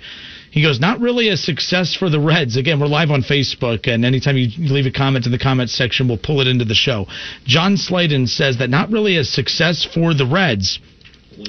He 0.51 0.63
goes, 0.63 0.81
not 0.81 1.01
really 1.01 1.29
a 1.29 1.37
success 1.37 1.95
for 1.95 2.11
the 2.11 2.19
Reds. 2.19 2.57
Again, 2.57 2.81
we're 2.81 2.89
live 2.89 3.13
on 3.13 3.23
Facebook, 3.23 3.87
and 3.87 4.05
anytime 4.05 4.37
you 4.37 4.49
leave 4.59 4.87
a 4.87 4.91
comment 4.91 5.25
in 5.25 5.33
the 5.33 5.39
comment 5.39 5.71
section, 5.71 6.09
we'll 6.09 6.19
pull 6.19 6.41
it 6.41 6.49
into 6.49 6.65
the 6.65 6.75
show. 6.75 7.07
John 7.45 7.77
Sladen 7.77 8.27
says 8.27 8.59
that 8.59 8.69
not 8.69 8.91
really 8.91 9.17
a 9.17 9.25
success 9.25 9.85
for 9.95 10.13
the 10.13 10.27
Reds. 10.27 10.81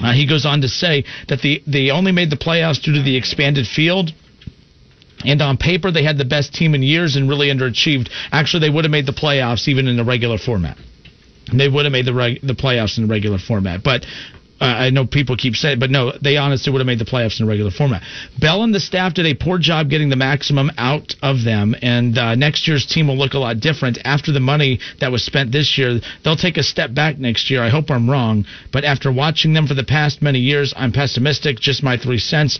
Uh, 0.02 0.14
he 0.14 0.28
goes 0.28 0.46
on 0.46 0.62
to 0.62 0.70
say 0.70 1.04
that 1.28 1.42
the 1.42 1.62
they 1.66 1.90
only 1.90 2.12
made 2.12 2.30
the 2.30 2.38
playoffs 2.38 2.82
due 2.82 2.94
to 2.94 3.02
the 3.02 3.18
expanded 3.18 3.68
field. 3.68 4.14
And 5.26 5.42
on 5.42 5.58
paper, 5.58 5.92
they 5.92 6.04
had 6.04 6.18
the 6.18 6.26
best 6.26 6.54
team 6.54 6.76
in 6.76 6.84
years 6.84 7.16
and 7.16 7.30
really 7.30 7.48
underachieved. 7.48 8.10
Actually, 8.32 8.68
they 8.68 8.74
would 8.74 8.86
have 8.86 8.92
made 8.92 9.06
the 9.06 9.14
playoffs 9.14 9.68
even 9.68 9.88
in 9.88 9.98
the 9.98 10.04
regular 10.04 10.38
format. 10.38 10.78
They 11.54 11.68
would 11.68 11.86
have 11.86 11.92
made 11.92 12.06
the 12.06 12.14
reg- 12.14 12.42
the 12.42 12.54
playoffs 12.54 12.98
in 12.98 13.08
the 13.08 13.12
regular 13.12 13.38
format. 13.38 13.84
But 13.84 14.06
uh, 14.62 14.66
I 14.66 14.90
know 14.92 15.08
people 15.08 15.36
keep 15.36 15.56
saying, 15.56 15.80
but 15.80 15.90
no, 15.90 16.14
they 16.22 16.38
honestly 16.38 16.72
would 16.72 16.80
have 16.80 16.86
made 16.86 17.00
the 17.00 17.06
playoffs 17.06 17.40
in 17.40 17.48
the 17.48 17.50
regular 17.50 17.72
format. 17.72 18.04
Bell 18.40 18.64
and 18.64 18.74
the 18.74 18.80
staff 18.80 19.16
did 19.16 19.26
a 19.26 19.34
poor 19.34 19.58
job 19.58 19.90
getting 19.90 20.10
the 20.10 20.16
maximum 20.16 20.70
out 20.78 21.16
of 21.24 21.44
them, 21.44 21.76
and 21.82 22.16
uh, 22.16 22.36
next 22.36 22.68
year's 22.68 22.86
team 22.86 23.08
will 23.08 23.18
look 23.18 23.34
a 23.34 23.40
lot 23.40 23.60
different. 23.60 23.98
After 24.06 24.32
the 24.32 24.40
money 24.40 24.80
that 25.00 25.12
was 25.12 25.26
spent 25.26 25.52
this 25.52 25.80
year, 25.80 26.00
they'll 26.24 26.36
take 26.36 26.58
a 26.58 26.64
step 26.64 26.94
back 26.94 27.18
next 27.18 27.50
year. 27.50 27.64
I 27.64 27.70
hope 27.70 27.90
I'm 27.90 28.08
wrong, 28.08 28.46
but 28.72 28.86
after 28.86 29.12
watching 29.12 29.54
them 29.54 29.66
for 29.66 29.74
the 29.74 29.84
past 29.84 30.22
many 30.22 30.40
years, 30.40 30.76
I'm 30.78 30.92
pessimistic. 30.92 31.60
Just 31.60 31.82
my 31.82 31.98
three 31.98 32.20
cents 32.20 32.60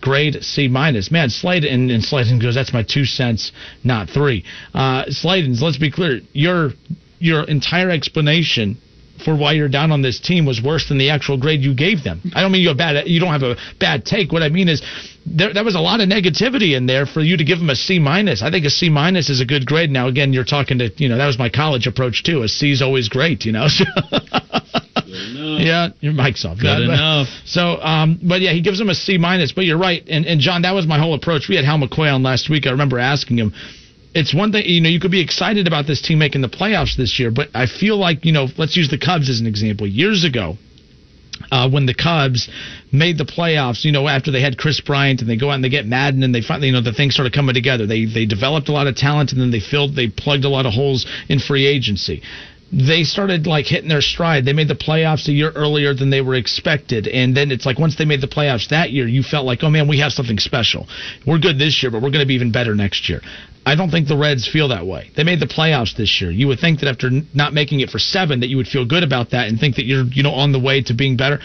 grade 0.00 0.42
C 0.42 0.68
minus. 0.68 1.10
Man, 1.10 1.30
Sladen 1.30 1.72
and, 1.72 1.90
and 1.90 2.04
Sladen 2.04 2.38
goes, 2.38 2.54
that's 2.54 2.72
my 2.72 2.82
two 2.82 3.04
cents, 3.04 3.52
not 3.84 4.08
three. 4.08 4.44
Uh, 4.74 5.04
Sladen's, 5.08 5.62
let's 5.62 5.78
be 5.78 5.90
clear, 5.90 6.20
your 6.32 6.70
your 7.18 7.44
entire 7.44 7.90
explanation 7.90 8.78
for 9.24 9.36
why 9.36 9.52
you're 9.52 9.68
down 9.68 9.92
on 9.92 10.02
this 10.02 10.18
team 10.18 10.46
was 10.46 10.62
worse 10.62 10.88
than 10.88 10.98
the 10.98 11.10
actual 11.10 11.36
grade 11.36 11.60
you 11.60 11.74
gave 11.74 12.02
them. 12.02 12.20
I 12.34 12.40
don't 12.40 12.52
mean 12.52 12.62
you 12.62 12.74
bad, 12.74 13.06
you 13.06 13.20
don't 13.20 13.32
have 13.32 13.42
a 13.42 13.56
bad 13.78 14.04
take. 14.04 14.32
What 14.32 14.42
I 14.42 14.48
mean 14.48 14.68
is 14.68 14.82
there, 15.26 15.52
there 15.52 15.64
was 15.64 15.74
a 15.74 15.80
lot 15.80 16.00
of 16.00 16.08
negativity 16.08 16.76
in 16.76 16.86
there 16.86 17.06
for 17.06 17.20
you 17.20 17.36
to 17.36 17.44
give 17.44 17.58
them 17.58 17.70
a 17.70 17.76
C 17.76 17.98
minus. 17.98 18.42
I 18.42 18.50
think 18.50 18.64
a 18.64 18.70
C 18.70 18.88
minus 18.88 19.28
is 19.28 19.40
a 19.40 19.44
good 19.44 19.66
grade. 19.66 19.90
Now 19.90 20.08
again, 20.08 20.32
you're 20.32 20.44
talking 20.44 20.78
to 20.78 20.90
you 20.96 21.08
know 21.08 21.18
that 21.18 21.26
was 21.26 21.38
my 21.38 21.50
college 21.50 21.86
approach 21.86 22.22
too. 22.22 22.42
A 22.42 22.48
C 22.48 22.72
is 22.72 22.82
always 22.82 23.08
great, 23.08 23.44
you 23.44 23.52
know. 23.52 23.66
Yeah, 25.10 25.88
your 26.00 26.12
mic's 26.12 26.44
off. 26.44 26.58
Good 26.58 26.64
but- 26.86 26.94
enough. 26.94 27.28
So, 27.44 27.80
um, 27.80 28.18
but 28.22 28.40
yeah, 28.40 28.52
he 28.52 28.60
gives 28.60 28.80
him 28.80 28.88
a 28.88 28.94
C 28.94 29.18
minus. 29.18 29.52
But 29.52 29.64
you're 29.64 29.78
right, 29.78 30.02
and 30.08 30.26
and 30.26 30.40
John, 30.40 30.62
that 30.62 30.74
was 30.74 30.86
my 30.86 30.98
whole 30.98 31.14
approach. 31.14 31.48
We 31.48 31.56
had 31.56 31.64
Hal 31.64 31.78
McCoy 31.78 32.12
on 32.12 32.22
last 32.22 32.48
week. 32.48 32.66
I 32.66 32.70
remember 32.70 32.98
asking 32.98 33.38
him. 33.38 33.52
It's 34.12 34.34
one 34.34 34.50
thing, 34.50 34.64
you 34.66 34.80
know, 34.80 34.88
you 34.88 34.98
could 34.98 35.12
be 35.12 35.20
excited 35.20 35.68
about 35.68 35.86
this 35.86 36.02
team 36.02 36.18
making 36.18 36.40
the 36.40 36.48
playoffs 36.48 36.96
this 36.96 37.20
year, 37.20 37.30
but 37.30 37.46
I 37.54 37.66
feel 37.66 37.96
like, 37.96 38.24
you 38.24 38.32
know, 38.32 38.48
let's 38.58 38.76
use 38.76 38.88
the 38.90 38.98
Cubs 38.98 39.30
as 39.30 39.38
an 39.38 39.46
example. 39.46 39.86
Years 39.86 40.24
ago, 40.24 40.56
uh, 41.50 41.70
when 41.70 41.86
the 41.86 41.94
Cubs 41.94 42.48
made 42.92 43.18
the 43.18 43.24
playoffs, 43.24 43.84
you 43.84 43.92
know, 43.92 44.08
after 44.08 44.30
they 44.30 44.40
had 44.40 44.58
Kris 44.58 44.80
Bryant 44.80 45.20
and 45.20 45.30
they 45.30 45.36
go 45.36 45.50
out 45.50 45.54
and 45.54 45.64
they 45.64 45.68
get 45.68 45.86
Maddon 45.86 46.22
and 46.22 46.34
they 46.34 46.42
finally, 46.42 46.68
you 46.68 46.72
know, 46.72 46.80
the 46.80 46.92
things 46.92 47.14
started 47.14 47.32
coming 47.32 47.54
together. 47.54 47.86
They 47.86 48.04
they 48.04 48.26
developed 48.26 48.68
a 48.68 48.72
lot 48.72 48.86
of 48.86 48.96
talent 48.96 49.32
and 49.32 49.40
then 49.40 49.50
they 49.50 49.60
filled, 49.60 49.94
they 49.96 50.08
plugged 50.08 50.44
a 50.44 50.48
lot 50.48 50.66
of 50.66 50.72
holes 50.72 51.06
in 51.28 51.38
free 51.38 51.66
agency. 51.66 52.22
They 52.72 53.02
started 53.02 53.46
like 53.46 53.66
hitting 53.66 53.88
their 53.88 54.00
stride. 54.00 54.44
They 54.44 54.52
made 54.52 54.68
the 54.68 54.76
playoffs 54.76 55.26
a 55.26 55.32
year 55.32 55.50
earlier 55.50 55.92
than 55.92 56.10
they 56.10 56.20
were 56.20 56.36
expected, 56.36 57.08
and 57.08 57.36
then 57.36 57.50
it's 57.50 57.66
like 57.66 57.78
once 57.78 57.96
they 57.96 58.04
made 58.04 58.20
the 58.20 58.28
playoffs 58.28 58.68
that 58.68 58.90
year, 58.90 59.08
you 59.08 59.24
felt 59.24 59.44
like, 59.44 59.62
oh 59.62 59.70
man, 59.70 59.88
we 59.88 59.98
have 59.98 60.12
something 60.12 60.38
special. 60.38 60.86
We're 61.26 61.38
good 61.38 61.58
this 61.58 61.82
year, 61.82 61.90
but 61.90 62.00
we're 62.00 62.10
going 62.10 62.22
to 62.22 62.28
be 62.28 62.34
even 62.34 62.52
better 62.52 62.76
next 62.76 63.08
year. 63.08 63.22
I 63.66 63.74
don't 63.74 63.90
think 63.90 64.08
the 64.08 64.16
Reds 64.16 64.48
feel 64.48 64.68
that 64.68 64.86
way. 64.86 65.10
They 65.16 65.24
made 65.24 65.40
the 65.40 65.46
playoffs 65.46 65.96
this 65.96 66.20
year. 66.20 66.30
You 66.30 66.48
would 66.48 66.60
think 66.60 66.80
that 66.80 66.88
after 66.88 67.10
not 67.34 67.52
making 67.52 67.80
it 67.80 67.90
for 67.90 67.98
seven, 67.98 68.40
that 68.40 68.48
you 68.48 68.56
would 68.56 68.68
feel 68.68 68.86
good 68.86 69.02
about 69.02 69.30
that 69.30 69.48
and 69.48 69.58
think 69.58 69.76
that 69.76 69.84
you're, 69.84 70.04
you 70.04 70.22
know, 70.22 70.32
on 70.32 70.52
the 70.52 70.60
way 70.60 70.82
to 70.82 70.94
being 70.94 71.16
better. 71.16 71.40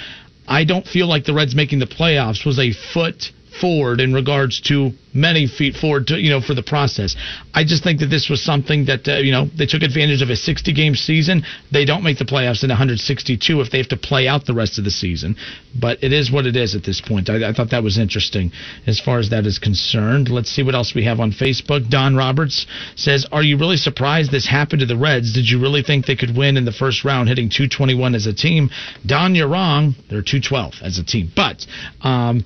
I 0.47 0.63
don't 0.63 0.86
feel 0.86 1.07
like 1.07 1.26
the 1.26 1.34
Reds 1.34 1.55
making 1.55 1.80
the 1.80 1.88
playoffs 1.88 2.45
was 2.45 2.59
a 2.59 2.71
foot 2.93 3.32
forward 3.59 3.99
in 3.99 4.13
regards 4.13 4.61
to 4.61 4.91
many 5.15 5.47
feet 5.47 5.75
forward 5.75 6.07
to 6.07 6.19
you 6.19 6.29
know 6.29 6.41
for 6.41 6.53
the 6.53 6.61
process. 6.61 7.15
I 7.53 7.63
just 7.63 7.83
think 7.83 8.01
that 8.01 8.07
this 8.07 8.29
was 8.29 8.43
something 8.43 8.85
that 8.85 9.07
uh, 9.07 9.17
you 9.17 9.31
know 9.31 9.47
they 9.57 9.65
took 9.65 9.81
advantage 9.81 10.21
of 10.21 10.29
a 10.29 10.35
60 10.35 10.73
game 10.73 10.95
season. 10.95 11.43
They 11.71 11.85
don't 11.85 12.03
make 12.03 12.17
the 12.17 12.25
playoffs 12.25 12.63
in 12.63 12.69
162 12.69 13.61
if 13.61 13.71
they 13.71 13.77
have 13.77 13.87
to 13.89 13.97
play 13.97 14.27
out 14.27 14.45
the 14.45 14.53
rest 14.53 14.77
of 14.77 14.83
the 14.83 14.91
season. 14.91 15.37
But 15.79 16.03
it 16.03 16.11
is 16.11 16.31
what 16.31 16.45
it 16.45 16.55
is 16.55 16.75
at 16.75 16.83
this 16.83 17.01
point. 17.01 17.29
I, 17.29 17.49
I 17.49 17.53
thought 17.53 17.71
that 17.71 17.83
was 17.83 17.97
interesting 17.97 18.51
as 18.85 18.99
far 18.99 19.19
as 19.19 19.29
that 19.29 19.45
is 19.45 19.57
concerned. 19.57 20.29
Let's 20.29 20.49
see 20.49 20.63
what 20.63 20.75
else 20.75 20.93
we 20.93 21.05
have 21.05 21.19
on 21.19 21.31
Facebook. 21.31 21.89
Don 21.89 22.15
Roberts 22.15 22.67
says, 22.95 23.25
"Are 23.31 23.43
you 23.43 23.57
really 23.57 23.77
surprised 23.77 24.31
this 24.31 24.47
happened 24.47 24.81
to 24.81 24.85
the 24.85 24.97
Reds? 24.97 25.33
Did 25.33 25.49
you 25.49 25.61
really 25.61 25.81
think 25.81 26.05
they 26.05 26.15
could 26.15 26.35
win 26.35 26.57
in 26.57 26.65
the 26.65 26.71
first 26.71 27.05
round, 27.05 27.29
hitting 27.29 27.49
221 27.49 28.15
as 28.15 28.25
a 28.25 28.33
team? 28.33 28.69
Don, 29.05 29.35
you're 29.35 29.47
wrong. 29.47 29.95
They're 30.09 30.21
212 30.21 30.75
as 30.81 30.99
a 30.99 31.03
team, 31.03 31.31
but." 31.35 31.65
Um, 32.01 32.43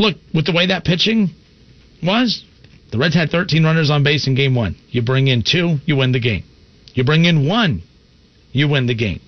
look, 0.00 0.16
with 0.34 0.46
the 0.46 0.52
way 0.52 0.66
that 0.66 0.84
pitching 0.84 1.30
was, 2.02 2.44
the 2.90 2.98
Reds 2.98 3.14
had 3.14 3.30
13 3.30 3.62
runners 3.62 3.90
on 3.90 4.02
base 4.02 4.26
in 4.26 4.34
game 4.34 4.54
one. 4.54 4.76
You 4.88 5.02
bring 5.02 5.28
in 5.28 5.42
two, 5.42 5.78
you 5.84 5.96
win 5.96 6.12
the 6.12 6.20
game. 6.20 6.44
You 6.94 7.04
bring 7.04 7.24
in 7.26 7.46
one, 7.46 7.82
you 8.52 8.66
win 8.68 8.86
the 8.86 8.94
game. 8.94 9.20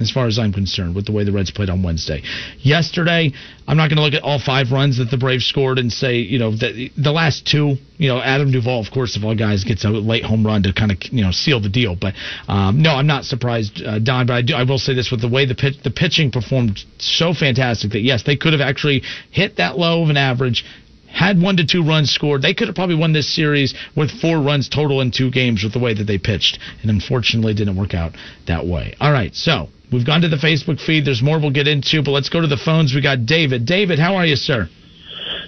As 0.00 0.10
far 0.10 0.26
as 0.26 0.40
I'm 0.40 0.52
concerned, 0.52 0.96
with 0.96 1.06
the 1.06 1.12
way 1.12 1.22
the 1.22 1.30
Reds 1.30 1.52
played 1.52 1.70
on 1.70 1.84
Wednesday. 1.84 2.22
Yesterday, 2.58 3.32
I'm 3.68 3.76
not 3.76 3.90
going 3.90 3.96
to 3.98 4.02
look 4.02 4.14
at 4.14 4.24
all 4.24 4.40
five 4.40 4.72
runs 4.72 4.98
that 4.98 5.08
the 5.08 5.16
Braves 5.16 5.46
scored 5.46 5.78
and 5.78 5.92
say, 5.92 6.16
you 6.16 6.40
know, 6.40 6.50
that 6.50 6.90
the 6.96 7.12
last 7.12 7.46
two, 7.46 7.76
you 7.96 8.08
know, 8.08 8.18
Adam 8.20 8.50
Duvall, 8.50 8.80
of 8.80 8.90
course, 8.92 9.14
of 9.14 9.24
all 9.24 9.36
guys, 9.36 9.62
gets 9.62 9.84
a 9.84 9.90
late 9.90 10.24
home 10.24 10.44
run 10.44 10.64
to 10.64 10.72
kind 10.72 10.90
of, 10.90 10.98
you 11.12 11.22
know, 11.22 11.30
seal 11.30 11.60
the 11.60 11.68
deal. 11.68 11.94
But 11.94 12.14
um, 12.48 12.82
no, 12.82 12.90
I'm 12.90 13.06
not 13.06 13.24
surprised, 13.24 13.82
uh, 13.84 14.00
Don. 14.00 14.26
But 14.26 14.34
I 14.34 14.42
do, 14.42 14.54
I 14.54 14.64
will 14.64 14.78
say 14.78 14.94
this: 14.94 15.12
with 15.12 15.20
the 15.20 15.28
way 15.28 15.46
the 15.46 15.54
pitch, 15.54 15.76
the 15.84 15.92
pitching 15.92 16.32
performed 16.32 16.80
so 16.98 17.32
fantastic 17.32 17.92
that 17.92 18.00
yes, 18.00 18.24
they 18.24 18.36
could 18.36 18.52
have 18.52 18.60
actually 18.60 19.04
hit 19.30 19.58
that 19.58 19.78
low 19.78 20.02
of 20.02 20.10
an 20.10 20.16
average, 20.16 20.64
had 21.06 21.40
one 21.40 21.56
to 21.58 21.64
two 21.64 21.84
runs 21.84 22.10
scored. 22.10 22.42
They 22.42 22.52
could 22.52 22.66
have 22.66 22.74
probably 22.74 22.96
won 22.96 23.12
this 23.12 23.32
series 23.32 23.74
with 23.96 24.10
four 24.20 24.40
runs 24.42 24.68
total 24.68 25.00
in 25.00 25.12
two 25.12 25.30
games 25.30 25.62
with 25.62 25.72
the 25.72 25.78
way 25.78 25.94
that 25.94 26.04
they 26.04 26.18
pitched. 26.18 26.58
And 26.82 26.90
unfortunately, 26.90 27.54
didn't 27.54 27.76
work 27.76 27.94
out 27.94 28.16
that 28.48 28.66
way. 28.66 28.96
All 29.00 29.12
right, 29.12 29.32
so 29.36 29.68
we've 29.92 30.06
gone 30.06 30.20
to 30.22 30.28
the 30.28 30.36
Facebook 30.36 30.80
feed. 30.84 31.04
There's 31.04 31.22
more 31.22 31.40
we'll 31.40 31.50
get 31.50 31.68
into, 31.68 32.02
but 32.02 32.12
let's 32.12 32.28
go 32.28 32.40
to 32.40 32.46
the 32.46 32.56
phones. 32.56 32.94
We 32.94 33.00
got 33.00 33.26
David. 33.26 33.66
David, 33.66 33.98
how 33.98 34.16
are 34.16 34.26
you, 34.26 34.36
sir? 34.36 34.68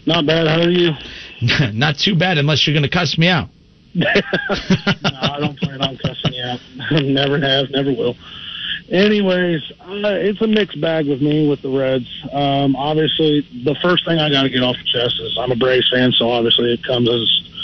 Not 0.06 0.26
bad. 0.26 0.46
How 0.46 0.60
are 0.60 0.70
you? 0.70 0.92
Not 1.72 1.98
too 1.98 2.16
bad, 2.16 2.38
unless 2.38 2.66
you're 2.66 2.74
going 2.74 2.88
to 2.88 2.90
cuss 2.90 3.18
me 3.18 3.28
out. 3.28 3.48
no, 3.94 4.06
I 4.06 5.40
don't 5.40 5.58
plan 5.58 5.80
on 5.80 5.96
cussing 5.96 6.34
you 6.34 6.44
out. 6.44 6.60
never 7.02 7.40
have, 7.40 7.70
never 7.70 7.90
will. 7.90 8.14
Anyways, 8.90 9.60
uh, 9.80 10.14
it's 10.14 10.40
a 10.42 10.46
mixed 10.46 10.80
bag 10.80 11.08
with 11.08 11.20
me 11.20 11.48
with 11.48 11.60
the 11.62 11.70
Reds. 11.70 12.06
Um, 12.32 12.76
obviously, 12.76 13.42
the 13.64 13.74
first 13.82 14.04
thing 14.04 14.18
I 14.18 14.30
got 14.30 14.42
to 14.42 14.50
get 14.50 14.62
off 14.62 14.76
the 14.76 14.84
chest 14.84 15.18
is 15.20 15.36
I'm 15.40 15.50
a 15.50 15.56
Braves 15.56 15.90
fan, 15.90 16.12
so 16.12 16.30
obviously 16.30 16.72
it 16.72 16.84
comes 16.84 17.08
as 17.08 17.55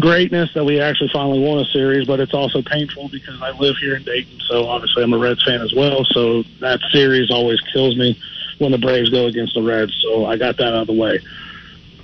greatness 0.00 0.50
that 0.54 0.64
we 0.64 0.80
actually 0.80 1.10
finally 1.12 1.40
won 1.40 1.58
a 1.58 1.64
series, 1.66 2.06
but 2.06 2.20
it's 2.20 2.34
also 2.34 2.62
painful 2.62 3.08
because 3.08 3.40
I 3.42 3.50
live 3.52 3.76
here 3.76 3.96
in 3.96 4.02
Dayton, 4.02 4.40
so 4.46 4.66
obviously 4.66 5.02
I'm 5.02 5.12
a 5.12 5.18
Reds 5.18 5.42
fan 5.44 5.60
as 5.60 5.72
well. 5.74 6.04
So 6.04 6.42
that 6.60 6.80
series 6.90 7.30
always 7.30 7.60
kills 7.72 7.96
me 7.96 8.18
when 8.58 8.72
the 8.72 8.78
Braves 8.78 9.10
go 9.10 9.26
against 9.26 9.54
the 9.54 9.62
Reds. 9.62 9.94
So 10.02 10.24
I 10.24 10.36
got 10.36 10.56
that 10.58 10.68
out 10.68 10.82
of 10.82 10.86
the 10.86 10.94
way. 10.94 11.20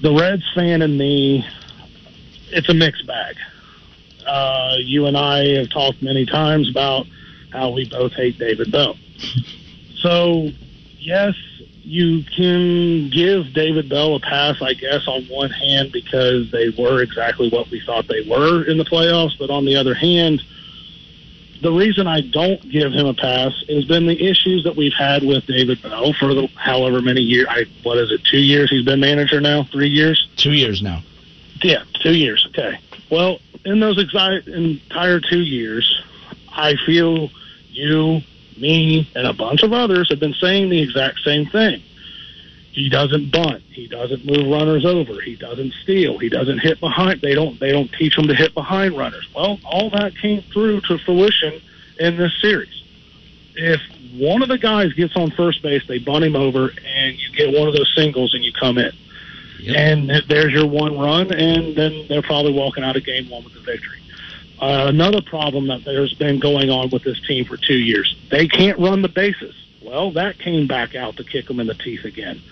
The 0.03 0.12
Reds 0.14 0.45
fan 0.55 0.82
and 0.82 0.97
me, 0.99 1.45
it's 2.51 2.68
a 2.68 2.74
mixed 2.74 3.07
bag. 3.07 3.36
Uh, 4.26 4.74
you 4.78 5.07
and 5.07 5.16
I 5.16 5.59
have 5.59 5.70
talked 5.70 6.03
many 6.03 6.26
times 6.26 6.70
about 6.70 7.07
how 7.51 7.70
we 7.70 7.89
both 7.89 8.12
hate 8.12 8.39
David 8.39 8.70
Bell. 8.70 8.97
So, 10.01 10.51
yes, 11.01 11.34
you 11.89 12.22
can 12.36 13.09
give 13.09 13.55
David 13.55 13.89
Bell 13.89 14.14
a 14.14 14.20
pass, 14.20 14.61
I 14.61 14.74
guess, 14.74 15.09
on 15.09 15.24
one 15.24 15.49
hand 15.49 15.91
because 15.91 16.51
they 16.51 16.68
were 16.68 17.01
exactly 17.01 17.49
what 17.49 17.70
we 17.70 17.80
thought 17.80 18.07
they 18.09 18.28
were 18.28 18.64
in 18.64 18.76
the 18.76 18.84
playoffs. 18.84 19.39
But 19.39 19.49
on 19.49 19.64
the 19.64 19.74
other 19.76 19.95
hand, 19.95 20.43
the 21.62 21.72
reason 21.72 22.07
I 22.07 22.20
don't 22.20 22.61
give 22.70 22.93
him 22.93 23.07
a 23.07 23.14
pass 23.14 23.53
has 23.70 23.86
been 23.86 24.07
the 24.07 24.22
issues 24.22 24.64
that 24.64 24.76
we've 24.76 24.93
had 24.93 25.22
with 25.22 25.47
David 25.47 25.80
Bell 25.80 26.12
for 26.12 26.34
the 26.34 26.47
however 26.57 27.01
many 27.01 27.22
years. 27.22 27.47
I 27.49 27.64
what 27.82 27.97
is 27.97 28.12
it? 28.12 28.22
Two 28.22 28.36
years 28.36 28.68
he's 28.68 28.84
been 28.84 29.01
manager 29.01 29.41
now. 29.41 29.64
Three 29.64 29.89
years. 29.89 30.28
Two 30.36 30.53
years 30.53 30.82
now. 30.82 31.03
Yeah, 31.62 31.84
two 32.03 32.14
years. 32.14 32.47
Okay. 32.51 32.78
Well, 33.11 33.39
in 33.64 33.80
those 33.80 33.97
exi- 33.97 34.47
entire 34.47 35.20
two 35.20 35.41
years, 35.41 36.03
I 36.53 36.76
feel 36.84 37.30
you, 37.70 38.20
me, 38.61 39.11
and 39.14 39.26
a 39.26 39.32
bunch 39.32 39.62
of 39.62 39.72
others 39.72 40.09
have 40.11 40.20
been 40.20 40.34
saying 40.34 40.68
the 40.68 40.80
exact 40.82 41.20
same 41.20 41.46
thing. 41.46 41.82
He 42.72 42.88
doesn't 42.88 43.32
bunt. 43.32 43.62
He 43.70 43.88
doesn't 43.88 44.24
move 44.24 44.50
runners 44.50 44.84
over. 44.84 45.20
He 45.20 45.36
doesn't 45.36 45.72
steal. 45.82 46.18
He 46.18 46.28
doesn't 46.28 46.59
hit 46.59 46.78
behind. 46.80 47.20
They 47.20 47.34
don't. 47.34 47.59
They 47.59 47.72
don't 47.72 47.90
teach 47.92 48.16
him 48.16 48.28
to 48.28 48.34
hit 48.34 48.54
behind 48.54 48.96
runners. 48.96 49.26
Well, 49.34 49.59
all 49.64 49.90
that 49.90 50.16
came 50.16 50.42
through 50.52 50.82
to 50.82 50.98
fruition 50.98 51.61
in 51.98 52.16
this 52.16 52.32
series. 52.40 52.82
If 53.56 53.80
one 54.12 54.42
of 54.42 54.48
the 54.48 54.59
guys 54.59 54.92
gets 54.92 55.16
on 55.16 55.32
first 55.32 55.62
base, 55.62 55.82
they 55.88 55.98
bunt 55.98 56.24
him 56.24 56.36
over, 56.36 56.70
and 56.86 57.18
you 57.18 57.32
get 57.32 57.59
one 57.59 57.66
of 57.66 57.74
those 57.74 57.92
singles, 57.96 58.34
and 58.34 58.44
you 58.44 58.52
come 58.52 58.78
in 58.78 58.92
and 59.66 60.11
there's 60.28 60.52
your 60.52 60.66
one 60.66 60.98
run, 60.98 61.32
and 61.32 61.74
then 61.76 62.06
they're 62.09 62.22
probably 62.22 62.52
walking 62.52 62.84
out 62.84 62.96
of 62.96 63.04
game 63.04 63.28
one 63.28 63.44
with 63.44 63.54
the 63.54 63.61
victory. 63.61 63.97
Another 64.61 65.22
problem 65.22 65.68
that 65.68 65.84
there's 65.84 66.14
been 66.14 66.40
going 66.40 66.70
on 66.70 66.90
with 66.90 67.04
this 67.04 67.20
team 67.26 67.44
for 67.44 67.56
two 67.56 67.78
years, 67.78 68.16
they 68.30 68.48
can't 68.48 68.78
run 68.78 69.02
the 69.02 69.09
bases. 69.09 69.54
Well, 69.82 70.11
that 70.12 70.38
came 70.38 70.66
back 70.66 70.94
out 70.94 71.16
to 71.16 71.24
kick 71.24 71.46
them 71.46 71.61
in 71.61 71.66
the 71.66 71.74
teeth 71.74 72.04
again. 72.04 72.42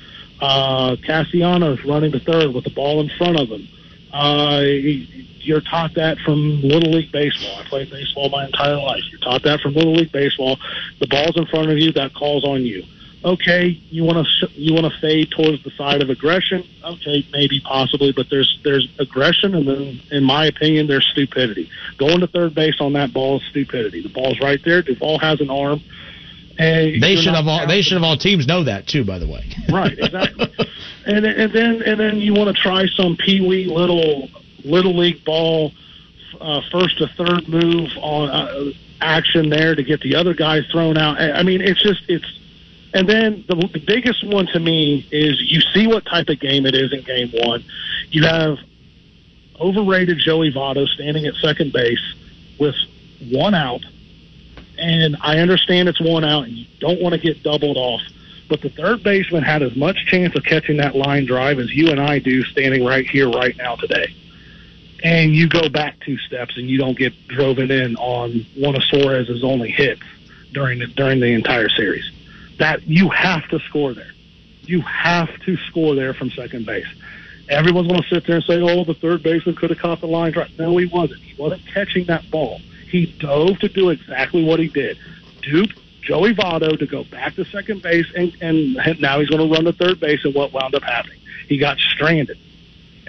Uh, 0.40 0.96
Castellanos 1.04 1.84
running 1.84 2.12
the 2.12 2.20
third 2.20 2.54
with 2.54 2.64
the 2.64 2.70
ball 2.70 3.00
in 3.00 3.08
front 3.18 3.38
of 3.40 3.48
him. 3.48 3.68
Uh, 4.12 4.60
you're 4.62 5.60
taught 5.60 5.94
that 5.94 6.18
from 6.18 6.62
Little 6.62 6.92
League 6.92 7.12
Baseball. 7.12 7.56
I 7.58 7.64
played 7.64 7.90
baseball 7.90 8.28
my 8.28 8.46
entire 8.46 8.76
life. 8.76 9.02
You're 9.10 9.20
taught 9.20 9.42
that 9.42 9.60
from 9.60 9.74
Little 9.74 9.94
League 9.94 10.12
Baseball. 10.12 10.58
The 11.00 11.06
ball's 11.06 11.36
in 11.36 11.46
front 11.46 11.70
of 11.70 11.78
you, 11.78 11.92
that 11.92 12.14
calls 12.14 12.44
on 12.44 12.62
you 12.62 12.84
okay, 13.24 13.68
you 13.90 14.04
want 14.04 14.26
to 14.26 14.48
you 14.52 14.72
want 14.74 14.92
to 14.92 15.00
fade 15.00 15.30
towards 15.30 15.62
the 15.64 15.70
side 15.72 16.02
of 16.02 16.10
aggression. 16.10 16.64
Okay, 16.84 17.26
maybe 17.32 17.60
possibly, 17.60 18.12
but 18.12 18.28
there's 18.30 18.58
there's 18.64 18.88
aggression, 18.98 19.54
and 19.54 19.66
then 19.66 20.00
in 20.10 20.24
my 20.24 20.46
opinion, 20.46 20.86
there's 20.86 21.06
stupidity. 21.12 21.68
Going 21.98 22.20
to 22.20 22.26
third 22.26 22.54
base 22.54 22.80
on 22.80 22.92
that 22.94 23.12
ball 23.12 23.38
is 23.38 23.42
stupidity. 23.50 24.02
The 24.02 24.08
ball's 24.10 24.38
right 24.40 24.60
there. 24.64 24.82
Duvall 24.82 25.18
has 25.18 25.40
an 25.40 25.50
arm. 25.50 25.80
And 26.58 27.02
They 27.02 27.16
should 27.16 27.34
have 27.34 27.46
all. 27.48 27.66
They 27.66 27.82
should 27.82 27.94
have 27.94 28.02
all 28.02 28.16
teams 28.16 28.46
know 28.46 28.64
that 28.64 28.86
too. 28.86 29.04
By 29.04 29.18
the 29.18 29.26
way. 29.28 29.44
Right, 29.70 29.98
exactly. 29.98 30.50
and 31.06 31.24
then- 31.24 31.34
and 31.38 31.52
then 31.52 31.82
and 31.82 32.00
then 32.00 32.16
you 32.18 32.32
want 32.32 32.54
to 32.56 32.62
try 32.62 32.86
some 32.86 33.16
pee 33.16 33.40
wee 33.46 33.66
little 33.66 34.28
little 34.64 34.96
league 34.96 35.22
ball, 35.24 35.72
uh, 36.40 36.62
first 36.72 36.96
to 36.98 37.08
third 37.08 37.46
move 37.48 37.90
on 37.98 38.30
uh, 38.30 38.70
action 39.02 39.50
there 39.50 39.74
to 39.74 39.82
get 39.82 40.00
the 40.00 40.14
other 40.14 40.32
guy 40.32 40.62
thrown 40.72 40.96
out. 40.96 41.20
I 41.20 41.32
I 41.32 41.42
mean, 41.42 41.60
it's 41.60 41.82
just 41.82 42.02
it's. 42.08 42.24
And 42.96 43.06
then 43.06 43.44
the, 43.46 43.56
the 43.74 43.78
biggest 43.78 44.26
one 44.26 44.46
to 44.46 44.58
me 44.58 45.06
is 45.12 45.38
you 45.38 45.60
see 45.74 45.86
what 45.86 46.06
type 46.06 46.30
of 46.30 46.40
game 46.40 46.64
it 46.64 46.74
is 46.74 46.94
in 46.94 47.02
game 47.02 47.30
one. 47.30 47.62
You 48.08 48.24
have 48.24 48.56
overrated 49.60 50.18
Joey 50.18 50.50
Votto 50.50 50.88
standing 50.88 51.26
at 51.26 51.34
second 51.34 51.74
base 51.74 52.00
with 52.58 52.74
one 53.30 53.54
out 53.54 53.82
and 54.78 55.18
I 55.20 55.40
understand 55.40 55.90
it's 55.90 56.00
one 56.00 56.24
out 56.24 56.44
and 56.44 56.54
you 56.54 56.66
don't 56.80 57.02
want 57.02 57.14
to 57.14 57.20
get 57.20 57.42
doubled 57.42 57.76
off. 57.76 58.00
But 58.48 58.62
the 58.62 58.70
third 58.70 59.02
baseman 59.02 59.42
had 59.42 59.62
as 59.62 59.76
much 59.76 60.06
chance 60.06 60.34
of 60.34 60.44
catching 60.44 60.78
that 60.78 60.96
line 60.96 61.26
drive 61.26 61.58
as 61.58 61.70
you 61.74 61.90
and 61.90 62.00
I 62.00 62.18
do 62.18 62.44
standing 62.44 62.82
right 62.82 63.06
here, 63.06 63.28
right 63.28 63.54
now, 63.58 63.76
today. 63.76 64.14
And 65.04 65.34
you 65.34 65.50
go 65.50 65.68
back 65.68 66.00
two 66.00 66.16
steps 66.16 66.56
and 66.56 66.66
you 66.66 66.78
don't 66.78 66.96
get 66.96 67.12
driven 67.28 67.70
in 67.70 67.96
on 67.96 68.46
one 68.56 68.74
of 68.74 68.82
Suarez's 68.84 69.44
only 69.44 69.70
hits 69.70 70.00
during 70.52 70.78
the, 70.78 70.86
during 70.86 71.20
the 71.20 71.34
entire 71.34 71.68
series. 71.68 72.10
That 72.58 72.86
you 72.86 73.08
have 73.10 73.46
to 73.48 73.58
score 73.60 73.94
there. 73.94 74.12
You 74.62 74.80
have 74.82 75.30
to 75.42 75.56
score 75.56 75.94
there 75.94 76.14
from 76.14 76.30
second 76.30 76.66
base. 76.66 76.86
Everyone's 77.48 77.88
going 77.88 78.02
to 78.02 78.08
sit 78.08 78.26
there 78.26 78.36
and 78.36 78.44
say, 78.44 78.60
"Oh, 78.60 78.84
the 78.84 78.94
third 78.94 79.22
baseman 79.22 79.54
could 79.54 79.70
have 79.70 79.78
caught 79.78 80.00
the 80.00 80.08
line 80.08 80.32
right." 80.32 80.50
No, 80.58 80.76
he 80.76 80.86
wasn't. 80.86 81.20
He 81.20 81.40
wasn't 81.40 81.64
catching 81.66 82.04
that 82.06 82.28
ball. 82.30 82.60
He 82.90 83.06
dove 83.06 83.58
to 83.60 83.68
do 83.68 83.90
exactly 83.90 84.44
what 84.44 84.58
he 84.58 84.68
did. 84.68 84.98
Dupe 85.42 85.72
Joey 86.06 86.34
Votto 86.34 86.78
to 86.78 86.86
go 86.86 87.02
back 87.04 87.34
to 87.34 87.44
second 87.44 87.82
base, 87.82 88.06
and, 88.14 88.32
and 88.40 88.74
now 89.00 89.18
he's 89.18 89.28
going 89.28 89.46
to 89.46 89.52
run 89.52 89.64
to 89.64 89.72
third 89.72 89.98
base. 89.98 90.24
And 90.24 90.34
what 90.34 90.52
wound 90.52 90.74
up 90.74 90.82
happening? 90.82 91.18
He 91.48 91.58
got 91.58 91.78
stranded, 91.78 92.38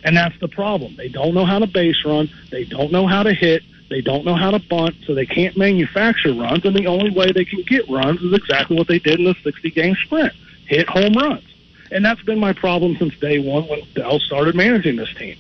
and 0.04 0.18
that's 0.18 0.38
the 0.40 0.48
problem. 0.48 0.96
They 0.96 1.08
don't 1.08 1.36
know 1.36 1.46
how 1.46 1.60
to 1.60 1.68
base 1.68 2.04
run. 2.04 2.30
They 2.50 2.64
don't 2.64 2.92
know 2.92 3.06
how 3.06 3.24
to 3.24 3.34
hit. 3.34 3.64
They 3.90 4.02
don't 4.02 4.26
know 4.26 4.36
how 4.36 4.52
to 4.52 4.60
bunt, 4.60 4.96
so 5.06 5.14
they 5.14 5.26
can't 5.26 5.56
manufacture 5.58 6.34
runs. 6.34 6.66
And 6.66 6.76
the 6.76 6.88
only 6.88 7.10
way 7.10 7.32
they 7.32 7.46
can 7.46 7.62
get 7.64 7.90
runs 7.90 8.22
is 8.22 8.34
exactly 8.34 8.78
what 8.78 8.88
they 8.88 9.00
did 9.00 9.20
in 9.20 9.26
the 9.26 9.36
60 9.44 9.72
game 9.72 9.96
sprint 9.96 10.34
hit 10.68 10.88
home 10.90 11.14
runs. 11.14 11.44
And 11.92 12.04
that's 12.04 12.22
been 12.24 12.40
my 12.40 12.54
problem 12.54 12.98
since 12.98 13.18
day 13.20 13.40
one 13.40 13.68
when 13.68 13.82
Bell 13.96 14.20
started 14.20 14.56
managing 14.56 14.98
this 14.98 15.14
team. 15.16 15.38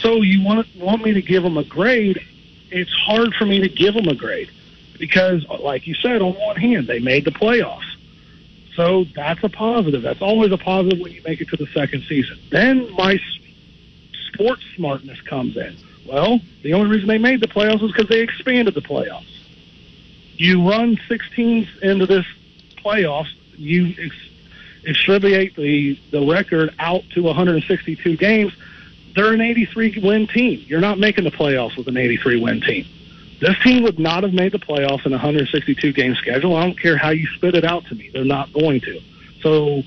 So 0.00 0.22
you 0.22 0.44
want 0.44 0.66
want 0.76 1.02
me 1.02 1.12
to 1.14 1.22
give 1.22 1.42
them 1.42 1.56
a 1.56 1.64
grade? 1.64 2.20
It's 2.70 2.92
hard 2.92 3.34
for 3.34 3.46
me 3.46 3.60
to 3.60 3.68
give 3.68 3.94
them 3.94 4.08
a 4.08 4.14
grade 4.14 4.50
because, 4.98 5.44
like 5.60 5.86
you 5.86 5.94
said, 5.94 6.22
on 6.22 6.34
one 6.34 6.56
hand, 6.56 6.86
they 6.86 6.98
made 6.98 7.24
the 7.24 7.30
playoffs. 7.30 7.96
So 8.76 9.04
that's 9.16 9.42
a 9.42 9.48
positive. 9.48 10.02
That's 10.02 10.22
always 10.22 10.52
a 10.52 10.58
positive 10.58 11.00
when 11.00 11.12
you 11.12 11.22
make 11.26 11.40
it 11.40 11.48
to 11.48 11.56
the 11.56 11.66
second 11.68 12.04
season. 12.08 12.38
Then 12.50 12.94
my 12.94 13.18
sports 14.28 14.62
smartness 14.76 15.20
comes 15.22 15.56
in. 15.56 15.76
Well, 16.10 16.40
the 16.62 16.74
only 16.74 16.90
reason 16.90 17.06
they 17.06 17.18
made 17.18 17.40
the 17.40 17.46
playoffs 17.46 17.84
is 17.84 17.92
because 17.92 18.08
they 18.08 18.20
expanded 18.20 18.74
the 18.74 18.82
playoffs. 18.82 19.30
You 20.34 20.68
run 20.68 20.98
16 21.08 21.68
into 21.82 22.06
this 22.06 22.26
playoffs, 22.84 23.32
you 23.56 23.94
ex- 23.96 24.28
extrapolate 24.88 25.54
the, 25.54 26.00
the 26.10 26.26
record 26.26 26.74
out 26.80 27.04
to 27.10 27.22
162 27.22 28.16
games. 28.16 28.52
They're 29.14 29.32
an 29.32 29.40
83 29.40 30.00
win 30.02 30.26
team. 30.26 30.64
You're 30.66 30.80
not 30.80 30.98
making 30.98 31.24
the 31.24 31.30
playoffs 31.30 31.76
with 31.76 31.86
an 31.86 31.96
83 31.96 32.40
win 32.40 32.60
team. 32.60 32.86
This 33.40 33.56
team 33.62 33.84
would 33.84 33.98
not 33.98 34.24
have 34.24 34.34
made 34.34 34.52
the 34.52 34.58
playoffs 34.58 35.06
in 35.06 35.12
a 35.12 35.16
162 35.16 35.92
game 35.92 36.14
schedule. 36.16 36.56
I 36.56 36.64
don't 36.64 36.78
care 36.78 36.96
how 36.96 37.10
you 37.10 37.26
spit 37.36 37.54
it 37.54 37.64
out 37.64 37.84
to 37.86 37.94
me. 37.94 38.10
They're 38.12 38.24
not 38.24 38.52
going 38.52 38.80
to. 38.80 39.00
So, 39.42 39.82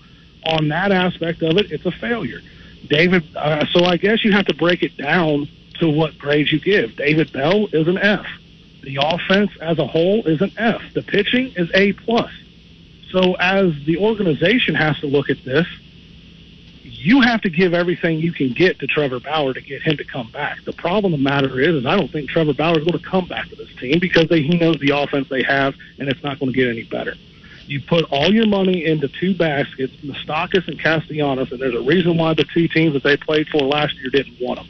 on 0.46 0.70
that 0.70 0.92
aspect 0.92 1.42
of 1.42 1.58
it, 1.58 1.72
it's 1.72 1.86
a 1.86 1.92
failure. 1.92 2.42
David, 2.88 3.24
uh, 3.36 3.66
so 3.68 3.86
I 3.86 3.98
guess 3.98 4.26
you 4.26 4.32
have 4.32 4.46
to 4.48 4.54
break 4.56 4.84
it 4.84 4.98
down 4.98 5.48
to 5.84 5.90
what 5.90 6.18
grades 6.18 6.52
you 6.52 6.60
give. 6.62 6.96
David 6.96 7.34
Bell 7.34 7.68
is 7.74 7.88
an 7.88 7.98
F. 7.98 8.26
The 8.84 8.98
offense 9.02 9.52
as 9.62 9.80
a 9.80 9.86
whole 9.86 10.26
is 10.26 10.42
an 10.42 10.54
F. 10.58 10.82
The 10.94 11.02
pitching 11.02 11.54
is 11.58 11.70
A 11.74 11.92
plus. 11.94 12.32
So 13.12 13.34
as 13.36 13.74
the 13.86 13.98
organization 13.98 14.76
has 14.76 14.98
to 15.02 15.08
look 15.08 15.30
at 15.30 15.44
this, 15.44 15.68
you 16.84 17.20
have 17.20 17.42
to 17.42 17.50
give 17.50 17.74
everything 17.74 18.20
you 18.20 18.32
can 18.32 18.54
get 18.54 18.80
to 18.80 18.88
Trevor 18.88 19.20
Bauer 19.20 19.54
to 19.54 19.60
get 19.60 19.82
him 19.82 19.98
to 19.98 20.06
come 20.06 20.32
back. 20.32 20.64
The 20.64 20.72
problem 20.72 21.14
of 21.14 21.20
the 21.20 21.24
matter 21.24 21.60
is, 21.60 21.76
is 21.76 21.86
I 21.86 21.98
don't 21.98 22.10
think 22.10 22.30
Trevor 22.30 22.54
Bauer 22.54 22.80
is 22.80 22.86
going 22.86 22.98
to 22.98 23.06
come 23.06 23.28
back 23.28 23.50
to 23.50 23.56
this 23.58 23.74
team 23.76 24.00
because 24.00 24.30
they, 24.30 24.42
he 24.42 24.58
knows 24.58 24.80
the 24.80 24.98
offense 24.98 25.28
they 25.28 25.44
have, 25.44 25.76
and 26.00 26.08
it's 26.08 26.24
not 26.24 26.40
going 26.40 26.54
to 26.54 26.58
get 26.58 26.70
any 26.70 26.84
better. 26.84 27.16
You 27.66 27.82
put 27.82 28.06
all 28.10 28.34
your 28.34 28.48
money 28.48 28.86
into 28.86 29.10
two 29.10 29.36
baskets, 29.36 29.94
Moustakas 29.98 30.68
and 30.68 30.80
Castellanos, 30.80 31.52
and 31.52 31.60
there's 31.60 31.76
a 31.76 31.82
reason 31.82 32.18
why 32.18 32.34
the 32.34 32.46
two 32.46 32.70
teams 32.70 32.94
that 32.94 33.04
they 33.04 33.18
played 33.18 33.50
for 33.50 33.60
last 33.60 33.96
year 33.98 34.10
didn't 34.10 34.40
want 34.40 34.60
them. 34.60 34.68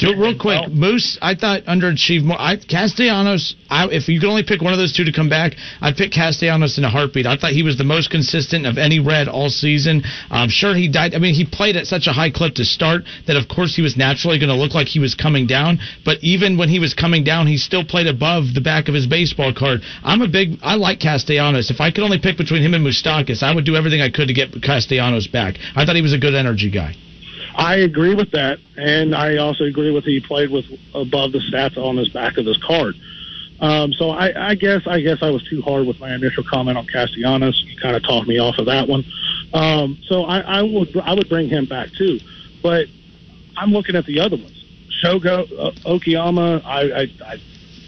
Do 0.00 0.08
it 0.08 0.16
real 0.16 0.38
quick. 0.38 0.72
Moose, 0.72 1.18
I 1.20 1.34
thought 1.34 1.64
underachieved 1.64 2.24
more. 2.24 2.40
I, 2.40 2.56
Castellanos, 2.56 3.54
I, 3.68 3.86
if 3.88 4.08
you 4.08 4.18
could 4.18 4.30
only 4.30 4.42
pick 4.42 4.62
one 4.62 4.72
of 4.72 4.78
those 4.78 4.94
two 4.96 5.04
to 5.04 5.12
come 5.12 5.28
back, 5.28 5.52
I'd 5.82 5.94
pick 5.94 6.10
Castellanos 6.10 6.78
in 6.78 6.84
a 6.84 6.88
heartbeat. 6.88 7.26
I 7.26 7.36
thought 7.36 7.52
he 7.52 7.62
was 7.62 7.76
the 7.76 7.84
most 7.84 8.10
consistent 8.10 8.64
of 8.64 8.78
any 8.78 8.98
red 8.98 9.28
all 9.28 9.50
season. 9.50 10.02
I'm 10.30 10.48
sure 10.48 10.74
he 10.74 10.88
died. 10.88 11.14
I 11.14 11.18
mean, 11.18 11.34
he 11.34 11.44
played 11.44 11.76
at 11.76 11.86
such 11.86 12.06
a 12.06 12.12
high 12.12 12.30
clip 12.30 12.54
to 12.54 12.64
start 12.64 13.02
that, 13.26 13.36
of 13.36 13.46
course, 13.46 13.76
he 13.76 13.82
was 13.82 13.94
naturally 13.94 14.38
going 14.38 14.48
to 14.48 14.56
look 14.56 14.72
like 14.72 14.86
he 14.86 15.00
was 15.00 15.14
coming 15.14 15.46
down. 15.46 15.80
But 16.02 16.16
even 16.22 16.56
when 16.56 16.70
he 16.70 16.78
was 16.78 16.94
coming 16.94 17.22
down, 17.22 17.46
he 17.46 17.58
still 17.58 17.84
played 17.84 18.06
above 18.06 18.54
the 18.54 18.62
back 18.62 18.88
of 18.88 18.94
his 18.94 19.06
baseball 19.06 19.52
card. 19.52 19.82
I'm 20.02 20.22
a 20.22 20.28
big, 20.28 20.56
I 20.62 20.76
like 20.76 21.00
Castellanos. 21.00 21.70
If 21.70 21.82
I 21.82 21.90
could 21.90 22.04
only 22.04 22.18
pick 22.18 22.38
between 22.38 22.62
him 22.62 22.72
and 22.72 22.82
Moustakas, 22.82 23.42
I 23.42 23.54
would 23.54 23.66
do 23.66 23.76
everything 23.76 24.00
I 24.00 24.08
could 24.08 24.28
to 24.28 24.34
get 24.34 24.62
Castellanos 24.62 25.26
back. 25.26 25.56
I 25.76 25.84
thought 25.84 25.94
he 25.96 26.00
was 26.00 26.14
a 26.14 26.18
good 26.18 26.34
energy 26.34 26.70
guy. 26.70 26.96
I 27.54 27.76
agree 27.76 28.14
with 28.14 28.30
that, 28.32 28.58
and 28.76 29.14
I 29.14 29.36
also 29.36 29.64
agree 29.64 29.90
with 29.90 30.04
he 30.04 30.20
played 30.20 30.50
with 30.50 30.66
above 30.94 31.32
the 31.32 31.38
stats 31.38 31.76
on 31.76 31.96
his 31.96 32.08
back 32.08 32.36
of 32.36 32.46
his 32.46 32.56
card. 32.58 32.94
Um, 33.60 33.92
so 33.92 34.10
I, 34.10 34.50
I 34.50 34.54
guess 34.54 34.86
I 34.86 35.00
guess 35.00 35.22
I 35.22 35.30
was 35.30 35.42
too 35.44 35.60
hard 35.60 35.86
with 35.86 36.00
my 36.00 36.14
initial 36.14 36.42
comment 36.44 36.78
on 36.78 36.86
Castellanos. 36.86 37.62
You 37.66 37.76
kind 37.78 37.94
of 37.94 38.02
talked 38.02 38.26
me 38.26 38.38
off 38.38 38.58
of 38.58 38.66
that 38.66 38.88
one. 38.88 39.04
Um, 39.52 39.98
so 40.06 40.24
I, 40.24 40.40
I 40.40 40.62
would 40.62 40.96
I 40.98 41.12
would 41.12 41.28
bring 41.28 41.48
him 41.48 41.66
back 41.66 41.92
too, 41.92 42.20
but 42.62 42.86
I'm 43.56 43.70
looking 43.70 43.96
at 43.96 44.06
the 44.06 44.20
other 44.20 44.36
ones. 44.36 44.64
Shogo 45.02 45.46
uh, 45.58 45.94
Akiyama. 45.94 46.62
I, 46.64 46.80
I, 46.80 47.10
I 47.26 47.40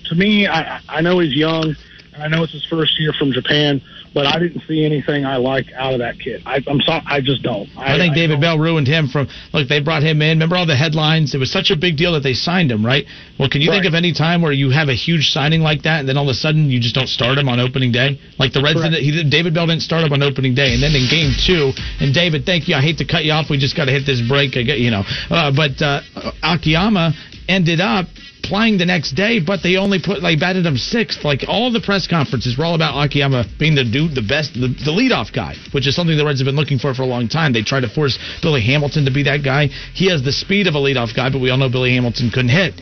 to 0.07 0.15
me 0.15 0.47
I 0.47 0.81
I 0.89 1.01
know 1.01 1.21
he's 1.21 1.35
young, 1.35 1.75
and 2.15 2.23
I 2.23 2.29
know 2.29 2.43
it's 2.43 2.53
his 2.53 2.67
first 2.67 2.99
year 3.01 3.13
from 3.13 3.33
Japan 3.33 3.81
but 4.15 4.27
I 4.27 4.39
didn't 4.39 4.63
see 4.69 4.85
anything 4.85 5.25
I 5.25 5.37
like 5.37 5.67
out 5.75 5.95
of 5.95 6.01
that 6.01 6.19
kid. 6.19 6.43
I, 6.45 6.61
I'm 6.67 6.81
sorry, 6.81 7.03
I 7.07 7.21
just 7.21 7.43
don't. 7.43 7.69
I, 7.77 7.95
I 7.95 7.99
think 7.99 8.15
David 8.15 8.39
I 8.39 8.41
Bell 8.41 8.59
ruined 8.59 8.87
him 8.87 9.09
from. 9.09 9.29
Look, 9.53 9.69
they 9.69 9.81
brought 9.81 10.03
him 10.03 10.21
in. 10.21 10.39
Remember 10.39 10.57
all 10.57 10.67
the 10.67 10.77
headlines? 10.77 11.35
It 11.35 11.39
was 11.39 11.51
such 11.51 11.71
a 11.71 11.77
big 11.77 11.97
deal 11.97 12.13
that 12.13 12.21
they 12.21 12.35
signed 12.35 12.71
him, 12.71 12.85
right? 12.85 13.05
Well, 13.39 13.49
can 13.49 13.61
you 13.61 13.71
right. 13.71 13.77
think 13.77 13.87
of 13.87 13.95
any 13.95 14.13
time 14.13 14.43
where 14.43 14.53
you 14.53 14.71
have 14.71 14.89
a 14.89 14.95
huge 14.95 15.31
signing 15.31 15.61
like 15.61 15.83
that, 15.83 16.01
and 16.01 16.09
then 16.09 16.17
all 16.17 16.29
of 16.29 16.33
a 16.33 16.35
sudden 16.35 16.71
you 16.71 16.81
just 16.81 16.95
don't 16.95 17.09
start 17.09 17.39
him 17.39 17.49
on 17.49 17.61
opening 17.61 17.93
day? 17.93 18.21
Like 18.39 18.53
the 18.53 18.63
Reds, 18.63 18.81
did, 18.81 18.93
he 18.95 19.25
David 19.29 19.55
Bell 19.55 19.67
didn't 19.67 19.83
start 19.83 20.05
him 20.05 20.13
on 20.13 20.23
opening 20.23 20.55
day, 20.55 20.75
and 20.75 20.83
then 20.83 20.93
in 20.93 21.09
Game 21.09 21.33
Two, 21.47 21.73
and 22.01 22.13
David, 22.13 22.45
thank 22.45 22.69
you. 22.69 22.75
I 22.75 22.83
hate 22.83 22.99
to 22.99 23.07
cut 23.07 23.25
you 23.25 23.33
off. 23.33 23.49
We 23.49 23.59
just 23.59 23.77
got 23.77 23.87
to 23.87 23.93
hit 23.93 24.05
this 24.05 24.21
break. 24.29 24.57
I 24.57 24.63
get 24.63 24.79
you 24.79 24.91
know, 24.91 25.05
uh, 25.31 25.53
but 25.55 25.81
uh, 25.81 26.01
Akiyama 26.43 27.13
ended 27.49 27.81
up 27.81 28.07
playing 28.43 28.79
the 28.79 28.87
next 28.87 29.13
day, 29.13 29.41
but 29.41 29.63
they 29.63 29.77
only 29.77 29.99
put 30.03 30.21
they 30.23 30.37
batted 30.37 30.67
him 30.67 30.77
sixth. 30.77 31.25
Like 31.25 31.45
all 31.49 31.73
the 31.73 31.81
press 31.81 32.07
conferences 32.07 32.57
were 32.59 32.65
all 32.65 32.75
about 32.75 32.99
Akiyama 33.05 33.47
being 33.59 33.75
the 33.75 33.85
dude, 33.85 34.15
the 34.15 34.23
best, 34.23 34.55
the, 34.55 34.69
the 34.69 34.93
leadoff 34.93 35.33
guy, 35.33 35.55
which 35.73 35.87
is 35.87 35.95
something 35.95 36.17
the 36.17 36.25
Reds 36.25 36.41
have 36.41 36.47
been 36.47 36.57
looking 36.57 36.79
for 36.79 36.95
for 36.95 37.03
a 37.03 37.07
long 37.07 37.29
time. 37.29 37.53
They 37.53 37.63
tried 37.63 37.81
to 37.81 37.89
force 37.89 38.19
Billy 38.43 38.61
Hamilton 38.61 39.05
to 39.05 39.11
be 39.11 39.25
that 39.25 39.43
guy. 39.43 39.69
He 39.95 40.11
has 40.11 40.23
the 40.23 40.33
speed 40.33 40.67
of 40.67 40.75
a 40.75 40.79
leadoff 40.79 41.15
guy, 41.15 41.31
but 41.31 41.41
we 41.41 41.51
all 41.51 41.59
know 41.59 41.71
Billy 41.71 41.95
Hamilton 41.95 42.31
couldn't 42.31 42.51
hit. 42.51 42.75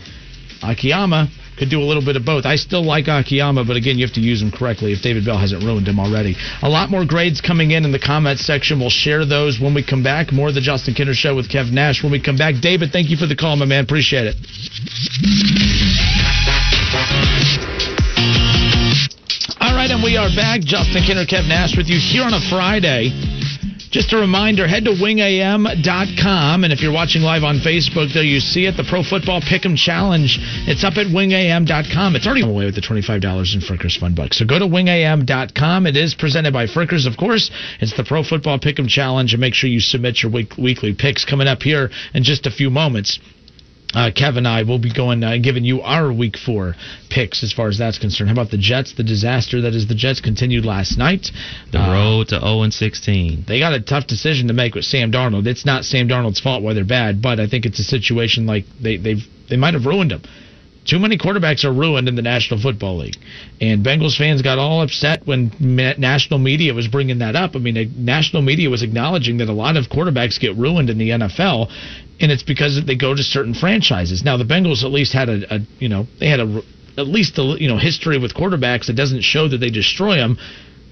Akiyama 0.62 1.28
could 1.60 1.68
do 1.68 1.82
a 1.82 1.84
little 1.84 2.02
bit 2.02 2.16
of 2.16 2.24
both. 2.24 2.46
I 2.46 2.56
still 2.56 2.82
like 2.82 3.06
Akiyama, 3.06 3.64
but 3.68 3.76
again, 3.76 3.98
you 3.98 4.06
have 4.06 4.14
to 4.14 4.20
use 4.20 4.40
him 4.40 4.50
correctly 4.50 4.92
if 4.92 5.02
David 5.02 5.26
Bell 5.26 5.36
hasn't 5.36 5.62
ruined 5.62 5.86
him 5.86 6.00
already. 6.00 6.34
A 6.62 6.68
lot 6.68 6.88
more 6.88 7.04
grades 7.04 7.42
coming 7.42 7.72
in 7.72 7.84
in 7.84 7.92
the 7.92 7.98
comments 8.00 8.46
section. 8.46 8.80
We'll 8.80 8.88
share 8.88 9.26
those 9.26 9.60
when 9.60 9.74
we 9.74 9.84
come 9.84 10.02
back. 10.02 10.32
More 10.32 10.48
of 10.48 10.54
the 10.54 10.64
Justin 10.64 10.94
Kinner 10.94 11.12
Show 11.12 11.36
with 11.36 11.50
Kev 11.52 11.70
Nash 11.70 12.02
when 12.02 12.12
we 12.12 12.18
come 12.18 12.38
back. 12.38 12.54
David, 12.62 12.92
thank 12.92 13.10
you 13.10 13.18
for 13.18 13.26
the 13.26 13.36
call, 13.36 13.56
my 13.56 13.66
man. 13.66 13.84
Appreciate 13.84 14.24
it. 14.24 14.36
All 19.60 19.76
right, 19.76 19.90
and 19.92 20.02
we 20.02 20.16
are 20.16 20.32
back. 20.34 20.62
Justin 20.62 21.04
Kinner, 21.04 21.28
Kev 21.28 21.46
Nash 21.46 21.76
with 21.76 21.88
you 21.88 22.00
here 22.00 22.24
on 22.24 22.32
a 22.32 22.40
Friday. 22.48 23.12
Just 23.90 24.12
a 24.12 24.16
reminder, 24.16 24.68
head 24.68 24.84
to 24.84 24.92
wingam.com. 24.92 26.64
And 26.64 26.72
if 26.72 26.80
you're 26.80 26.92
watching 26.92 27.22
live 27.22 27.42
on 27.42 27.58
Facebook, 27.58 28.14
there 28.14 28.22
you 28.22 28.38
see 28.38 28.66
it, 28.66 28.76
the 28.76 28.84
Pro 28.88 29.02
Football 29.02 29.40
Pick'em 29.40 29.76
Challenge. 29.76 30.38
It's 30.68 30.84
up 30.84 30.96
at 30.96 31.08
wingam.com. 31.08 32.14
It's 32.14 32.24
already 32.24 32.42
on 32.42 32.50
the 32.50 32.54
way 32.54 32.66
with 32.66 32.76
the 32.76 32.82
$25 32.82 33.54
in 33.54 33.60
Frickers 33.60 33.98
Fun 33.98 34.14
Bucks. 34.14 34.38
So 34.38 34.44
go 34.46 34.60
to 34.60 34.66
wingam.com. 34.66 35.86
It 35.86 35.96
is 35.96 36.14
presented 36.14 36.52
by 36.52 36.66
Frickers, 36.66 37.04
of 37.08 37.16
course. 37.16 37.50
It's 37.80 37.96
the 37.96 38.04
Pro 38.04 38.22
Football 38.22 38.60
Pick'em 38.60 38.88
Challenge. 38.88 39.32
And 39.32 39.40
make 39.40 39.54
sure 39.54 39.68
you 39.68 39.80
submit 39.80 40.22
your 40.22 40.30
week- 40.30 40.56
weekly 40.56 40.94
picks 40.94 41.24
coming 41.24 41.48
up 41.48 41.62
here 41.62 41.90
in 42.14 42.22
just 42.22 42.46
a 42.46 42.50
few 42.52 42.70
moments 42.70 43.18
uh, 43.94 44.10
Kev 44.14 44.36
and 44.36 44.46
I 44.46 44.62
will 44.62 44.78
be 44.78 44.92
going 44.92 45.22
uh, 45.24 45.36
giving 45.42 45.64
you 45.64 45.80
our 45.80 46.12
week 46.12 46.36
four 46.36 46.74
picks 47.10 47.42
as 47.42 47.52
far 47.52 47.68
as 47.68 47.78
that's 47.78 47.98
concerned. 47.98 48.28
How 48.28 48.34
about 48.34 48.50
the 48.50 48.58
Jets? 48.58 48.92
The 48.92 49.02
disaster 49.02 49.62
that 49.62 49.74
is 49.74 49.88
the 49.88 49.94
Jets 49.94 50.20
continued 50.20 50.64
last 50.64 50.96
night. 50.96 51.30
The 51.72 51.80
uh, 51.80 51.92
road 51.92 52.28
to 52.28 52.40
0 52.40 52.62
and 52.62 52.72
16. 52.72 53.44
They 53.46 53.58
got 53.58 53.72
a 53.72 53.80
tough 53.80 54.06
decision 54.06 54.48
to 54.48 54.54
make 54.54 54.74
with 54.74 54.84
Sam 54.84 55.10
Darnold. 55.10 55.46
It's 55.46 55.66
not 55.66 55.84
Sam 55.84 56.08
Darnold's 56.08 56.40
fault 56.40 56.62
why 56.62 56.74
they're 56.74 56.84
bad, 56.84 57.20
but 57.20 57.40
I 57.40 57.48
think 57.48 57.66
it's 57.66 57.80
a 57.80 57.84
situation 57.84 58.46
like 58.46 58.64
they 58.80 58.96
they 58.96 59.16
they 59.48 59.56
might 59.56 59.74
have 59.74 59.86
ruined 59.86 60.12
him. 60.12 60.22
Too 60.84 60.98
many 60.98 61.18
quarterbacks 61.18 61.64
are 61.64 61.72
ruined 61.72 62.08
in 62.08 62.16
the 62.16 62.22
National 62.22 62.60
Football 62.60 62.98
League. 62.98 63.16
And 63.60 63.84
Bengals 63.84 64.16
fans 64.16 64.42
got 64.42 64.58
all 64.58 64.82
upset 64.82 65.26
when 65.26 65.52
national 65.60 66.38
media 66.38 66.72
was 66.72 66.88
bringing 66.88 67.18
that 67.18 67.36
up. 67.36 67.54
I 67.54 67.58
mean, 67.58 67.94
national 67.98 68.42
media 68.42 68.70
was 68.70 68.82
acknowledging 68.82 69.38
that 69.38 69.48
a 69.48 69.52
lot 69.52 69.76
of 69.76 69.86
quarterbacks 69.86 70.40
get 70.40 70.56
ruined 70.56 70.88
in 70.90 70.98
the 70.98 71.10
NFL 71.10 71.70
and 72.20 72.30
it's 72.30 72.42
because 72.42 72.80
they 72.84 72.96
go 72.96 73.14
to 73.14 73.22
certain 73.22 73.54
franchises. 73.54 74.22
Now 74.22 74.36
the 74.36 74.44
Bengals 74.44 74.84
at 74.84 74.90
least 74.90 75.12
had 75.12 75.28
a, 75.28 75.54
a 75.54 75.60
you 75.78 75.88
know 75.88 76.06
they 76.18 76.28
had 76.28 76.40
a 76.40 76.62
at 76.98 77.08
least 77.08 77.38
a 77.38 77.56
you 77.58 77.68
know 77.68 77.78
history 77.78 78.18
with 78.18 78.34
quarterbacks 78.34 78.86
that 78.86 78.94
doesn't 78.94 79.22
show 79.22 79.48
that 79.48 79.58
they 79.58 79.70
destroy 79.70 80.16
them. 80.16 80.38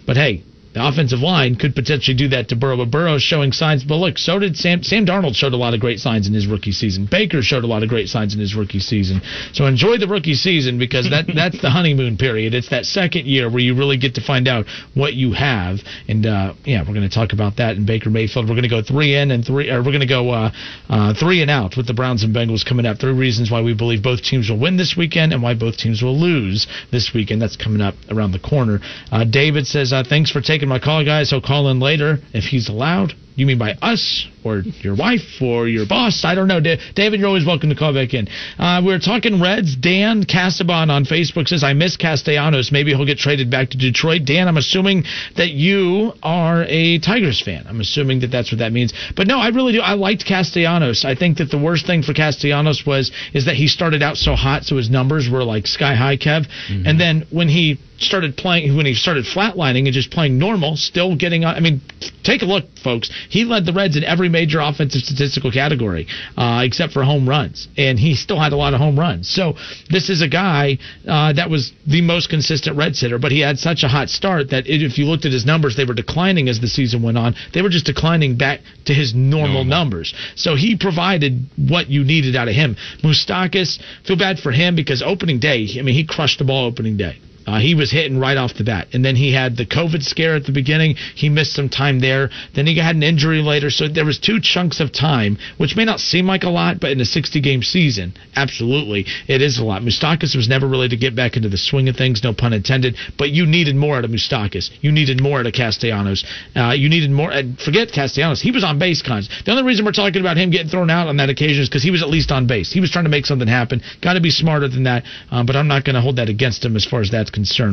But 0.06 0.16
hey, 0.16 0.42
The 0.74 0.86
offensive 0.86 1.20
line 1.20 1.54
could 1.54 1.74
potentially 1.74 2.16
do 2.16 2.28
that 2.28 2.48
to 2.48 2.56
Burrow, 2.56 2.76
but 2.76 2.90
Burrow's 2.90 3.22
showing 3.22 3.52
signs. 3.52 3.84
But 3.84 3.96
look, 3.96 4.18
so 4.18 4.38
did 4.38 4.56
Sam. 4.56 4.82
Sam 4.82 5.06
Darnold 5.06 5.34
showed 5.34 5.54
a 5.54 5.56
lot 5.56 5.72
of 5.72 5.80
great 5.80 5.98
signs 5.98 6.28
in 6.28 6.34
his 6.34 6.46
rookie 6.46 6.72
season. 6.72 7.08
Baker 7.10 7.40
showed 7.40 7.64
a 7.64 7.66
lot 7.66 7.82
of 7.82 7.88
great 7.88 8.08
signs 8.08 8.34
in 8.34 8.40
his 8.40 8.54
rookie 8.54 8.78
season. 8.78 9.22
So 9.54 9.64
enjoy 9.64 9.96
the 9.96 10.06
rookie 10.06 10.34
season 10.34 10.78
because 10.78 11.08
that 11.10 11.26
that's 11.34 11.60
the 11.62 11.70
honeymoon 11.70 12.18
period. 12.18 12.52
It's 12.52 12.68
that 12.68 12.84
second 12.84 13.26
year 13.26 13.48
where 13.50 13.60
you 13.60 13.74
really 13.74 13.96
get 13.96 14.14
to 14.16 14.20
find 14.20 14.46
out 14.46 14.66
what 14.94 15.14
you 15.14 15.32
have. 15.32 15.78
And 16.06 16.26
uh, 16.26 16.52
yeah, 16.64 16.82
we're 16.82 16.94
going 16.94 17.08
to 17.08 17.14
talk 17.14 17.32
about 17.32 17.56
that 17.56 17.76
in 17.76 17.86
Baker 17.86 18.10
Mayfield. 18.10 18.46
We're 18.46 18.54
going 18.54 18.62
to 18.62 18.68
go 18.68 18.82
three 18.82 19.16
in 19.16 19.30
and 19.30 19.44
three, 19.44 19.70
or 19.70 19.78
we're 19.78 19.92
going 19.92 20.00
to 20.00 20.06
go 20.06 20.30
uh, 20.30 20.50
uh, 20.90 21.14
three 21.14 21.40
and 21.40 21.50
out 21.50 21.76
with 21.76 21.86
the 21.86 21.94
Browns 21.94 22.24
and 22.24 22.34
Bengals 22.34 22.64
coming 22.64 22.84
up. 22.84 22.98
Three 22.98 23.14
reasons 23.14 23.50
why 23.50 23.62
we 23.62 23.72
believe 23.72 24.02
both 24.02 24.22
teams 24.22 24.50
will 24.50 24.58
win 24.58 24.76
this 24.76 24.96
weekend 24.96 25.32
and 25.32 25.42
why 25.42 25.54
both 25.54 25.78
teams 25.78 26.02
will 26.02 26.18
lose 26.18 26.66
this 26.92 27.12
weekend. 27.14 27.40
That's 27.40 27.56
coming 27.56 27.80
up 27.80 27.94
around 28.10 28.32
the 28.32 28.38
corner. 28.38 28.80
Uh, 29.10 29.24
David 29.24 29.66
says, 29.66 29.92
uh, 29.92 30.04
"Thanks 30.06 30.30
for 30.30 30.40
taking 30.40 30.57
my 30.66 30.78
call, 30.78 31.04
guys. 31.04 31.30
He'll 31.30 31.40
call 31.40 31.68
in 31.68 31.78
later 31.78 32.18
if 32.32 32.44
he's 32.44 32.68
allowed." 32.68 33.14
You 33.38 33.46
mean 33.46 33.56
by 33.56 33.74
us 33.80 34.26
or 34.44 34.62
your 34.80 34.96
wife 34.96 35.40
or 35.40 35.68
your 35.68 35.86
boss? 35.86 36.24
I 36.24 36.34
don't 36.34 36.48
know. 36.48 36.58
David, 36.60 37.20
you're 37.20 37.28
always 37.28 37.46
welcome 37.46 37.68
to 37.70 37.76
call 37.76 37.94
back 37.94 38.12
in. 38.12 38.26
Uh, 38.58 38.82
we're 38.84 38.98
talking 38.98 39.40
Reds. 39.40 39.76
Dan 39.76 40.24
Casaban 40.24 40.90
on 40.90 41.04
Facebook 41.04 41.46
says, 41.46 41.62
I 41.62 41.72
miss 41.72 41.96
Castellanos. 41.96 42.72
Maybe 42.72 42.92
he'll 42.92 43.06
get 43.06 43.18
traded 43.18 43.48
back 43.48 43.70
to 43.70 43.78
Detroit. 43.78 44.24
Dan, 44.24 44.48
I'm 44.48 44.56
assuming 44.56 45.04
that 45.36 45.50
you 45.50 46.14
are 46.20 46.64
a 46.64 46.98
Tigers 46.98 47.40
fan. 47.40 47.66
I'm 47.68 47.80
assuming 47.80 48.18
that 48.22 48.32
that's 48.32 48.50
what 48.50 48.58
that 48.58 48.72
means. 48.72 48.92
But 49.14 49.28
no, 49.28 49.38
I 49.38 49.50
really 49.50 49.72
do. 49.72 49.82
I 49.82 49.94
liked 49.94 50.26
Castellanos. 50.26 51.04
I 51.04 51.14
think 51.14 51.38
that 51.38 51.52
the 51.52 51.58
worst 51.58 51.86
thing 51.86 52.02
for 52.02 52.14
Castellanos 52.14 52.84
was 52.84 53.12
is 53.34 53.44
that 53.44 53.54
he 53.54 53.68
started 53.68 54.02
out 54.02 54.16
so 54.16 54.34
hot, 54.34 54.64
so 54.64 54.76
his 54.78 54.90
numbers 54.90 55.28
were 55.30 55.44
like 55.44 55.68
sky 55.68 55.94
high, 55.94 56.16
Kev. 56.16 56.44
And 56.88 57.00
then 57.00 57.24
when 57.30 57.48
he 57.48 57.78
started 57.98 58.36
playing, 58.36 58.76
when 58.76 58.86
he 58.86 58.94
started 58.94 59.24
flatlining 59.24 59.84
and 59.84 59.92
just 59.92 60.10
playing 60.10 60.38
normal, 60.38 60.76
still 60.76 61.16
getting 61.16 61.44
on. 61.44 61.54
I 61.54 61.60
mean, 61.60 61.80
take 62.22 62.42
a 62.42 62.44
look, 62.44 62.64
folks. 62.82 63.10
He 63.28 63.44
led 63.44 63.66
the 63.66 63.72
Reds 63.72 63.96
in 63.96 64.04
every 64.04 64.28
major 64.28 64.60
offensive 64.60 65.02
statistical 65.02 65.50
category 65.50 66.06
uh, 66.36 66.62
except 66.64 66.92
for 66.92 67.04
home 67.04 67.28
runs, 67.28 67.68
and 67.76 67.98
he 67.98 68.14
still 68.14 68.38
had 68.38 68.52
a 68.52 68.56
lot 68.56 68.74
of 68.74 68.80
home 68.80 68.98
runs. 68.98 69.28
So 69.28 69.54
this 69.90 70.10
is 70.10 70.22
a 70.22 70.28
guy 70.28 70.78
uh, 71.06 71.32
that 71.34 71.50
was 71.50 71.72
the 71.86 72.00
most 72.00 72.28
consistent 72.28 72.76
Reds 72.76 73.00
hitter, 73.00 73.18
but 73.18 73.32
he 73.32 73.40
had 73.40 73.58
such 73.58 73.82
a 73.82 73.88
hot 73.88 74.08
start 74.08 74.50
that 74.50 74.66
if 74.66 74.98
you 74.98 75.06
looked 75.06 75.24
at 75.24 75.32
his 75.32 75.46
numbers, 75.46 75.76
they 75.76 75.84
were 75.84 75.94
declining 75.94 76.48
as 76.48 76.60
the 76.60 76.68
season 76.68 77.02
went 77.02 77.18
on. 77.18 77.34
They 77.52 77.62
were 77.62 77.68
just 77.68 77.86
declining 77.86 78.36
back 78.36 78.60
to 78.86 78.94
his 78.94 79.14
normal, 79.14 79.64
numbers. 79.64 80.14
So 80.34 80.54
he 80.54 80.76
provided 80.76 81.46
what 81.56 81.88
you 81.88 82.04
needed 82.04 82.36
out 82.36 82.48
of 82.48 82.54
him. 82.54 82.76
Moustakas, 83.02 83.78
feel 84.04 84.16
bad 84.16 84.38
for 84.38 84.52
him 84.52 84.76
because 84.76 85.02
opening 85.02 85.38
day, 85.38 85.68
I 85.78 85.82
mean, 85.82 85.94
he 85.94 86.04
crushed 86.06 86.38
the 86.38 86.44
ball 86.44 86.66
opening 86.66 86.96
day. 86.96 87.18
Uh, 87.48 87.58
he 87.58 87.74
was 87.74 87.90
hitting 87.90 88.18
right 88.20 88.36
off 88.36 88.52
the 88.52 88.62
bat. 88.62 88.88
And 88.92 89.02
then 89.02 89.16
he 89.16 89.32
had 89.32 89.56
the 89.56 89.64
COVID 89.64 90.02
scare 90.02 90.36
at 90.36 90.44
the 90.44 90.52
beginning. 90.52 90.96
He 91.14 91.30
missed 91.30 91.54
some 91.54 91.70
time 91.70 91.98
there. 91.98 92.28
Then 92.54 92.66
he 92.66 92.76
had 92.76 92.94
an 92.94 93.02
injury 93.02 93.40
later. 93.40 93.70
So 93.70 93.88
there 93.88 94.04
was 94.04 94.18
two 94.18 94.38
chunks 94.38 94.80
of 94.80 94.92
time, 94.92 95.38
which 95.56 95.74
may 95.74 95.86
not 95.86 95.98
seem 95.98 96.26
like 96.26 96.42
a 96.42 96.50
lot, 96.50 96.78
but 96.78 96.90
in 96.90 97.00
a 97.00 97.06
60 97.06 97.40
game 97.40 97.62
season, 97.62 98.12
absolutely, 98.36 99.06
it 99.28 99.40
is 99.40 99.56
a 99.56 99.64
lot. 99.64 99.80
Moustakas 99.80 100.36
was 100.36 100.46
never 100.46 100.68
really 100.68 100.90
to 100.90 100.96
get 100.98 101.16
back 101.16 101.36
into 101.36 101.48
the 101.48 101.56
swing 101.56 101.88
of 101.88 101.96
things, 101.96 102.22
no 102.22 102.34
pun 102.34 102.52
intended, 102.52 102.96
but 103.16 103.30
you 103.30 103.46
needed 103.46 103.76
more 103.76 103.96
out 103.96 104.04
of 104.04 104.10
Moustakas. 104.10 104.68
You 104.82 104.92
needed 104.92 105.22
more 105.22 105.40
out 105.40 105.46
of 105.46 105.54
Castellanos. 105.54 106.26
Uh, 106.54 106.74
you 106.76 106.90
needed 106.90 107.10
more, 107.10 107.30
and 107.30 107.58
forget 107.58 107.92
Castellanos. 107.92 108.42
He 108.42 108.50
was 108.50 108.62
on 108.62 108.78
base 108.78 109.00
cons. 109.00 109.30
The 109.46 109.52
only 109.52 109.62
reason 109.62 109.86
we're 109.86 109.92
talking 109.92 110.20
about 110.20 110.36
him 110.36 110.50
getting 110.50 110.68
thrown 110.68 110.90
out 110.90 111.08
on 111.08 111.16
that 111.16 111.30
occasion 111.30 111.62
is 111.62 111.70
because 111.70 111.82
he 111.82 111.90
was 111.90 112.02
at 112.02 112.10
least 112.10 112.30
on 112.30 112.46
base. 112.46 112.70
He 112.70 112.80
was 112.80 112.90
trying 112.90 113.06
to 113.06 113.10
make 113.10 113.24
something 113.24 113.48
happen. 113.48 113.80
Got 114.02 114.14
to 114.14 114.20
be 114.20 114.30
smarter 114.30 114.68
than 114.68 114.82
that, 114.82 115.04
um, 115.30 115.46
but 115.46 115.56
I'm 115.56 115.68
not 115.68 115.84
going 115.84 115.94
to 115.94 116.02
hold 116.02 116.16
that 116.16 116.28
against 116.28 116.62
him 116.62 116.76
as 116.76 116.84
far 116.84 117.00
as 117.00 117.10
that's. 117.10 117.30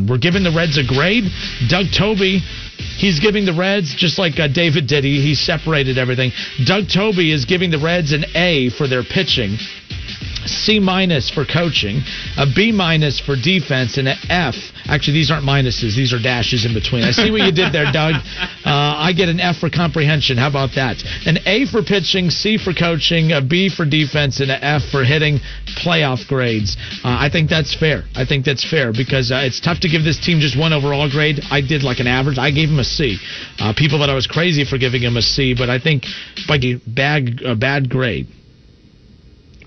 We're 0.08 0.18
giving 0.18 0.44
the 0.44 0.52
Reds 0.52 0.78
a 0.78 0.84
grade. 0.84 1.26
Doug 1.68 1.88
Toby, 1.96 2.40
he's 2.98 3.20
giving 3.20 3.46
the 3.46 3.54
Reds, 3.54 3.96
just 3.96 4.20
like 4.20 4.40
uh, 4.40 4.48
David 4.48 4.88
did, 4.88 5.04
he, 5.04 5.22
he 5.22 5.36
separated 5.36 5.98
everything. 5.98 6.32
Doug 6.66 6.90
Toby 6.90 7.32
is 7.32 7.46
giving 7.46 7.72
the 7.72 7.80
Reds 7.80 8.12
an 8.12 8.26
A 8.36 8.70
for 8.70 8.88
their 8.88 9.04
pitching. 9.04 9.58
C 10.46 10.80
minus 10.80 11.30
for 11.30 11.46
coaching, 11.46 12.02
a 12.38 12.46
B 12.46 12.72
minus 12.72 13.20
for 13.20 13.36
defense, 13.36 13.98
and 13.98 14.08
an 14.08 14.18
F. 14.30 14.56
Actually, 14.88 15.14
these 15.14 15.32
aren't 15.32 15.46
minuses; 15.46 15.96
these 15.96 16.14
are 16.14 16.22
dashes 16.22 16.66
in 16.66 16.74
between. 16.74 17.04
I 17.04 17.12
see 17.12 17.32
what 17.32 17.42
you 17.42 17.52
did 17.52 17.74
there, 17.74 17.92
Doug. 17.92 18.16
Uh, 18.66 18.98
I 18.98 19.14
get 19.14 19.30
an 19.30 19.40
F 19.40 19.58
for 19.58 19.70
comprehension. 19.70 20.38
How 20.38 20.50
about 20.50 20.74
that? 20.74 20.98
An 21.28 21.38
A 21.46 21.66
for 21.68 21.84
pitching, 21.84 22.32
C 22.32 22.58
for 22.58 22.74
coaching, 22.74 23.32
a 23.32 23.40
B 23.40 23.70
for 23.70 23.86
defense, 23.86 24.40
and 24.40 24.50
an 24.50 24.58
F 24.60 24.82
for 24.90 25.04
hitting 25.04 25.40
playoff 25.86 26.28
grades. 26.28 26.76
Uh, 27.04 27.16
I 27.20 27.30
think 27.32 27.48
that's 27.48 27.76
fair. 27.76 28.06
I 28.16 28.26
think 28.26 28.44
that's 28.44 28.68
fair 28.68 28.92
because 28.92 29.32
uh, 29.32 29.46
it's 29.46 29.62
tough 29.62 29.82
to 29.82 29.90
give 29.90 30.04
this 30.04 30.20
team 30.20 30.40
just 30.40 30.58
one 30.58 30.74
overall 30.74 31.10
grade. 31.10 31.42
I 31.52 31.62
did 31.62 31.84
like 31.84 32.00
an 32.00 32.08
average. 32.08 32.40
I 32.40 32.50
gave 32.50 32.70
him 32.70 32.80
a 32.80 32.84
C. 32.84 33.18
Uh, 33.60 33.74
people 33.78 34.00
thought 34.00 34.10
I 34.10 34.16
was 34.16 34.28
crazy 34.28 34.66
for 34.66 34.80
giving 34.80 35.04
him 35.04 35.16
a 35.16 35.22
C, 35.22 35.54
but 35.54 35.70
I 35.70 35.80
think 35.80 36.06
like 36.50 36.64
bad, 36.88 37.42
a 37.46 37.56
bad 37.56 37.90
grade. 37.90 38.28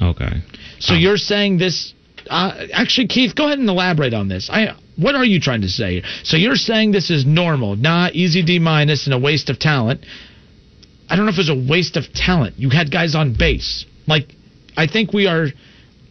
Okay. 0.01 0.43
So 0.81 0.95
you're 0.95 1.17
saying 1.17 1.59
this? 1.59 1.95
Uh, 2.29 2.67
actually, 2.73 3.09
Keith, 3.09 3.35
go 3.35 3.47
ahead 3.47 3.59
and 3.59 3.69
elaborate 3.69 4.15
on 4.15 4.29
this. 4.29 4.49
I 4.51 4.77
what 4.97 5.15
are 5.15 5.25
you 5.25 5.41
trying 5.41 5.63
to 5.63 5.69
say? 5.69 6.03
So 6.25 6.37
you're 6.37 6.57
saying 6.57 6.91
this 6.93 7.11
is 7.11 7.25
normal, 7.25 7.77
not 7.77 8.15
easy 8.15 8.43
D 8.43 8.59
minus 8.59 9.07
and 9.07 9.15
a 9.15 9.19
waste 9.19 9.49
of 9.49 9.59
talent. 9.59 10.05
I 11.09 11.17
don't 11.17 11.25
know 11.25 11.31
if 11.31 11.39
it 11.39 11.49
was 11.49 11.51
a 11.51 11.69
waste 11.71 11.97
of 11.97 12.13
talent. 12.13 12.59
You 12.59 12.69
had 12.71 12.91
guys 12.91 13.15
on 13.15 13.35
base. 13.39 13.87
Like 14.07 14.35
I 14.77 14.87
think 14.87 15.13
we 15.13 15.27
are. 15.27 15.47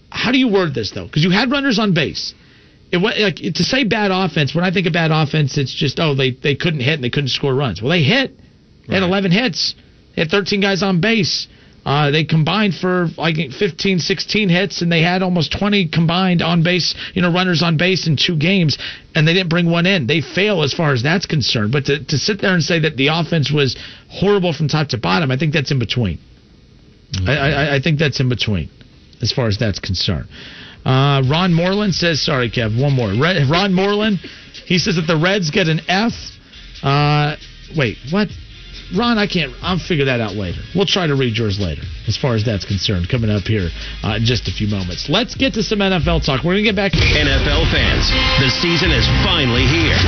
How 0.09 0.31
do 0.31 0.37
you 0.37 0.47
word 0.47 0.73
this 0.73 0.91
though? 0.91 1.05
Because 1.05 1.23
you 1.23 1.31
had 1.31 1.51
runners 1.51 1.79
on 1.79 1.93
base. 1.93 2.33
It 2.91 2.97
wa- 2.97 3.13
like 3.19 3.35
to 3.35 3.63
say 3.63 3.83
bad 3.83 4.11
offense. 4.11 4.55
When 4.55 4.63
I 4.63 4.71
think 4.71 4.87
of 4.87 4.93
bad 4.93 5.11
offense, 5.11 5.57
it's 5.57 5.73
just 5.73 5.99
oh 5.99 6.15
they 6.15 6.31
they 6.31 6.55
couldn't 6.55 6.79
hit 6.79 6.95
and 6.95 7.03
they 7.03 7.09
couldn't 7.09 7.29
score 7.29 7.53
runs. 7.53 7.81
Well, 7.81 7.91
they 7.91 8.03
hit. 8.03 8.31
They 8.87 8.93
had 8.93 9.03
11 9.03 9.31
hits. 9.31 9.75
They 10.15 10.21
had 10.21 10.31
13 10.31 10.61
guys 10.61 10.81
on 10.81 11.01
base. 11.01 11.47
Uh, 11.87 12.11
they 12.11 12.25
combined 12.25 12.75
for 12.75 13.07
like 13.15 13.37
15, 13.57 13.99
16 13.99 14.49
hits, 14.49 14.81
and 14.81 14.91
they 14.91 15.01
had 15.01 15.23
almost 15.23 15.57
20 15.57 15.87
combined 15.87 16.41
on 16.41 16.61
base, 16.61 16.93
you 17.13 17.21
know, 17.21 17.31
runners 17.31 17.63
on 17.63 17.77
base 17.77 18.07
in 18.07 18.17
two 18.17 18.35
games, 18.35 18.77
and 19.15 19.25
they 19.25 19.33
didn't 19.33 19.49
bring 19.49 19.71
one 19.71 19.85
in. 19.85 20.05
They 20.05 20.19
fail 20.19 20.63
as 20.63 20.73
far 20.73 20.91
as 20.91 21.01
that's 21.01 21.25
concerned. 21.25 21.71
But 21.71 21.85
to, 21.85 22.03
to 22.03 22.17
sit 22.17 22.41
there 22.41 22.53
and 22.53 22.61
say 22.61 22.79
that 22.79 22.97
the 22.97 23.07
offense 23.07 23.49
was 23.49 23.77
horrible 24.09 24.51
from 24.51 24.67
top 24.67 24.89
to 24.89 24.97
bottom, 24.97 25.31
I 25.31 25.37
think 25.37 25.53
that's 25.53 25.71
in 25.71 25.79
between. 25.79 26.19
I, 27.25 27.37
I, 27.37 27.75
I 27.77 27.79
think 27.81 27.99
that's 27.99 28.19
in 28.19 28.27
between 28.27 28.69
as 29.21 29.31
far 29.31 29.47
as 29.47 29.57
that's 29.57 29.79
concerned. 29.79 30.27
Uh, 30.83 31.23
Ron 31.31 31.53
Moreland 31.53 31.95
says, 31.95 32.21
sorry, 32.21 32.51
Kev, 32.51 32.77
one 32.77 32.91
more. 32.91 33.13
Red, 33.17 33.49
Ron 33.49 33.73
Moreland, 33.73 34.19
he 34.65 34.77
says 34.77 34.97
that 34.97 35.07
the 35.07 35.17
Reds 35.17 35.51
get 35.51 35.69
an 35.69 35.79
F. 35.87 36.11
Uh, 36.83 37.37
wait, 37.77 37.95
what? 38.11 38.27
Ron, 38.95 39.17
I 39.17 39.27
can't. 39.27 39.51
I'll 39.61 39.79
figure 39.79 40.05
that 40.05 40.21
out 40.21 40.35
later. 40.35 40.61
We'll 40.75 40.87
try 40.87 41.07
to 41.07 41.15
read 41.15 41.35
yours 41.35 41.59
later, 41.59 41.83
as 42.07 42.15
far 42.15 42.35
as 42.35 42.45
that's 42.45 42.63
concerned. 42.63 43.09
Coming 43.09 43.29
up 43.29 43.43
here 43.43 43.67
uh, 44.03 44.15
in 44.15 44.23
just 44.23 44.47
a 44.47 44.51
few 44.51 44.67
moments. 44.67 45.09
Let's 45.09 45.35
get 45.35 45.53
to 45.55 45.63
some 45.63 45.79
NFL 45.79 46.23
talk. 46.23 46.43
We're 46.43 46.55
gonna 46.55 46.63
get 46.63 46.79
back. 46.79 46.93
To 46.93 46.99
NFL 46.99 47.67
fans, 47.67 48.07
the 48.39 48.47
season 48.63 48.95
is 48.95 49.03
finally 49.27 49.67
here. 49.67 49.99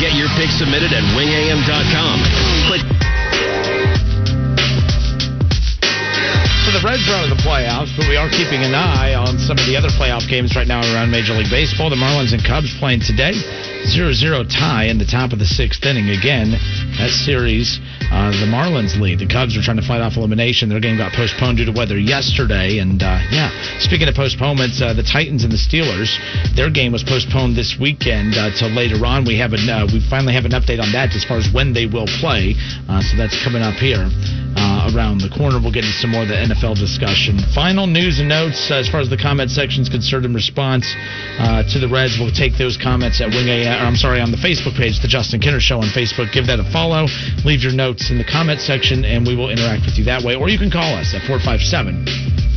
Get 0.00 0.16
your 0.16 0.32
picks 0.40 0.56
submitted 0.56 0.96
at 0.96 1.04
wingam.com. 1.12 2.16
Click 2.72 2.82
So 6.64 6.72
the 6.72 6.82
Reds 6.82 7.06
are 7.06 7.14
out 7.14 7.30
of 7.30 7.36
the 7.36 7.42
playoffs, 7.46 7.94
but 7.94 8.08
we 8.08 8.16
are 8.16 8.28
keeping 8.28 8.64
an 8.64 8.74
eye 8.74 9.14
on 9.14 9.38
some 9.38 9.54
of 9.54 9.66
the 9.66 9.76
other 9.76 9.88
playoff 9.94 10.28
games 10.28 10.56
right 10.56 10.66
now 10.66 10.80
around 10.80 11.12
Major 11.12 11.34
League 11.34 11.50
Baseball. 11.50 11.90
The 11.90 11.96
Marlins 11.96 12.32
and 12.32 12.42
Cubs 12.42 12.74
playing 12.80 13.00
today. 13.06 13.75
0-0 13.86 14.50
tie 14.50 14.90
in 14.90 14.98
the 14.98 15.06
top 15.06 15.32
of 15.32 15.38
the 15.38 15.46
sixth 15.46 15.84
inning. 15.86 16.10
Again, 16.10 16.50
that 16.98 17.10
series, 17.10 17.78
uh, 18.10 18.34
the 18.34 18.50
Marlins 18.50 18.98
lead. 18.98 19.18
The 19.18 19.30
Cubs 19.30 19.56
are 19.56 19.62
trying 19.62 19.78
to 19.78 19.86
fight 19.86 20.00
off 20.00 20.16
elimination. 20.16 20.68
Their 20.68 20.80
game 20.80 20.98
got 20.98 21.12
postponed 21.12 21.58
due 21.58 21.66
to 21.66 21.72
weather 21.72 21.98
yesterday. 21.98 22.78
And, 22.78 23.02
uh, 23.02 23.22
yeah, 23.30 23.54
speaking 23.78 24.08
of 24.08 24.14
postponements, 24.14 24.82
uh, 24.82 24.92
the 24.92 25.06
Titans 25.06 25.44
and 25.44 25.52
the 25.52 25.60
Steelers, 25.60 26.10
their 26.56 26.70
game 26.70 26.90
was 26.90 27.04
postponed 27.04 27.54
this 27.54 27.78
weekend 27.78 28.34
uh, 28.34 28.50
till 28.58 28.70
later 28.74 29.04
on. 29.06 29.24
We 29.24 29.38
have 29.38 29.52
an, 29.52 29.68
uh, 29.68 29.86
we 29.86 30.02
finally 30.10 30.34
have 30.34 30.44
an 30.44 30.52
update 30.52 30.82
on 30.82 30.90
that 30.92 31.14
as 31.14 31.24
far 31.24 31.38
as 31.38 31.46
when 31.52 31.72
they 31.72 31.86
will 31.86 32.10
play. 32.18 32.58
Uh, 32.88 33.00
so 33.02 33.16
that's 33.16 33.38
coming 33.44 33.62
up 33.62 33.78
here 33.78 34.10
around 34.94 35.18
the 35.18 35.28
corner. 35.28 35.58
We'll 35.58 35.74
get 35.74 35.84
into 35.84 35.98
some 35.98 36.14
more 36.14 36.22
of 36.22 36.28
the 36.28 36.38
NFL 36.38 36.78
discussion. 36.78 37.38
Final 37.54 37.86
news 37.86 38.20
and 38.20 38.28
notes 38.28 38.70
as 38.70 38.88
far 38.88 39.00
as 39.00 39.10
the 39.10 39.18
comment 39.18 39.50
section 39.50 39.82
is 39.82 39.88
concerned 39.88 40.24
in 40.24 40.32
response 40.32 40.86
to 41.74 41.78
the 41.78 41.88
Reds. 41.90 42.18
We'll 42.18 42.30
take 42.30 42.56
those 42.56 42.78
comments 42.78 43.20
at 43.20 43.28
Wing 43.30 43.48
A. 43.50 43.75
Or 43.76 43.84
I'm 43.84 43.96
sorry, 43.96 44.20
on 44.20 44.30
the 44.30 44.38
Facebook 44.38 44.76
page, 44.76 45.00
the 45.00 45.08
Justin 45.08 45.40
Kinner 45.40 45.60
Show 45.60 45.78
on 45.78 45.88
Facebook. 45.92 46.32
Give 46.32 46.46
that 46.46 46.60
a 46.60 46.64
follow. 46.72 47.06
Leave 47.44 47.62
your 47.62 47.72
notes 47.72 48.10
in 48.10 48.18
the 48.18 48.24
comment 48.24 48.60
section, 48.60 49.04
and 49.04 49.26
we 49.26 49.36
will 49.36 49.50
interact 49.50 49.84
with 49.84 49.98
you 49.98 50.04
that 50.04 50.22
way. 50.22 50.34
Or 50.34 50.48
you 50.48 50.58
can 50.58 50.70
call 50.70 50.94
us 50.96 51.14
at 51.14 51.22
457- 51.22 52.55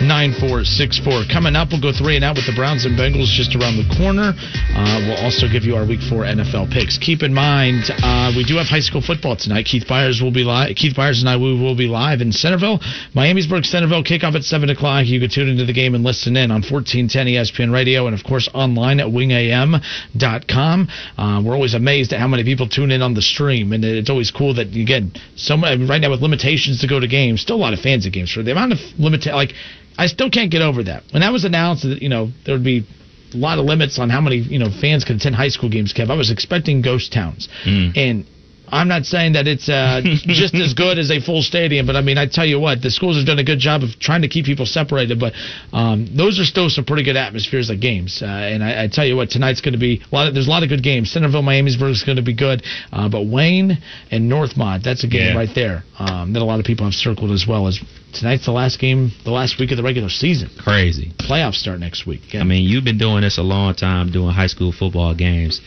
9464. 0.00 1.28
Coming 1.32 1.56
up, 1.56 1.74
we'll 1.74 1.82
go 1.82 1.92
three 1.92 2.16
and 2.16 2.24
out 2.24 2.36
with 2.36 2.46
the 2.46 2.54
Browns 2.54 2.86
and 2.86 2.96
Bengals 2.96 3.28
just 3.34 3.52
around 3.58 3.76
the 3.76 3.88
corner. 3.98 4.32
Uh, 4.32 5.10
we'll 5.10 5.20
also 5.24 5.50
give 5.50 5.64
you 5.64 5.74
our 5.74 5.84
week 5.84 6.00
four 6.06 6.22
NFL 6.22 6.70
picks. 6.70 6.96
Keep 6.96 7.22
in 7.22 7.34
mind, 7.34 7.90
uh, 7.90 8.32
we 8.36 8.44
do 8.44 8.56
have 8.56 8.66
high 8.66 8.80
school 8.80 9.02
football 9.02 9.36
tonight. 9.36 9.66
Keith 9.66 9.84
Byars 9.84 10.22
will 10.22 10.32
be 10.32 10.44
live. 10.44 10.76
Keith 10.76 10.94
Byars 10.94 11.20
and 11.20 11.28
I 11.28 11.36
we 11.36 11.58
will 11.58 11.74
be 11.74 11.86
live 11.86 12.20
in 12.20 12.32
Centerville. 12.32 12.78
Miamisburg, 13.14 13.64
Centerville, 13.64 14.04
kickoff 14.04 14.34
at 14.34 14.44
7 14.44 14.68
o'clock. 14.70 15.06
You 15.06 15.20
can 15.20 15.30
tune 15.30 15.48
into 15.48 15.64
the 15.64 15.72
game 15.72 15.94
and 15.94 16.04
listen 16.04 16.36
in 16.36 16.50
on 16.50 16.62
1410 16.62 17.26
ESPN 17.26 17.72
Radio 17.72 18.06
and, 18.06 18.14
of 18.14 18.24
course, 18.24 18.48
online 18.54 19.00
at 19.00 19.06
wingam.com. 19.06 20.88
Uh, 21.16 21.42
we're 21.44 21.54
always 21.54 21.74
amazed 21.74 22.12
at 22.12 22.20
how 22.20 22.28
many 22.28 22.44
people 22.44 22.68
tune 22.68 22.90
in 22.90 23.02
on 23.02 23.14
the 23.14 23.22
stream, 23.22 23.72
and 23.72 23.84
it's 23.84 24.10
always 24.10 24.30
cool 24.30 24.54
that, 24.54 24.68
again, 24.68 25.12
right 25.50 26.00
now 26.00 26.10
with 26.10 26.20
limitations 26.20 26.80
to 26.80 26.86
go 26.86 27.00
to 27.00 27.08
games, 27.08 27.40
still 27.40 27.56
a 27.56 27.58
lot 27.58 27.72
of 27.72 27.80
fans 27.80 28.06
at 28.06 28.12
games. 28.12 28.30
For 28.30 28.42
the 28.42 28.52
amount 28.52 28.72
of 28.72 28.78
limit, 28.98 29.26
like, 29.26 29.54
I 30.00 30.06
still 30.06 30.30
can't 30.30 30.50
get 30.50 30.62
over 30.62 30.82
that. 30.84 31.02
When 31.12 31.20
that 31.20 31.30
was 31.30 31.44
announced 31.44 31.82
that, 31.82 32.00
you 32.00 32.08
know, 32.08 32.30
there 32.46 32.54
would 32.54 32.64
be 32.64 32.86
a 33.34 33.36
lot 33.36 33.58
of 33.58 33.66
limits 33.66 33.98
on 33.98 34.08
how 34.08 34.22
many, 34.22 34.36
you 34.36 34.58
know, 34.58 34.70
fans 34.80 35.04
could 35.04 35.16
attend 35.16 35.34
high 35.34 35.48
school 35.48 35.68
games, 35.68 35.92
Kev, 35.92 36.10
I 36.10 36.16
was 36.16 36.30
expecting 36.30 36.80
ghost 36.80 37.12
towns. 37.12 37.50
Mm. 37.66 37.96
And 37.96 38.26
I'm 38.72 38.88
not 38.88 39.04
saying 39.04 39.32
that 39.34 39.46
it's 39.46 39.68
uh, 39.68 40.00
just 40.26 40.54
as 40.54 40.74
good 40.74 40.98
as 40.98 41.10
a 41.10 41.20
full 41.20 41.42
stadium, 41.42 41.86
but 41.86 41.96
I 41.96 42.00
mean, 42.02 42.18
I 42.18 42.26
tell 42.26 42.46
you 42.46 42.58
what, 42.60 42.82
the 42.82 42.90
schools 42.90 43.16
have 43.16 43.26
done 43.26 43.38
a 43.38 43.44
good 43.44 43.58
job 43.58 43.82
of 43.82 43.98
trying 43.98 44.22
to 44.22 44.28
keep 44.28 44.46
people 44.46 44.66
separated. 44.66 45.18
But 45.18 45.32
um, 45.72 46.06
those 46.16 46.38
are 46.38 46.44
still 46.44 46.68
some 46.70 46.84
pretty 46.84 47.02
good 47.04 47.16
atmospheres 47.16 47.70
at 47.70 47.80
games. 47.80 48.22
Uh, 48.22 48.26
and 48.26 48.62
I, 48.62 48.84
I 48.84 48.88
tell 48.88 49.04
you 49.04 49.16
what, 49.16 49.30
tonight's 49.30 49.60
going 49.60 49.74
to 49.74 49.78
be 49.80 50.02
a 50.10 50.14
lot. 50.14 50.28
Of, 50.28 50.34
there's 50.34 50.46
a 50.46 50.50
lot 50.50 50.62
of 50.62 50.68
good 50.68 50.82
games. 50.82 51.10
Centerville, 51.10 51.42
Miamisburg 51.42 51.90
is 51.90 52.02
going 52.04 52.16
to 52.16 52.22
be 52.22 52.34
good, 52.34 52.62
uh, 52.92 53.08
but 53.08 53.26
Wayne 53.26 53.78
and 54.10 54.30
Northmont, 54.30 54.82
that's 54.82 55.04
a 55.04 55.08
game 55.08 55.34
Yeah. 55.34 55.36
right 55.36 55.54
there 55.54 55.84
um, 55.98 56.32
that 56.32 56.42
a 56.42 56.44
lot 56.44 56.60
of 56.60 56.64
people 56.66 56.84
have 56.86 56.94
circled 56.94 57.30
as 57.32 57.46
well 57.48 57.66
as. 57.66 57.80
Tonight's 58.12 58.44
the 58.44 58.50
last 58.50 58.80
game, 58.80 59.12
the 59.24 59.30
last 59.30 59.60
week 59.60 59.70
of 59.70 59.76
the 59.76 59.84
regular 59.84 60.08
season. 60.08 60.50
Crazy. 60.58 61.12
Playoffs 61.18 61.54
start 61.54 61.78
next 61.78 62.08
week. 62.08 62.22
I 62.34 62.42
mean, 62.42 62.68
you've 62.68 62.82
been 62.82 62.98
doing 62.98 63.20
this 63.22 63.38
a 63.38 63.42
long 63.42 63.72
time, 63.76 64.10
doing 64.10 64.34
high 64.34 64.48
school 64.48 64.72
football 64.72 65.14
games, 65.14 65.60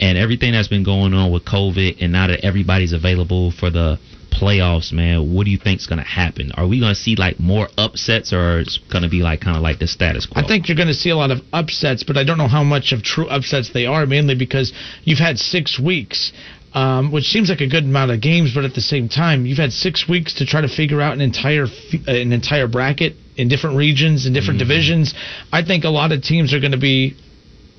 and 0.00 0.18
everything 0.18 0.52
that's 0.52 0.68
been 0.68 0.84
going 0.84 1.14
on 1.14 1.30
with 1.32 1.44
COVID, 1.44 2.02
and 2.02 2.12
now 2.12 2.26
that 2.26 2.44
everybody's 2.44 2.92
available 2.92 3.52
for 3.52 3.70
the 3.70 3.98
playoffs, 4.30 4.92
man, 4.92 5.34
what 5.34 5.44
do 5.44 5.50
you 5.50 5.58
think's 5.58 5.86
going 5.86 5.98
to 5.98 6.04
happen? 6.04 6.50
Are 6.52 6.66
we 6.66 6.80
going 6.80 6.94
to 6.94 7.00
see 7.00 7.16
like 7.16 7.38
more 7.38 7.68
upsets, 7.76 8.32
or 8.32 8.60
it's 8.60 8.78
going 8.90 9.02
to 9.02 9.10
be 9.10 9.22
like 9.22 9.40
kind 9.40 9.56
of 9.56 9.62
like 9.62 9.78
the 9.78 9.86
status 9.86 10.26
quo? 10.26 10.42
I 10.42 10.46
think 10.46 10.68
you're 10.68 10.76
going 10.76 10.88
to 10.88 10.94
see 10.94 11.10
a 11.10 11.16
lot 11.16 11.30
of 11.30 11.40
upsets, 11.52 12.02
but 12.02 12.16
I 12.16 12.24
don't 12.24 12.38
know 12.38 12.48
how 12.48 12.64
much 12.64 12.92
of 12.92 13.02
true 13.02 13.28
upsets 13.28 13.72
they 13.72 13.86
are, 13.86 14.06
mainly 14.06 14.34
because 14.34 14.72
you've 15.04 15.18
had 15.18 15.38
six 15.38 15.78
weeks. 15.78 16.32
Um, 16.74 17.12
which 17.12 17.24
seems 17.24 17.50
like 17.50 17.60
a 17.60 17.66
good 17.66 17.84
amount 17.84 18.12
of 18.12 18.22
games, 18.22 18.54
but 18.54 18.64
at 18.64 18.72
the 18.72 18.80
same 18.80 19.10
time, 19.10 19.44
you've 19.44 19.58
had 19.58 19.74
six 19.74 20.08
weeks 20.08 20.32
to 20.36 20.46
try 20.46 20.62
to 20.62 20.68
figure 20.68 21.02
out 21.02 21.12
an 21.12 21.20
entire 21.20 21.64
uh, 21.64 22.10
an 22.10 22.32
entire 22.32 22.66
bracket 22.66 23.14
in 23.36 23.48
different 23.48 23.76
regions 23.76 24.24
and 24.24 24.34
different 24.34 24.58
divisions. 24.58 25.12
I 25.52 25.62
think 25.64 25.84
a 25.84 25.90
lot 25.90 26.12
of 26.12 26.22
teams 26.22 26.54
are 26.54 26.60
going 26.60 26.72
to 26.72 26.78
be 26.78 27.14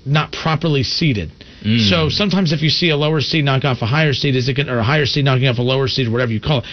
not 0.05 0.31
properly 0.31 0.83
seeded. 0.83 1.31
So 1.63 2.09
sometimes 2.09 2.51
if 2.51 2.61
you 2.61 2.69
see 2.69 2.89
a 2.89 2.97
lower 2.97 3.21
seed 3.21 3.45
knock 3.45 3.63
off 3.63 3.81
a 3.81 3.85
higher 3.85 4.13
seed, 4.13 4.35
is 4.35 4.49
it 4.49 4.53
gonna, 4.53 4.73
or 4.73 4.79
a 4.79 4.83
higher 4.83 5.05
seed 5.05 5.23
knocking 5.23 5.47
off 5.47 5.59
a 5.59 5.61
lower 5.61 5.87
seed, 5.87 6.07
or 6.07 6.11
whatever 6.11 6.31
you 6.31 6.41
call 6.41 6.59
it. 6.59 6.65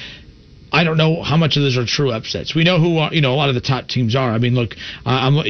I 0.73 0.85
don't 0.85 0.97
know 0.97 1.23
how 1.23 1.37
much 1.37 1.57
of 1.57 1.63
those 1.63 1.77
are 1.77 1.85
true 1.85 2.13
upsets. 2.13 2.55
We 2.55 2.63
know 2.63 2.79
who 2.79 2.99
are, 2.99 3.13
you 3.13 3.21
know, 3.21 3.33
a 3.33 3.35
lot 3.35 3.49
of 3.49 3.57
the 3.57 3.61
top 3.61 3.89
teams 3.89 4.15
are. 4.15 4.31
I 4.31 4.39
mean, 4.39 4.55
look, 4.55 4.77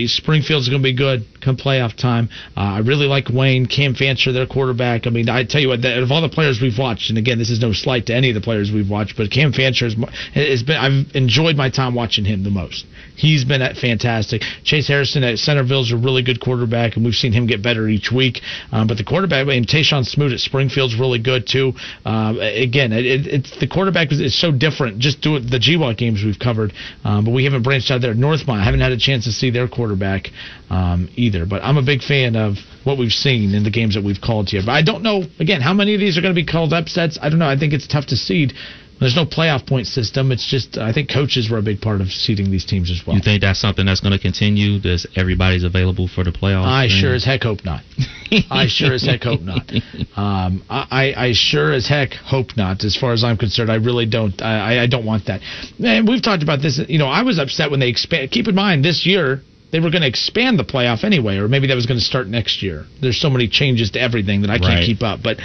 Springfield's 0.07 0.69
going 0.69 0.81
to 0.81 0.83
be 0.83 0.95
good 0.95 1.27
come 1.43 1.57
playoff 1.57 1.95
time. 1.95 2.31
Uh, 2.57 2.61
I 2.61 2.79
really 2.79 3.07
like 3.07 3.29
Wayne, 3.29 3.67
Cam 3.67 3.95
Fancher, 3.95 4.33
their 4.33 4.47
quarterback. 4.47 5.07
I 5.07 5.11
mean, 5.11 5.29
I 5.29 5.45
tell 5.45 5.61
you 5.61 5.69
what, 5.69 5.83
that, 5.83 5.99
of 6.03 6.11
all 6.11 6.23
the 6.23 6.31
players 6.31 6.61
we've 6.61 6.79
watched, 6.79 7.11
and 7.11 7.19
again, 7.19 7.39
this 7.39 7.51
is 7.51 7.61
no 7.61 7.73
slight 7.73 8.07
to 8.07 8.15
any 8.15 8.31
of 8.31 8.35
the 8.35 8.41
players 8.41 8.71
we've 8.73 8.89
watched, 8.89 9.17
but 9.17 9.31
Cam 9.31 9.53
Fancher 9.53 9.87
has, 9.87 9.97
has 10.35 10.63
been. 10.63 10.77
I've 10.77 11.15
enjoyed 11.15 11.57
my 11.57 11.69
time 11.69 11.95
watching 11.95 12.25
him 12.25 12.43
the 12.43 12.51
most. 12.51 12.87
He's 13.21 13.45
been 13.45 13.61
at 13.61 13.77
fantastic. 13.77 14.41
Chase 14.65 14.89
Harrison 14.89 15.23
at 15.25 15.39
Centerville's 15.39 15.93
a 15.93 15.97
really 15.97 16.23
good 16.23 16.41
quarterback, 16.41 16.97
and 16.97 17.05
we've 17.05 17.15
seen 17.15 17.33
him 17.33 17.47
get 17.47 17.63
better 17.63 17.87
each 17.87 18.11
week. 18.11 18.41
Um, 18.73 18.87
but 18.87 18.97
the 18.97 19.05
quarterback, 19.05 19.47
and 19.49 19.69
Tayshawn 19.69 20.07
Smoot 20.07 20.33
at 20.33 20.41
Springfield's 20.41 20.99
really 20.99 21.19
good 21.19 21.47
too. 21.47 21.75
Um, 22.07 22.41
again, 22.41 22.93
it, 22.93 23.05
it, 23.05 23.27
it's 23.27 23.61
the 23.61 23.69
quarterback 23.69 24.11
is, 24.11 24.39
so 24.41 24.51
different. 24.51 25.01
Just 25.01 25.21
do 25.21 25.39
the 25.39 25.59
GWOC 25.59 25.99
games 25.99 26.25
we've 26.25 26.39
covered, 26.39 26.73
um, 27.05 27.27
but 27.27 27.33
we 27.33 27.45
haven't 27.45 27.63
branched 27.63 27.91
out 27.91 28.01
there. 28.01 28.15
Northmont, 28.15 28.61
I 28.61 28.65
haven't 28.65 28.81
had 28.81 28.93
a 28.93 28.99
chance 28.99 29.25
to 29.25 29.33
see 29.33 29.51
their 29.51 29.69
quarterback 29.69 30.29
um, 30.71 31.11
either. 31.15 31.45
But 31.45 31.63
I'm 31.63 31.77
a 31.77 31.85
big 31.85 32.03
fan 32.03 32.37
of 32.37 32.57
what 32.85 32.97
we've 32.97 33.13
seen 33.13 33.55
in 33.55 33.65
the 33.65 33.71
games 33.71 33.97
that 33.97 34.05
we've 34.05 34.21
called 34.21 34.49
here. 34.49 34.63
But 34.65 34.73
I 34.73 34.83
don't 34.83 35.03
know 35.03 35.25
again 35.39 35.61
how 35.61 35.75
many 35.75 35.93
of 35.93 36.01
these 36.01 36.17
are 36.17 36.23
going 36.23 36.35
to 36.35 36.41
be 36.41 36.47
called 36.47 36.73
upsets. 36.73 37.19
I 37.21 37.29
don't 37.29 37.39
know. 37.39 37.49
I 37.49 37.59
think 37.59 37.75
it's 37.75 37.87
tough 37.87 38.07
to 38.07 38.17
seed. 38.17 38.55
There's 39.01 39.17
no 39.17 39.25
playoff 39.25 39.67
point 39.67 39.87
system. 39.87 40.31
It's 40.31 40.47
just 40.47 40.77
I 40.77 40.93
think 40.93 41.11
coaches 41.11 41.51
were 41.51 41.59
a 41.59 41.63
big 41.63 41.81
part 41.81 42.01
of 42.01 42.09
seeding 42.09 42.51
these 42.51 42.67
teams 42.67 42.91
as 42.91 43.03
well. 43.07 43.17
you 43.17 43.23
think 43.23 43.41
that's 43.41 43.59
something 43.59 43.87
that's 43.87 44.01
going 44.01 44.13
to 44.13 44.19
continue? 44.19 44.79
Does 44.79 45.07
everybody's 45.17 45.65
available 45.65 46.07
for 46.07 46.23
the 46.23 46.31
playoffs? 46.31 46.67
I 46.67 46.87
thing? 46.87 47.01
sure 47.01 47.15
as 47.15 47.25
heck 47.25 47.43
hope 47.43 47.65
not. 47.65 47.83
I 48.51 48.67
sure 48.69 48.93
as 48.93 49.03
heck 49.05 49.23
hope 49.23 49.41
not. 49.41 49.73
Um, 50.17 50.63
I, 50.69 51.15
I 51.17 51.33
sure 51.33 51.73
as 51.73 51.89
heck 51.89 52.13
hope 52.13 52.57
not. 52.57 52.85
As 52.85 52.97
far 52.97 53.13
as 53.13 53.25
I'm 53.25 53.37
concerned, 53.37 53.71
I 53.71 53.77
really 53.77 54.07
don't. 54.07 54.41
I, 54.43 54.83
I 54.83 54.87
don't 54.87 55.07
want 55.07 55.27
that. 55.27 55.41
And 55.83 56.07
we've 56.07 56.23
talked 56.23 56.43
about 56.43 56.61
this. 56.61 56.81
You 56.89 56.99
know, 56.99 57.09
I 57.09 57.23
was 57.23 57.39
upset 57.39 57.71
when 57.71 57.81
they 57.81 57.89
expand. 57.89 58.31
Keep 58.31 58.49
in 58.49 58.55
mind, 58.55 58.85
this 58.85 59.07
year 59.07 59.43
they 59.73 59.79
were 59.81 59.91
going 59.91 60.03
to 60.03 60.09
expand 60.09 60.59
the 60.59 60.65
playoff 60.65 61.05
anyway, 61.05 61.37
or 61.37 61.47
maybe 61.47 61.69
that 61.69 61.75
was 61.77 61.87
going 61.87 61.99
to 61.99 62.05
start 62.05 62.27
next 62.27 62.63
year. 62.63 62.87
There's 63.01 63.21
so 63.21 63.31
many 63.31 63.47
changes 63.47 63.93
to 63.93 64.01
everything 64.01 64.41
that 64.43 64.51
I 64.51 64.59
can't 64.59 64.75
Right. 64.81 64.85
keep 64.85 65.03
up. 65.03 65.23
But 65.23 65.39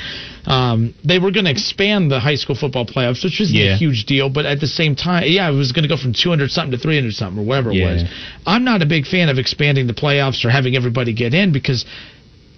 um, 0.46 0.94
they 1.04 1.20
were 1.20 1.32
going 1.32 1.46
to 1.46 1.52
expand 1.52 2.10
the 2.12 2.20
high 2.20 2.36
school 2.36 2.56
football 2.56 2.86
playoffs, 2.86 3.24
which 3.24 3.40
was 3.40 3.52
a 3.52 3.54
Yeah. 3.56 3.78
huge 3.78 4.06
deal. 4.06 4.30
But 4.30 4.46
at 4.46 4.60
the 4.60 4.68
same 4.68 4.96
time, 4.96 5.26
yeah, 5.28 5.50
it 5.50 5.54
was 5.54 5.72
going 5.74 5.84
to 5.84 5.90
go 5.90 5.98
from 5.98 6.14
200 6.14 6.50
something 6.52 6.72
to 6.72 6.78
300 6.78 7.14
something, 7.14 7.40
or 7.44 7.46
whatever 7.46 7.72
it 7.72 7.76
Yeah. 7.78 7.94
was. 7.94 8.04
I'm 8.48 8.64
not 8.64 8.82
a 8.82 8.86
big 8.86 9.06
fan 9.06 9.30
of 9.30 9.38
expanding 9.38 9.86
the 9.88 9.94
playoffs 9.94 10.44
or 10.44 10.50
having 10.50 10.76
everybody 10.76 11.14
get 11.14 11.34
in 11.34 11.52
because 11.52 11.86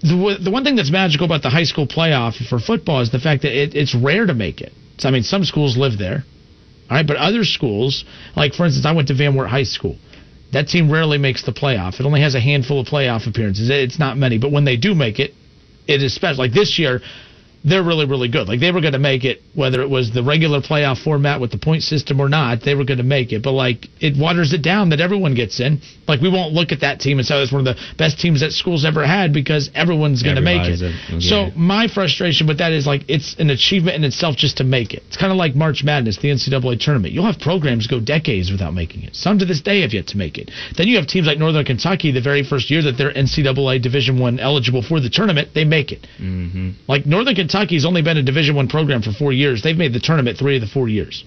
the 0.01 0.37
the 0.39 0.51
one 0.51 0.63
thing 0.63 0.75
that's 0.75 0.91
magical 0.91 1.25
about 1.25 1.41
the 1.41 1.49
high 1.49 1.63
school 1.63 1.87
playoff 1.87 2.35
for 2.47 2.59
football 2.59 3.01
is 3.01 3.09
the 3.09 3.19
fact 3.19 3.41
that 3.41 3.51
it, 3.51 3.75
it's 3.75 3.95
rare 3.95 4.25
to 4.25 4.33
make 4.33 4.61
it. 4.61 4.71
So, 4.99 5.09
I 5.09 5.11
mean, 5.11 5.23
some 5.23 5.43
schools 5.43 5.75
live 5.77 5.97
there, 5.97 6.23
all 6.89 6.97
right, 6.97 7.05
but 7.07 7.17
other 7.17 7.43
schools, 7.43 8.05
like 8.35 8.53
for 8.53 8.65
instance, 8.65 8.85
I 8.85 8.91
went 8.93 9.07
to 9.09 9.13
Van 9.15 9.35
Wert 9.35 9.49
High 9.49 9.63
School. 9.63 9.97
That 10.53 10.67
team 10.67 10.91
rarely 10.91 11.17
makes 11.17 11.43
the 11.43 11.51
playoff. 11.51 11.99
It 11.99 12.05
only 12.05 12.21
has 12.21 12.35
a 12.35 12.39
handful 12.39 12.79
of 12.79 12.87
playoff 12.87 13.27
appearances. 13.27 13.69
It's 13.69 13.99
not 13.99 14.17
many, 14.17 14.37
but 14.37 14.51
when 14.51 14.65
they 14.65 14.77
do 14.77 14.95
make 14.95 15.19
it, 15.19 15.33
it 15.87 16.01
is 16.01 16.13
special. 16.13 16.43
Like 16.43 16.53
this 16.53 16.79
year, 16.79 17.01
they're 17.67 17.83
really, 17.83 18.05
really 18.05 18.29
good. 18.29 18.47
Like 18.47 18.59
they 18.59 18.71
were 18.71 18.81
going 18.81 18.93
to 18.93 18.99
make 18.99 19.25
it, 19.25 19.41
whether 19.53 19.81
it 19.81 19.89
was 19.89 20.11
the 20.11 20.23
regular 20.23 20.61
playoff 20.61 21.03
format 21.03 21.41
with 21.41 21.51
the 21.51 21.57
point 21.57 21.83
system 21.83 22.19
or 22.19 22.29
not, 22.29 22.63
they 22.63 22.75
were 22.75 22.85
going 22.85 22.99
to 22.99 23.03
make 23.03 23.31
it. 23.33 23.43
But 23.43 23.51
like 23.51 23.87
it 23.99 24.17
waters 24.17 24.53
it 24.53 24.61
down 24.61 24.89
that 24.89 25.01
everyone 25.01 25.35
gets 25.35 25.59
in. 25.59 25.81
Like 26.07 26.21
we 26.21 26.29
won't 26.29 26.53
look 26.53 26.71
at 26.71 26.81
that 26.81 26.99
team 26.99 27.19
and 27.19 27.27
say 27.27 27.41
it's 27.41 27.51
one 27.51 27.67
of 27.67 27.75
the 27.75 27.81
best 27.97 28.19
teams 28.19 28.41
that 28.41 28.51
school's 28.51 28.85
ever 28.85 29.05
had 29.05 29.33
because 29.33 29.69
everyone's 29.75 30.23
going 30.23 30.37
to 30.37 30.41
make 30.41 30.61
it. 30.63 31.21
So 31.21 31.51
my 31.55 31.87
frustration 31.87 32.47
with 32.47 32.59
that 32.59 32.71
is 32.71 32.87
like 32.87 33.03
it's 33.07 33.35
an 33.39 33.49
achievement 33.49 33.95
in 33.97 34.03
itself 34.03 34.35
just 34.37 34.57
to 34.57 34.63
make 34.63 34.93
it. 34.93 35.03
It's 35.07 35.17
kind 35.17 35.31
of 35.31 35.37
like 35.37 35.55
March 35.55 35.83
Madness, 35.83 36.17
the 36.17 36.29
NCAA 36.29 36.79
tournament. 36.79 37.13
You'll 37.13 37.25
have 37.25 37.39
programs 37.39 37.87
go 37.87 37.99
decades 37.99 38.51
without 38.51 38.73
making 38.73 39.03
it. 39.03 39.15
Some 39.15 39.39
to 39.39 39.45
this 39.45 39.61
day 39.61 39.81
have 39.81 39.93
yet 39.93 40.07
to 40.07 40.17
make 40.17 40.37
it. 40.37 40.51
Then 40.77 40.87
you 40.87 40.97
have 40.97 41.07
teams 41.07 41.27
like 41.27 41.37
Northern 41.37 41.65
Kentucky, 41.65 42.11
the 42.11 42.21
very 42.21 42.43
first 42.43 42.71
year 42.71 42.81
that 42.83 42.97
they're 42.97 43.13
NCAA 43.13 43.81
Division 43.81 44.19
One 44.19 44.39
eligible 44.39 44.81
for 44.81 44.99
the 44.99 45.09
tournament, 45.09 45.49
they 45.53 45.65
make 45.65 45.91
it. 45.91 46.07
Mm-hmm. 46.19 46.71
Like 46.87 47.05
Northern 47.05 47.35
Kentucky's 47.57 47.85
only 47.85 48.01
been 48.01 48.17
a 48.17 48.23
Division 48.23 48.55
One 48.55 48.67
program 48.67 49.01
for 49.01 49.11
four 49.11 49.33
years. 49.33 49.63
They've 49.63 49.77
made 49.77 49.93
the 49.93 49.99
tournament 49.99 50.37
three 50.37 50.55
of 50.55 50.61
the 50.61 50.67
four 50.67 50.87
years. 50.87 51.23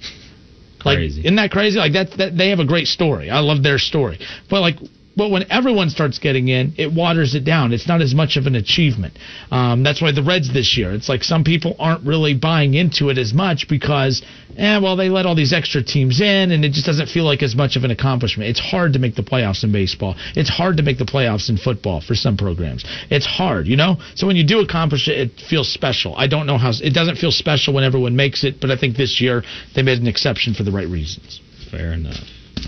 Like, 0.84 0.98
Crazy. 0.98 1.20
isn't 1.20 1.36
that 1.36 1.50
crazy? 1.50 1.78
Like 1.78 1.92
that, 1.92 2.12
that 2.18 2.38
they 2.38 2.50
have 2.50 2.58
a 2.60 2.64
great 2.64 2.86
story. 2.86 3.28
I 3.30 3.40
love 3.40 3.62
their 3.62 3.78
story. 3.78 4.18
But 4.48 4.60
like, 4.60 4.76
but 5.16 5.30
when 5.30 5.50
everyone 5.50 5.90
starts 5.90 6.18
getting 6.18 6.48
in, 6.48 6.74
it 6.78 6.92
waters 6.92 7.34
it 7.34 7.44
down. 7.44 7.72
It's 7.72 7.86
not 7.88 8.00
as 8.00 8.14
much 8.14 8.36
of 8.36 8.46
an 8.46 8.54
achievement. 8.54 9.18
Um, 9.50 9.82
that's 9.82 10.00
why 10.00 10.12
the 10.12 10.22
Reds 10.22 10.52
this 10.52 10.78
year, 10.78 10.92
it's 10.92 11.08
like 11.08 11.24
some 11.24 11.44
people 11.44 11.74
aren't 11.78 12.06
really 12.06 12.32
buying 12.34 12.74
into 12.74 13.10
it 13.10 13.18
as 13.18 13.34
much 13.34 13.68
because, 13.68 14.22
eh, 14.60 14.78
well, 14.78 14.94
they 14.94 15.08
let 15.08 15.26
all 15.26 15.34
these 15.34 15.52
extra 15.52 15.82
teams 15.82 16.20
in, 16.20 16.52
and 16.52 16.64
it 16.64 16.72
just 16.72 16.86
doesn't 16.86 17.08
feel 17.08 17.24
like 17.24 17.42
as 17.42 17.56
much 17.56 17.76
of 17.76 17.84
an 17.84 17.90
accomplishment. 17.90 18.50
It's 18.50 18.60
hard 18.60 18.92
to 18.92 18.98
make 18.98 19.14
the 19.14 19.22
playoffs 19.22 19.64
in 19.64 19.72
baseball. 19.72 20.14
It's 20.36 20.50
hard 20.50 20.76
to 20.76 20.82
make 20.82 20.98
the 20.98 21.04
playoffs 21.04 21.48
in 21.48 21.56
football 21.56 22.00
for 22.00 22.14
some 22.14 22.36
programs. 22.36 22.84
It's 23.10 23.26
hard, 23.26 23.66
you 23.66 23.76
know. 23.76 23.96
So 24.14 24.26
when 24.26 24.36
you 24.36 24.46
do 24.46 24.60
accomplish 24.60 25.08
it, 25.08 25.18
it 25.18 25.40
feels 25.48 25.72
special. 25.72 26.14
I 26.16 26.26
don't 26.26 26.46
know 26.46 26.58
how 26.58 26.70
it 26.70 26.94
doesn't 26.94 27.16
feel 27.16 27.32
special 27.32 27.74
when 27.74 27.84
everyone 27.84 28.14
makes 28.14 28.44
it, 28.44 28.60
but 28.60 28.70
I 28.70 28.76
think 28.76 28.96
this 28.96 29.20
year 29.20 29.42
they 29.74 29.82
made 29.82 29.98
an 29.98 30.06
exception 30.06 30.54
for 30.54 30.62
the 30.62 30.70
right 30.70 30.88
reasons. 30.88 31.40
Fair 31.70 31.92
enough. 31.92 32.22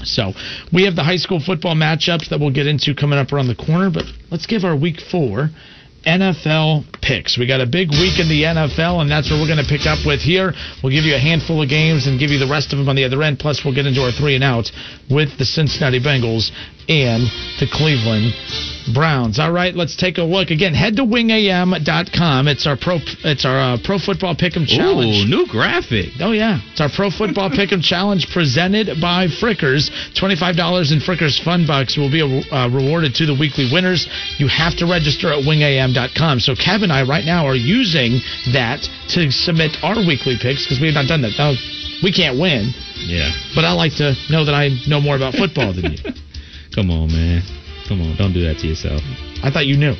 So 0.05 0.33
we 0.73 0.85
have 0.85 0.97
the 0.97 1.05
high 1.05 1.17
school 1.17 1.39
football 1.39 1.75
matchups 1.75 2.31
that 2.31 2.41
we'll 2.41 2.53
get 2.53 2.67
into 2.67 2.95
coming 2.95 3.19
up 3.19 3.33
around 3.33 3.49
the 3.49 3.55
corner, 3.55 3.91
but 3.91 4.05
let's 4.31 4.47
give 4.47 4.65
our 4.65 4.75
week 4.75 5.01
four 5.01 5.51
NFL 6.05 7.01
picks. 7.01 7.39
We 7.39 7.47
got 7.47 7.61
a 7.61 7.67
big 7.67 7.91
week 7.91 8.19
in 8.19 8.29
the 8.29 8.43
NFL, 8.43 9.03
and 9.03 9.11
that's 9.11 9.31
what 9.31 9.39
we're 9.41 9.47
going 9.47 9.63
to 9.63 9.69
pick 9.69 9.87
up 9.87 10.05
with 10.05 10.21
here. 10.21 10.53
We'll 10.83 10.93
give 10.93 11.05
you 11.05 11.15
a 11.15 11.23
handful 11.23 11.63
of 11.63 11.69
games 11.69 12.07
and 12.07 12.19
give 12.19 12.31
you 12.31 12.39
the 12.39 12.51
rest 12.51 12.73
of 12.73 12.79
them 12.79 12.89
on 12.89 12.97
the 12.97 13.05
other 13.05 13.23
end. 13.23 13.39
Plus, 13.39 13.65
we'll 13.65 13.75
get 13.75 13.87
into 13.87 14.03
our 14.03 14.13
three 14.13 14.35
and 14.35 14.43
out 14.43 14.71
with 15.11 15.39
the 15.39 15.45
Cincinnati 15.45 16.01
Bengals 16.01 16.51
and 16.89 17.23
the 17.61 17.67
Cleveland 17.71 18.35
Browns. 18.95 19.39
All 19.39 19.53
right, 19.53 19.75
let's 19.75 19.95
take 19.97 20.19
a 20.19 20.23
look 20.25 20.51
again. 20.51 20.75
Head 20.75 20.97
to 20.97 21.05
wingam.com. 21.05 22.49
It's 22.49 22.67
our 22.67 22.77
pro. 22.77 22.99
It's 23.25 23.45
our 23.45 23.59
uh, 23.75 23.79
pro 23.85 23.99
football 23.99 24.35
pick'em 24.35 24.67
challenge. 24.67 25.25
Ooh, 25.25 25.31
new 25.31 25.47
graphic. 25.47 26.11
Oh 26.21 26.33
yeah, 26.33 26.59
it's 26.73 26.81
our 26.81 26.89
Pro 26.91 27.11
Football 27.11 27.51
Pick'em 27.55 27.83
Challenge 27.83 28.27
presented 28.33 29.01
by 29.01 29.27
Frickers. 29.29 29.91
Twenty-five 30.19 30.57
dollars 30.57 30.91
in 30.93 30.99
Frickers 30.99 31.43
Fun 31.43 31.67
Bucks 31.67 31.97
will 31.97 32.11
be 32.11 32.23
uh, 32.23 32.69
rewarded 32.69 33.15
to 33.17 33.27
the 33.27 33.35
weekly 33.39 33.69
winners. 33.73 34.09
You 34.39 34.49
have 34.49 34.77
to 34.79 34.87
register 34.87 35.33
at 35.33 35.45
wingam.com. 35.45 36.41
So 36.41 36.55
Kev 36.55 36.83
and 36.83 36.93
I 36.93 37.03
right 37.07 37.25
now 37.25 37.47
are 37.47 37.57
using 37.57 38.19
that 38.53 38.83
to 39.15 39.31
submit 39.31 39.77
our 39.83 39.97
weekly 39.97 40.37
picks 40.41 40.65
because 40.67 40.81
we 40.81 40.87
have 40.87 40.95
not 40.95 41.07
done 41.07 41.23
that. 41.23 41.39
Now 41.39 41.55
we 42.03 42.11
can't 42.13 42.39
win, 42.41 42.73
Yeah. 43.07 43.31
but 43.55 43.65
I 43.65 43.73
like 43.73 43.95
to 43.97 44.15
know 44.29 44.45
that 44.45 44.55
I 44.55 44.71
know 44.89 45.01
more 45.01 45.15
about 45.17 45.35
football 45.35 45.73
than 45.73 45.93
you. 45.93 45.99
Come 46.75 46.91
on, 46.91 47.09
man. 47.13 47.43
Come 47.89 48.01
on. 48.01 48.17
Don't 48.17 48.33
do 48.33 48.43
that 48.47 48.59
to 48.61 48.67
yourself. 48.67 49.03
I 49.43 49.51
thought 49.51 49.67
you 49.67 49.77
knew. 49.77 49.95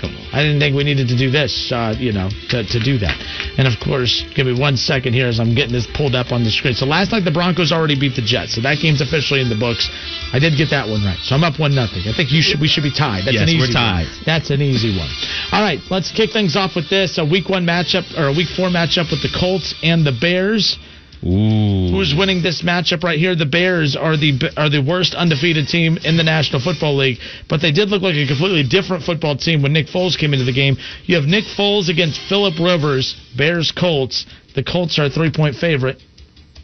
Come 0.00 0.14
on. 0.14 0.26
I 0.30 0.42
didn't 0.42 0.60
think 0.60 0.76
we 0.76 0.84
needed 0.84 1.08
to 1.08 1.16
do 1.18 1.30
this, 1.30 1.72
uh, 1.72 1.94
you 1.98 2.12
know, 2.12 2.28
to, 2.50 2.62
to 2.62 2.78
do 2.78 2.98
that. 2.98 3.16
And 3.58 3.66
of 3.66 3.74
course, 3.82 4.22
give 4.34 4.46
me 4.46 4.54
one 4.54 4.76
second 4.76 5.12
here 5.12 5.26
as 5.26 5.40
I'm 5.40 5.54
getting 5.56 5.72
this 5.72 5.88
pulled 5.94 6.14
up 6.14 6.30
on 6.30 6.44
the 6.44 6.50
screen. 6.50 6.74
So 6.74 6.86
last 6.86 7.10
night 7.10 7.24
the 7.24 7.32
Broncos 7.32 7.72
already 7.72 7.98
beat 7.98 8.14
the 8.14 8.22
Jets, 8.22 8.54
so 8.54 8.60
that 8.60 8.78
game's 8.78 9.00
officially 9.00 9.40
in 9.40 9.48
the 9.48 9.58
books. 9.58 9.90
I 10.32 10.38
did 10.38 10.56
get 10.56 10.70
that 10.70 10.86
one 10.86 11.02
right, 11.02 11.18
so 11.18 11.34
I'm 11.34 11.42
up 11.42 11.58
one 11.58 11.74
nothing. 11.74 12.02
I 12.06 12.12
think 12.14 12.30
you 12.30 12.42
should 12.42 12.60
we 12.60 12.68
should 12.68 12.84
be 12.84 12.92
tied. 12.94 13.24
That's 13.24 13.34
Yes, 13.34 13.42
an 13.42 13.48
easy 13.48 13.58
we're 13.58 13.72
tied. 13.74 14.06
One. 14.06 14.22
That's 14.24 14.50
an 14.50 14.62
easy 14.62 14.96
one. 14.96 15.10
All 15.50 15.62
right, 15.62 15.80
let's 15.90 16.12
kick 16.12 16.30
things 16.30 16.54
off 16.54 16.76
with 16.76 16.88
this: 16.88 17.18
a 17.18 17.24
Week 17.24 17.48
One 17.48 17.66
matchup 17.66 18.06
or 18.16 18.28
a 18.28 18.32
Week 18.32 18.48
Four 18.54 18.68
matchup 18.68 19.10
with 19.10 19.22
the 19.22 19.34
Colts 19.34 19.74
and 19.82 20.06
the 20.06 20.12
Bears. 20.12 20.78
Ooh. 21.24 21.90
Who's 21.90 22.14
winning 22.14 22.42
this 22.42 22.62
matchup 22.62 23.02
right 23.02 23.18
here? 23.18 23.34
The 23.34 23.46
Bears 23.46 23.96
are 23.96 24.16
the 24.16 24.38
are 24.56 24.70
the 24.70 24.80
worst 24.80 25.14
undefeated 25.14 25.66
team 25.66 25.98
in 26.04 26.16
the 26.16 26.22
National 26.22 26.60
Football 26.60 26.96
League, 26.96 27.18
but 27.48 27.60
they 27.60 27.72
did 27.72 27.88
look 27.88 28.02
like 28.02 28.14
a 28.14 28.26
completely 28.26 28.62
different 28.62 29.02
football 29.02 29.36
team 29.36 29.62
when 29.62 29.72
Nick 29.72 29.88
Foles 29.88 30.16
came 30.16 30.32
into 30.32 30.44
the 30.44 30.52
game. 30.52 30.76
You 31.06 31.16
have 31.16 31.24
Nick 31.24 31.44
Foles 31.44 31.88
against 31.88 32.20
Philip 32.28 32.58
Rivers, 32.60 33.16
Bears 33.36 33.72
Colts. 33.72 34.26
The 34.54 34.62
Colts 34.62 34.98
are 34.98 35.06
a 35.06 35.10
three 35.10 35.32
point 35.32 35.56
favorite. 35.56 36.00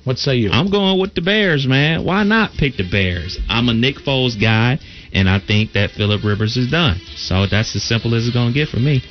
What 0.04 0.18
say 0.18 0.36
you? 0.36 0.50
I'm 0.50 0.70
going 0.70 1.00
with 1.00 1.14
the 1.14 1.22
Bears, 1.22 1.66
man. 1.66 2.04
Why 2.04 2.22
not 2.22 2.52
pick 2.52 2.76
the 2.76 2.88
Bears? 2.88 3.38
I'm 3.48 3.68
a 3.68 3.74
Nick 3.74 3.96
Foles 3.96 4.40
guy, 4.40 4.78
and 5.12 5.28
I 5.28 5.40
think 5.40 5.72
that 5.72 5.92
Philip 5.92 6.22
Rivers 6.22 6.56
is 6.56 6.70
done. 6.70 7.00
So 7.16 7.46
that's 7.46 7.74
as 7.74 7.82
simple 7.82 8.14
as 8.14 8.26
it's 8.26 8.34
going 8.34 8.52
to 8.52 8.54
get 8.54 8.68
for 8.68 8.78
me. 8.78 9.02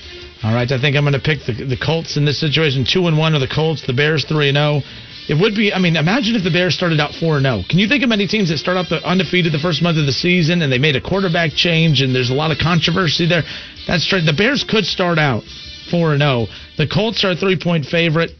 All 0.43 0.53
right, 0.53 0.69
I 0.71 0.79
think 0.79 0.95
I'm 0.95 1.03
going 1.03 1.13
to 1.13 1.19
pick 1.19 1.39
the 1.45 1.53
the 1.53 1.77
Colts 1.77 2.15
in 2.15 2.25
this 2.25 2.39
situation. 2.39 2.85
Two 2.85 3.07
and 3.07 3.17
one 3.17 3.33
are 3.33 3.39
the 3.39 3.47
Colts. 3.47 3.85
The 3.87 3.93
Bears 3.93 4.23
three 4.25 4.49
and 4.49 4.57
zero. 4.57 4.81
It 5.29 5.35
would 5.39 5.55
be. 5.55 5.73
I 5.73 5.79
mean, 5.79 5.95
imagine 5.95 6.35
if 6.35 6.43
the 6.43 6.51
Bears 6.51 6.75
started 6.75 6.99
out 6.99 7.13
four 7.15 7.37
and 7.37 7.45
zero. 7.45 7.63
Can 7.69 7.79
you 7.79 7.87
think 7.87 8.03
of 8.03 8.09
many 8.09 8.27
teams 8.27 8.49
that 8.49 8.57
start 8.57 8.77
out 8.77 8.89
the 8.89 8.99
undefeated 9.07 9.53
the 9.53 9.59
first 9.59 9.81
month 9.81 9.97
of 9.97 10.05
the 10.05 10.11
season 10.13 10.61
and 10.61 10.71
they 10.71 10.77
made 10.77 10.95
a 10.95 11.01
quarterback 11.01 11.51
change 11.53 12.01
and 12.01 12.13
there's 12.13 12.29
a 12.29 12.33
lot 12.33 12.51
of 12.51 12.57
controversy 12.57 13.25
there? 13.25 13.43
That's 13.87 14.05
true. 14.07 14.19
The 14.21 14.33
Bears 14.33 14.65
could 14.67 14.85
start 14.85 15.17
out 15.17 15.43
four 15.89 16.11
and 16.13 16.21
zero. 16.21 16.47
The 16.77 16.87
Colts 16.87 17.23
are 17.23 17.31
a 17.31 17.35
three 17.35 17.57
point 17.57 17.85
favorite. 17.85 18.31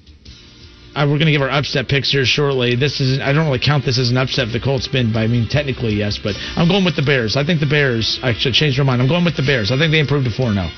Uh, 0.93 1.07
we're 1.09 1.17
going 1.17 1.25
to 1.25 1.31
give 1.31 1.41
our 1.41 1.49
upset 1.49 1.87
picks 1.87 2.11
here 2.11 2.25
shortly. 2.25 2.75
This 2.75 3.01
is 3.01 3.19
I 3.19 3.33
don't 3.33 3.45
really 3.47 3.63
count 3.63 3.85
this 3.85 3.97
as 3.97 4.11
an 4.11 4.17
upset 4.17 4.47
if 4.47 4.53
the 4.53 4.59
Colts 4.59 4.85
spin, 4.85 5.11
but 5.13 5.19
I 5.19 5.27
mean 5.27 5.47
technically 5.47 5.95
yes. 5.95 6.19
But 6.21 6.35
I'm 6.55 6.67
going 6.67 6.85
with 6.85 6.95
the 6.95 7.01
Bears. 7.01 7.35
I 7.35 7.45
think 7.45 7.61
the 7.61 7.69
Bears. 7.69 8.19
I 8.21 8.33
should 8.33 8.53
change 8.53 8.77
my 8.77 8.83
mind. 8.83 9.01
I'm 9.01 9.07
going 9.07 9.25
with 9.25 9.37
the 9.37 9.47
Bears. 9.47 9.71
I 9.71 9.77
think 9.77 9.91
they 9.91 9.99
improved 9.99 10.25
to 10.25 10.35
four 10.35 10.51
and 10.51 10.59
zero. 10.59 10.69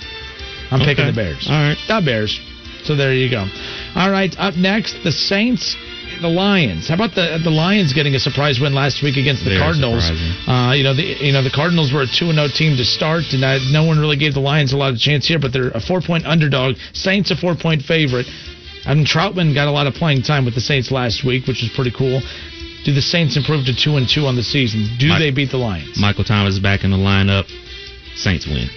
I'm 0.72 0.80
picking 0.86 1.06
the 1.08 1.14
Bears. 1.14 1.48
All 1.50 1.58
right. 1.58 1.78
The 1.88 2.02
Bears. 2.06 2.40
So 2.86 2.96
there 2.96 3.14
you 3.14 3.32
go. 3.32 3.48
All 3.96 4.12
right, 4.12 4.34
up 4.38 4.56
next, 4.56 5.04
the 5.04 5.12
Saints, 5.12 5.76
the 6.22 6.30
Lions. 6.30 6.88
How 6.88 6.96
about 6.96 7.16
the 7.16 7.40
the 7.44 7.50
Lions 7.50 7.94
getting 7.94 8.16
a 8.16 8.20
surprise 8.20 8.60
win 8.60 8.74
last 8.74 9.04
week 9.04 9.18
against 9.18 9.44
the 9.44 9.52
Very 9.52 9.62
Cardinals? 9.62 10.04
Uh, 10.48 10.74
you 10.76 10.84
know, 10.84 10.94
the 10.94 11.04
you 11.04 11.34
know 11.34 11.44
the 11.44 11.54
Cardinals 11.54 11.92
were 11.94 12.04
a 12.04 12.08
two 12.08 12.30
and 12.30 12.38
zero 12.38 12.48
team 12.48 12.78
to 12.78 12.86
start, 12.86 13.24
and 13.34 13.44
uh, 13.44 13.60
no 13.72 13.84
one 13.84 14.00
really 14.00 14.18
gave 14.18 14.34
the 14.34 14.44
Lions 14.44 14.74
a 14.74 14.78
lot 14.78 14.94
of 14.94 15.00
chance 15.00 15.28
here. 15.28 15.40
But 15.40 15.54
they're 15.54 15.72
a 15.72 15.82
four 15.82 16.02
point 16.02 16.26
underdog. 16.26 16.76
Saints 16.94 17.32
a 17.32 17.36
four 17.36 17.56
point 17.56 17.82
favorite. 17.82 18.28
And 18.86 19.06
Troutman 19.06 19.56
got 19.56 19.68
a 19.68 19.72
lot 19.72 19.88
of 19.88 19.96
playing 19.96 20.22
time 20.22 20.46
with 20.46 20.54
the 20.54 20.62
Saints 20.62 20.92
last 20.92 21.26
week, 21.26 21.48
which 21.48 21.62
was 21.62 21.72
pretty 21.74 21.90
cool. 21.90 22.22
Do 22.86 22.94
the 22.94 23.02
Saints 23.02 23.36
improve 23.36 23.66
to 23.66 23.74
two 23.74 23.98
and 23.98 24.08
two 24.08 24.28
on 24.28 24.36
the 24.36 24.44
season? 24.44 24.88
Do 25.00 25.10
Mike- 25.10 25.20
they 25.20 25.32
beat 25.32 25.50
the 25.50 25.58
Lions? 25.58 25.98
Michael 26.00 26.24
Thomas 26.24 26.54
is 26.54 26.60
back 26.60 26.84
in 26.84 26.92
the 26.92 26.98
lineup. 26.98 27.50
Saints 28.16 28.46
win. 28.46 28.70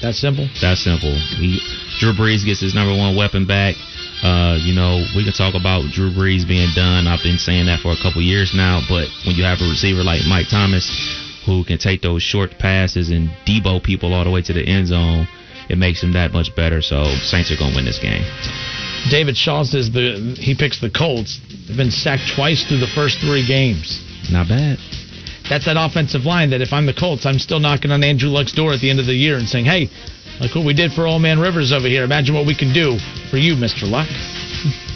That 0.00 0.14
simple. 0.14 0.48
That 0.62 0.78
simple. 0.78 1.12
He, 1.12 1.60
Drew 1.98 2.12
Brees 2.14 2.44
gets 2.44 2.60
his 2.60 2.74
number 2.74 2.96
one 2.96 3.16
weapon 3.16 3.44
back. 3.46 3.74
Uh, 4.22 4.58
you 4.60 4.74
know, 4.74 5.04
we 5.14 5.22
can 5.22 5.32
talk 5.32 5.54
about 5.54 5.90
Drew 5.92 6.10
Brees 6.10 6.46
being 6.46 6.70
done. 6.74 7.06
I've 7.06 7.22
been 7.22 7.38
saying 7.38 7.66
that 7.66 7.80
for 7.80 7.92
a 7.92 8.00
couple 8.02 8.20
years 8.20 8.52
now. 8.54 8.80
But 8.88 9.08
when 9.26 9.36
you 9.36 9.44
have 9.44 9.60
a 9.60 9.68
receiver 9.68 10.02
like 10.02 10.22
Mike 10.26 10.48
Thomas, 10.50 10.90
who 11.46 11.64
can 11.64 11.78
take 11.78 12.02
those 12.02 12.22
short 12.22 12.58
passes 12.58 13.10
and 13.10 13.30
debo 13.46 13.82
people 13.82 14.12
all 14.12 14.24
the 14.24 14.30
way 14.30 14.42
to 14.42 14.52
the 14.52 14.62
end 14.66 14.88
zone, 14.88 15.28
it 15.68 15.78
makes 15.78 16.02
him 16.02 16.12
that 16.14 16.32
much 16.32 16.54
better. 16.56 16.82
So 16.82 17.04
Saints 17.22 17.52
are 17.52 17.56
going 17.56 17.70
to 17.70 17.76
win 17.76 17.84
this 17.84 17.98
game. 17.98 18.24
David 19.10 19.36
Shaw 19.36 19.62
says 19.62 19.90
the 19.92 20.36
he 20.38 20.54
picks 20.54 20.80
the 20.80 20.90
Colts. 20.90 21.40
They've 21.66 21.76
been 21.76 21.90
sacked 21.90 22.34
twice 22.34 22.64
through 22.66 22.78
the 22.78 22.88
first 22.88 23.20
three 23.20 23.46
games. 23.46 24.02
Not 24.30 24.48
bad. 24.48 24.78
That's 25.48 25.64
that 25.64 25.76
offensive 25.78 26.26
line 26.26 26.50
that 26.50 26.60
if 26.60 26.72
I'm 26.72 26.84
the 26.84 26.92
Colts, 26.92 27.24
I'm 27.24 27.38
still 27.38 27.60
knocking 27.60 27.90
on 27.90 28.02
Andrew 28.04 28.28
Luck's 28.28 28.52
door 28.52 28.72
at 28.72 28.80
the 28.80 28.90
end 28.90 29.00
of 29.00 29.06
the 29.06 29.14
year 29.14 29.38
and 29.38 29.48
saying, 29.48 29.64
"Hey, 29.64 29.88
look 30.40 30.54
what 30.54 30.64
we 30.64 30.74
did 30.74 30.92
for 30.92 31.06
Old 31.06 31.22
Man 31.22 31.38
Rivers 31.38 31.72
over 31.72 31.86
here. 31.88 32.04
Imagine 32.04 32.34
what 32.34 32.46
we 32.46 32.54
can 32.56 32.72
do 32.72 32.98
for 33.30 33.36
you, 33.36 33.56
Mister 33.56 33.86
Luck." 33.86 34.08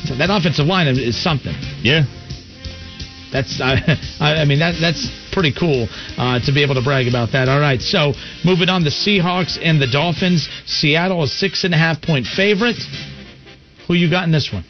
So 0.05 0.15
that 0.19 0.31
offensive 0.31 0.67
line 0.67 0.87
is- 0.89 1.21
something. 1.23 1.55
Yeah. 1.83 2.05
That's 3.33 3.61
I, 3.61 3.81
I 4.21 4.43
I 4.43 4.45
mean 4.45 4.59
that 4.59 4.77
that's 4.81 5.09
pretty 5.33 5.53
cool 5.59 5.89
uh, 6.19 6.39
to 6.41 6.53
be 6.53 6.63
able 6.63 6.75
to 6.75 6.83
brag 6.83 7.09
about 7.09 7.33
that. 7.33 7.49
All 7.49 7.61
right, 7.61 7.81
so 7.81 8.13
moving 8.45 8.69
on, 8.69 8.85
the 8.85 8.91
Seahawks 8.91 9.59
and 9.61 9.81
the 9.81 9.87
Dolphins. 9.87 10.49
Seattle 10.67 11.23
is 11.25 11.33
six 11.33 11.65
and 11.65 11.73
a 11.73 11.79
half 11.79 12.03
point 12.03 12.27
favorite. 12.27 12.77
Who 13.89 13.95
you 13.95 14.11
got 14.11 14.25
in 14.25 14.33
this 14.33 14.53
one? 14.53 14.65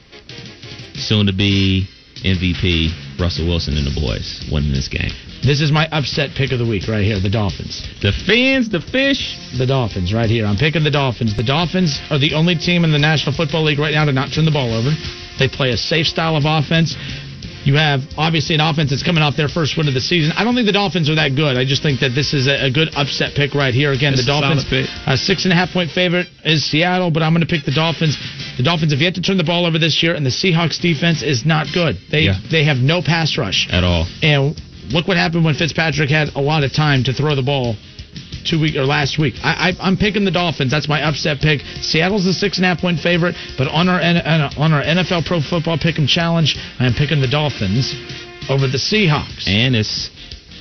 Soon 0.95 1.27
to 1.27 1.33
be 1.33 1.89
MVP, 2.23 3.19
Russell 3.19 3.47
Wilson 3.47 3.77
and 3.77 3.87
the 3.87 4.01
boys 4.01 4.49
winning 4.51 4.73
this 4.73 4.89
game. 4.89 5.11
This 5.43 5.61
is 5.61 5.73
my 5.73 5.89
upset 5.91 6.31
pick 6.37 6.53
of 6.53 6.59
the 6.61 6.67
week 6.67 6.87
right 6.87 7.03
here. 7.05 7.19
The 7.19 7.29
Dolphins. 7.31 7.83
The 8.01 8.13
fins, 8.13 8.69
the 8.71 8.81
fish. 8.81 9.37
The 9.59 9.67
Dolphins 9.67 10.15
right 10.15 10.31
here. 10.31 10.47
I'm 10.47 10.57
picking 10.57 10.85
the 10.85 10.91
Dolphins. 10.91 11.37
The 11.37 11.43
Dolphins 11.43 12.01
are 12.11 12.19
the 12.19 12.35
only 12.35 12.55
team 12.55 12.85
in 12.85 12.93
the 12.93 12.99
National 12.99 13.35
Football 13.35 13.65
League 13.65 13.79
right 13.81 13.93
now 13.95 14.05
to 14.05 14.13
not 14.13 14.31
turn 14.33 14.45
the 14.45 14.53
ball 14.55 14.73
over. 14.73 14.91
They 15.39 15.49
play 15.49 15.71
a 15.71 15.77
safe 15.77 16.07
style 16.07 16.37
of 16.37 16.45
offense. 16.47 16.95
You 17.65 17.75
have 17.75 18.03
obviously 18.19 18.55
an 18.57 18.61
offense 18.61 18.91
that's 18.91 19.03
coming 19.05 19.23
off 19.23 19.37
their 19.37 19.49
first 19.49 19.77
win 19.77 19.87
of 19.87 19.95
the 19.95 20.01
season. 20.01 20.33
I 20.37 20.43
don't 20.43 20.55
think 20.55 20.67
the 20.67 20.73
Dolphins 20.75 21.09
are 21.11 21.15
that 21.15 21.35
good. 21.37 21.57
I 21.57 21.65
just 21.65 21.83
think 21.83 22.01
that 22.01 22.11
this 22.11 22.35
is 22.35 22.47
a, 22.47 22.67
a 22.67 22.71
good 22.71 22.91
upset 22.95 23.35
pick 23.35 23.55
right 23.55 23.73
here. 23.75 23.93
Again, 23.93 24.15
It's 24.15 24.23
the 24.27 24.31
Dolphins, 24.31 24.65
pick. 24.69 24.87
a 25.07 25.17
six 25.17 25.45
and 25.45 25.53
a 25.53 25.57
half 25.57 25.71
point 25.71 25.91
favorite 25.91 26.27
is 26.45 26.65
Seattle, 26.69 27.11
but 27.11 27.23
I'm 27.23 27.33
going 27.35 27.47
to 27.47 27.51
pick 27.51 27.65
the 27.65 27.71
Dolphins. 27.75 28.19
The 28.59 28.63
Dolphins 28.65 28.91
have 28.93 29.01
yet 29.01 29.15
to 29.15 29.23
turn 29.23 29.39
the 29.39 29.45
ball 29.47 29.67
over 29.67 29.79
this 29.79 30.03
year, 30.03 30.15
and 30.15 30.27
the 30.27 30.31
Seahawks 30.35 30.81
defense 30.81 31.23
is 31.23 31.47
not 31.47 31.67
good. 31.73 31.99
They 32.11 32.23
Yeah. 32.31 32.39
they 32.51 32.65
have 32.65 32.79
no 32.79 33.01
pass 33.01 33.39
rush. 33.39 33.69
At 33.71 33.85
all. 33.85 34.07
And 34.23 34.55
look 34.93 35.09
what 35.09 35.17
happened 35.17 35.45
when 35.45 35.55
Fitzpatrick 35.55 36.11
had 36.11 36.29
a 36.35 36.41
lot 36.41 36.65
of 36.65 36.73
time 36.73 37.05
to 37.05 37.13
throw 37.13 37.35
the 37.35 37.43
ball 37.43 37.77
two 38.45 38.61
week 38.61 38.77
or 38.77 38.85
last 38.85 39.19
week. 39.19 39.35
I, 39.43 39.71
I, 39.71 39.89
I'm 39.89 39.97
picking 39.97 40.25
the 40.25 40.31
Dolphins. 40.31 40.71
That's 40.71 40.89
my 40.89 41.03
upset 41.03 41.41
pick. 41.41 41.61
Seattle's 41.81 42.25
the 42.25 42.33
six 42.33 42.59
and 42.59 42.65
a 42.65 42.69
half 42.69 42.81
point 42.81 43.01
favorite, 43.01 43.35
but 43.57 43.69
on 43.69 43.89
our 43.89 44.01
on 44.01 44.73
our 44.73 44.83
NFL 44.83 45.27
Pro 45.27 45.41
Football 45.41 45.79
Pick'em 45.79 46.09
Challenge, 46.09 46.57
I 46.79 46.87
am 46.87 46.95
picking 46.95 47.21
the 47.21 47.29
Dolphins 47.29 47.95
over 48.49 48.67
the 48.67 48.79
Seahawks. 48.79 49.49
And 49.49 49.77
it's 49.77 50.11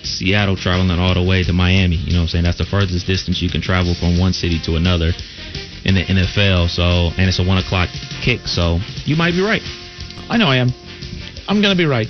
Seattle 0.04 0.56
traveling 0.56 0.92
all 1.00 1.14
the 1.14 1.24
way 1.24 1.44
to 1.44 1.54
Miami. 1.54 1.96
You 1.96 2.14
know 2.14 2.20
what 2.20 2.24
I'm 2.24 2.28
saying? 2.30 2.44
That's 2.44 2.58
the 2.58 2.66
furthest 2.66 3.06
distance 3.06 3.42
you 3.42 3.50
can 3.50 3.62
travel 3.62 3.94
from 3.94 4.20
one 4.20 4.34
city 4.34 4.60
to 4.66 4.76
another 4.76 5.12
in 5.86 5.96
the 5.96 6.04
NFL. 6.04 6.70
So, 6.70 7.14
and 7.18 7.28
it's 7.28 7.40
a 7.40 7.44
one 7.44 7.58
o'clock 7.58 7.90
kick. 8.22 8.48
So, 8.48 8.80
you 9.06 9.16
might 9.16 9.32
be 9.32 9.42
right. 9.42 9.62
I 10.30 10.38
know 10.38 10.48
I 10.48 10.58
am. 10.58 10.70
I'm 11.48 11.62
going 11.62 11.76
to 11.76 11.78
be 11.78 11.86
right. 11.86 12.08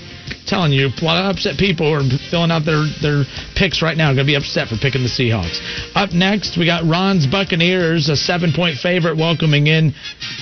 Telling 0.52 0.76
you, 0.76 0.92
a 0.92 1.06
lot 1.06 1.16
of 1.16 1.32
upset 1.32 1.56
people 1.56 1.88
are 1.88 2.04
filling 2.28 2.52
out 2.52 2.68
their, 2.68 2.84
their 3.00 3.24
picks 3.56 3.80
right 3.82 3.96
now. 3.96 4.12
Going 4.12 4.28
to 4.28 4.36
be 4.36 4.36
upset 4.36 4.68
for 4.68 4.76
picking 4.76 5.00
the 5.00 5.08
Seahawks. 5.08 5.64
Up 5.96 6.12
next, 6.12 6.60
we 6.60 6.66
got 6.68 6.84
Ron's 6.84 7.24
Buccaneers, 7.24 8.12
a 8.12 8.20
seven 8.20 8.52
point 8.52 8.76
favorite, 8.76 9.16
welcoming 9.16 9.68
in 9.72 9.96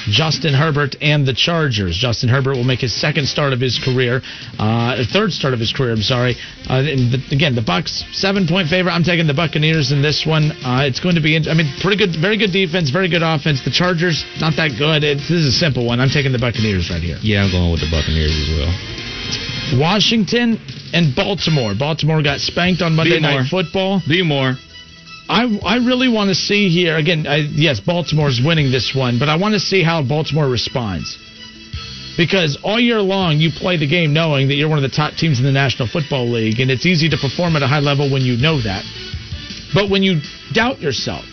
Justin 0.10 0.57
Herbert 0.57 0.97
and 0.99 1.28
the 1.30 1.34
Chargers. 1.38 1.93
Justin 1.93 2.28
Herbert 2.28 2.57
will 2.57 2.66
make 2.66 2.82
his 2.82 2.89
second 2.89 3.30
start 3.30 3.53
of 3.53 3.62
his 3.62 3.78
career, 3.78 4.26
uh, 4.57 4.97
third 5.14 5.30
start 5.30 5.53
of 5.53 5.60
his 5.60 5.72
career. 5.72 5.93
I'm 5.93 6.01
sorry. 6.01 6.34
Uh, 6.66 6.82
the, 6.82 7.22
again, 7.30 7.53
the 7.53 7.62
Bucks 7.62 8.03
seven 8.12 8.47
point 8.47 8.68
favorite. 8.68 8.93
I'm 8.93 9.05
taking 9.05 9.28
the 9.28 9.38
Buccaneers 9.38 9.91
in 9.91 10.01
this 10.01 10.26
one. 10.26 10.49
Uh, 10.66 10.89
it's 10.89 10.99
going 10.99 11.22
to 11.22 11.22
be, 11.22 11.38
I 11.38 11.53
mean, 11.53 11.70
pretty 11.86 12.01
good, 12.01 12.18
very 12.20 12.41
good 12.41 12.51
defense, 12.51 12.89
very 12.89 13.14
good 13.14 13.22
offense. 13.22 13.62
The 13.62 13.70
Chargers 13.70 14.26
not 14.41 14.57
that 14.57 14.74
good. 14.74 15.03
It's, 15.05 15.30
this 15.30 15.45
is 15.45 15.53
a 15.53 15.57
simple 15.62 15.86
one. 15.86 15.99
I'm 15.99 16.10
taking 16.10 16.32
the 16.32 16.41
Buccaneers 16.41 16.89
right 16.89 17.03
here. 17.03 17.22
Yeah, 17.22 17.45
I'm 17.45 17.51
going 17.53 17.70
with 17.70 17.86
the 17.86 17.93
Buccaneers 17.93 18.34
as 18.34 18.49
well. 18.57 18.74
Washington 19.80 20.59
and 20.93 21.15
Baltimore. 21.15 21.73
Baltimore 21.77 22.21
got 22.21 22.39
spanked 22.39 22.82
on 22.82 22.95
Monday. 22.95 23.19
Night 23.19 23.47
Football. 23.49 24.01
Be 24.07 24.23
more. 24.23 24.55
I 25.30 25.45
I 25.63 25.77
really 25.77 26.09
want 26.09 26.30
to 26.30 26.36
see 26.36 26.69
here 26.69 26.97
again. 26.97 27.27
I, 27.27 27.38
yes, 27.38 27.80
Baltimore's 27.80 28.41
winning 28.43 28.71
this 28.71 28.95
one, 28.95 29.19
but 29.19 29.30
I 29.30 29.38
want 29.38 29.53
to 29.53 29.59
see 29.59 29.84
how 29.84 30.01
Baltimore 30.01 30.49
responds. 30.49 31.17
Because 32.17 32.57
all 32.63 32.80
year 32.80 32.99
long 32.99 33.38
you 33.38 33.49
play 33.51 33.77
the 33.77 33.88
game 33.88 34.11
knowing 34.11 34.49
that 34.49 34.55
you're 34.55 34.67
one 34.67 34.80
of 34.80 34.84
the 34.84 34.95
top 34.95 35.13
teams 35.13 35.39
in 35.39 35.45
the 35.45 35.53
National 35.53 35.88
Football 35.88 36.30
League, 36.30 36.59
and 36.59 36.69
it's 36.69 36.86
easy 36.86 37.07
to 37.09 37.17
perform 37.17 37.55
at 37.55 37.61
a 37.61 37.67
high 37.67 37.80
level 37.80 38.11
when 38.11 38.23
you 38.23 38.36
know 38.36 38.59
that. 38.61 38.84
But 39.73 39.89
when 39.89 40.03
you 40.03 40.19
doubt 40.53 40.82
yourself. 40.82 41.25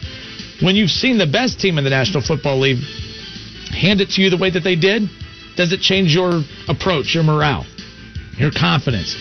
When 0.62 0.76
you've 0.76 0.90
seen 0.90 1.18
the 1.18 1.26
best 1.26 1.60
team 1.60 1.78
in 1.78 1.84
the 1.84 1.90
National 1.90 2.22
Football 2.22 2.60
League 2.60 2.82
hand 3.72 4.00
it 4.00 4.10
to 4.10 4.22
you 4.22 4.30
the 4.30 4.36
way 4.36 4.50
that 4.50 4.60
they 4.60 4.76
did, 4.76 5.08
does 5.56 5.72
it 5.72 5.80
change 5.80 6.14
your 6.14 6.42
approach, 6.68 7.14
your 7.14 7.24
morale, 7.24 7.66
your 8.38 8.50
confidence? 8.50 9.16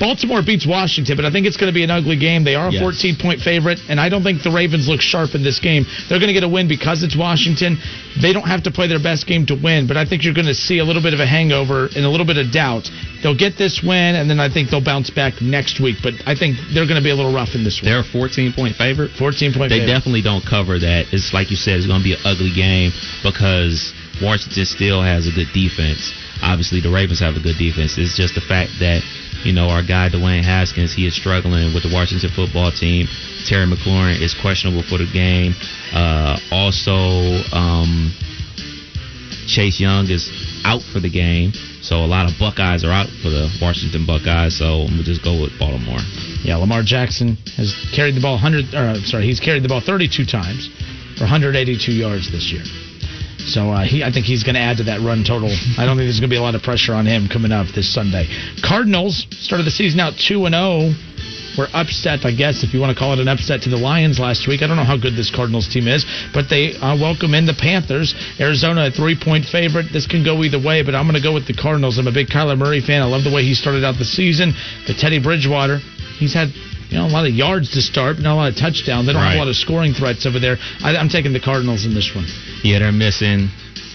Baltimore 0.00 0.42
beats 0.42 0.66
Washington, 0.66 1.14
but 1.14 1.24
I 1.24 1.30
think 1.30 1.46
it's 1.46 1.56
going 1.56 1.70
to 1.70 1.74
be 1.74 1.84
an 1.84 1.90
ugly 1.90 2.16
game. 2.18 2.42
They 2.42 2.56
are 2.56 2.68
a 2.68 2.72
Yes. 2.72 2.80
14 2.82 3.16
point 3.22 3.40
favorite, 3.40 3.78
and 3.88 4.00
I 4.00 4.08
don't 4.08 4.24
think 4.24 4.42
the 4.42 4.50
Ravens 4.50 4.88
look 4.88 5.00
sharp 5.00 5.36
in 5.36 5.44
this 5.44 5.60
game. 5.60 5.86
They're 6.08 6.18
going 6.18 6.26
to 6.28 6.32
get 6.34 6.42
a 6.42 6.48
win 6.48 6.66
because 6.66 7.04
it's 7.04 7.14
Washington. 7.14 7.78
They 8.20 8.32
don't 8.32 8.48
have 8.48 8.64
to 8.64 8.72
play 8.72 8.88
their 8.88 8.98
best 8.98 9.28
game 9.28 9.46
to 9.46 9.54
win, 9.54 9.86
but 9.86 9.96
I 9.96 10.04
think 10.04 10.24
you're 10.24 10.34
going 10.34 10.48
to 10.50 10.54
see 10.58 10.78
a 10.78 10.84
little 10.84 11.02
bit 11.02 11.14
of 11.14 11.20
a 11.20 11.26
hangover 11.26 11.86
and 11.94 12.04
a 12.04 12.08
little 12.08 12.26
bit 12.26 12.36
of 12.36 12.50
doubt. 12.50 12.90
They'll 13.22 13.36
get 13.36 13.56
this 13.58 13.80
win, 13.86 14.16
and 14.16 14.28
then 14.28 14.40
I 14.40 14.48
think 14.48 14.70
they'll 14.70 14.82
bounce 14.82 15.10
back 15.10 15.40
next 15.40 15.78
week, 15.78 15.98
but 16.02 16.14
I 16.26 16.34
think 16.34 16.56
they're 16.74 16.86
going 16.88 16.98
to 16.98 17.04
be 17.04 17.10
a 17.10 17.14
little 17.14 17.32
rough 17.32 17.54
in 17.54 17.62
this 17.62 17.78
one. 17.80 17.86
They're 17.92 18.00
a 18.00 18.10
14 18.10 18.54
point 18.54 18.74
favorite. 18.74 19.12
14 19.12 19.52
point 19.54 19.70
They 19.70 19.86
favorite. 19.86 19.92
definitely 19.92 20.22
don't 20.22 20.42
cover 20.44 20.80
that. 20.80 21.12
It's 21.12 21.32
like 21.32 21.50
you 21.52 21.56
said, 21.56 21.76
it's 21.78 21.86
going 21.86 22.00
to 22.00 22.04
be 22.04 22.14
an 22.14 22.24
ugly 22.24 22.50
game 22.50 22.90
because 23.22 23.92
Washington 24.20 24.64
still 24.66 25.00
has 25.00 25.28
a 25.28 25.30
good 25.30 25.52
defense. 25.54 26.10
Obviously, 26.42 26.80
the 26.80 26.90
Ravens 26.90 27.20
have 27.20 27.36
a 27.36 27.40
good 27.40 27.56
defense. 27.56 27.96
It's 27.96 28.16
just 28.16 28.34
the 28.34 28.42
fact 28.42 28.72
that 28.80 29.02
you 29.44 29.52
know 29.52 29.68
our 29.70 29.82
guy 29.82 30.10
Dwayne 30.10 30.42
Haskins, 30.42 30.92
he 30.92 31.06
is 31.06 31.14
struggling 31.14 31.72
with 31.72 31.82
the 31.86 31.92
Washington 31.94 32.30
football 32.34 32.70
team. 32.70 33.06
Terry 33.46 33.66
McLaurin 33.66 34.20
is 34.20 34.34
questionable 34.34 34.82
for 34.82 34.98
the 34.98 35.08
game. 35.10 35.54
Uh, 35.94 36.38
also, 36.50 37.42
um, 37.54 38.10
Chase 39.46 39.80
Young 39.80 40.10
is 40.10 40.30
out 40.64 40.82
for 40.82 41.00
the 41.00 41.10
game. 41.10 41.52
So 41.82 42.04
a 42.04 42.06
lot 42.06 42.30
of 42.30 42.38
Buckeyes 42.38 42.84
are 42.84 42.92
out 42.92 43.10
for 43.22 43.30
the 43.30 43.50
Washington 43.60 44.06
Buckeyes. 44.06 44.58
So 44.58 44.86
I'm 44.86 44.98
gonna 44.98 45.02
just 45.02 45.22
go 45.22 45.40
with 45.40 45.58
Baltimore. 45.58 45.98
Yeah, 46.42 46.56
Lamar 46.56 46.82
Jackson 46.82 47.36
has 47.56 47.74
carried 47.94 48.14
the 48.14 48.20
ball 48.20 48.34
100. 48.34 48.74
Or, 48.74 48.78
uh, 48.78 48.94
sorry, 49.02 49.26
he's 49.26 49.40
carried 49.40 49.62
the 49.62 49.68
ball 49.68 49.80
32 49.80 50.24
times 50.26 50.70
for 51.18 51.24
182 51.24 51.92
yards 51.92 52.30
this 52.30 52.50
year. 52.50 52.62
So 53.46 53.70
uh, 53.70 53.84
he, 53.84 54.04
I 54.04 54.10
think 54.12 54.26
he's 54.26 54.44
going 54.44 54.54
to 54.54 54.60
add 54.60 54.78
to 54.78 54.84
that 54.84 55.00
run 55.00 55.24
total. 55.24 55.50
I 55.78 55.84
don't 55.84 55.96
think 55.96 56.06
there's 56.06 56.20
going 56.20 56.30
to 56.30 56.34
be 56.34 56.38
a 56.38 56.42
lot 56.42 56.54
of 56.54 56.62
pressure 56.62 56.94
on 56.94 57.06
him 57.06 57.28
coming 57.28 57.52
up 57.52 57.66
this 57.74 57.92
Sunday. 57.92 58.26
Cardinals 58.62 59.26
started 59.30 59.64
the 59.64 59.74
season 59.74 60.00
out 60.00 60.14
2 60.16 60.46
and 60.46 60.54
zero. 60.54 60.94
We're 61.58 61.68
upset, 61.74 62.24
I 62.24 62.32
guess, 62.32 62.64
if 62.64 62.72
you 62.72 62.80
want 62.80 62.96
to 62.96 62.98
call 62.98 63.12
it 63.12 63.18
an 63.18 63.28
upset 63.28 63.62
to 63.62 63.68
the 63.68 63.76
Lions 63.76 64.18
last 64.18 64.48
week. 64.48 64.62
I 64.62 64.66
don't 64.66 64.76
know 64.76 64.88
how 64.88 64.96
good 64.96 65.16
this 65.16 65.28
Cardinals 65.28 65.68
team 65.68 65.86
is, 65.86 66.06
but 66.32 66.48
they 66.48 66.72
uh, 66.80 66.96
welcome 66.96 67.34
in 67.34 67.44
the 67.44 67.52
Panthers. 67.52 68.14
Arizona, 68.40 68.86
a 68.86 68.90
three 68.90 69.18
point 69.20 69.44
favorite. 69.44 69.92
This 69.92 70.06
can 70.06 70.24
go 70.24 70.42
either 70.44 70.56
way, 70.56 70.80
but 70.82 70.94
I'm 70.94 71.04
going 71.04 71.20
to 71.20 71.22
go 71.22 71.34
with 71.34 71.46
the 71.46 71.52
Cardinals. 71.52 71.98
I'm 71.98 72.08
a 72.08 72.12
big 72.12 72.28
Kyler 72.28 72.56
Murray 72.56 72.80
fan. 72.80 73.02
I 73.02 73.04
love 73.04 73.22
the 73.22 73.32
way 73.32 73.42
he 73.42 73.52
started 73.52 73.84
out 73.84 73.98
the 73.98 74.08
season. 74.08 74.54
The 74.86 74.94
Teddy 74.94 75.20
Bridgewater, 75.20 75.78
he's 76.16 76.32
had 76.32 76.48
you 76.92 76.98
know 76.98 77.06
a 77.06 77.08
lot 77.08 77.24
of 77.24 77.32
yards 77.32 77.72
to 77.72 77.80
start, 77.80 78.16
but 78.16 78.22
not 78.22 78.34
a 78.34 78.36
lot 78.36 78.50
of 78.52 78.56
touchdowns. 78.56 79.06
They 79.06 79.16
don't 79.16 79.24
have 79.24 79.36
a 79.36 79.38
lot 79.38 79.48
of 79.48 79.56
scoring 79.56 79.94
threats 79.94 80.26
over 80.26 80.38
there. 80.38 80.58
I, 80.84 80.94
I'm 80.94 81.08
taking 81.08 81.32
the 81.32 81.40
Cardinals 81.40 81.86
in 81.86 81.94
this 81.94 82.12
one. 82.14 82.28
Yeah, 82.62 82.80
they're 82.80 82.92
missing 82.92 83.48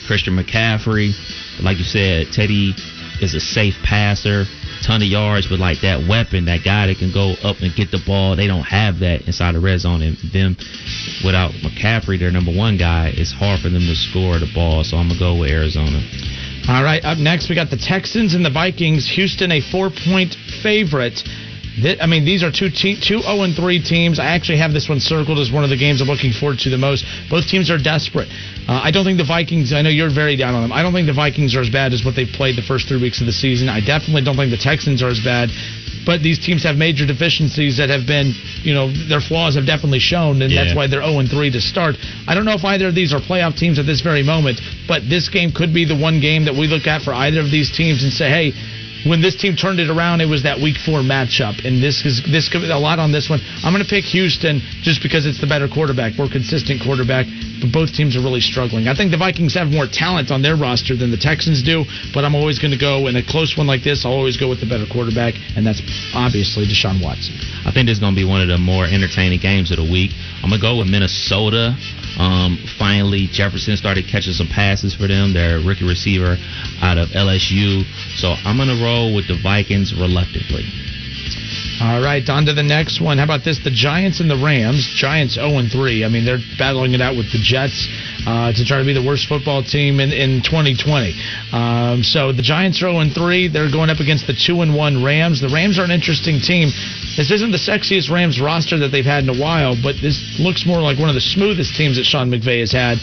Christian 0.07 0.33
McCaffrey. 0.33 1.13
Like 1.61 1.77
you 1.77 1.85
said, 1.85 2.33
Teddy 2.33 2.73
is 3.21 3.35
a 3.35 3.39
safe 3.39 3.75
passer, 3.83 4.45
ton 4.81 5.01
of 5.01 5.07
yards, 5.07 5.45
but 5.45 5.59
like 5.59 5.81
that 5.81 6.09
weapon, 6.09 6.45
that 6.45 6.65
guy 6.65 6.87
that 6.87 6.97
can 6.97 7.13
go 7.13 7.37
up 7.45 7.61
and 7.61 7.69
get 7.75 7.91
the 7.91 8.01
ball, 8.01 8.35
they 8.35 8.47
don't 8.47 8.65
have 8.65 8.99
that 8.99 9.29
inside 9.29 9.53
the 9.53 9.61
red 9.61 9.79
zone. 9.79 10.01
And 10.01 10.17
them, 10.33 10.57
without 11.21 11.53
McCaffrey, 11.61 12.17
their 12.17 12.31
number 12.31 12.51
one 12.51 12.77
guy, 12.77 13.13
it's 13.13 13.31
hard 13.31 13.61
for 13.61 13.69
them 13.69 13.85
to 13.85 13.95
score 13.95 14.41
the 14.41 14.49
ball. 14.53 14.83
So 14.83 14.97
I'm 14.97 15.09
gonna 15.09 15.19
go 15.19 15.37
with 15.37 15.51
Arizona. 15.51 16.01
All 16.67 16.83
right, 16.83 17.03
up 17.05 17.17
next 17.17 17.47
we 17.47 17.55
got 17.55 17.69
the 17.69 17.77
Texans 17.77 18.33
and 18.33 18.43
the 18.43 18.49
Vikings. 18.49 19.07
Houston 19.15 19.51
a 19.51 19.61
four 19.61 19.89
point 19.89 20.35
favorite. 20.61 21.21
I 21.77 22.07
mean, 22.07 22.25
these 22.25 22.43
are 22.43 22.51
two 22.51 22.69
te- 22.69 22.99
two 22.99 23.21
0 23.21 23.41
and 23.43 23.55
3 23.55 23.83
teams. 23.83 24.19
I 24.19 24.33
actually 24.33 24.57
have 24.57 24.73
this 24.73 24.89
one 24.89 24.99
circled 24.99 25.37
as 25.37 25.51
one 25.51 25.63
of 25.63 25.69
the 25.69 25.77
games 25.77 26.01
I'm 26.01 26.07
looking 26.07 26.33
forward 26.33 26.59
to 26.59 26.69
the 26.69 26.77
most. 26.77 27.05
Both 27.29 27.47
teams 27.47 27.69
are 27.69 27.77
desperate. 27.77 28.29
Uh, 28.67 28.81
I 28.83 28.89
don't 28.89 29.05
think 29.05 29.17
the 29.17 29.25
Vikings. 29.25 29.73
I 29.73 29.81
know 29.81 29.89
you're 29.89 30.09
very 30.09 30.35
down 30.35 30.55
on 30.55 30.61
them. 30.63 30.71
I 30.71 30.81
don't 30.81 30.93
think 30.93 31.05
the 31.05 31.13
Vikings 31.13 31.55
are 31.55 31.61
as 31.61 31.69
bad 31.69 31.93
as 31.93 32.03
what 32.03 32.15
they've 32.15 32.27
played 32.27 32.57
the 32.57 32.65
first 32.65 32.87
three 32.87 32.99
weeks 32.99 33.21
of 33.21 33.27
the 33.27 33.33
season. 33.33 33.69
I 33.69 33.79
definitely 33.79 34.23
don't 34.23 34.35
think 34.35 34.49
the 34.49 34.57
Texans 34.57 35.03
are 35.03 35.09
as 35.09 35.19
bad. 35.19 35.49
But 36.05 36.23
these 36.23 36.39
teams 36.39 36.63
have 36.63 36.77
major 36.77 37.05
deficiencies 37.05 37.77
that 37.77 37.89
have 37.89 38.07
been, 38.07 38.31
you 38.63 38.73
know, 38.73 38.87
their 39.09 39.19
flaws 39.19 39.55
have 39.55 39.65
definitely 39.65 39.99
shown, 39.99 40.41
and 40.41 40.49
that's 40.49 40.73
why 40.73 40.87
they're 40.87 41.03
0 41.03 41.19
and 41.19 41.29
3 41.29 41.51
to 41.51 41.59
start. 41.59 41.97
I 42.25 42.33
don't 42.33 42.45
know 42.45 42.53
if 42.53 42.63
either 42.63 42.87
of 42.87 42.95
these 42.95 43.11
are 43.11 43.19
playoff 43.19 43.57
teams 43.57 43.77
at 43.77 43.85
this 43.85 43.99
very 43.99 44.23
moment, 44.23 44.61
but 44.87 45.03
this 45.09 45.27
game 45.27 45.51
could 45.51 45.73
be 45.73 45.83
the 45.83 45.97
one 45.97 46.21
game 46.21 46.45
that 46.45 46.55
we 46.55 46.67
look 46.67 46.87
at 46.87 47.01
for 47.01 47.11
either 47.13 47.41
of 47.41 47.51
these 47.51 47.75
teams 47.75 48.03
and 48.03 48.13
say, 48.13 48.29
hey, 48.29 48.53
when 49.05 49.21
this 49.21 49.35
team 49.35 49.55
turned 49.55 49.79
it 49.79 49.89
around, 49.89 50.21
it 50.21 50.29
was 50.29 50.43
that 50.43 50.59
week 50.59 50.77
four 50.77 50.99
matchup, 50.99 51.65
and 51.65 51.83
this 51.83 52.05
is 52.05 52.23
this 52.25 52.49
could 52.49 52.63
a 52.63 52.79
lot 52.79 52.99
on 52.99 53.11
this 53.11 53.29
one. 53.29 53.39
I'm 53.63 53.73
going 53.73 53.83
to 53.83 53.89
pick 53.89 54.05
Houston 54.05 54.61
just 54.81 55.03
because 55.03 55.25
it's 55.25 55.39
the 55.39 55.47
better 55.47 55.67
quarterback, 55.67 56.17
more 56.17 56.29
consistent 56.29 56.81
quarterback. 56.81 57.27
But 57.61 57.71
both 57.71 57.93
teams 57.93 58.15
are 58.15 58.21
really 58.21 58.41
struggling. 58.41 58.87
I 58.87 58.93
think 58.93 59.09
the 59.11 59.17
Vikings 59.17 59.55
have 59.55 59.69
more 59.69 59.87
talent 59.87 60.29
on 60.29 60.41
their 60.41 60.55
roster 60.55 60.95
than 60.95 61.09
the 61.09 61.17
Texans 61.17 61.63
do, 61.63 61.85
but 62.13 62.23
I'm 62.23 62.35
always 62.35 62.59
going 62.59 62.71
to 62.71 62.77
go 62.77 63.07
in 63.07 63.15
a 63.15 63.23
close 63.25 63.57
one 63.57 63.65
like 63.65 63.83
this. 63.83 64.05
I'll 64.05 64.13
always 64.13 64.37
go 64.37 64.47
with 64.47 64.61
the 64.61 64.69
better 64.69 64.85
quarterback, 64.85 65.33
and 65.55 65.65
that's 65.65 65.81
obviously 66.13 66.65
Deshaun 66.65 67.01
Watson. 67.01 67.33
I 67.65 67.71
think 67.73 67.89
this 67.89 67.97
is 67.97 67.99
going 67.99 68.13
to 68.13 68.19
be 68.19 68.27
one 68.27 68.41
of 68.41 68.47
the 68.47 68.57
more 68.57 68.85
entertaining 68.85 69.39
games 69.39 69.71
of 69.71 69.77
the 69.77 69.89
week. 69.89 70.11
I'm 70.43 70.49
going 70.49 70.61
to 70.61 70.65
go 70.65 70.77
with 70.77 70.87
Minnesota. 70.87 71.73
Um, 72.17 72.57
finally, 72.79 73.27
Jefferson 73.27 73.77
started 73.77 74.07
catching 74.07 74.33
some 74.33 74.47
passes 74.47 74.95
for 74.95 75.07
them. 75.07 75.33
Their 75.33 75.59
rookie 75.59 75.85
receiver 75.85 76.37
out 76.81 76.97
of 76.97 77.09
LSU. 77.09 77.83
So 78.15 78.33
I'm 78.43 78.57
to 78.69 78.83
roll 78.83 79.13
with 79.13 79.27
the 79.27 79.37
Vikings 79.41 79.93
reluctantly. 79.93 80.65
All 81.79 82.01
right, 82.01 82.27
on 82.27 82.45
to 82.45 82.53
the 82.53 82.63
next 82.63 82.99
one. 82.99 83.19
How 83.19 83.25
about 83.25 83.45
this? 83.45 83.59
The 83.63 83.69
Giants 83.69 84.19
and 84.19 84.31
the 84.31 84.35
Rams. 84.35 84.81
Giants 84.97 85.35
0 85.35 85.61
and 85.61 85.69
3. 85.69 86.03
I 86.03 86.09
mean, 86.09 86.25
they're 86.25 86.41
battling 86.57 86.93
it 86.93 87.01
out 87.01 87.15
with 87.15 87.31
the 87.31 87.37
Jets 87.37 87.85
uh, 88.25 88.51
to 88.51 88.65
try 88.65 88.79
to 88.79 88.85
be 88.85 88.93
the 88.97 89.05
worst 89.05 89.29
football 89.29 89.61
team 89.61 89.99
in, 89.99 90.09
in 90.09 90.41
2020. 90.41 91.13
Um, 91.53 92.01
so 92.01 92.33
the 92.33 92.41
Giants 92.41 92.81
are 92.81 92.89
0 92.89 93.05
and 93.05 93.13
3. 93.13 93.49
They're 93.49 93.69
going 93.69 93.91
up 93.91 93.99
against 93.99 94.25
the 94.25 94.33
2 94.33 94.65
and 94.65 94.73
1 94.73 95.03
Rams. 95.03 95.39
The 95.39 95.53
Rams 95.53 95.77
are 95.77 95.85
an 95.85 95.93
interesting 95.93 96.41
team. 96.41 96.73
This 97.13 97.29
isn't 97.29 97.51
the 97.53 97.61
sexiest 97.61 98.09
Rams 98.09 98.41
roster 98.41 98.79
that 98.79 98.89
they've 98.89 99.05
had 99.05 99.23
in 99.23 99.29
a 99.29 99.37
while, 99.37 99.77
but 99.77 100.01
this 100.01 100.17
looks 100.41 100.65
more 100.65 100.81
like 100.81 100.97
one 100.97 101.09
of 101.09 101.15
the 101.15 101.21
smoothest 101.21 101.77
teams 101.77 101.97
that 101.97 102.05
Sean 102.09 102.31
McVay 102.33 102.65
has 102.65 102.71
had. 102.71 102.97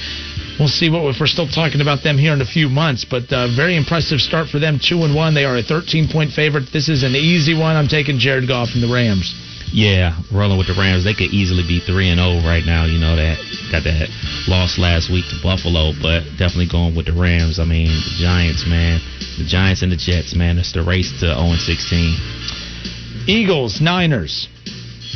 We'll 0.59 0.68
see 0.68 0.88
what 0.88 1.02
if 1.11 1.18
we're 1.18 1.26
still 1.26 1.48
talking 1.48 1.80
about 1.80 2.05
them 2.05 2.16
here 2.16 2.32
in 2.32 2.40
a 2.40 2.46
few 2.46 2.68
months, 2.68 3.05
but 3.05 3.26
uh, 3.32 3.48
very 3.57 3.76
impressive 3.76 4.20
start 4.20 4.48
for 4.48 4.61
them. 4.61 4.78
Two 4.78 5.02
and 5.02 5.14
one, 5.14 5.34
they 5.34 5.44
are 5.44 5.57
a 5.57 5.62
13 5.62 6.09
point 6.09 6.30
favorite. 6.30 6.70
This 6.72 6.88
is 6.88 7.02
an 7.02 7.16
easy 7.16 7.59
one. 7.59 7.74
I'm 7.74 7.88
taking 7.88 8.18
Jared 8.18 8.46
Goff 8.46 8.70
and 8.74 8.82
the 8.82 8.92
Rams. 8.92 9.34
Yeah, 9.74 10.14
rolling 10.30 10.57
with 10.57 10.68
the 10.68 10.78
Rams. 10.78 11.02
They 11.02 11.14
could 11.14 11.34
easily 11.34 11.66
be 11.66 11.80
three 11.80 12.07
and 12.09 12.22
zero 12.22 12.38
right 12.46 12.62
now. 12.62 12.84
You 12.86 13.02
know 13.02 13.16
that 13.16 13.34
got 13.74 13.82
that 13.82 14.07
loss 14.46 14.78
last 14.78 15.11
week 15.11 15.26
to 15.34 15.36
Buffalo, 15.42 15.90
but 15.98 16.22
definitely 16.38 16.70
going 16.70 16.94
with 16.94 17.07
the 17.07 17.18
Rams. 17.18 17.59
I 17.59 17.64
mean, 17.64 17.90
the 17.90 18.14
Giants, 18.22 18.62
man, 18.70 19.02
the 19.34 19.44
Giants 19.44 19.82
and 19.82 19.90
the 19.90 19.98
Jets, 19.98 20.36
man. 20.36 20.59
It's 20.59 20.70
the 20.70 20.84
race 20.86 21.11
to 21.18 21.34
0 21.34 21.34
and 21.34 21.59
16. 21.59 23.26
Eagles, 23.26 23.80
Niners. 23.80 24.46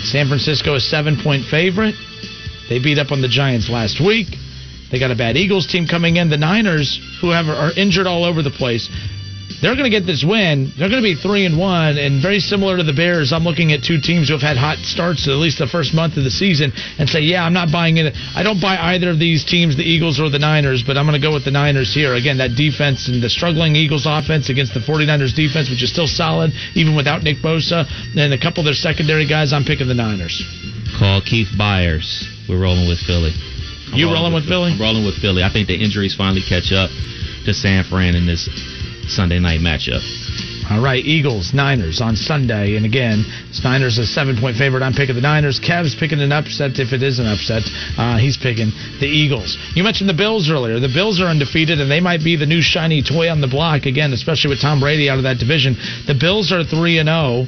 San 0.03 0.27
Francisco 0.27 0.75
is 0.75 0.83
seven 0.83 1.15
point 1.23 1.45
favorite. 1.47 1.95
They 2.69 2.83
beat 2.83 2.99
up 2.99 3.13
on 3.13 3.23
the 3.23 3.29
Giants 3.29 3.71
last 3.71 4.01
week. 4.01 4.27
They 4.91 4.99
got 4.99 5.11
a 5.11 5.17
bad 5.17 5.37
Eagles 5.37 5.67
team 5.67 5.87
coming 5.87 6.17
in. 6.17 6.31
The 6.31 6.39
Niners, 6.39 7.01
who 7.21 7.31
have 7.31 7.47
are 7.47 7.73
injured 7.77 8.07
all 8.07 8.25
over 8.25 8.43
the 8.43 8.51
place, 8.51 8.89
they're 9.61 9.75
going 9.75 9.91
to 9.91 9.95
get 9.95 10.07
this 10.07 10.23
win. 10.23 10.71
They're 10.79 10.89
going 10.89 11.03
to 11.03 11.09
be 11.09 11.17
three 11.19 11.45
and 11.45 11.59
one, 11.59 11.99
and 11.99 12.23
very 12.23 12.39
similar 12.39 12.77
to 12.77 12.85
the 12.85 12.93
Bears. 12.93 13.33
I'm 13.33 13.43
looking 13.43 13.73
at 13.73 13.83
two 13.83 13.99
teams 13.99 14.29
who 14.29 14.35
have 14.35 14.43
had 14.43 14.57
hot 14.57 14.79
starts 14.79 15.27
at 15.27 15.35
least 15.35 15.59
the 15.59 15.67
first 15.67 15.93
month 15.95 16.17
of 16.17 16.23
the 16.23 16.31
season, 16.31 16.73
and 16.99 17.09
say, 17.09 17.21
yeah, 17.21 17.45
I'm 17.45 17.53
not 17.53 17.73
buying 17.73 17.97
it. 17.97 18.15
I 18.37 18.43
don't 18.43 18.61
buy 18.61 18.77
either 18.95 19.11
of 19.11 19.19
these 19.19 19.45
teams, 19.45 19.77
the 19.77 19.83
Eagles 19.83 20.21
or 20.21 20.31
the 20.31 20.39
Niners, 20.39 20.85
but 20.87 20.97
I'm 20.97 21.07
going 21.07 21.21
to 21.21 21.27
go 21.27 21.35
with 21.35 21.45
the 21.45 21.51
Niners 21.51 21.93
here. 21.93 22.15
Again, 22.15 22.39
that 22.39 22.55
defense 22.55 23.09
and 23.09 23.21
the 23.21 23.29
struggling 23.29 23.75
Eagles 23.75 24.07
offense 24.07 24.49
against 24.49 24.75
the 24.75 24.81
49ers 24.81 25.35
defense, 25.35 25.71
which 25.71 25.83
is 25.83 25.91
still 25.91 26.07
solid 26.07 26.53
even 26.75 26.95
without 26.95 27.23
Nick 27.23 27.39
Bosa, 27.39 27.83
and 28.17 28.33
a 28.33 28.39
couple 28.39 28.61
of 28.61 28.67
their 28.67 28.79
secondary 28.79 29.27
guys. 29.27 29.53
I'm 29.53 29.65
picking 29.65 29.89
the 29.89 29.95
Niners. 29.95 30.39
Call 30.99 31.21
Keith 31.21 31.51
Byars. 31.59 32.25
We're 32.49 32.63
rolling 32.63 32.89
with 32.89 33.01
Philly. 33.01 33.35
I'm 33.93 33.99
You 33.99 34.13
rolling 34.13 34.35
with 34.35 34.47
Philly? 34.47 34.73
I'm 34.73 34.81
rolling 34.81 35.05
with 35.05 35.17
Philly. 35.17 35.43
I 35.43 35.53
think 35.53 35.69
the 35.69 35.77
injuries 35.77 36.15
finally 36.15 36.43
catch 36.43 36.73
up 36.73 36.91
to 37.45 37.55
San 37.55 37.85
Fran 37.85 38.15
in 38.15 38.27
this 38.27 38.49
Sunday 39.09 39.39
night 39.39 39.61
matchup. 39.61 40.03
All 40.71 40.83
right, 40.83 41.03
Eagles, 41.03 41.55
Niners 41.55 42.03
on 42.03 42.15
Sunday. 42.15 42.77
And 42.77 42.85
again, 42.85 43.25
Niners 43.65 43.97
a 43.97 44.05
seven 44.05 44.37
point 44.37 44.57
favorite. 44.57 44.83
I'm 44.83 44.93
picking 44.93 45.15
the 45.15 45.23
Niners. 45.23 45.59
Kev's 45.59 45.95
picking 45.95 46.21
an 46.21 46.31
upset 46.31 46.79
if 46.79 46.93
it 46.93 47.03
is 47.03 47.19
an 47.19 47.27
upset. 47.27 47.63
Uh, 47.97 48.19
he's 48.19 48.37
picking 48.37 48.69
the 49.01 49.07
Eagles. 49.09 49.57
You 49.75 49.83
mentioned 49.83 50.11
the 50.11 50.15
Bills 50.15 50.51
earlier. 50.51 50.79
The 50.79 50.93
Bills 50.93 51.23
are 51.23 51.27
undefeated, 51.27 51.81
and 51.81 51.91
they 51.91 52.01
might 52.01 52.23
be 52.23 52.37
the 52.37 52.45
new 52.45 52.61
shiny 52.61 53.03
toy 53.03 53.31
on 53.31 53.41
the 53.41 53.49
block 53.49 53.87
again, 53.87 54.13
especially 54.13 54.51
with 54.51 54.61
Tom 54.61 54.81
Brady 54.81 55.09
out 55.09 55.17
of 55.17 55.25
that 55.25 55.39
division. 55.39 55.75
The 56.07 56.15
Bills 56.15 56.53
are 56.53 56.63
3 56.63 56.99
and 56.99 57.09
0. 57.09 57.47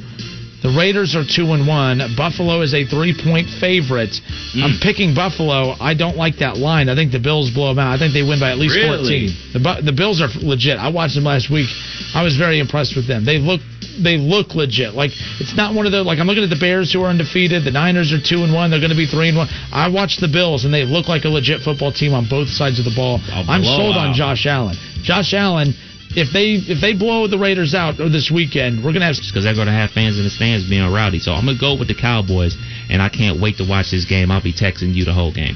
The 0.61 0.69
Raiders 0.77 1.15
are 1.15 1.25
2 1.25 1.53
and 1.53 1.65
1. 1.65 2.13
Buffalo 2.15 2.61
is 2.61 2.73
a 2.73 2.85
three 2.85 3.17
point 3.17 3.49
favorite. 3.59 4.13
I'm 4.55 4.77
picking 4.79 5.15
Buffalo. 5.15 5.73
I 5.79 5.93
don't 5.95 6.17
like 6.17 6.37
that 6.37 6.57
line. 6.57 6.87
I 6.87 6.93
think 6.95 7.11
the 7.11 7.19
Bills 7.19 7.49
blow 7.49 7.69
them 7.73 7.79
out. 7.79 7.93
I 7.93 7.97
think 7.97 8.13
they 8.13 8.21
win 8.21 8.39
by 8.39 8.51
at 8.51 8.59
least 8.59 8.75
Really? 8.75 9.33
14. 9.33 9.81
The, 9.81 9.91
the 9.91 9.95
Bills 9.95 10.21
are 10.21 10.29
legit. 10.37 10.77
I 10.77 10.89
watched 10.89 11.15
them 11.15 11.23
last 11.25 11.49
week. 11.49 11.69
I 12.13 12.21
was 12.23 12.37
very 12.37 12.59
impressed 12.59 12.95
with 12.95 13.07
them. 13.07 13.25
They 13.25 13.39
look 13.39 13.61
they 13.99 14.17
look 14.17 14.55
legit. 14.55 14.93
Like 14.93 15.11
it's 15.41 15.55
not 15.57 15.73
one 15.75 15.85
of 15.85 15.91
the 15.91 16.03
like 16.03 16.19
I'm 16.19 16.27
looking 16.27 16.43
at 16.43 16.49
the 16.49 16.61
Bears 16.61 16.93
who 16.93 17.01
are 17.03 17.09
undefeated. 17.09 17.65
The 17.65 17.71
Niners 17.71 18.13
are 18.13 18.21
two 18.21 18.43
and 18.45 18.53
one. 18.53 18.69
They're 18.69 18.79
going 18.79 18.93
to 18.93 18.97
be 18.97 19.07
three 19.07 19.29
and 19.29 19.37
one. 19.37 19.49
I 19.73 19.89
watched 19.89 20.21
the 20.21 20.29
Bills 20.29 20.63
and 20.63 20.73
they 20.73 20.85
look 20.85 21.07
like 21.09 21.25
a 21.25 21.29
legit 21.29 21.61
football 21.61 21.91
team 21.91 22.13
on 22.13 22.27
both 22.29 22.49
sides 22.49 22.77
of 22.79 22.85
the 22.85 22.93
ball. 22.95 23.19
I'm 23.33 23.63
sold 23.63 23.97
on. 23.97 24.13
Josh 24.13 24.45
Allen. 24.45 24.77
Josh 25.03 25.33
Allen. 25.33 25.73
If 26.15 26.31
they 26.33 26.59
if 26.71 26.81
they 26.81 26.93
blow 26.93 27.27
the 27.27 27.37
Raiders 27.39 27.73
out 27.73 27.97
this 27.97 28.29
weekend, 28.29 28.83
we're 28.83 28.93
gonna 28.93 29.05
have 29.05 29.15
because 29.21 29.43
they're 29.43 29.55
going 29.55 29.67
to 29.67 29.73
have 29.73 29.91
fans 29.91 30.17
in 30.17 30.23
the 30.23 30.29
stands 30.29 30.67
being 30.69 30.83
rowdy. 30.91 31.19
So 31.19 31.31
I'm 31.33 31.45
going 31.45 31.55
to 31.57 31.61
go 31.61 31.75
with 31.77 31.87
the 31.87 31.95
Cowboys, 31.95 32.55
and 32.89 33.01
I 33.01 33.09
can't 33.09 33.39
wait 33.39 33.57
to 33.57 33.65
watch 33.67 33.91
this 33.91 34.05
game. 34.05 34.31
I'll 34.31 34.41
be 34.43 34.53
texting 34.53 34.93
you 34.93 35.05
the 35.05 35.13
whole 35.13 35.31
game. 35.33 35.55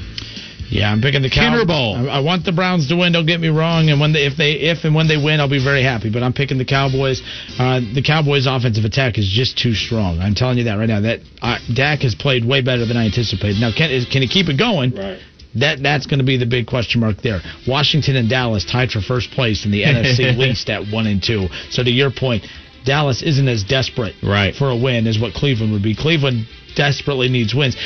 Yeah, 0.68 0.90
I'm 0.90 1.00
picking 1.00 1.22
the 1.22 1.30
Cow- 1.30 1.54
Kinner 1.54 1.64
Bowl. 1.66 1.94
I, 1.94 2.18
I 2.18 2.20
want 2.20 2.44
the 2.44 2.50
Browns 2.52 2.88
to 2.88 2.96
win. 2.96 3.12
Don't 3.12 3.26
get 3.26 3.38
me 3.38 3.48
wrong. 3.48 3.88
And 3.90 4.00
when 4.00 4.12
they, 4.12 4.26
if 4.26 4.36
they 4.36 4.52
if 4.66 4.82
and 4.84 4.94
when 4.96 5.06
they 5.06 5.16
win, 5.16 5.38
I'll 5.40 5.48
be 5.48 5.62
very 5.62 5.82
happy. 5.82 6.10
But 6.10 6.22
I'm 6.24 6.32
picking 6.32 6.58
the 6.58 6.64
Cowboys. 6.64 7.22
Uh, 7.58 7.78
the 7.94 8.02
Cowboys' 8.02 8.46
offensive 8.46 8.84
attack 8.84 9.16
is 9.18 9.28
just 9.28 9.56
too 9.58 9.74
strong. 9.74 10.18
I'm 10.18 10.34
telling 10.34 10.58
you 10.58 10.64
that 10.64 10.74
right 10.74 10.88
now. 10.88 11.00
That 11.02 11.20
uh, 11.40 11.58
Dak 11.72 12.00
has 12.00 12.14
played 12.16 12.44
way 12.44 12.62
better 12.62 12.84
than 12.84 12.96
I 12.96 13.04
anticipated. 13.04 13.60
Now, 13.60 13.70
can 13.76 13.90
is- 13.90 14.06
can 14.10 14.22
he 14.22 14.28
keep 14.28 14.48
it 14.48 14.58
going? 14.58 14.90
Right. 14.96 15.20
That 15.58 15.82
that's 15.82 16.06
going 16.06 16.18
to 16.18 16.24
be 16.24 16.36
the 16.36 16.46
big 16.46 16.66
question 16.66 17.00
mark 17.00 17.22
there. 17.22 17.40
Washington 17.66 18.16
and 18.16 18.28
Dallas 18.28 18.64
tied 18.64 18.90
for 18.90 19.00
first 19.00 19.30
place 19.30 19.64
in 19.64 19.70
the 19.70 19.82
NFC 19.82 20.36
least 20.38 20.68
at 20.70 20.86
one 20.92 21.06
and 21.06 21.22
two. 21.22 21.48
So 21.70 21.82
to 21.82 21.90
your 21.90 22.10
point, 22.10 22.44
Dallas 22.84 23.22
isn't 23.22 23.48
as 23.48 23.64
desperate 23.64 24.14
Right. 24.22 24.54
for 24.54 24.70
a 24.70 24.76
win 24.76 25.06
as 25.06 25.18
what 25.18 25.34
Cleveland 25.34 25.72
would 25.72 25.82
be. 25.82 25.94
Cleveland 25.94 26.46
desperately 26.74 27.28
needs 27.28 27.54
wins. 27.54 27.76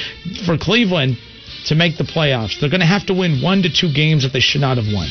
For 0.44 0.58
Cleveland 0.58 1.16
to 1.66 1.74
make 1.74 1.96
the 1.96 2.04
playoffs, 2.04 2.58
they're 2.60 2.70
going 2.70 2.80
to 2.80 2.86
have 2.86 3.06
to 3.06 3.14
win 3.14 3.40
one 3.42 3.62
to 3.62 3.70
two 3.72 3.92
games 3.92 4.24
that 4.24 4.32
they 4.32 4.40
should 4.40 4.60
not 4.60 4.76
have 4.76 4.92
won. 4.92 5.08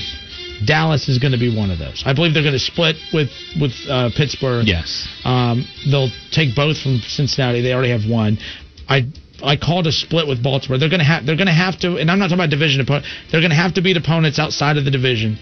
Dallas 0.65 1.07
is 1.07 1.17
going 1.19 1.31
to 1.31 1.37
be 1.39 1.55
one 1.55 1.71
of 1.71 1.79
those. 1.79 2.03
I 2.05 2.13
believe 2.13 2.33
they're 2.33 2.43
going 2.43 2.53
to 2.53 2.59
split 2.59 2.97
with 3.13 3.29
with 3.61 3.71
uh, 3.87 4.09
Pittsburgh. 4.15 4.67
Yes. 4.67 5.07
Um, 5.23 5.65
they'll 5.89 6.09
take 6.31 6.53
both 6.55 6.77
from 6.81 6.99
Cincinnati. 7.07 7.61
They 7.61 7.73
already 7.73 7.91
have 7.91 8.05
one. 8.09 8.37
I 8.89 9.07
I 9.43 9.55
called 9.57 9.87
a 9.87 9.91
split 9.91 10.27
with 10.27 10.43
Baltimore. 10.43 10.77
They're 10.77 10.89
going 10.89 10.99
to 10.99 11.05
have 11.05 11.25
they're 11.25 11.37
going 11.37 11.47
to 11.47 11.53
have 11.53 11.79
to, 11.79 11.97
and 11.97 12.09
I'm 12.09 12.19
not 12.19 12.25
talking 12.25 12.39
about 12.39 12.49
division 12.49 12.81
opponent. 12.81 13.05
They're 13.31 13.41
going 13.41 13.51
to 13.51 13.55
have 13.55 13.73
to 13.75 13.81
beat 13.81 13.97
opponents 13.97 14.39
outside 14.39 14.77
of 14.77 14.85
the 14.85 14.91
division 14.91 15.37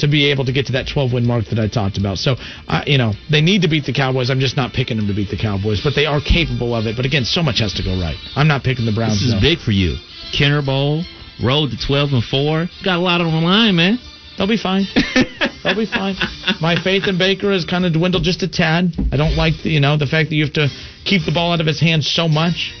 to 0.00 0.08
be 0.08 0.30
able 0.30 0.44
to 0.46 0.52
get 0.52 0.66
to 0.66 0.72
that 0.72 0.88
12 0.88 1.12
win 1.12 1.26
mark 1.26 1.44
that 1.46 1.58
I 1.58 1.68
talked 1.68 1.98
about. 1.98 2.18
So, 2.18 2.36
uh, 2.68 2.82
you 2.86 2.98
know, 2.98 3.12
they 3.30 3.40
need 3.40 3.62
to 3.62 3.68
beat 3.68 3.84
the 3.84 3.92
Cowboys. 3.92 4.30
I'm 4.30 4.40
just 4.40 4.56
not 4.56 4.72
picking 4.72 4.96
them 4.96 5.06
to 5.06 5.14
beat 5.14 5.30
the 5.30 5.36
Cowboys, 5.36 5.82
but 5.84 5.94
they 5.94 6.06
are 6.06 6.20
capable 6.20 6.74
of 6.74 6.86
it. 6.86 6.96
But 6.96 7.04
again, 7.04 7.24
so 7.24 7.42
much 7.42 7.60
has 7.60 7.74
to 7.74 7.82
go 7.82 8.00
right. 8.00 8.16
I'm 8.34 8.48
not 8.48 8.64
picking 8.64 8.86
the 8.86 8.92
Browns. 8.92 9.20
This 9.20 9.28
is 9.28 9.34
though. 9.34 9.40
big 9.40 9.58
for 9.58 9.72
you. 9.72 9.96
Kinner 10.32 10.64
Bowl, 10.64 11.04
road 11.44 11.70
to 11.70 11.76
12 11.76 12.12
and 12.12 12.24
4. 12.24 12.66
Got 12.84 12.96
a 12.96 13.02
lot 13.04 13.20
on 13.20 13.30
the 13.30 13.46
line, 13.46 13.76
man. 13.76 13.98
They'll 14.36 14.48
be 14.48 14.56
fine. 14.56 14.84
They'll 15.62 15.76
be 15.76 15.84
fine. 15.84 16.16
My 16.62 16.80
faith 16.82 17.04
in 17.06 17.18
Baker 17.18 17.52
has 17.52 17.66
kind 17.66 17.84
of 17.84 17.92
dwindled 17.92 18.24
just 18.24 18.42
a 18.42 18.48
tad. 18.48 18.94
I 19.12 19.18
don't 19.18 19.36
like 19.36 19.52
the, 19.62 19.68
you 19.68 19.80
know 19.80 19.98
the 19.98 20.06
fact 20.06 20.30
that 20.30 20.36
you 20.36 20.44
have 20.44 20.54
to 20.54 20.68
keep 21.04 21.26
the 21.26 21.32
ball 21.32 21.52
out 21.52 21.60
of 21.60 21.66
his 21.66 21.78
hands 21.78 22.08
so 22.08 22.26
much 22.26 22.72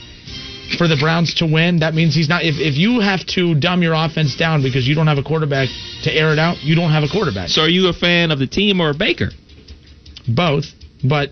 for 0.76 0.88
the 0.88 0.96
Browns 0.96 1.34
to 1.34 1.46
win. 1.46 1.80
That 1.80 1.94
means 1.94 2.14
he's 2.14 2.28
not. 2.28 2.42
If 2.42 2.56
if 2.58 2.76
you 2.76 3.00
have 3.00 3.26
to 3.34 3.54
dumb 3.54 3.82
your 3.82 3.94
offense 3.94 4.36
down 4.36 4.62
because 4.62 4.86
you 4.86 4.94
don't 4.94 5.06
have 5.06 5.18
a 5.18 5.22
quarterback 5.22 5.68
to 6.02 6.12
air 6.12 6.32
it 6.32 6.38
out, 6.38 6.62
you 6.62 6.74
don't 6.74 6.90
have 6.90 7.02
a 7.02 7.08
quarterback. 7.08 7.48
So 7.48 7.62
are 7.62 7.68
you 7.68 7.88
a 7.88 7.92
fan 7.92 8.30
of 8.30 8.38
the 8.38 8.46
team 8.46 8.80
or 8.80 8.94
Baker? 8.94 9.30
Both, 10.28 10.66
but 11.02 11.30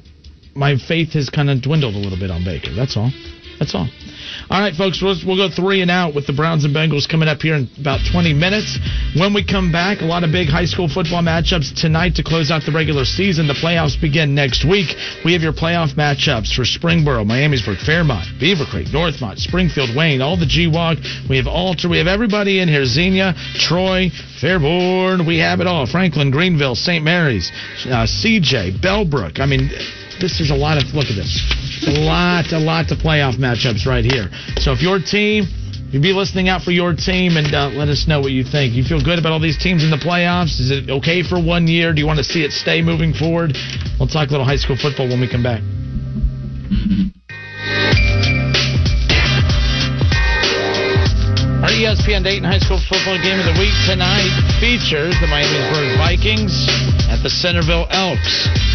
my 0.54 0.76
faith 0.76 1.12
has 1.12 1.30
kind 1.30 1.50
of 1.50 1.62
dwindled 1.62 1.94
a 1.94 1.98
little 1.98 2.18
bit 2.18 2.30
on 2.30 2.44
Baker. 2.44 2.74
That's 2.74 2.96
all. 2.96 3.10
That's 3.58 3.74
all. 3.74 3.88
All 4.50 4.60
right, 4.60 4.74
folks, 4.74 5.02
we'll, 5.02 5.16
we'll 5.26 5.36
go 5.36 5.52
three 5.52 5.82
and 5.82 5.90
out 5.90 6.14
with 6.14 6.26
the 6.26 6.32
Browns 6.32 6.64
and 6.64 6.74
Bengals 6.74 7.08
coming 7.08 7.28
up 7.28 7.42
here 7.42 7.54
in 7.54 7.68
about 7.78 8.00
20 8.10 8.32
minutes. 8.32 8.78
When 9.14 9.34
we 9.34 9.44
come 9.44 9.72
back, 9.72 10.00
a 10.00 10.04
lot 10.04 10.24
of 10.24 10.32
big 10.32 10.48
high 10.48 10.64
school 10.64 10.88
football 10.88 11.22
matchups 11.22 11.74
tonight 11.78 12.14
to 12.16 12.22
close 12.22 12.50
out 12.50 12.64
the 12.64 12.72
regular 12.72 13.04
season. 13.04 13.46
The 13.46 13.54
playoffs 13.54 14.00
begin 14.00 14.34
next 14.34 14.64
week. 14.64 14.96
We 15.24 15.34
have 15.34 15.42
your 15.42 15.52
playoff 15.52 15.94
matchups 15.94 16.54
for 16.54 16.62
Springboro, 16.62 17.26
Miamisburg, 17.26 17.84
Fairmont, 17.84 18.40
Beaver 18.40 18.64
Creek, 18.64 18.88
Northmont, 18.88 19.38
Springfield, 19.38 19.94
Wayne, 19.94 20.22
all 20.22 20.38
the 20.38 20.46
GWOC. 20.46 21.28
We 21.28 21.36
have 21.36 21.46
Alter. 21.46 21.88
We 21.88 21.98
have 21.98 22.06
everybody 22.06 22.60
in 22.60 22.68
here. 22.68 22.86
Xenia, 22.86 23.34
Troy, 23.54 24.10
Fairborn. 24.40 25.26
We 25.26 25.38
have 25.38 25.60
it 25.60 25.66
all. 25.66 25.86
Franklin, 25.86 26.30
Greenville, 26.30 26.74
St. 26.74 27.04
Mary's, 27.04 27.52
uh, 27.84 28.06
CJ, 28.06 28.80
Bellbrook. 28.80 29.40
I 29.40 29.46
mean, 29.46 29.70
this 30.20 30.40
is 30.40 30.50
a 30.50 30.54
lot 30.54 30.76
of 30.76 30.94
look 30.94 31.06
at 31.06 31.16
this. 31.16 31.42
A 31.86 32.02
lot, 32.02 32.52
a 32.52 32.58
lot 32.58 32.90
of 32.90 32.98
playoff 32.98 33.38
matchups 33.38 33.86
right 33.86 34.04
here. 34.04 34.28
So 34.58 34.72
if 34.72 34.82
your 34.82 34.98
team, 34.98 35.46
you'd 35.90 36.02
be 36.02 36.12
listening 36.12 36.48
out 36.48 36.62
for 36.62 36.70
your 36.70 36.92
team 36.94 37.36
and 37.36 37.54
uh, 37.54 37.70
let 37.70 37.88
us 37.88 38.06
know 38.08 38.20
what 38.20 38.32
you 38.32 38.42
think. 38.42 38.74
You 38.74 38.82
feel 38.82 39.02
good 39.02 39.18
about 39.18 39.32
all 39.32 39.40
these 39.40 39.58
teams 39.58 39.84
in 39.84 39.90
the 39.90 39.96
playoffs? 39.96 40.58
Is 40.60 40.70
it 40.70 40.90
okay 40.90 41.22
for 41.22 41.40
one 41.40 41.66
year? 41.66 41.94
Do 41.94 42.00
you 42.00 42.06
want 42.06 42.18
to 42.18 42.24
see 42.24 42.42
it 42.42 42.52
stay 42.52 42.82
moving 42.82 43.14
forward? 43.14 43.56
We'll 43.98 44.08
talk 44.08 44.28
a 44.28 44.32
little 44.32 44.46
high 44.46 44.58
school 44.58 44.76
football 44.76 45.08
when 45.08 45.20
we 45.20 45.30
come 45.30 45.42
back. 45.42 45.62
Our 51.62 51.74
ESPN 51.74 52.24
Dayton 52.24 52.44
High 52.44 52.58
School 52.58 52.78
football 52.78 53.18
game 53.22 53.38
of 53.38 53.46
the 53.46 53.58
week 53.58 53.74
tonight 53.86 54.30
features 54.58 55.14
the 55.20 55.26
Miamisburg 55.26 55.96
Vikings 55.98 56.66
at 57.10 57.22
the 57.22 57.30
Centerville 57.30 57.86
Elks. 57.90 58.67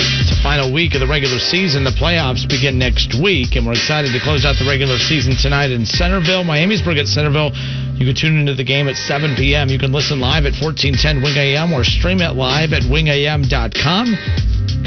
It's 0.00 0.32
the 0.32 0.40
final 0.42 0.72
week 0.72 0.94
of 0.96 1.00
the 1.00 1.06
regular 1.06 1.38
season. 1.38 1.84
The 1.84 1.92
playoffs 1.92 2.48
begin 2.48 2.78
next 2.78 3.12
week, 3.20 3.56
and 3.56 3.66
we're 3.68 3.76
excited 3.76 4.12
to 4.16 4.20
close 4.20 4.48
out 4.48 4.56
the 4.56 4.64
regular 4.64 4.96
season 4.96 5.36
tonight 5.36 5.70
in 5.70 5.84
Centerville. 5.84 6.44
Miamisburg 6.44 6.98
at 6.98 7.06
Centerville. 7.06 7.52
You 8.00 8.08
can 8.08 8.16
tune 8.16 8.40
into 8.40 8.56
the 8.56 8.64
game 8.64 8.88
at 8.88 8.96
7 8.96 9.36
p.m. 9.36 9.68
You 9.68 9.78
can 9.78 9.92
listen 9.92 10.20
live 10.20 10.48
at 10.48 10.56
1410 10.56 11.20
Wing 11.20 11.36
AM 11.36 11.72
or 11.72 11.84
stream 11.84 12.24
it 12.24 12.32
live 12.32 12.72
at 12.72 12.88
wingam.com. 12.88 14.06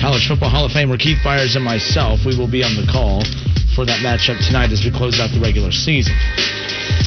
College 0.01 0.25
Football 0.27 0.49
Hall 0.49 0.65
of 0.65 0.73
Famer 0.73 0.97
Keith 0.97 1.21
Byars 1.21 1.55
and 1.55 1.63
myself, 1.63 2.25
we 2.25 2.33
will 2.35 2.49
be 2.49 2.65
on 2.65 2.73
the 2.73 2.89
call 2.89 3.21
for 3.77 3.85
that 3.85 4.01
matchup 4.01 4.41
tonight 4.45 4.73
as 4.73 4.83
we 4.83 4.91
close 4.91 5.21
out 5.21 5.29
the 5.29 5.39
regular 5.39 5.71
season. 5.71 6.13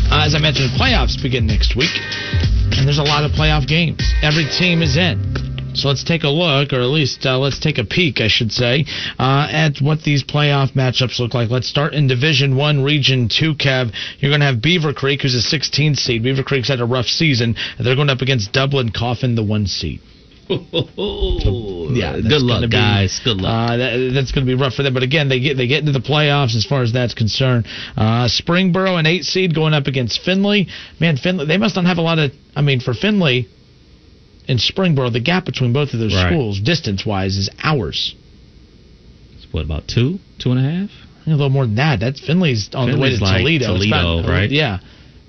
Uh, 0.09 0.23
as 0.25 0.35
I 0.35 0.39
mentioned, 0.39 0.71
playoffs 0.79 1.21
begin 1.21 1.47
next 1.47 1.75
week, 1.75 1.93
and 2.79 2.87
there's 2.87 3.03
a 3.03 3.07
lot 3.07 3.25
of 3.25 3.33
playoff 3.33 3.67
games. 3.67 4.01
Every 4.23 4.47
team 4.47 4.83
is 4.83 4.97
in. 4.97 5.36
So 5.77 5.89
let's 5.89 6.05
take 6.05 6.25
a 6.25 6.29
look, 6.29 6.73
or 6.73 6.81
at 6.81 6.89
least 6.89 7.25
uh, 7.27 7.39
let's 7.39 7.59
take 7.59 7.79
a 7.79 7.85
peek, 7.85 8.21
I 8.21 8.29
should 8.29 8.51
say, 8.51 8.87
uh, 9.19 9.49
at 9.51 9.79
what 9.81 10.03
these 10.03 10.25
playoff 10.25 10.73
matchups 10.73 11.19
look 11.19 11.35
like. 11.35 11.51
Let's 11.51 11.69
start 11.69 11.95
in 11.95 12.07
Division 12.07 12.57
One, 12.57 12.83
Region 12.83 13.29
Two. 13.29 13.55
Kev, 13.55 13.93
you're 14.19 14.31
going 14.31 14.41
to 14.41 14.47
have 14.47 14.63
Beaver 14.63 14.93
Creek, 14.93 15.23
who's 15.23 15.35
a 15.35 15.43
16 15.43 15.95
seed. 15.95 16.23
Beaver 16.23 16.43
Creek's 16.43 16.69
had 16.69 16.81
a 16.81 16.87
rough 16.87 17.07
season. 17.07 17.57
They're 17.79 17.95
going 17.95 18.11
up 18.11 18.23
against 18.23 18.53
Dublin 18.53 18.91
Coffman, 18.91 19.37
the 19.37 19.45
one 19.45 19.67
seed. 19.67 20.01
Yeah, 20.49 22.21
good 22.21 22.43
luck, 22.43 22.63
be- 22.63 22.69
guys. 22.69 23.21
Good 23.25 23.39
luck. 23.39 23.71
Uh, 23.71 23.77
that, 23.77 24.11
that's 24.15 24.33
going 24.33 24.47
to 24.47 24.51
be 24.51 24.61
rough 24.61 24.75
for 24.75 24.83
them. 24.83 24.95
But 24.95 25.03
again, 25.03 25.29
they 25.29 25.41
get 25.41 25.57
they 25.57 25.67
get 25.67 25.81
into 25.81 25.93
the 25.93 26.01
playoffs 26.01 26.55
as 26.57 26.65
far 26.65 26.83
as 26.83 26.93
that's 26.93 27.15
concerned. 27.15 27.67
Uh, 27.97 28.29
Springboro, 28.29 28.99
an 28.99 29.07
eight 29.07 29.25
seed, 29.25 29.55
going 29.55 29.75
up 29.75 29.87
against 29.87 30.23
Findlay. 30.23 30.67
Man, 31.01 31.17
Findlay, 31.17 31.47
they 31.47 31.59
must 31.59 31.77
not 31.77 31.85
have 31.87 31.99
a 31.99 32.03
lot 32.03 32.19
of. 32.19 32.33
I 32.55 32.63
mean, 32.63 32.81
for 32.81 32.95
Findlay 32.95 33.49
and 34.49 34.59
Springboro, 34.59 35.13
the 35.13 35.21
gap 35.21 35.45
between 35.45 35.73
both 35.73 35.93
of 35.95 36.01
those 36.01 36.15
Right. 36.15 36.29
schools, 36.31 36.61
distance 36.61 37.05
wise, 37.07 37.37
is 37.37 37.49
hours. 37.63 38.15
what 39.53 39.65
about 39.65 39.89
two, 39.89 40.19
two 40.39 40.51
and 40.51 40.61
a 40.61 40.63
half? 40.71 40.91
A 41.27 41.31
little 41.31 41.49
more 41.49 41.65
than 41.65 41.77
that. 41.77 41.99
That's 41.99 42.21
Findlay's 42.21 42.69
on 42.75 42.91
the 42.91 42.99
way 42.99 43.11
to 43.11 43.17
Findlay's 43.17 43.23
like 43.23 43.39
Toledo. 43.39 43.67
Toledo, 43.69 44.19
about- 44.19 44.29
right? 44.31 44.51
Yeah, 44.51 44.79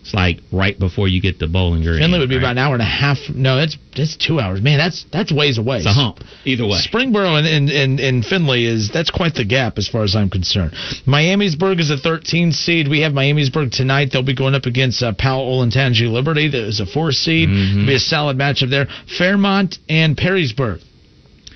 It's 0.07 0.13
like 0.13 0.39
right 0.53 0.79
before 0.79 1.09
you 1.09 1.21
get 1.21 1.39
to 1.39 1.49
Bowling 1.49 1.83
Green. 1.83 1.99
Findlay 1.99 2.19
would 2.19 2.29
be 2.29 2.35
right? 2.35 2.43
about 2.43 2.51
an 2.51 2.59
hour 2.59 2.73
and 2.73 2.81
a 2.81 2.85
half. 2.85 3.17
No, 3.27 3.57
that's 3.57 3.77
that's 3.93 4.15
two 4.15 4.39
hours. 4.39 4.61
Man, 4.61 4.77
that's 4.77 5.05
that's 5.11 5.33
ways 5.33 5.57
away. 5.57 5.77
It's 5.79 5.85
a 5.85 5.91
hump. 5.91 6.19
Either 6.45 6.63
way. 6.65 6.79
Springboro 6.79 7.37
and, 7.37 7.45
and, 7.45 7.69
and, 7.69 7.99
and 7.99 8.25
Findlay 8.25 8.63
is 8.63 8.89
that's 8.93 9.11
quite 9.11 9.35
the 9.35 9.43
gap 9.43 9.77
as 9.77 9.89
far 9.89 10.03
as 10.03 10.15
I'm 10.15 10.29
concerned. 10.29 10.71
Miamisburg 11.05 11.81
is 11.81 11.91
a 11.91 11.97
13 11.97 12.53
seed. 12.53 12.87
We 12.87 13.01
have 13.01 13.11
Miamisburg 13.11 13.75
tonight. 13.75 14.11
They'll 14.13 14.23
be 14.23 14.33
going 14.33 14.55
up 14.55 14.65
against 14.65 15.03
uh, 15.03 15.11
Powell 15.17 15.59
Olentangy 15.59 16.09
Liberty. 16.09 16.49
That 16.49 16.65
is 16.65 16.79
a 16.79 16.85
four 16.85 17.11
seed. 17.11 17.49
Mhm. 17.49 17.85
Be 17.85 17.95
a 17.95 17.99
solid 17.99 18.37
matchup 18.37 18.69
there. 18.69 18.87
Fairmont 19.17 19.77
and 19.89 20.15
Perrysburg. 20.15 20.81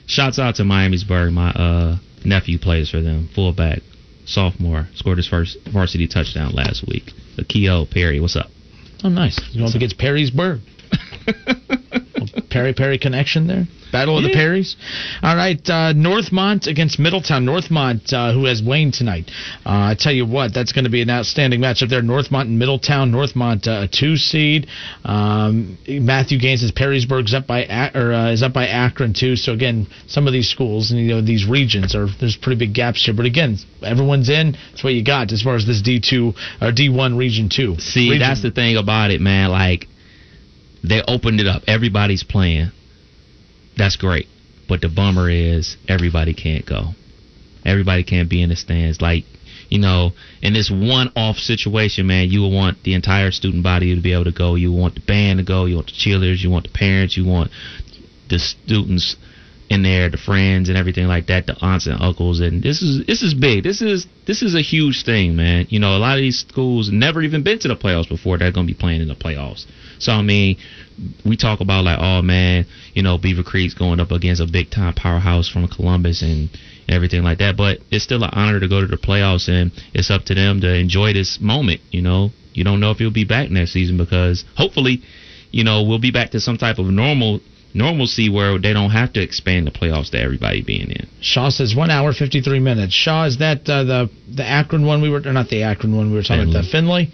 Shouts 0.08 0.40
out 0.40 0.56
to 0.56 0.64
Miamisburg. 0.64 1.32
My 1.32 1.52
uh, 1.52 1.98
nephew 2.26 2.60
plays 2.60 2.90
for 2.90 3.00
them. 3.00 3.30
Fullback, 3.34 3.80
sophomore, 4.26 4.90
scored 4.96 5.20
his 5.20 5.28
first 5.30 5.58
varsity 5.72 6.06
touchdown 6.06 6.52
last 6.54 6.84
week. 6.86 7.12
Akio 7.38 7.90
Perry, 7.90 8.20
what's 8.20 8.36
up? 8.36 8.48
Oh, 9.04 9.10
nice. 9.10 9.40
Going 9.54 9.68
up 9.70 9.76
against 9.76 9.98
Perrysburg. 9.98 10.62
Little 11.28 12.01
Perry 12.52 12.74
Perry 12.74 12.98
connection 12.98 13.48
there. 13.48 13.66
Battle 13.92 14.18
of 14.18 14.24
the 14.24 14.30
Yeah. 14.30 14.36
Perrys. 14.36 14.76
All 15.22 15.36
right, 15.36 15.60
uh, 15.70 15.92
Northmont 15.94 16.66
against 16.68 16.98
Middletown. 16.98 17.46
Northmont, 17.46 18.14
uh, 18.14 18.32
who 18.32 18.46
has 18.46 18.64
Wayne 18.64 18.92
tonight. 18.92 19.30
Uh, 19.66 19.92
I 19.92 19.96
tell 20.00 20.14
you 20.14 20.26
what, 20.26 20.54
that's 20.54 20.72
going 20.72 20.86
to 20.86 20.90
be 20.90 21.02
an 21.02 21.10
outstanding 21.10 21.60
matchup 21.60 21.90
there. 21.90 22.02
Northmont 22.02 22.44
and 22.44 22.58
Middletown. 22.58 23.12
Northmont 23.12 23.68
uh, 23.68 23.82
a 23.84 23.88
two 23.88 24.16
seed. 24.16 24.68
Um, 25.04 25.78
Matthew 25.88 26.40
Gaines 26.40 26.64
is 26.64 26.72
Perrysburg's 26.72 27.34
up 27.34 27.48
by 27.48 27.66
or 27.94 28.14
uh, 28.14 28.32
is 28.32 28.44
up 28.44 28.54
by 28.54 28.68
Akron 28.68 29.14
too. 29.14 29.36
So 29.36 29.52
again, 29.52 29.88
some 30.08 30.26
of 30.26 30.32
these 30.34 30.50
schools 30.50 30.92
and 30.92 31.00
you 31.00 31.08
know 31.08 31.22
these 31.22 31.46
regions 31.46 31.94
are 31.94 32.08
there's 32.20 32.38
pretty 32.38 32.60
big 32.60 32.74
gaps 32.74 33.04
here. 33.04 33.14
But 33.14 33.26
again, 33.26 33.58
everyone's 33.84 34.30
in. 34.30 34.56
That's 34.72 34.84
what 34.86 34.94
you 34.94 35.04
got 35.04 35.32
as 35.34 35.42
far 35.42 35.56
as 35.56 35.66
this 35.66 35.82
D 35.82 36.00
two 36.00 36.34
or 36.62 36.72
D 36.72 36.88
one 36.90 37.18
region 37.18 37.50
two. 37.50 37.76
See, 37.80 38.10
Region- 38.10 38.20
that's 38.20 38.42
the 38.42 38.52
thing 38.52 38.78
about 38.78 39.12
it, 39.12 39.20
man. 39.20 39.50
Like, 39.50 39.88
they 40.84 41.02
opened 41.08 41.40
it 41.40 41.48
up. 41.48 41.64
Everybody's 41.68 42.24
playing. 42.24 42.72
That's 43.78 43.96
great. 43.96 44.28
But 44.68 44.82
the 44.82 44.90
bummer 44.90 45.30
is 45.30 45.78
everybody 45.88 46.34
can't 46.34 46.66
go. 46.66 46.90
Everybody 47.66 48.04
can't 48.04 48.30
be 48.30 48.42
in 48.42 48.50
the 48.50 48.56
stands. 48.56 49.02
Like, 49.02 49.26
you 49.70 49.80
know, 49.80 50.12
in 50.42 50.54
this 50.54 50.72
one-off 50.72 51.38
situation, 51.38 52.08
man, 52.08 52.30
you 52.30 52.42
will 52.42 52.52
want 52.52 52.84
the 52.84 52.94
entire 52.94 53.32
student 53.32 53.64
body 53.64 53.96
to 53.96 54.02
be 54.02 54.14
able 54.14 54.26
to 54.26 54.32
go. 54.32 54.56
You 54.56 54.72
want 54.72 54.96
the 54.96 55.02
band 55.02 55.40
to 55.40 55.46
go. 55.46 55.66
You 55.66 55.76
want 55.76 55.88
the 55.88 55.94
cheerleaders. 55.94 56.42
You 56.42 56.50
want 56.50 56.66
the 56.66 56.74
parents. 56.74 57.16
You 57.16 57.26
want 57.26 57.52
the 58.30 58.40
students 58.40 59.16
in 59.72 59.84
there, 59.84 60.10
the 60.10 60.18
friends 60.18 60.68
and 60.68 60.78
everything 60.78 61.08
like 61.08 61.28
that, 61.28 61.48
the 61.48 61.56
aunts 61.62 61.88
and 61.88 62.02
uncles, 62.02 62.42
and 62.42 62.62
this 62.62 62.82
is 62.82 63.06
this 63.06 63.22
is 63.22 63.34
big. 63.34 63.64
This 63.64 63.82
is 63.82 64.06
this 64.28 64.42
is 64.42 64.54
a 64.54 64.62
huge 64.62 65.06
thing, 65.06 65.38
man. 65.38 65.66
You 65.70 65.80
know, 65.80 65.96
a 65.96 65.98
lot 65.98 66.18
of 66.18 66.22
these 66.22 66.40
schools 66.40 66.92
never 66.92 67.22
even 67.22 67.42
been 67.42 67.58
to 67.60 67.70
the 67.70 67.78
playoffs 67.78 68.10
before. 68.10 68.38
They're 68.38 68.52
gonna 68.52 68.68
be 68.68 68.74
playing 68.74 69.00
in 69.00 69.08
the 69.08 69.16
playoffs. 69.16 69.66
So 69.98 70.12
I 70.12 70.24
mean, 70.24 70.58
we 71.26 71.38
talk 71.38 71.62
about 71.62 71.86
like, 71.86 72.00
oh 72.02 72.22
man, 72.22 72.66
you 72.94 73.02
know, 73.02 73.18
Beaver 73.18 73.44
Creek's 73.44 73.74
going 73.74 74.02
up 74.02 74.12
against 74.12 74.42
a 74.42 74.46
big 74.46 74.72
time 74.72 74.94
powerhouse 74.94 75.48
from 75.48 75.70
Columbus 75.70 76.22
and 76.22 76.50
everything 76.90 77.24
like 77.24 77.38
that. 77.38 77.56
But 77.56 77.80
it's 77.90 78.04
still 78.04 78.26
an 78.26 78.32
honor 78.34 78.60
to 78.60 78.68
go 78.68 78.82
to 78.82 78.88
the 78.88 78.98
playoffs, 78.98 79.48
and 79.48 79.72
it's 79.94 80.12
up 80.12 80.26
to 80.26 80.36
them 80.36 80.60
to 80.62 80.76
enjoy 80.76 81.14
this 81.14 81.40
moment. 81.40 81.80
You 81.92 82.02
know, 82.02 82.32
you 82.54 82.66
don't 82.66 82.82
know 82.82 82.92
if 82.92 83.00
you'll 83.00 83.12
be 83.12 83.24
back 83.24 83.50
next 83.50 83.72
season 83.72 83.96
because 83.96 84.44
hopefully, 84.58 85.02
you 85.50 85.64
know, 85.64 85.84
we'll 85.84 86.00
be 86.00 86.12
back 86.12 86.32
to 86.32 86.42
some 86.42 86.58
type 86.58 86.78
of 86.78 86.88
normal 86.88 87.40
normalcy 87.74 88.30
where 88.30 88.58
they 88.60 88.74
don't 88.74 88.92
have 88.92 89.14
to 89.14 89.22
expand 89.22 89.68
the 89.68 89.72
playoffs 89.72 90.12
to 90.12 90.20
everybody 90.20 90.62
being 90.62 90.90
in. 90.90 91.08
Shaw 91.22 91.50
says 91.50 91.76
one 91.76 91.90
hour 91.90 92.14
fifty 92.14 92.42
three 92.42 92.60
minutes. 92.60 92.94
Shaw 92.94 93.26
is 93.26 93.40
that 93.40 93.68
uh, 93.70 93.84
the 93.84 94.10
the 94.36 94.46
Akron 94.46 94.86
one 94.86 95.02
we 95.02 95.10
were 95.10 95.22
or 95.26 95.34
not 95.34 95.50
the 95.50 95.64
Akron 95.64 95.96
one 95.96 96.12
we 96.12 96.18
were 96.18 96.24
talking 96.24 96.50
about 96.50 96.64
the 96.64 96.70
Findlay. 96.72 97.12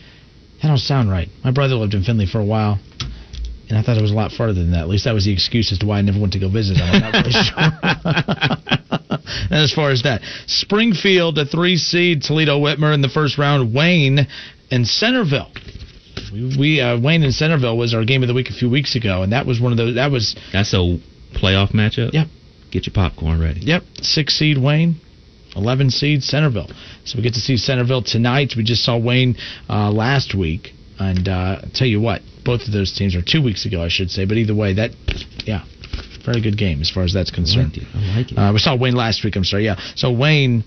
That 0.61 0.69
don't 0.69 0.77
sound 0.77 1.09
right. 1.09 1.27
My 1.43 1.51
brother 1.51 1.75
lived 1.75 1.93
in 1.93 2.03
Findlay 2.03 2.25
for 2.25 2.39
a 2.39 2.45
while. 2.45 2.79
And 3.69 3.77
I 3.77 3.81
thought 3.81 3.97
it 3.97 4.01
was 4.01 4.11
a 4.11 4.15
lot 4.15 4.31
farther 4.31 4.53
than 4.53 4.71
that. 4.71 4.79
At 4.79 4.87
least 4.87 5.03
that 5.03 5.13
was 5.13 5.25
the 5.25 5.33
excuse 5.33 5.73
as 5.73 5.79
to 5.79 5.85
why 5.85 5.97
I 5.97 6.01
never 6.01 6.19
went 6.19 6.31
to 6.33 6.39
go 6.39 6.49
visit 6.49 6.77
him. 6.77 6.87
I'm 6.87 7.01
not 7.01 7.13
really 7.13 7.31
sure. 7.35 7.57
and 9.51 9.59
as 9.59 9.73
far 9.73 9.91
as 9.91 10.03
that, 10.03 10.21
Springfield, 10.47 11.37
a 11.37 11.45
three 11.45 11.75
seed, 11.75 12.21
Toledo 12.21 12.59
Whitmer 12.61 12.93
in 12.93 13.01
the 13.01 13.09
first 13.09 13.37
round, 13.37 13.73
Wayne 13.73 14.25
and 14.71 14.87
Centerville. 14.87 15.51
We, 16.31 16.57
we 16.57 16.81
uh, 16.81 16.99
Wayne 16.99 17.23
and 17.23 17.33
Centerville 17.33 17.77
was 17.77 17.93
our 17.93 18.05
game 18.05 18.23
of 18.23 18.27
the 18.27 18.33
week 18.33 18.49
a 18.49 18.53
few 18.53 18.69
weeks 18.69 18.95
ago, 18.95 19.23
and 19.23 19.31
that 19.31 19.45
was 19.45 19.59
one 19.59 19.71
of 19.71 19.77
those. 19.77 19.95
That 19.95 20.11
was 20.11 20.35
That's 20.51 20.73
a 20.73 20.99
playoff 21.33 21.71
matchup. 21.71 22.13
Yep. 22.13 22.27
Get 22.71 22.85
your 22.85 22.93
popcorn 22.93 23.39
ready. 23.39 23.61
Yep. 23.61 23.83
Six 24.01 24.37
seed 24.37 24.57
Wayne, 24.57 24.99
11 25.55 25.89
seed 25.91 26.23
Centerville. 26.23 26.69
So 27.05 27.17
we 27.17 27.23
get 27.23 27.33
to 27.33 27.39
see 27.39 27.57
Centerville 27.57 28.03
tonight. 28.03 28.53
We 28.57 28.63
just 28.63 28.83
saw 28.83 28.97
Wayne 28.97 29.37
uh, 29.69 29.91
last 29.91 30.35
week. 30.35 30.73
And 30.99 31.27
uh, 31.27 31.61
I'll 31.63 31.69
tell 31.73 31.87
you 31.87 32.01
what, 32.01 32.21
both 32.43 32.61
of 32.61 32.73
those 32.73 32.91
teams 32.91 33.15
are 33.15 33.21
two 33.21 33.41
weeks 33.43 33.65
ago, 33.65 33.83
I 33.83 33.87
should 33.87 34.09
say. 34.09 34.25
But 34.25 34.37
either 34.37 34.55
way, 34.55 34.73
that, 34.73 34.91
yeah, 35.45 35.63
very 36.25 36.41
good 36.41 36.57
game 36.57 36.81
as 36.81 36.89
far 36.89 37.03
as 37.03 37.13
that's 37.13 37.31
concerned. 37.31 37.77
I 37.93 38.17
like 38.17 38.31
it. 38.31 38.37
Uh, 38.37 38.51
we 38.53 38.59
saw 38.59 38.75
Wayne 38.75 38.95
last 38.95 39.23
week. 39.23 39.35
I'm 39.35 39.43
sorry. 39.43 39.65
Yeah. 39.65 39.79
So 39.95 40.11
Wayne, 40.11 40.63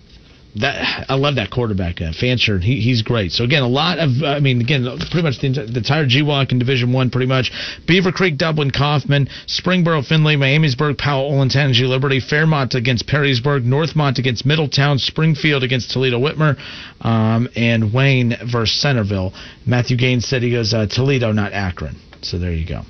that 0.56 1.06
I 1.08 1.14
love 1.14 1.36
that 1.36 1.50
quarterback, 1.50 2.00
uh, 2.00 2.12
Fancher. 2.12 2.58
He, 2.58 2.80
he's 2.80 3.02
great. 3.02 3.32
So 3.32 3.44
again, 3.44 3.62
a 3.62 3.68
lot 3.68 3.98
of 3.98 4.10
I 4.24 4.40
mean, 4.40 4.60
again, 4.60 4.84
pretty 5.10 5.22
much 5.22 5.38
the, 5.40 5.48
the 5.50 5.78
entire 5.78 6.06
GWOC 6.06 6.52
in 6.52 6.58
Division 6.58 6.92
One, 6.92 7.10
pretty 7.10 7.26
much. 7.26 7.52
Beaver 7.86 8.12
Creek, 8.12 8.36
Dublin, 8.36 8.70
Coffman, 8.70 9.28
Springboro, 9.46 10.04
Findlay, 10.04 10.36
Miamisburg, 10.36 10.98
Powell, 10.98 11.30
Olentangy, 11.30 11.86
Liberty, 11.88 12.20
Fairmont 12.20 12.74
against 12.74 13.06
Perrysburg, 13.06 13.64
Northmont 13.64 14.18
against 14.18 14.44
Middletown, 14.44 14.98
Springfield 14.98 15.62
against 15.62 15.90
Toledo 15.92 16.18
Whitmer, 16.18 16.58
um, 17.00 17.48
and 17.54 17.92
Wayne 17.92 18.36
versus 18.52 18.80
Centerville. 18.80 19.32
Matthew 19.66 19.96
Gaines 19.96 20.26
said 20.26 20.42
he 20.42 20.50
goes 20.50 20.74
uh, 20.74 20.86
Toledo, 20.86 21.32
not 21.32 21.52
Akron. 21.52 21.96
So 22.22 22.38
there 22.38 22.52
you 22.52 22.66
go. 22.66 22.82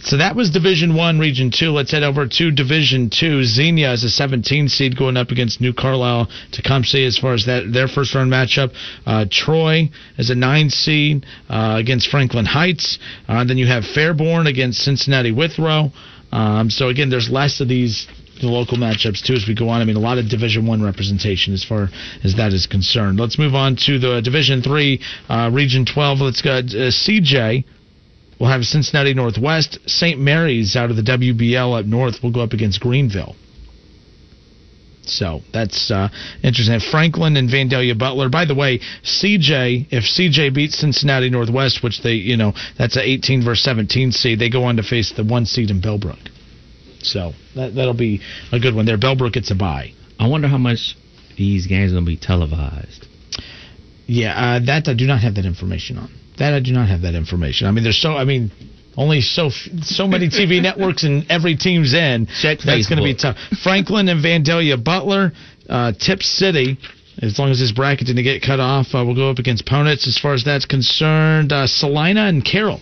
So 0.00 0.16
that 0.16 0.34
was 0.34 0.50
Division 0.50 0.94
One, 0.94 1.18
Region 1.18 1.50
Two. 1.50 1.70
Let's 1.70 1.90
head 1.90 2.02
over 2.02 2.26
to 2.26 2.50
Division 2.50 3.10
Two. 3.10 3.44
Xenia 3.44 3.92
is 3.92 4.04
a 4.04 4.08
17 4.08 4.68
seed 4.68 4.96
going 4.96 5.16
up 5.16 5.30
against 5.30 5.60
New 5.60 5.72
Carlisle 5.72 6.28
Tecumseh 6.52 7.04
as 7.04 7.18
far 7.18 7.34
as 7.34 7.46
that 7.46 7.72
their 7.72 7.88
first 7.88 8.14
round 8.14 8.32
matchup. 8.32 8.72
Uh, 9.04 9.26
Troy 9.30 9.90
is 10.18 10.30
a 10.30 10.34
nine 10.34 10.70
seed 10.70 11.26
uh, 11.48 11.76
against 11.78 12.08
Franklin 12.08 12.46
Heights. 12.46 12.98
Uh, 13.28 13.44
then 13.44 13.58
you 13.58 13.66
have 13.66 13.84
Fairborn 13.84 14.48
against 14.48 14.80
Cincinnati 14.80 15.32
Withrow. 15.32 15.90
Um, 16.32 16.70
so 16.70 16.88
again, 16.88 17.10
there's 17.10 17.28
less 17.28 17.60
of 17.60 17.68
these 17.68 18.06
the 18.40 18.46
local 18.46 18.78
matchups 18.78 19.22
too 19.22 19.34
as 19.34 19.46
we 19.46 19.54
go 19.54 19.68
on. 19.68 19.82
I 19.82 19.84
mean, 19.84 19.96
a 19.96 20.00
lot 20.00 20.16
of 20.16 20.28
Division 20.28 20.66
One 20.66 20.82
representation 20.82 21.52
as 21.52 21.64
far 21.64 21.88
as 22.24 22.36
that 22.36 22.52
is 22.54 22.66
concerned. 22.66 23.20
Let's 23.20 23.38
move 23.38 23.54
on 23.54 23.76
to 23.84 23.98
the 23.98 24.22
Division 24.22 24.62
Three, 24.62 25.00
uh, 25.28 25.50
Region 25.52 25.84
12. 25.84 26.20
Let's 26.20 26.40
go 26.40 26.52
uh, 26.52 26.62
CJ. 26.62 27.64
We'll 28.40 28.48
have 28.48 28.64
Cincinnati 28.64 29.12
Northwest. 29.12 29.78
St. 29.86 30.18
Mary's 30.18 30.74
out 30.74 30.90
of 30.90 30.96
the 30.96 31.02
WBL 31.02 31.78
up 31.78 31.84
north 31.84 32.16
We'll 32.22 32.32
go 32.32 32.40
up 32.40 32.54
against 32.54 32.80
Greenville. 32.80 33.36
So 35.02 35.40
that's 35.52 35.90
uh, 35.90 36.08
interesting. 36.42 36.78
Franklin 36.80 37.36
and 37.36 37.50
Vandalia 37.50 37.98
Butler. 37.98 38.30
By 38.30 38.46
the 38.46 38.54
way, 38.54 38.78
CJ, 39.02 39.88
if 39.90 40.04
CJ 40.04 40.54
beats 40.54 40.78
Cincinnati 40.78 41.28
Northwest, 41.28 41.82
which 41.82 42.00
they, 42.02 42.14
you 42.14 42.36
know, 42.36 42.54
that's 42.78 42.96
a 42.96 43.02
18 43.02 43.44
versus 43.44 43.64
17 43.64 44.12
seed, 44.12 44.38
they 44.38 44.48
go 44.48 44.64
on 44.64 44.76
to 44.76 44.82
face 44.82 45.12
the 45.14 45.24
one 45.24 45.44
seed 45.46 45.70
in 45.70 45.82
Bellbrook. 45.82 46.28
So 47.02 47.32
that, 47.56 47.74
that'll 47.74 47.94
be 47.94 48.20
a 48.52 48.58
good 48.58 48.74
one 48.74 48.86
there. 48.86 48.98
Bellbrook 48.98 49.32
gets 49.32 49.50
a 49.50 49.54
bye. 49.54 49.92
I 50.18 50.28
wonder 50.28 50.48
how 50.48 50.58
much 50.58 50.96
these 51.36 51.66
games 51.66 51.92
are 51.92 51.96
going 51.96 52.04
to 52.04 52.10
be 52.10 52.16
televised. 52.16 53.06
Yeah, 54.06 54.32
uh, 54.34 54.66
that 54.66 54.88
I 54.88 54.94
do 54.94 55.06
not 55.06 55.20
have 55.20 55.34
that 55.36 55.44
information 55.44 55.98
on. 55.98 56.10
That 56.40 56.54
I 56.54 56.60
do 56.60 56.72
not 56.72 56.88
have 56.88 57.02
that 57.02 57.14
information. 57.14 57.66
I 57.68 57.70
mean, 57.70 57.84
there's 57.84 58.00
so. 58.00 58.16
I 58.16 58.24
mean, 58.24 58.50
only 58.96 59.20
so 59.20 59.50
so 59.82 60.08
many 60.08 60.28
TV 60.28 60.60
networks 60.68 61.04
and 61.04 61.24
every 61.30 61.54
team's 61.54 61.94
in. 61.94 62.26
Check 62.40 62.58
That's 62.64 62.88
going 62.88 62.98
to 62.98 63.04
be 63.04 63.14
tough. 63.14 63.36
Franklin 63.62 64.08
and 64.08 64.24
Vandalia 64.24 64.82
Butler, 64.82 65.32
uh, 65.68 65.92
Tipp 65.92 66.22
City. 66.22 66.78
As 67.22 67.38
long 67.38 67.50
as 67.50 67.58
this 67.58 67.72
bracket 67.72 68.06
didn't 68.06 68.24
get 68.24 68.40
cut 68.42 68.58
off, 68.60 68.86
uh, 68.94 69.04
we'll 69.04 69.14
go 69.14 69.28
up 69.30 69.38
against 69.38 69.66
Ponitz 69.66 70.08
as 70.08 70.16
far 70.16 70.32
as 70.32 70.42
that's 70.42 70.64
concerned. 70.64 71.52
Uh, 71.52 71.66
Celina 71.66 72.22
and 72.22 72.42
Carroll. 72.42 72.80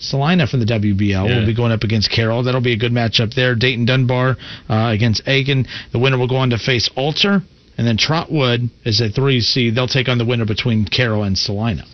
Celina 0.00 0.46
from 0.46 0.60
the 0.60 0.66
WBL 0.66 1.28
Yeah. 1.28 1.40
will 1.40 1.46
be 1.46 1.54
going 1.54 1.72
up 1.72 1.82
against 1.84 2.10
Carroll. 2.10 2.42
That'll 2.42 2.62
be 2.62 2.72
a 2.72 2.78
good 2.78 2.92
matchup 2.92 3.34
there. 3.34 3.54
Dayton 3.54 3.84
Dunbar 3.84 4.36
uh, 4.70 4.90
against 4.94 5.22
Aiken. 5.26 5.66
The 5.92 5.98
winner 5.98 6.16
will 6.16 6.28
go 6.28 6.36
on 6.36 6.50
to 6.50 6.58
face 6.58 6.88
Alter. 6.96 7.42
And 7.76 7.86
then 7.86 7.96
Trotwood 7.96 8.70
is 8.84 9.00
a 9.00 9.08
three 9.10 9.40
seed. 9.40 9.74
They'll 9.74 9.86
take 9.86 10.08
on 10.08 10.18
the 10.18 10.24
winner 10.24 10.46
between 10.46 10.84
Carroll 10.86 11.24
and 11.24 11.36
Celina. 11.38 11.84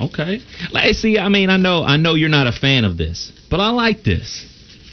Okay. 0.00 0.40
Like, 0.70 0.94
see, 0.94 1.18
I 1.18 1.28
mean, 1.28 1.50
I 1.50 1.56
know, 1.56 1.82
I 1.84 1.96
know 1.96 2.14
you're 2.14 2.28
not 2.28 2.46
a 2.46 2.52
fan 2.52 2.84
of 2.84 2.96
this, 2.96 3.32
but 3.50 3.60
I 3.60 3.70
like 3.70 4.02
this. 4.02 4.46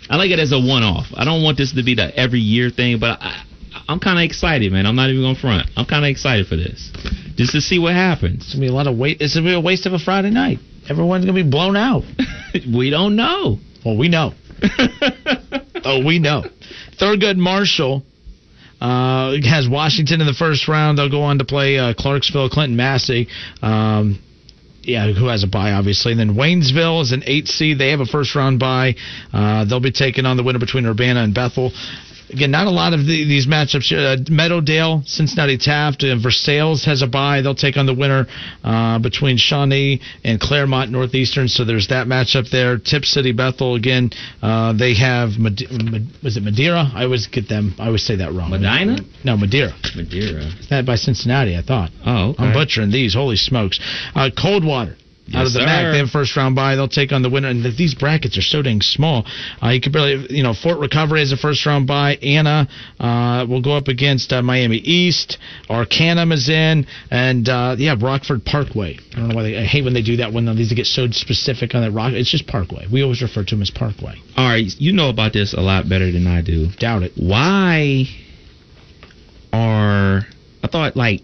I 0.10 0.18
like 0.18 0.32
it 0.32 0.40
as 0.40 0.52
a 0.52 0.60
one-off. 0.60 1.08
I 1.14 1.24
don't 1.24 1.44
want 1.44 1.58
this 1.58 1.74
to 1.74 1.84
be 1.84 1.96
the 1.96 2.14
every 2.18 2.40
year 2.40 2.70
thing, 2.70 3.00
but 3.00 3.22
I, 3.22 3.44
I'm 3.88 4.00
kind 4.00 4.18
of 4.18 4.24
excited, 4.24 4.72
man. 4.72 4.86
I'm 4.86 4.96
not 4.96 5.10
even 5.10 5.22
gonna 5.22 5.40
front. 5.40 5.70
I'm 5.76 5.86
kind 5.86 6.04
of 6.04 6.10
excited 6.10 6.48
for 6.48 6.56
this, 6.56 6.92
just 7.36 7.54
to 7.54 7.62
see 7.62 7.80
what 7.80 7.94
happens. 7.94 8.44
It's 8.44 8.54
gonna 8.54 8.66
be 8.66 8.68
a 8.68 8.74
lot 8.74 8.88
of 8.88 8.98
wait. 8.98 9.22
It's 9.22 9.36
gonna 9.36 9.48
be 9.48 9.54
a 9.54 9.60
waste 9.60 9.86
of 9.86 9.94
a 9.94 10.00
Friday 10.00 10.32
night. 10.32 10.60
Everyone's 10.90 11.26
gonna 11.26 11.42
be 11.42 11.50
blown 11.50 11.78
out. 11.78 12.04
we 12.54 12.90
don't 12.90 13.16
know. 13.16 13.60
Well, 13.86 13.98
we 13.98 14.10
know. 14.10 14.34
oh, 15.86 16.04
we 16.04 16.20
know. 16.20 16.44
Thurgood 17.00 17.38
Marshall 17.38 18.04
uh, 18.82 19.34
has 19.44 19.68
Washington 19.70 20.22
in 20.22 20.28
the 20.28 20.34
first 20.34 20.68
round. 20.68 20.98
They'll 20.98 21.10
go 21.12 21.22
on 21.22 21.38
to 21.38 21.46
play 21.46 21.78
uh, 21.78 21.94
Clarksville, 21.98 22.50
Clinton, 22.50 22.76
Massie. 22.76 23.28
Um, 23.62 24.20
yeah, 24.90 25.11
who 25.14 25.28
has 25.28 25.44
a 25.44 25.48
bye, 25.48 25.72
obviously. 25.72 26.11
And 26.11 26.20
then 26.20 26.36
Waynesville 26.36 27.02
is 27.02 27.11
an 27.11 27.24
eight 27.26 27.48
seed. 27.48 27.78
They 27.78 27.91
have 27.91 27.99
a 27.99 28.06
first 28.06 28.36
round 28.36 28.60
bye. 28.60 28.95
Uh, 29.32 29.66
they'll 29.66 29.80
be 29.80 29.91
taking 29.91 30.26
on 30.26 30.38
the 30.38 30.44
winner 30.44 30.60
between 30.60 30.86
Urbana 30.86 31.22
and 31.24 31.34
Bethel. 31.34 31.72
Again, 32.30 32.52
not 32.52 32.68
a 32.68 32.72
lot 32.72 32.94
of 32.94 33.02
the, 33.02 33.26
these 33.26 33.48
matchups. 33.48 33.92
Uh, 33.92 34.18
Meadowdale, 34.30 35.08
Cincinnati 35.08 35.58
Taft, 35.58 36.04
and 36.04 36.22
Versailles 36.22 36.84
has 36.86 37.02
a 37.02 37.08
bye. 37.08 37.42
They'll 37.42 37.56
take 37.56 37.78
on 37.78 37.86
the 37.86 37.94
winner 37.94 38.28
uh, 38.64 39.00
between 39.00 39.38
Shawnee 39.38 40.00
and 40.24 40.40
Claremont 40.40 40.92
Northeastern. 40.92 41.48
So 41.48 41.66
there's 41.66 41.88
that 41.88 42.08
matchup 42.08 42.50
there. 42.52 42.78
Tipp 42.78 43.06
City 43.06 43.32
Bethel 43.32 43.76
again. 43.76 44.12
Uh, 44.42 44.74
they 44.74 44.94
have 44.96 45.30
was 46.24 46.38
it 46.38 46.44
Madeira? 46.44 46.90
I 46.94 47.04
always 47.04 47.28
get 47.28 47.50
them. 47.50 47.74
I 47.80 47.88
always 47.88 48.06
say 48.06 48.18
that 48.18 48.32
wrong. 48.32 48.52
Medina? 48.52 48.98
No, 49.24 49.36
Madeira. 49.38 49.74
Madeira. 49.96 50.52
That 50.70 50.86
by 50.86 50.96
Cincinnati, 50.96 51.58
I 51.58 51.62
thought. 51.62 51.92
Oh, 52.06 52.32
okay. 52.32 52.44
I'm 52.44 52.54
butchering 52.54 52.92
these. 52.92 53.14
Holy 53.14 53.36
smokes. 53.36 53.80
Uh, 54.16 54.30
Coldwater. 54.36 54.96
Out 55.36 55.40
Yes, 55.42 55.48
of 55.48 55.54
the 55.54 55.60
sir. 55.60 55.66
MAC, 55.66 55.92
they 55.94 55.98
have 56.00 56.10
first 56.10 56.36
round 56.36 56.56
bye. 56.56 56.76
They'll 56.76 56.88
take 56.88 57.12
on 57.12 57.22
the 57.22 57.30
winner. 57.30 57.50
And 57.50 57.64
these 57.78 57.94
brackets 57.94 58.38
are 58.38 58.42
so 58.42 58.62
dang 58.62 58.82
small. 58.82 59.26
Uh, 59.62 59.70
you 59.70 59.82
could 59.82 59.94
barely, 59.94 60.26
you 60.36 60.44
know, 60.44 60.54
Fort 60.54 60.80
Recovery 60.80 61.22
is 61.22 61.32
a 61.32 61.38
first 61.38 61.66
round 61.66 61.88
bye. 61.88 62.16
Anna 62.22 62.68
uh, 63.00 63.46
will 63.48 63.62
go 63.62 63.76
up 63.76 63.88
against 63.88 64.34
uh, 64.34 64.42
Miami 64.42 64.78
East. 64.78 65.38
Arcanum 65.70 66.32
is 66.32 66.50
in, 66.50 66.86
and 67.12 67.48
uh, 67.48 67.76
yeah, 67.78 67.96
Rockford 68.00 68.44
Parkway. 68.46 68.98
I 69.14 69.16
don't 69.16 69.30
know 69.30 69.36
why 69.36 69.44
they. 69.44 69.58
I 69.58 69.64
hate 69.66 69.84
when 69.84 69.94
they 69.94 70.02
do 70.02 70.18
that 70.18 70.34
when 70.34 70.46
these 70.56 70.74
get 70.74 70.86
so 70.86 71.08
specific 71.12 71.76
on 71.76 71.82
that 71.82 71.92
rock. 71.92 72.14
It's 72.14 72.30
just 72.32 72.48
Parkway. 72.48 72.86
We 72.92 73.04
always 73.04 73.22
refer 73.22 73.44
to 73.44 73.56
them 73.56 73.62
as 73.62 73.70
Parkway. 73.72 74.16
All 74.38 74.48
right, 74.50 74.66
you 74.78 74.94
know 74.94 75.10
about 75.10 75.34
this 75.34 75.54
a 75.54 75.62
lot 75.62 75.88
better 75.90 76.12
than 76.12 76.28
I 76.28 76.42
do. 76.42 76.68
Doubt 76.80 77.04
it. 77.04 77.12
Why 77.16 78.06
are 79.54 80.22
I 80.64 80.68
thought 80.68 80.96
like 80.96 81.22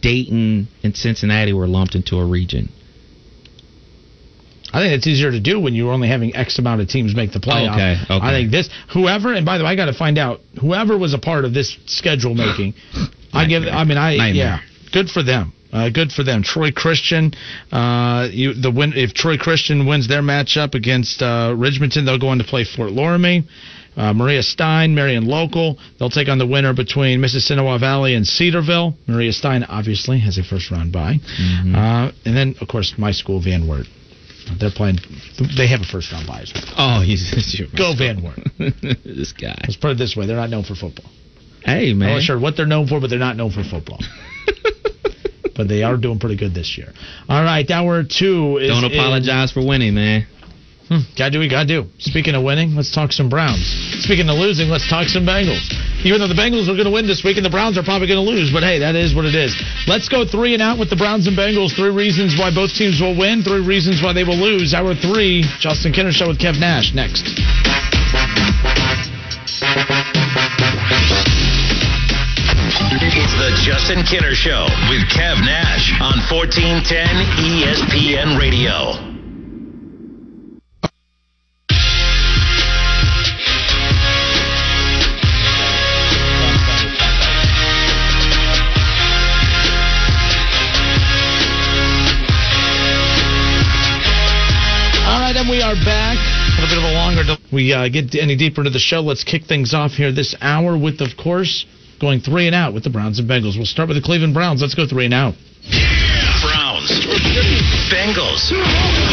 Dayton 0.00 0.68
and 0.82 0.96
Cincinnati 0.96 1.52
were 1.52 1.66
lumped 1.66 1.94
into 1.94 2.16
a 2.18 2.26
region? 2.26 2.70
I 4.72 4.80
think 4.80 4.94
it's 4.94 5.06
easier 5.06 5.30
to 5.30 5.40
do 5.40 5.60
when 5.60 5.74
you're 5.74 5.92
only 5.92 6.08
having 6.08 6.34
X 6.34 6.58
amount 6.58 6.80
of 6.80 6.88
teams 6.88 7.14
make 7.14 7.32
the 7.32 7.40
playoff. 7.40 7.74
Okay, 7.74 7.96
okay. 8.10 8.26
I 8.26 8.32
think 8.32 8.50
this 8.50 8.70
whoever 8.92 9.32
and 9.34 9.44
by 9.44 9.58
the 9.58 9.64
way, 9.64 9.70
I 9.70 9.76
got 9.76 9.86
to 9.86 9.92
find 9.92 10.18
out 10.18 10.40
whoever 10.60 10.96
was 10.96 11.14
a 11.14 11.18
part 11.18 11.44
of 11.44 11.52
this 11.52 11.76
schedule 11.86 12.34
making. 12.34 12.74
I 13.32 13.46
give. 13.46 13.64
I 13.64 13.84
mean, 13.84 13.98
I 13.98 14.16
Nightmare. 14.16 14.34
yeah, 14.34 14.60
good 14.92 15.08
for 15.08 15.22
them. 15.22 15.52
Uh, 15.72 15.88
good 15.88 16.12
for 16.12 16.22
them. 16.22 16.42
Troy 16.42 16.70
Christian, 16.70 17.32
uh, 17.70 18.28
you, 18.30 18.52
the 18.52 18.70
win. 18.70 18.92
If 18.94 19.14
Troy 19.14 19.38
Christian 19.38 19.86
wins 19.86 20.06
their 20.06 20.20
matchup 20.20 20.74
against 20.74 21.22
uh, 21.22 21.54
Ridgemonton, 21.56 22.04
they'll 22.04 22.18
go 22.18 22.28
on 22.28 22.38
to 22.38 22.44
play 22.44 22.64
Fort 22.64 22.90
Loramie. 22.90 23.44
Uh, 23.96 24.12
Maria 24.14 24.42
Stein, 24.42 24.94
Marion 24.94 25.26
Local. 25.26 25.78
They'll 25.98 26.10
take 26.10 26.28
on 26.28 26.38
the 26.38 26.46
winner 26.46 26.72
between 26.72 27.20
Mississinawa 27.20 27.78
Valley 27.78 28.14
and 28.14 28.26
Cedarville. 28.26 28.94
Maria 29.06 29.32
Stein 29.32 29.64
obviously 29.64 30.18
has 30.20 30.38
a 30.38 30.44
first 30.44 30.70
round 30.70 30.92
bye. 30.92 31.16
Uh, 31.76 32.10
and 32.24 32.36
then, 32.36 32.54
of 32.60 32.68
course, 32.68 32.94
my 32.96 33.12
school, 33.12 33.40
Van 33.42 33.68
Wert. 33.68 33.86
They're 34.58 34.70
playing. 34.70 34.98
They 35.56 35.66
have 35.68 35.80
a 35.80 35.84
first 35.84 36.12
round 36.12 36.26
bias. 36.26 36.52
Oh, 36.76 37.02
he's 37.04 37.60
Go 37.76 37.94
Van 37.96 38.22
Wert. 38.22 38.38
this 39.04 39.32
guy. 39.32 39.56
Let's 39.62 39.76
put 39.76 39.92
it 39.92 39.98
this 39.98 40.16
way: 40.16 40.26
they're 40.26 40.36
not 40.36 40.50
known 40.50 40.64
for 40.64 40.74
football. 40.74 41.10
Hey 41.64 41.92
man, 41.94 42.08
I'm 42.08 42.14
not 42.16 42.22
sure 42.22 42.38
what 42.38 42.56
they're 42.56 42.66
known 42.66 42.88
for, 42.88 43.00
but 43.00 43.08
they're 43.10 43.18
not 43.18 43.36
known 43.36 43.50
for 43.50 43.62
football. 43.62 44.00
but 45.56 45.68
they 45.68 45.82
are 45.82 45.96
doing 45.96 46.18
pretty 46.18 46.36
good 46.36 46.54
this 46.54 46.76
year. 46.76 46.92
All 47.28 47.42
right, 47.42 47.68
hour 47.70 48.02
two. 48.02 48.58
Is 48.58 48.68
Don't 48.68 48.90
in- 48.90 48.98
apologize 48.98 49.52
for 49.52 49.64
winning, 49.64 49.94
man. 49.94 50.26
Hmm, 50.92 51.08
gotta 51.16 51.30
do 51.30 51.38
what 51.38 51.44
you 51.44 51.50
gotta 51.50 51.64
do. 51.64 51.88
Speaking 51.96 52.34
of 52.34 52.44
winning, 52.44 52.76
let's 52.76 52.92
talk 52.92 53.12
some 53.12 53.30
Browns. 53.32 53.64
Speaking 54.04 54.28
of 54.28 54.36
losing, 54.36 54.68
let's 54.68 54.86
talk 54.90 55.08
some 55.08 55.24
Bengals. 55.24 55.64
Even 56.04 56.20
though 56.20 56.28
the 56.28 56.36
Bengals 56.36 56.68
are 56.68 56.76
gonna 56.76 56.92
win 56.92 57.06
this 57.06 57.24
week 57.24 57.38
and 57.38 57.46
the 57.46 57.50
Browns 57.50 57.78
are 57.78 57.82
probably 57.82 58.08
gonna 58.08 58.20
lose, 58.20 58.52
but 58.52 58.62
hey, 58.62 58.80
that 58.80 58.94
is 58.94 59.14
what 59.14 59.24
it 59.24 59.34
is. 59.34 59.56
Let's 59.88 60.10
go 60.10 60.26
three 60.26 60.52
and 60.52 60.60
out 60.60 60.78
with 60.78 60.90
the 60.90 60.96
Browns 60.96 61.26
and 61.26 61.32
Bengals. 61.32 61.72
Three 61.72 61.88
reasons 61.88 62.36
why 62.36 62.52
both 62.52 62.74
teams 62.74 63.00
will 63.00 63.16
win, 63.16 63.40
three 63.42 63.64
reasons 63.64 64.02
why 64.02 64.12
they 64.12 64.22
will 64.24 64.36
lose. 64.36 64.74
Hour 64.74 64.94
three, 64.94 65.48
Justin 65.60 65.96
Kinner 65.96 66.12
Show 66.12 66.28
with 66.28 66.36
Kev 66.38 66.60
Nash 66.60 66.92
next. 66.92 67.24
It's 73.00 73.32
the 73.40 73.48
Justin 73.64 74.04
Kinner 74.04 74.36
Show 74.36 74.68
with 74.92 75.08
Kev 75.08 75.40
Nash 75.40 75.88
on 76.04 76.20
E 76.20 76.28
1410 76.28 77.08
ESPN 77.48 78.38
Radio. 78.38 79.11
We 95.50 95.60
are 95.60 95.74
back. 95.74 96.16
A 96.16 96.60
little 96.62 96.76
bit 96.76 96.78
of 96.78 96.84
a 96.90 96.94
longer. 96.94 97.24
del- 97.24 97.38
We 97.52 97.72
uh, 97.72 97.88
get 97.88 98.14
any 98.14 98.36
deeper 98.36 98.60
into 98.62 98.70
the 98.70 98.78
show. 98.78 99.00
Let's 99.00 99.24
kick 99.24 99.44
things 99.44 99.74
off 99.74 99.92
here 99.92 100.12
this 100.12 100.34
hour 100.40 100.78
with, 100.78 101.00
of 101.00 101.16
course, 101.22 101.66
going 102.00 102.20
three 102.20 102.46
and 102.46 102.54
out 102.54 102.72
with 102.74 102.84
the 102.84 102.90
Browns 102.90 103.18
and 103.18 103.28
Bengals. 103.28 103.56
We'll 103.56 103.66
start 103.66 103.88
with 103.88 103.96
the 103.98 104.02
Cleveland 104.02 104.34
Browns. 104.34 104.62
Let's 104.62 104.74
go 104.74 104.86
three 104.86 105.04
and 105.04 105.14
out. 105.14 105.34
Browns. 106.82 107.06
Bengals. 107.92 108.42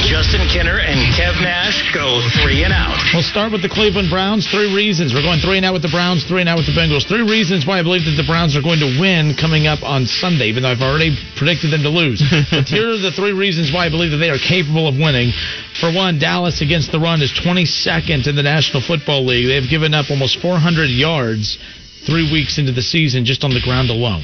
Justin 0.07 0.41
Kinner 0.47 0.79
and 0.81 0.97
Kev 1.13 1.41
Nash 1.41 1.93
go 1.93 2.21
three 2.41 2.63
and 2.63 2.73
out. 2.73 2.97
We'll 3.13 3.23
start 3.23 3.51
with 3.51 3.61
the 3.61 3.69
Cleveland 3.69 4.09
Browns. 4.09 4.47
Three 4.47 4.73
reasons. 4.73 5.13
We're 5.13 5.21
going 5.21 5.39
three 5.39 5.57
and 5.57 5.65
out 5.65 5.73
with 5.73 5.81
the 5.81 5.93
Browns, 5.93 6.23
three 6.25 6.41
and 6.41 6.49
out 6.49 6.57
with 6.57 6.65
the 6.65 6.73
Bengals. 6.73 7.07
Three 7.07 7.21
reasons 7.21 7.65
why 7.65 7.79
I 7.79 7.83
believe 7.83 8.05
that 8.05 8.17
the 8.17 8.25
Browns 8.25 8.55
are 8.55 8.61
going 8.61 8.79
to 8.79 8.97
win 8.99 9.35
coming 9.35 9.67
up 9.67 9.83
on 9.83 10.05
Sunday, 10.05 10.47
even 10.47 10.63
though 10.63 10.71
I've 10.71 10.81
already 10.81 11.15
predicted 11.35 11.71
them 11.71 11.83
to 11.83 11.89
lose. 11.89 12.23
but 12.51 12.67
here 12.67 12.89
are 12.89 12.97
the 12.97 13.11
three 13.11 13.33
reasons 13.33 13.71
why 13.71 13.85
I 13.85 13.89
believe 13.89 14.11
that 14.11 14.21
they 14.21 14.29
are 14.29 14.41
capable 14.41 14.87
of 14.87 14.95
winning. 14.97 15.31
For 15.79 15.91
one, 15.91 16.19
Dallas 16.19 16.61
against 16.61 16.91
the 16.91 16.99
run 16.99 17.21
is 17.21 17.31
22nd 17.33 18.27
in 18.27 18.35
the 18.35 18.43
National 18.43 18.81
Football 18.81 19.25
League. 19.25 19.47
They've 19.47 19.69
given 19.69 19.93
up 19.93 20.09
almost 20.09 20.39
400 20.41 20.89
yards 20.89 21.57
three 22.05 22.31
weeks 22.31 22.57
into 22.57 22.71
the 22.71 22.81
season 22.81 23.25
just 23.25 23.43
on 23.43 23.51
the 23.51 23.61
ground 23.61 23.89
alone. 23.89 24.23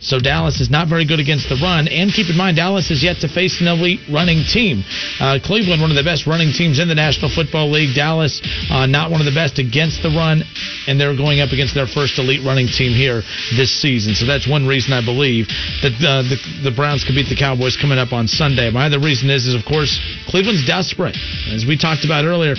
So 0.00 0.18
Dallas 0.18 0.60
is 0.60 0.70
not 0.70 0.88
very 0.88 1.04
good 1.04 1.20
against 1.20 1.48
the 1.48 1.56
run. 1.56 1.88
And 1.88 2.12
keep 2.12 2.28
in 2.28 2.36
mind, 2.36 2.56
Dallas 2.56 2.90
is 2.90 3.02
yet 3.02 3.18
to 3.20 3.28
face 3.28 3.60
an 3.60 3.66
elite 3.66 4.00
running 4.10 4.44
team. 4.44 4.84
Uh, 5.20 5.38
Cleveland, 5.42 5.80
one 5.80 5.90
of 5.90 5.96
the 5.96 6.04
best 6.04 6.26
running 6.26 6.52
teams 6.52 6.78
in 6.78 6.88
the 6.88 6.94
National 6.94 7.30
Football 7.30 7.70
League. 7.70 7.94
Dallas, 7.94 8.40
uh, 8.70 8.86
not 8.86 9.10
one 9.10 9.20
of 9.20 9.26
the 9.26 9.34
best 9.34 9.58
against 9.58 10.02
the 10.02 10.10
run. 10.10 10.42
And 10.86 11.00
they're 11.00 11.16
going 11.16 11.40
up 11.40 11.50
against 11.50 11.74
their 11.74 11.86
first 11.86 12.18
elite 12.18 12.44
running 12.44 12.68
team 12.68 12.92
here 12.92 13.22
this 13.56 13.72
season. 13.72 14.14
So 14.14 14.26
that's 14.26 14.46
one 14.46 14.66
reason 14.66 14.92
I 14.92 15.04
believe 15.04 15.48
that 15.82 15.96
uh, 15.98 16.22
the, 16.22 16.38
the 16.62 16.74
Browns 16.74 17.04
could 17.04 17.14
beat 17.14 17.28
the 17.28 17.36
Cowboys 17.36 17.76
coming 17.76 17.98
up 17.98 18.12
on 18.12 18.28
Sunday. 18.28 18.70
My 18.70 18.86
other 18.86 19.00
reason 19.00 19.30
is, 19.30 19.46
is 19.46 19.54
of 19.54 19.64
course, 19.64 19.98
Cleveland's 20.28 20.66
desperate. 20.66 21.16
As 21.50 21.64
we 21.64 21.76
talked 21.76 22.04
about 22.04 22.24
earlier, 22.24 22.54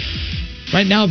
right 0.73 0.87
now, 0.87 1.07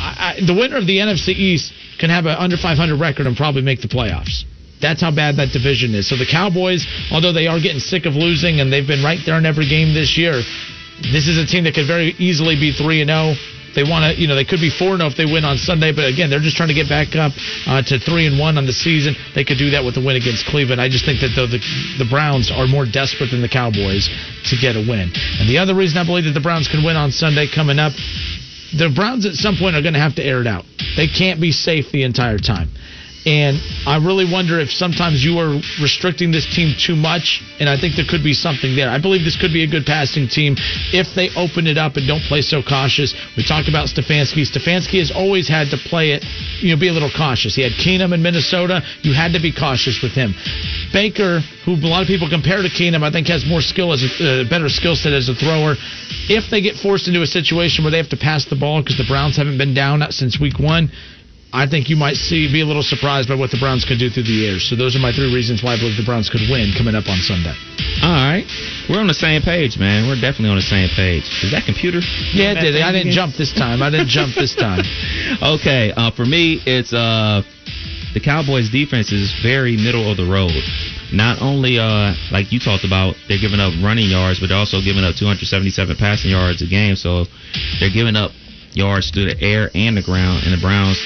I, 0.00 0.40
I, 0.40 0.46
the 0.46 0.54
winner 0.54 0.76
of 0.76 0.86
the 0.86 0.98
NFC 0.98 1.28
East 1.36 1.72
can 1.98 2.10
have 2.10 2.26
an 2.26 2.36
under 2.38 2.56
500 2.56 2.98
record 2.98 3.26
and 3.26 3.36
probably 3.36 3.62
make 3.62 3.80
the 3.80 3.88
playoffs. 3.88 4.44
That's 4.80 5.00
how 5.00 5.10
bad 5.10 5.36
that 5.36 5.52
division 5.52 5.94
is. 5.94 6.08
So 6.08 6.16
the 6.16 6.26
Cowboys, 6.26 6.86
although 7.10 7.32
they 7.32 7.46
are 7.46 7.60
getting 7.60 7.80
sick 7.80 8.06
of 8.06 8.14
losing 8.14 8.60
and 8.60 8.72
they've 8.72 8.86
been 8.86 9.02
right 9.02 9.18
there 9.26 9.36
in 9.36 9.46
every 9.46 9.68
game 9.68 9.94
this 9.94 10.16
year, 10.16 10.40
this 11.12 11.26
is 11.28 11.38
a 11.38 11.46
team 11.46 11.64
that 11.64 11.74
could 11.74 11.86
very 11.86 12.14
easily 12.18 12.54
be 12.54 12.72
3 12.72 13.02
and 13.02 13.10
0. 13.10 13.34
They 13.74 13.84
want 13.84 14.02
to, 14.02 14.20
you 14.20 14.26
know, 14.26 14.34
they 14.34 14.46
could 14.46 14.60
be 14.60 14.70
4 14.70 14.96
0 14.96 15.06
if 15.06 15.16
they 15.16 15.26
win 15.26 15.44
on 15.44 15.58
Sunday, 15.58 15.92
but 15.92 16.06
again, 16.06 16.30
they're 16.30 16.42
just 16.42 16.56
trying 16.56 16.70
to 16.70 16.74
get 16.74 16.88
back 16.88 17.14
up 17.14 17.32
uh, 17.66 17.82
to 17.82 17.98
3 17.98 18.26
and 18.26 18.38
1 18.38 18.58
on 18.58 18.66
the 18.66 18.72
season. 18.72 19.14
They 19.34 19.44
could 19.44 19.58
do 19.58 19.70
that 19.70 19.84
with 19.84 19.96
a 19.98 20.02
win 20.02 20.16
against 20.16 20.46
Cleveland. 20.46 20.80
I 20.80 20.88
just 20.88 21.04
think 21.04 21.20
that 21.20 21.34
the, 21.34 21.46
the, 21.46 21.60
the 22.02 22.08
Browns 22.08 22.50
are 22.50 22.66
more 22.66 22.86
desperate 22.86 23.30
than 23.30 23.42
the 23.42 23.48
Cowboys 23.48 24.08
to 24.50 24.56
get 24.56 24.74
a 24.74 24.82
win. 24.82 25.12
And 25.38 25.46
the 25.48 25.58
other 25.58 25.74
reason 25.74 25.98
I 25.98 26.04
believe 26.04 26.24
that 26.24 26.34
the 26.34 26.42
Browns 26.42 26.66
can 26.66 26.82
win 26.82 26.96
on 26.96 27.12
Sunday 27.12 27.46
coming 27.46 27.78
up 27.78 27.92
the 28.76 28.92
Browns 28.94 29.24
at 29.24 29.34
some 29.34 29.56
point 29.56 29.76
are 29.76 29.82
going 29.82 29.94
to 29.94 30.00
have 30.00 30.16
to 30.16 30.24
air 30.24 30.40
it 30.40 30.46
out. 30.46 30.64
They 30.96 31.06
can't 31.06 31.40
be 31.40 31.52
safe 31.52 31.90
the 31.90 32.02
entire 32.02 32.38
time. 32.38 32.68
And 33.26 33.58
I 33.86 33.98
really 33.98 34.30
wonder 34.30 34.60
if 34.60 34.70
sometimes 34.70 35.24
you 35.24 35.38
are 35.38 35.58
restricting 35.82 36.30
this 36.30 36.46
team 36.46 36.74
too 36.78 36.94
much, 36.94 37.42
and 37.58 37.68
I 37.68 37.76
think 37.76 37.96
there 37.96 38.06
could 38.08 38.22
be 38.22 38.32
something 38.32 38.76
there. 38.76 38.88
I 38.88 38.98
believe 38.98 39.24
this 39.24 39.36
could 39.36 39.52
be 39.52 39.64
a 39.64 39.70
good 39.70 39.84
passing 39.84 40.28
team 40.28 40.54
if 40.94 41.10
they 41.18 41.28
open 41.34 41.66
it 41.66 41.76
up 41.76 41.96
and 41.98 42.06
don't 42.06 42.22
play 42.30 42.42
so 42.42 42.62
cautious. 42.62 43.12
We 43.36 43.42
talked 43.42 43.68
about 43.68 43.90
Stefanski. 43.90 44.46
Stefanski 44.46 45.02
has 45.02 45.10
always 45.10 45.48
had 45.48 45.68
to 45.70 45.76
play 45.76 46.12
it, 46.14 46.24
you 46.62 46.70
know, 46.70 46.78
be 46.78 46.88
a 46.88 46.92
little 46.92 47.10
cautious. 47.10 47.54
He 47.58 47.62
had 47.62 47.72
Keenum 47.72 48.14
in 48.14 48.22
Minnesota. 48.22 48.82
You 49.02 49.12
had 49.12 49.32
to 49.34 49.42
be 49.42 49.52
cautious 49.52 49.98
with 50.00 50.12
him. 50.12 50.32
Baker, 50.92 51.40
who 51.66 51.74
a 51.74 51.90
lot 51.90 52.02
of 52.02 52.08
people 52.08 52.30
compare 52.30 52.62
to 52.62 52.70
Keenum, 52.70 53.02
I 53.02 53.10
think 53.10 53.26
has 53.28 53.44
more 53.44 53.60
skill 53.60 53.92
as 53.92 54.00
a 54.00 54.08
uh, 54.08 54.48
better 54.48 54.68
skill 54.68 54.94
set 54.94 55.12
as 55.12 55.28
a 55.28 55.34
thrower. 55.34 55.74
If 56.30 56.50
they 56.50 56.62
get 56.62 56.76
forced 56.76 57.08
into 57.08 57.22
a 57.22 57.26
situation 57.26 57.84
where 57.84 57.90
they 57.90 57.98
have 57.98 58.10
to 58.10 58.16
pass 58.16 58.46
the 58.46 58.56
ball 58.56 58.80
because 58.80 58.96
the 58.96 59.08
Browns 59.08 59.36
haven't 59.36 59.58
been 59.58 59.74
down 59.74 60.00
since 60.12 60.38
week 60.40 60.58
one, 60.58 60.90
I 61.52 61.66
think 61.66 61.88
you 61.88 61.96
might 61.96 62.16
see 62.16 62.52
be 62.52 62.60
a 62.60 62.66
little 62.68 62.82
surprised 62.82 63.28
by 63.28 63.34
what 63.34 63.50
the 63.50 63.56
Browns 63.56 63.84
could 63.84 63.98
do 63.98 64.10
through 64.10 64.28
the 64.28 64.44
air. 64.46 64.58
So 64.60 64.76
those 64.76 64.94
are 64.96 65.00
my 65.00 65.12
three 65.12 65.32
reasons 65.32 65.62
why 65.62 65.74
I 65.74 65.76
believe 65.80 65.96
the 65.96 66.04
Browns 66.04 66.28
could 66.28 66.44
win 66.52 66.76
coming 66.76 66.94
up 66.94 67.08
on 67.08 67.16
Sunday. 67.24 67.56
All 68.04 68.12
right. 68.12 68.44
We're 68.88 69.00
on 69.00 69.08
the 69.08 69.16
same 69.16 69.40
page, 69.40 69.78
man. 69.80 70.08
We're 70.08 70.20
definitely 70.20 70.52
on 70.52 70.60
the 70.60 70.68
same 70.68 70.92
page. 70.92 71.24
Is 71.40 71.50
that 71.56 71.64
computer? 71.64 72.04
Yeah, 72.36 72.52
it 72.52 72.60
did. 72.60 72.76
I 72.76 72.92
didn't 72.92 73.08
again? 73.08 73.32
jump 73.32 73.34
this 73.36 73.52
time. 73.52 73.80
I 73.80 73.88
didn't 73.88 74.12
jump 74.12 74.36
this 74.36 74.54
time. 74.54 74.84
okay, 75.42 75.92
uh, 75.96 76.12
for 76.12 76.28
me, 76.28 76.60
it's 76.68 76.92
uh, 76.92 77.40
the 78.12 78.20
Cowboys' 78.20 78.68
defense 78.68 79.10
is 79.10 79.32
very 79.40 79.76
middle 79.76 80.04
of 80.10 80.20
the 80.20 80.28
road. 80.28 80.52
Not 81.16 81.40
only, 81.40 81.80
uh, 81.80 82.12
like 82.28 82.52
you 82.52 82.60
talked 82.60 82.84
about, 82.84 83.16
they're 83.26 83.40
giving 83.40 83.60
up 83.60 83.72
running 83.80 84.12
yards, 84.12 84.36
but 84.38 84.52
they're 84.52 84.60
also 84.60 84.84
giving 84.84 85.00
up 85.00 85.16
277 85.16 85.96
passing 85.96 86.30
yards 86.30 86.60
a 86.60 86.68
game. 86.68 86.92
So 86.94 87.24
they're 87.80 87.88
giving 87.92 88.16
up 88.16 88.32
yards 88.76 89.10
through 89.10 89.32
the 89.32 89.40
air 89.40 89.72
and 89.74 89.96
the 89.96 90.04
ground, 90.04 90.44
and 90.44 90.52
the 90.52 90.60
Browns 90.60 91.00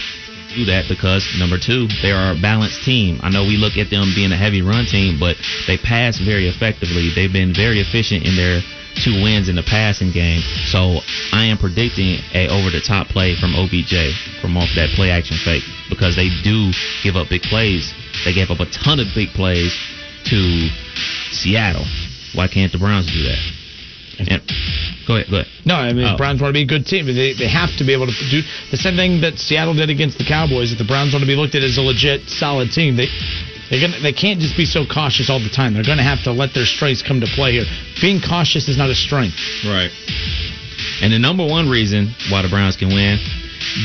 do 0.55 0.65
that 0.67 0.87
because 0.89 1.27
number 1.39 1.59
two, 1.59 1.89
they 2.03 2.13
are 2.13 2.33
a 2.33 2.41
balanced 2.41 2.85
team. 2.85 3.21
I 3.23 3.31
know 3.31 3.45
we 3.45 3.57
look 3.57 3.77
at 3.77 3.91
them 3.91 4.13
being 4.15 4.33
a 4.33 4.37
heavy 4.37 4.63
run 4.63 4.87
team, 4.87 5.19
but 5.19 5.37
they 5.67 5.77
pass 5.79 6.19
very 6.19 6.49
effectively. 6.49 7.11
They've 7.15 7.33
been 7.33 7.55
very 7.55 7.81
efficient 7.81 8.25
in 8.25 8.37
their 8.37 8.61
two 9.01 9.23
wins 9.23 9.49
in 9.49 9.57
the 9.57 9.65
passing 9.65 10.13
game. 10.13 10.41
So 10.69 11.01
I 11.33 11.49
am 11.49 11.57
predicting 11.57 12.21
a 12.35 12.49
over 12.49 12.71
the 12.71 12.81
top 12.81 13.09
play 13.09 13.35
from 13.35 13.55
OBJ 13.55 14.13
from 14.41 14.57
off 14.57 14.69
that 14.77 14.91
play 14.95 15.11
action 15.11 15.37
fake 15.41 15.65
because 15.89 16.17
they 16.17 16.29
do 16.45 16.73
give 17.03 17.17
up 17.17 17.29
big 17.29 17.43
plays. 17.43 17.93
They 18.25 18.33
gave 18.33 18.51
up 18.51 18.61
a 18.61 18.69
ton 18.69 19.01
of 19.01 19.09
big 19.15 19.31
plays 19.31 19.73
to 20.29 20.69
Seattle. 21.33 21.87
Why 22.35 22.49
can't 22.49 22.73
the 22.73 22.79
Browns 22.79 23.07
do 23.07 23.23
that? 23.25 23.62
Go 25.07 25.17
ahead, 25.17 25.27
go 25.31 25.37
ahead. 25.43 25.49
No, 25.67 25.75
I 25.75 25.93
mean 25.93 26.07
Oh. 26.07 26.13
the 26.13 26.17
Browns 26.17 26.41
want 26.41 26.51
to 26.51 26.59
be 26.59 26.63
a 26.63 26.67
good 26.67 26.87
team. 26.87 27.07
They, 27.07 27.33
they 27.35 27.49
have 27.49 27.75
to 27.79 27.85
be 27.85 27.93
able 27.93 28.07
to 28.07 28.15
do 28.31 28.43
the 28.71 28.77
same 28.77 28.97
thing 28.97 29.21
that 29.23 29.39
Seattle 29.39 29.75
did 29.75 29.91
against 29.91 30.19
the 30.19 30.25
Cowboys. 30.25 30.71
That 30.71 30.79
the 30.79 30.87
Browns 30.87 31.13
want 31.13 31.23
to 31.23 31.27
be 31.27 31.35
looked 31.35 31.55
at 31.55 31.63
as 31.63 31.77
a 31.79 31.83
legit, 31.83 32.29
solid 32.31 32.71
team. 32.71 32.97
They 32.97 33.09
they're 33.71 33.81
gonna 33.81 33.99
they 34.01 34.13
can't 34.13 34.39
just 34.39 34.57
be 34.57 34.65
so 34.67 34.85
cautious 34.87 35.31
all 35.31 35.41
the 35.41 35.49
time. 35.51 35.75
They're 35.75 35.83
going 35.87 35.99
to 35.99 36.05
have 36.07 36.23
to 36.25 36.33
let 36.33 36.55
their 36.55 36.67
strengths 36.67 37.03
come 37.03 37.21
to 37.21 37.27
play 37.35 37.53
here. 37.53 37.65
Being 38.01 38.21
cautious 38.21 38.69
is 38.69 38.77
not 38.79 38.91
a 38.91 38.95
strength. 38.95 39.35
Right. 39.67 39.91
And 41.01 41.13
the 41.13 41.19
number 41.19 41.45
one 41.47 41.69
reason 41.69 42.15
why 42.31 42.43
the 42.43 42.49
Browns 42.49 42.77
can 42.77 42.89
win, 42.89 43.19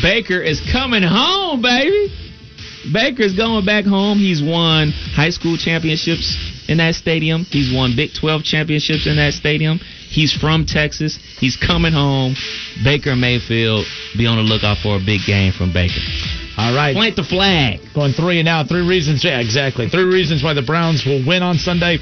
Baker 0.02 0.42
is 0.42 0.62
coming 0.72 1.04
home, 1.04 1.62
baby. 1.62 2.14
Baker's 2.94 3.34
going 3.36 3.66
back 3.66 3.86
home. 3.86 4.18
He's 4.20 4.42
won 4.42 4.92
high 4.92 5.30
school 5.32 5.58
championships 5.58 6.36
in 6.68 6.78
that 6.78 6.96
stadium. 6.96 7.44
He's 7.46 7.74
won 7.74 7.96
Big 7.96 8.12
12 8.14 8.44
championships 8.44 9.08
in 9.08 9.16
that 9.18 9.34
stadium. 9.34 9.80
He's 10.10 10.34
from 10.34 10.66
Texas. 10.66 11.20
He's 11.40 11.58
coming 11.58 11.94
home. 11.94 12.36
Baker 12.84 13.16
Mayfield, 13.16 13.86
be 14.18 14.26
on 14.26 14.38
the 14.38 14.44
lookout 14.44 14.78
for 14.80 14.96
a 14.96 15.00
big 15.00 15.22
game 15.26 15.52
from 15.54 15.74
Baker. 15.74 16.00
All 16.58 16.74
right. 16.74 16.96
Plant 16.96 17.16
the 17.16 17.24
flag. 17.24 17.80
Going 17.94 18.14
three 18.14 18.40
and 18.40 18.46
now. 18.46 18.64
Three 18.64 18.88
reasons. 18.88 19.24
Yeah, 19.24 19.40
exactly. 19.40 19.90
Three 19.90 20.06
reasons 20.06 20.44
why 20.44 20.54
the 20.54 20.64
Browns 20.64 21.06
will 21.06 21.24
win 21.26 21.44
on 21.44 21.58
Sunday. 21.58 22.00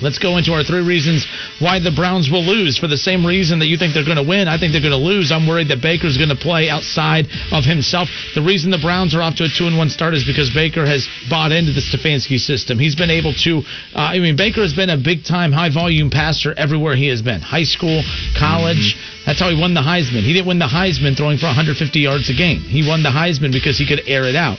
Let's 0.00 0.18
go 0.18 0.38
into 0.38 0.52
our 0.52 0.62
three 0.62 0.82
reasons 0.82 1.26
why 1.58 1.78
the 1.78 1.90
Browns 1.90 2.30
will 2.30 2.44
lose. 2.44 2.78
For 2.78 2.86
the 2.86 2.96
same 2.96 3.26
reason 3.26 3.58
that 3.58 3.66
you 3.66 3.76
think 3.76 3.94
they're 3.94 4.06
going 4.06 4.20
to 4.20 4.26
win, 4.26 4.48
I 4.48 4.58
think 4.58 4.72
they're 4.72 4.80
going 4.80 4.96
to 4.96 5.00
lose. 5.00 5.30
I'm 5.32 5.46
worried 5.46 5.68
that 5.68 5.82
Baker's 5.82 6.16
going 6.16 6.30
to 6.30 6.38
play 6.38 6.70
outside 6.70 7.26
of 7.52 7.64
himself. 7.64 8.08
The 8.34 8.42
reason 8.42 8.70
the 8.70 8.80
Browns 8.80 9.14
are 9.14 9.22
off 9.22 9.36
to 9.36 9.44
a 9.44 9.52
two 9.52 9.66
and 9.66 9.76
one 9.76 9.90
start 9.90 10.14
is 10.14 10.24
because 10.24 10.50
Baker 10.50 10.86
has 10.86 11.08
bought 11.28 11.52
into 11.52 11.72
the 11.72 11.82
Stefanski 11.82 12.38
system. 12.38 12.78
He's 12.78 12.96
been 12.96 13.10
able 13.10 13.34
to. 13.44 13.62
Uh, 13.94 14.16
I 14.16 14.18
mean, 14.18 14.36
Baker 14.36 14.62
has 14.62 14.74
been 14.74 14.90
a 14.90 14.98
big 14.98 15.24
time, 15.24 15.52
high 15.52 15.72
volume 15.72 16.10
passer 16.10 16.54
everywhere 16.56 16.96
he 16.96 17.08
has 17.08 17.20
been. 17.20 17.40
High 17.40 17.68
school, 17.68 18.02
college. 18.38 18.96
Mm-hmm. 18.96 19.19
That's 19.30 19.38
how 19.38 19.48
he 19.48 19.54
won 19.54 19.74
the 19.74 19.80
Heisman. 19.80 20.26
He 20.26 20.32
didn't 20.32 20.48
win 20.48 20.58
the 20.58 20.66
Heisman 20.66 21.16
throwing 21.16 21.38
for 21.38 21.46
150 21.46 22.00
yards 22.00 22.28
a 22.30 22.34
game. 22.34 22.58
He 22.58 22.82
won 22.82 23.04
the 23.04 23.10
Heisman 23.10 23.52
because 23.52 23.78
he 23.78 23.86
could 23.86 24.02
air 24.08 24.24
it 24.24 24.34
out 24.34 24.58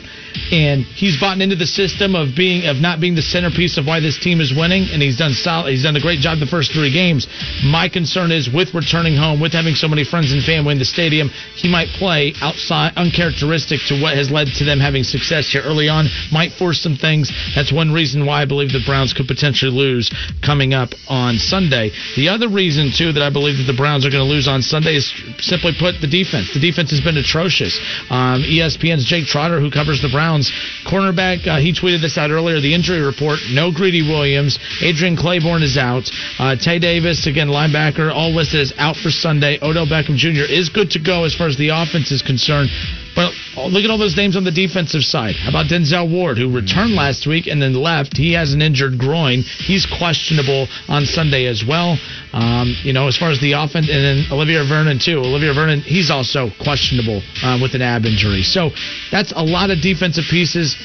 and 0.52 0.84
he's 0.84 1.19
bought 1.19 1.39
into 1.39 1.56
the 1.56 1.68
system 1.68 2.15
of 2.15 2.35
being 2.35 2.68
of 2.68 2.77
not 2.77 2.99
being 2.99 3.15
the 3.15 3.22
centerpiece 3.22 3.77
of 3.77 3.85
why 3.85 3.99
this 3.99 4.19
team 4.19 4.41
is 4.41 4.53
winning, 4.53 4.88
and 4.91 5.02
he's 5.02 5.18
done 5.18 5.34
solid. 5.34 5.72
He's 5.72 5.84
done 5.84 5.95
a 5.95 6.02
great 6.02 6.19
job 6.19 6.39
the 6.39 6.45
first 6.45 6.72
three 6.72 6.91
games. 6.91 7.27
My 7.64 7.88
concern 7.88 8.31
is 8.31 8.49
with 8.49 8.73
returning 8.73 9.15
home, 9.15 9.39
with 9.39 9.53
having 9.53 9.76
so 9.76 9.88
many 9.88 10.03
friends 10.03 10.31
and 10.31 10.43
family 10.43 10.73
in 10.73 10.80
the 10.80 10.85
stadium, 10.85 11.30
he 11.56 11.69
might 11.69 11.88
play 11.89 12.34
outside, 12.41 12.93
uncharacteristic 12.95 13.80
to 13.88 14.02
what 14.02 14.15
has 14.15 14.31
led 14.31 14.48
to 14.60 14.64
them 14.64 14.80
having 14.80 15.03
success 15.03 15.49
here 15.49 15.61
early 15.64 15.88
on. 15.88 16.07
Might 16.31 16.52
force 16.53 16.81
some 16.81 16.95
things. 16.95 17.31
That's 17.56 17.72
one 17.72 17.91
reason 17.91 18.26
why 18.26 18.41
I 18.41 18.45
believe 18.45 18.72
the 18.72 18.84
Browns 18.85 19.14
could 19.14 19.27
potentially 19.27 19.72
lose 19.72 20.11
coming 20.43 20.73
up 20.73 20.91
on 21.07 21.38
Sunday. 21.38 21.91
The 22.15 22.30
other 22.30 22.49
reason 22.49 22.91
too 22.91 23.11
that 23.14 23.23
I 23.23 23.30
believe 23.30 23.57
that 23.57 23.72
the 23.72 23.77
Browns 23.77 24.06
are 24.06 24.11
going 24.11 24.23
to 24.23 24.30
lose 24.30 24.48
on 24.48 24.60
Sunday 24.63 24.95
is 24.95 25.13
simply 25.39 25.73
put 25.77 26.01
the 26.01 26.07
defense. 26.07 26.53
The 26.53 26.59
defense 26.59 26.91
has 26.91 27.01
been 27.01 27.17
atrocious. 27.17 27.77
Um, 28.09 28.43
ESPN's 28.43 29.05
Jake 29.05 29.25
Trotter, 29.25 29.59
who 29.59 29.71
covers 29.71 30.01
the 30.01 30.09
Browns. 30.09 30.51
Cornerback, 30.85 31.47
uh, 31.47 31.59
he 31.59 31.73
tweeted 31.73 32.01
this 32.01 32.17
out 32.17 32.31
earlier. 32.31 32.59
The 32.59 32.73
injury 32.73 33.01
report: 33.01 33.39
no 33.51 33.71
Greedy 33.71 34.01
Williams. 34.01 34.59
Adrian 34.81 35.15
Clayborn 35.15 35.61
is 35.63 35.77
out. 35.77 36.09
Uh, 36.39 36.55
Tae 36.55 36.79
Davis, 36.79 37.27
again 37.27 37.47
linebacker, 37.47 38.11
all 38.13 38.33
listed 38.33 38.61
as 38.61 38.73
out 38.77 38.95
for 38.95 39.09
Sunday. 39.09 39.59
Odell 39.61 39.85
Beckham 39.85 40.15
Jr. 40.15 40.49
is 40.51 40.69
good 40.69 40.91
to 40.91 40.99
go 40.99 41.23
as 41.23 41.35
far 41.35 41.47
as 41.47 41.57
the 41.57 41.69
offense 41.69 42.11
is 42.11 42.21
concerned. 42.21 42.69
But 43.15 43.33
look 43.57 43.83
at 43.83 43.89
all 43.89 43.97
those 43.97 44.15
names 44.15 44.35
on 44.35 44.43
the 44.43 44.51
defensive 44.51 45.03
side. 45.03 45.35
How 45.35 45.49
about 45.49 45.67
Denzel 45.67 46.09
Ward, 46.09 46.38
who 46.38 46.53
returned 46.53 46.93
last 46.93 47.27
week 47.27 47.47
and 47.47 47.61
then 47.61 47.73
left? 47.73 48.15
He 48.15 48.33
has 48.33 48.53
an 48.53 48.61
injured 48.61 48.97
groin. 48.97 49.41
He's 49.41 49.85
questionable 49.85 50.67
on 50.88 51.05
Sunday 51.05 51.47
as 51.47 51.63
well. 51.67 51.97
Um, 52.33 52.75
you 52.83 52.93
know, 52.93 53.07
as 53.07 53.17
far 53.17 53.31
as 53.31 53.39
the 53.41 53.53
offense, 53.53 53.89
and 53.91 54.03
then 54.03 54.25
Olivier 54.31 54.67
Vernon 54.67 54.99
too. 54.99 55.19
Olivier 55.19 55.53
Vernon, 55.53 55.81
he's 55.81 56.09
also 56.09 56.49
questionable 56.63 57.21
uh, 57.43 57.59
with 57.61 57.75
an 57.75 57.81
ab 57.81 58.05
injury. 58.05 58.43
So 58.43 58.71
that's 59.11 59.33
a 59.35 59.43
lot 59.43 59.69
of 59.69 59.81
defensive 59.81 60.25
pieces 60.29 60.75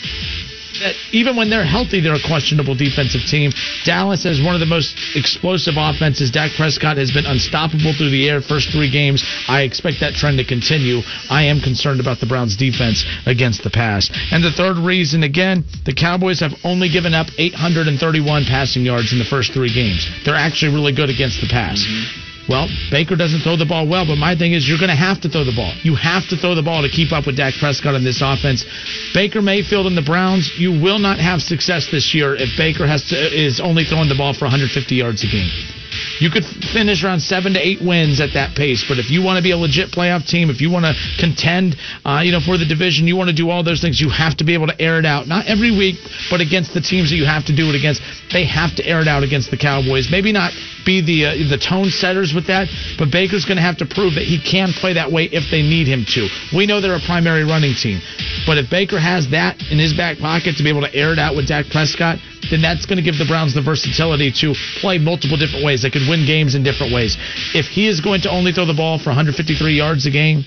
that 0.80 0.94
even 1.12 1.36
when 1.36 1.50
they're 1.50 1.64
healthy, 1.64 2.00
they're 2.00 2.14
a 2.14 2.28
questionable 2.28 2.74
defensive 2.74 3.22
team. 3.28 3.52
Dallas 3.84 4.24
has 4.24 4.40
one 4.42 4.54
of 4.54 4.60
the 4.60 4.66
most 4.66 4.96
explosive 5.14 5.74
offenses. 5.76 6.30
Dak 6.30 6.52
Prescott 6.56 6.96
has 6.96 7.10
been 7.10 7.26
unstoppable 7.26 7.92
through 7.92 8.10
the 8.10 8.28
air 8.28 8.40
first 8.40 8.70
three 8.70 8.90
games. 8.90 9.24
I 9.48 9.62
expect 9.62 10.00
that 10.00 10.14
trend 10.14 10.38
to 10.38 10.44
continue. 10.44 11.00
I 11.30 11.44
am 11.44 11.60
concerned 11.60 12.00
about 12.00 12.20
the 12.20 12.26
Browns' 12.26 12.56
defense 12.56 13.04
against 13.26 13.62
the 13.62 13.70
pass. 13.70 14.10
And 14.30 14.42
the 14.42 14.52
third 14.52 14.76
reason, 14.78 15.22
again, 15.22 15.64
the 15.84 15.94
Cowboys 15.94 16.40
have 16.40 16.54
only 16.64 16.88
given 16.88 17.14
up 17.14 17.28
831 17.38 18.44
passing 18.44 18.84
yards 18.84 19.12
in 19.12 19.18
the 19.18 19.24
first 19.24 19.52
three 19.52 19.72
games. 19.72 20.08
They're 20.24 20.34
actually 20.34 20.74
really 20.74 20.92
good 20.92 21.10
against 21.10 21.40
the 21.40 21.48
pass. 21.48 21.84
Mm-hmm. 21.84 22.25
Well, 22.48 22.68
Baker 22.90 23.16
doesn't 23.16 23.40
throw 23.40 23.56
the 23.56 23.66
ball 23.66 23.88
well, 23.88 24.06
but 24.06 24.16
my 24.16 24.36
thing 24.36 24.52
is 24.52 24.68
you're 24.68 24.78
going 24.78 24.94
to 24.94 24.96
have 24.96 25.20
to 25.22 25.28
throw 25.28 25.42
the 25.42 25.54
ball. 25.54 25.72
You 25.82 25.96
have 25.96 26.28
to 26.28 26.36
throw 26.36 26.54
the 26.54 26.62
ball 26.62 26.82
to 26.82 26.88
keep 26.88 27.10
up 27.10 27.26
with 27.26 27.36
Dak 27.36 27.54
Prescott 27.58 27.94
in 27.94 28.04
this 28.04 28.22
offense. 28.22 28.64
Baker 29.14 29.42
Mayfield 29.42 29.86
and 29.86 29.96
the 29.96 30.06
Browns, 30.06 30.52
you 30.56 30.70
will 30.70 30.98
not 30.98 31.18
have 31.18 31.42
success 31.42 31.88
this 31.90 32.14
year 32.14 32.36
if 32.36 32.56
Baker 32.56 32.86
has 32.86 33.02
to 33.10 33.16
is 33.16 33.60
only 33.60 33.84
throwing 33.84 34.08
the 34.08 34.14
ball 34.14 34.32
for 34.32 34.44
150 34.44 34.94
yards 34.94 35.24
a 35.24 35.26
game. 35.26 35.50
You 36.20 36.30
could 36.30 36.44
finish 36.44 37.02
around 37.02 37.20
seven 37.20 37.54
to 37.54 37.60
eight 37.60 37.80
wins 37.80 38.20
at 38.20 38.34
that 38.34 38.54
pace, 38.54 38.84
but 38.86 38.98
if 38.98 39.10
you 39.10 39.22
want 39.22 39.38
to 39.38 39.42
be 39.42 39.50
a 39.50 39.56
legit 39.56 39.90
playoff 39.90 40.26
team, 40.26 40.50
if 40.50 40.60
you 40.60 40.70
want 40.70 40.84
to 40.84 40.94
contend, 41.18 41.76
uh, 42.04 42.20
you 42.24 42.32
know, 42.32 42.40
for 42.40 42.58
the 42.58 42.64
division, 42.64 43.06
you 43.06 43.16
want 43.16 43.28
to 43.30 43.36
do 43.36 43.50
all 43.50 43.62
those 43.62 43.80
things. 43.80 44.00
You 44.00 44.10
have 44.10 44.36
to 44.38 44.44
be 44.44 44.54
able 44.54 44.66
to 44.66 44.80
air 44.80 44.98
it 44.98 45.06
out, 45.06 45.26
not 45.26 45.46
every 45.46 45.70
week, 45.70 45.96
but 46.30 46.40
against 46.40 46.74
the 46.74 46.80
teams 46.80 47.10
that 47.10 47.16
you 47.16 47.26
have 47.26 47.46
to 47.46 47.56
do 47.56 47.68
it 47.70 47.74
against. 47.74 48.02
They 48.32 48.44
have 48.44 48.74
to 48.76 48.86
air 48.86 49.00
it 49.00 49.08
out 49.08 49.22
against 49.22 49.50
the 49.50 49.56
Cowboys. 49.56 50.08
Maybe 50.10 50.32
not 50.32 50.52
be 50.86 51.02
the 51.02 51.26
uh, 51.26 51.50
the 51.50 51.58
tone 51.58 51.90
setters 51.90 52.32
with 52.32 52.46
that, 52.46 52.70
but 52.96 53.10
Baker's 53.10 53.44
going 53.44 53.58
to 53.58 53.66
have 53.66 53.76
to 53.78 53.86
prove 53.86 54.14
that 54.14 54.24
he 54.24 54.38
can 54.38 54.72
play 54.72 54.94
that 54.94 55.10
way 55.10 55.26
if 55.26 55.50
they 55.50 55.60
need 55.60 55.90
him 55.90 56.06
to. 56.14 56.30
We 56.54 56.64
know 56.64 56.80
they're 56.80 56.96
a 56.96 57.04
primary 57.04 57.44
running 57.44 57.74
team, 57.74 58.00
but 58.46 58.56
if 58.56 58.70
Baker 58.70 58.98
has 58.98 59.28
that 59.30 59.60
in 59.68 59.78
his 59.78 59.92
back 59.92 60.18
pocket 60.18 60.56
to 60.56 60.62
be 60.62 60.70
able 60.70 60.86
to 60.86 60.94
air 60.94 61.12
it 61.12 61.18
out 61.18 61.34
with 61.34 61.50
Dak 61.50 61.66
Prescott, 61.68 62.22
then 62.48 62.62
that's 62.62 62.86
going 62.86 62.96
to 62.96 63.04
give 63.04 63.18
the 63.18 63.26
Browns 63.26 63.52
the 63.52 63.62
versatility 63.62 64.30
to 64.40 64.54
play 64.80 64.96
multiple 64.96 65.36
different 65.36 65.66
ways. 65.66 65.82
They 65.82 65.90
could 65.90 66.06
win 66.08 66.24
games 66.24 66.54
in 66.54 66.62
different 66.62 66.94
ways. 66.94 67.18
If 67.52 67.66
he 67.66 67.90
is 67.90 68.00
going 68.00 68.22
to 68.22 68.30
only 68.30 68.52
throw 68.52 68.64
the 68.64 68.78
ball 68.78 68.98
for 69.02 69.10
153 69.10 69.34
yards 69.74 70.06
a 70.06 70.10
game, 70.14 70.46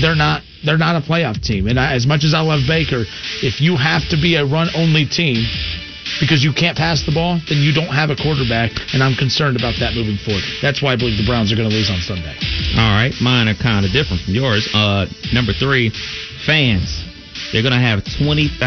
they're 0.00 0.14
not 0.14 0.42
they're 0.64 0.78
not 0.78 0.96
a 0.96 1.04
playoff 1.04 1.42
team. 1.42 1.66
And 1.66 1.80
I, 1.80 1.94
as 1.94 2.06
much 2.06 2.22
as 2.22 2.34
I 2.34 2.40
love 2.40 2.60
Baker, 2.68 3.02
if 3.42 3.60
you 3.60 3.76
have 3.76 4.06
to 4.10 4.16
be 4.16 4.36
a 4.36 4.44
run 4.44 4.68
only 4.76 5.06
team 5.06 5.44
because 6.20 6.44
you 6.44 6.52
can't 6.52 6.76
pass 6.76 7.02
the 7.02 7.12
ball, 7.12 7.40
then 7.48 7.58
you 7.58 7.72
don't 7.72 7.90
have 7.90 8.10
a 8.10 8.16
quarterback, 8.16 8.70
and 8.92 9.02
I'm 9.02 9.16
concerned 9.16 9.56
about 9.56 9.80
that 9.80 9.96
moving 9.96 10.20
forward. 10.20 10.44
That's 10.60 10.84
why 10.84 10.92
I 10.92 10.96
believe 10.96 11.16
the 11.16 11.26
Browns 11.26 11.50
are 11.50 11.56
going 11.56 11.68
to 11.68 11.74
lose 11.74 11.90
on 11.90 11.98
Sunday. 12.04 12.36
All 12.76 12.92
right, 12.92 13.12
mine 13.20 13.48
are 13.48 13.56
kind 13.56 13.88
of 13.88 13.90
different 13.90 14.22
from 14.22 14.34
yours. 14.34 14.68
Uh, 14.72 15.06
number 15.32 15.52
three, 15.52 15.90
fans. 16.44 17.08
They're 17.52 17.62
going 17.62 17.74
to 17.74 17.80
have 17.80 18.04
20,000 18.04 18.60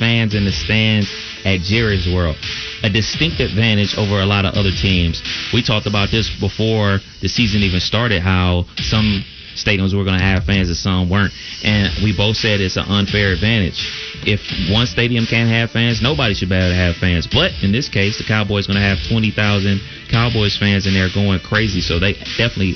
fans 0.00 0.34
in 0.34 0.44
the 0.44 0.50
stands 0.50 1.06
at 1.44 1.60
Jerry's 1.60 2.08
World. 2.08 2.36
A 2.82 2.90
distinct 2.90 3.38
advantage 3.38 3.94
over 3.96 4.20
a 4.20 4.26
lot 4.26 4.44
of 4.44 4.54
other 4.54 4.72
teams. 4.72 5.22
We 5.52 5.62
talked 5.62 5.86
about 5.86 6.10
this 6.10 6.28
before 6.40 6.98
the 7.20 7.28
season 7.28 7.62
even 7.62 7.80
started, 7.80 8.22
how 8.22 8.64
some 8.76 9.24
stadiums 9.54 9.94
were 9.94 10.04
going 10.04 10.18
to 10.18 10.24
have 10.24 10.44
fans 10.44 10.68
and 10.68 10.76
some 10.76 11.08
weren't. 11.08 11.32
And 11.62 11.92
we 12.02 12.14
both 12.16 12.36
said 12.36 12.60
it's 12.60 12.76
an 12.76 12.86
unfair 12.86 13.32
advantage. 13.32 13.78
If 14.26 14.40
one 14.70 14.86
stadium 14.86 15.26
can't 15.26 15.48
have 15.48 15.70
fans, 15.70 16.02
nobody 16.02 16.34
should 16.34 16.48
be 16.48 16.56
able 16.56 16.70
to 16.70 16.74
have 16.74 16.96
fans. 16.96 17.26
But 17.26 17.52
in 17.62 17.72
this 17.72 17.88
case, 17.88 18.18
the 18.18 18.24
Cowboys 18.24 18.66
going 18.66 18.78
to 18.78 18.84
have 18.84 18.98
20,000 19.08 19.80
Cowboys 20.10 20.56
fans 20.56 20.86
in 20.86 20.94
there 20.94 21.08
going 21.12 21.40
crazy. 21.40 21.80
So 21.80 21.98
they 21.98 22.14
definitely 22.36 22.74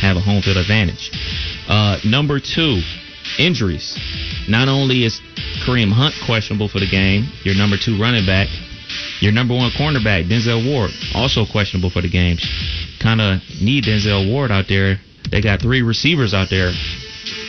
have 0.00 0.16
a 0.16 0.20
home 0.20 0.42
field 0.42 0.56
advantage. 0.56 1.10
Uh, 1.68 1.98
number 2.04 2.40
two, 2.40 2.82
injuries. 3.38 3.98
Not 4.48 4.68
only 4.68 5.04
is 5.04 5.20
Kareem 5.64 5.92
Hunt 5.92 6.14
questionable 6.26 6.68
for 6.68 6.80
the 6.80 6.88
game, 6.90 7.28
your 7.44 7.54
number 7.54 7.76
two 7.76 8.00
running 8.00 8.26
back, 8.26 8.48
your 9.20 9.32
number 9.32 9.54
one 9.54 9.70
cornerback, 9.70 10.28
Denzel 10.28 10.66
Ward, 10.66 10.90
also 11.14 11.46
questionable 11.46 11.90
for 11.90 12.02
the 12.02 12.10
game. 12.10 12.38
Kind 12.98 13.20
of 13.20 13.40
need 13.60 13.84
Denzel 13.84 14.30
Ward 14.30 14.50
out 14.50 14.66
there. 14.68 14.98
They 15.30 15.40
got 15.40 15.60
three 15.60 15.82
receivers 15.82 16.34
out 16.34 16.48
there, 16.50 16.72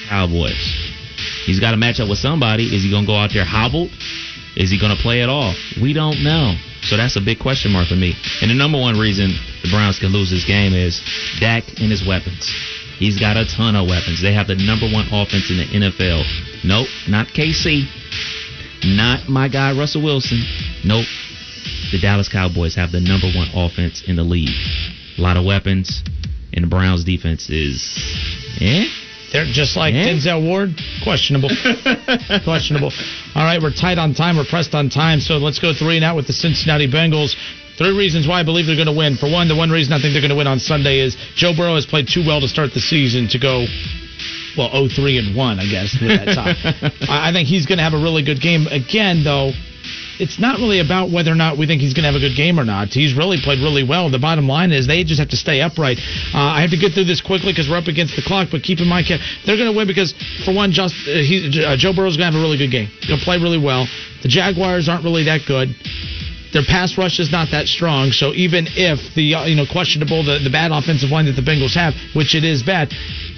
Cowboys. 0.09 0.59
He's 1.45 1.59
got 1.59 1.71
to 1.71 1.77
match 1.77 1.99
up 1.99 2.09
with 2.09 2.19
somebody. 2.19 2.75
Is 2.75 2.83
he 2.83 2.89
going 2.89 3.03
to 3.03 3.07
go 3.07 3.15
out 3.15 3.31
there 3.33 3.45
hobbled? 3.45 3.89
Is 4.55 4.69
he 4.69 4.79
going 4.79 4.95
to 4.95 5.01
play 5.01 5.21
at 5.21 5.29
all? 5.29 5.53
We 5.81 5.93
don't 5.93 6.23
know. 6.23 6.55
So 6.83 6.97
that's 6.97 7.15
a 7.15 7.21
big 7.21 7.39
question 7.39 7.71
mark 7.71 7.87
for 7.87 7.95
me. 7.95 8.13
And 8.41 8.49
the 8.49 8.55
number 8.55 8.79
one 8.79 8.97
reason 8.99 9.33
the 9.63 9.69
Browns 9.69 9.99
can 9.99 10.09
lose 10.09 10.29
this 10.29 10.45
game 10.45 10.73
is 10.73 11.01
Dak 11.39 11.63
and 11.79 11.89
his 11.89 12.05
weapons. 12.05 12.49
He's 12.97 13.19
got 13.19 13.37
a 13.37 13.45
ton 13.45 13.75
of 13.75 13.87
weapons. 13.87 14.21
They 14.21 14.33
have 14.33 14.47
the 14.47 14.55
number 14.55 14.85
one 14.85 15.07
offense 15.11 15.49
in 15.49 15.57
the 15.57 15.65
NFL. 15.65 16.21
Nope, 16.63 16.87
not 17.07 17.27
KC. 17.27 17.85
Not 18.83 19.29
my 19.29 19.47
guy 19.47 19.77
Russell 19.77 20.03
Wilson. 20.03 20.43
Nope. 20.83 21.05
The 21.91 21.99
Dallas 21.99 22.29
Cowboys 22.29 22.75
have 22.75 22.91
the 22.91 22.99
number 22.99 23.27
one 23.31 23.49
offense 23.53 24.03
in 24.07 24.15
the 24.15 24.23
league. 24.23 24.53
A 25.17 25.21
lot 25.21 25.37
of 25.37 25.45
weapons, 25.45 26.03
and 26.53 26.63
the 26.63 26.67
Browns 26.69 27.03
defense 27.03 27.49
is 27.49 27.81
eh. 28.59 28.85
They're 29.31 29.45
just 29.45 29.77
like 29.77 29.93
eh? 29.93 30.11
Denzel 30.11 30.43
Ward, 30.45 30.75
questionable. 31.03 31.49
questionable. 32.43 32.91
All 33.33 33.43
right, 33.43 33.61
we're 33.61 33.71
tight 33.71 33.97
on 33.97 34.13
time. 34.13 34.35
We're 34.35 34.45
pressed 34.45 34.75
on 34.75 34.89
time, 34.89 35.21
so 35.21 35.37
let's 35.37 35.59
go 35.59 35.73
three 35.73 35.95
and 35.95 36.03
out 36.03 36.17
with 36.17 36.27
the 36.27 36.33
Cincinnati 36.33 36.91
Bengals. 36.91 37.35
Three 37.77 37.97
reasons 37.97 38.27
why 38.27 38.41
I 38.41 38.43
believe 38.43 38.67
they're 38.67 38.75
going 38.75 38.91
to 38.91 38.97
win. 38.97 39.15
For 39.15 39.31
one, 39.31 39.47
the 39.47 39.55
one 39.55 39.69
reason 39.71 39.93
I 39.93 40.01
think 40.01 40.13
they're 40.13 40.21
going 40.21 40.35
to 40.35 40.37
win 40.37 40.47
on 40.47 40.59
Sunday 40.59 40.99
is 40.99 41.15
Joe 41.35 41.53
Burrow 41.55 41.75
has 41.75 41.85
played 41.85 42.09
too 42.11 42.23
well 42.27 42.41
to 42.41 42.47
start 42.47 42.73
the 42.73 42.81
season 42.81 43.29
to 43.29 43.39
go 43.39 43.65
well, 44.57 44.69
0-3 44.69 45.19
and 45.19 45.35
1, 45.35 45.59
I 45.59 45.65
guess, 45.65 45.95
with 45.99 46.11
that 46.11 46.35
time. 46.35 46.55
I 47.09 47.31
think 47.31 47.47
he's 47.47 47.65
going 47.65 47.77
to 47.77 47.83
have 47.83 47.93
a 47.93 48.03
really 48.03 48.23
good 48.23 48.41
game. 48.41 48.67
Again, 48.67 49.23
though, 49.23 49.51
it's 50.21 50.37
not 50.39 50.59
really 50.59 50.79
about 50.79 51.09
whether 51.09 51.31
or 51.31 51.35
not 51.35 51.57
we 51.57 51.65
think 51.65 51.81
he's 51.81 51.95
going 51.95 52.03
to 52.05 52.11
have 52.13 52.15
a 52.15 52.21
good 52.21 52.37
game 52.37 52.59
or 52.59 52.63
not. 52.63 52.89
He's 52.89 53.15
really 53.17 53.41
played 53.41 53.57
really 53.59 53.81
well. 53.81 54.09
The 54.11 54.19
bottom 54.19 54.47
line 54.47 54.71
is 54.71 54.85
they 54.85 55.03
just 55.03 55.19
have 55.19 55.29
to 55.29 55.35
stay 55.35 55.61
upright. 55.61 55.97
Uh, 56.31 56.37
I 56.37 56.61
have 56.61 56.69
to 56.69 56.77
get 56.77 56.93
through 56.93 57.05
this 57.05 57.21
quickly 57.21 57.51
because 57.51 57.67
we're 57.67 57.81
up 57.81 57.87
against 57.89 58.15
the 58.15 58.21
clock. 58.21 58.49
But 58.51 58.61
keep 58.61 58.79
in 58.79 58.87
mind, 58.87 59.09
they're 59.09 59.57
going 59.57 59.71
to 59.71 59.75
win 59.75 59.87
because, 59.87 60.13
for 60.45 60.53
one, 60.53 60.71
just 60.71 60.93
uh, 61.09 61.17
he, 61.25 61.49
uh, 61.65 61.75
Joe 61.75 61.91
Burrow's 61.91 62.17
going 62.17 62.29
to 62.29 62.37
have 62.37 62.39
a 62.39 62.45
really 62.45 62.61
good 62.61 62.69
game. 62.69 62.87
Going 63.09 63.17
to 63.17 63.25
play 63.25 63.41
really 63.41 63.57
well. 63.57 63.89
The 64.21 64.29
Jaguars 64.29 64.87
aren't 64.87 65.03
really 65.03 65.25
that 65.25 65.41
good. 65.49 65.73
their 66.53 66.63
pass 66.63 66.97
rush 66.97 67.19
is 67.19 67.31
not 67.31 67.49
that 67.51 67.67
strong. 67.67 68.11
So 68.11 68.33
even 68.33 68.67
if 68.69 68.99
the 69.15 69.35
uh, 69.35 69.45
you 69.45 69.55
know 69.55 69.65
questionable 69.65 70.23
the, 70.23 70.39
the 70.43 70.51
bad 70.51 70.71
offensive 70.71 71.09
line 71.09 71.25
that 71.25 71.35
the 71.35 71.41
Bengals 71.41 71.73
have, 71.73 71.95
which 72.13 72.35
it 72.35 72.43
is 72.43 72.61
bad, 72.61 72.93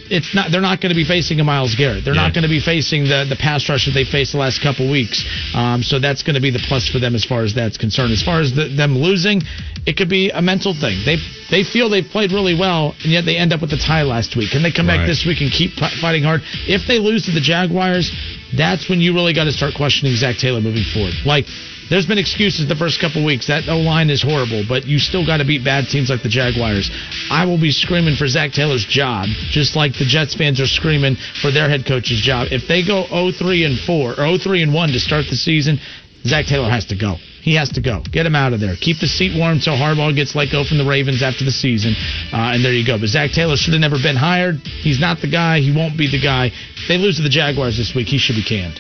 it's 0.10 0.34
not. 0.36 0.52
They're 0.52 0.62
not 0.62 0.82
going 0.82 0.90
to 0.92 0.96
be 0.96 1.04
facing 1.06 1.40
a 1.40 1.44
Myles 1.44 1.76
Garrett. 1.76 2.04
They're 2.06 2.14
Yeah. 2.16 2.24
not 2.24 2.34
going 2.34 2.44
to 2.44 2.50
be 2.50 2.60
facing 2.60 3.04
the 3.06 3.26
the 3.28 3.36
pass 3.36 3.68
rush 3.70 3.86
that 3.86 3.92
they 3.92 4.04
faced 4.04 4.32
the 4.34 4.38
last 4.38 4.62
couple 4.62 4.90
weeks. 4.90 5.24
Um, 5.54 5.84
so 5.84 6.00
that's 6.00 6.24
going 6.24 6.36
to 6.36 6.42
be 6.42 6.50
the 6.52 6.64
plus 6.68 6.88
for 6.88 7.00
them 7.00 7.16
as 7.16 7.24
far 7.26 7.44
as 7.44 7.54
that's 7.54 7.78
concerned. 7.78 8.12
As 8.12 8.22
far 8.24 8.42
as 8.42 8.54
the, 8.54 8.68
them 8.68 8.98
losing, 8.98 9.42
it 9.86 9.98
could 9.98 10.10
be 10.10 10.30
a 10.30 10.42
mental 10.42 10.74
thing. 10.74 11.00
They 11.06 11.18
they 11.50 11.64
feel 11.64 11.90
they've 11.90 12.06
played 12.06 12.32
really 12.32 12.56
well, 12.58 12.96
and 13.04 13.12
yet 13.12 13.26
they 13.26 13.38
end 13.38 13.54
up 13.54 13.62
with 13.62 13.72
a 13.74 13.78
tie 13.78 14.04
last 14.04 14.36
week. 14.36 14.52
Can 14.52 14.64
they 14.64 14.72
come 14.72 14.88
back 14.88 15.06
this 15.08 15.26
week 15.26 15.42
and 15.42 15.52
keep 15.52 15.72
fi- 15.74 15.94
fighting 16.02 16.24
hard? 16.24 16.42
If 16.68 16.88
they 16.88 17.00
lose 17.00 17.26
to 17.26 17.32
the 17.32 17.42
Jaguars, 17.42 18.12
that's 18.56 18.90
when 18.90 19.02
you 19.02 19.14
really 19.14 19.34
got 19.34 19.46
to 19.46 19.52
start 19.52 19.74
questioning 19.76 20.16
Zac 20.16 20.38
Taylor 20.38 20.62
moving 20.62 20.84
forward. 20.94 21.14
Like. 21.26 21.46
There's 21.90 22.06
been 22.06 22.18
excuses 22.18 22.68
the 22.68 22.76
first 22.76 23.00
couple 23.00 23.24
weeks. 23.26 23.48
That 23.48 23.68
O 23.68 23.78
line 23.78 24.10
is 24.10 24.22
horrible, 24.22 24.64
but 24.68 24.86
you 24.86 25.00
still 25.00 25.26
got 25.26 25.38
to 25.38 25.46
beat 25.46 25.64
bad 25.64 25.88
teams 25.88 26.10
like 26.10 26.24
the 26.24 26.30
Jaguars. 26.30 26.90
I 27.30 27.46
will 27.46 27.60
be 27.60 27.72
screaming 27.72 28.16
for 28.16 28.28
Zac 28.28 28.52
Taylor's 28.52 28.86
job, 28.86 29.28
just 29.52 29.76
like 29.76 29.94
the 29.94 30.06
Jets 30.06 30.36
fans 30.36 30.60
are 30.60 30.68
screaming 30.68 31.16
for 31.42 31.52
their 31.52 31.70
head 31.70 31.86
coach's 31.86 32.22
job. 32.22 32.48
If 32.52 32.68
they 32.68 32.86
go 32.86 33.06
0-3 33.06 33.66
and 33.66 33.80
4 33.80 34.12
or 34.12 34.16
0-3 34.16 34.64
and 34.64 34.74
1 34.74 34.90
to 34.90 35.00
start 35.00 35.26
the 35.30 35.36
season, 35.36 35.80
Zac 36.26 36.46
Taylor 36.46 36.70
has 36.70 36.86
to 36.86 36.96
go. 36.96 37.18
He 37.42 37.56
has 37.56 37.70
to 37.72 37.82
go. 37.82 38.02
Get 38.10 38.26
him 38.26 38.36
out 38.36 38.54
of 38.54 38.62
there. 38.62 38.76
Keep 38.80 39.00
the 39.00 39.08
seat 39.08 39.38
warm 39.38 39.60
until 39.60 39.76
Harbaugh 39.76 40.16
gets 40.16 40.34
let 40.34 40.50
go 40.50 40.64
from 40.64 40.78
the 40.78 40.86
Ravens 40.86 41.22
after 41.22 41.44
the 41.44 41.52
season, 41.52 41.94
uh, 42.32 42.56
and 42.56 42.64
there 42.64 42.72
you 42.72 42.86
go. 42.88 42.98
But 42.98 43.10
Zac 43.10 43.32
Taylor 43.32 43.58
should 43.58 43.74
have 43.74 43.82
never 43.82 43.98
been 44.02 44.16
hired. 44.16 44.56
He's 44.64 45.00
not 45.00 45.20
the 45.20 45.28
guy. 45.28 45.60
He 45.60 45.76
won't 45.76 45.98
be 45.98 46.10
the 46.10 46.22
guy. 46.22 46.48
If 46.48 46.88
they 46.88 46.98
lose 46.98 47.18
to 47.18 47.24
the 47.24 47.30
Jaguars 47.30 47.76
this 47.76 47.94
week, 47.94 48.08
he 48.08 48.18
should 48.18 48.38
be 48.38 48.44
canned. 48.44 48.80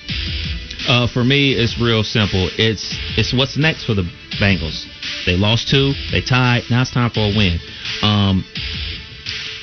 Uh, 0.87 1.07
for 1.07 1.23
me, 1.23 1.53
it's 1.53 1.79
real 1.79 2.03
simple. 2.03 2.49
It's 2.57 2.83
it's 3.17 3.33
what's 3.33 3.57
next 3.57 3.85
for 3.85 3.93
the 3.93 4.03
Bengals. 4.39 4.83
They 5.25 5.37
lost 5.37 5.69
two, 5.69 5.93
they 6.11 6.21
tied. 6.21 6.63
Now 6.69 6.81
it's 6.81 6.91
time 6.91 7.09
for 7.09 7.21
a 7.21 7.33
win. 7.35 7.59
Um, 8.01 8.43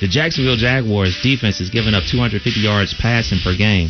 the 0.01 0.07
Jacksonville 0.07 0.55
Jaguars 0.55 1.19
defense 1.21 1.61
is 1.61 1.69
giving 1.69 1.93
up 1.93 2.03
250 2.09 2.59
yards 2.59 2.95
passing 2.97 3.37
per 3.43 3.55
game, 3.55 3.89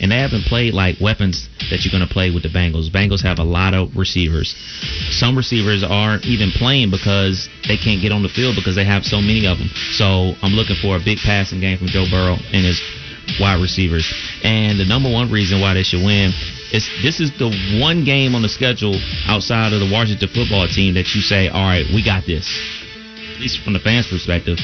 and 0.00 0.10
they 0.10 0.18
haven't 0.18 0.42
played 0.50 0.74
like 0.74 0.98
weapons 1.00 1.48
that 1.70 1.84
you're 1.84 1.94
going 1.94 2.06
to 2.06 2.12
play 2.12 2.34
with 2.34 2.42
the 2.42 2.50
Bengals. 2.50 2.90
Bengals 2.90 3.22
have 3.22 3.38
a 3.38 3.46
lot 3.46 3.74
of 3.74 3.94
receivers. 3.94 4.56
Some 5.10 5.36
receivers 5.36 5.84
aren't 5.84 6.26
even 6.26 6.50
playing 6.50 6.90
because 6.90 7.48
they 7.68 7.76
can't 7.76 8.02
get 8.02 8.10
on 8.10 8.24
the 8.24 8.28
field 8.28 8.56
because 8.56 8.74
they 8.74 8.84
have 8.84 9.04
so 9.04 9.20
many 9.20 9.46
of 9.46 9.58
them. 9.58 9.70
So 9.94 10.34
I'm 10.42 10.58
looking 10.58 10.76
for 10.82 10.96
a 10.96 11.00
big 11.04 11.18
passing 11.18 11.60
game 11.60 11.78
from 11.78 11.94
Joe 11.94 12.06
Burrow 12.10 12.42
and 12.50 12.66
his 12.66 12.82
wide 13.38 13.62
receivers. 13.62 14.10
And 14.42 14.80
the 14.80 14.84
number 14.84 15.10
one 15.12 15.30
reason 15.30 15.60
why 15.60 15.74
they 15.74 15.84
should 15.84 16.02
win 16.02 16.32
is 16.72 16.88
this 17.02 17.20
is 17.20 17.30
the 17.38 17.52
one 17.80 18.04
game 18.04 18.34
on 18.34 18.42
the 18.42 18.48
schedule 18.48 18.96
outside 19.28 19.72
of 19.72 19.80
the 19.80 19.90
Washington 19.92 20.28
football 20.28 20.66
team 20.66 20.94
that 20.94 21.14
you 21.14 21.20
say, 21.20 21.48
all 21.48 21.68
right, 21.68 21.84
we 21.92 22.02
got 22.02 22.24
this. 22.26 22.48
At 23.34 23.40
least 23.40 23.62
from 23.62 23.74
the 23.74 23.78
fans' 23.80 24.08
perspective. 24.08 24.58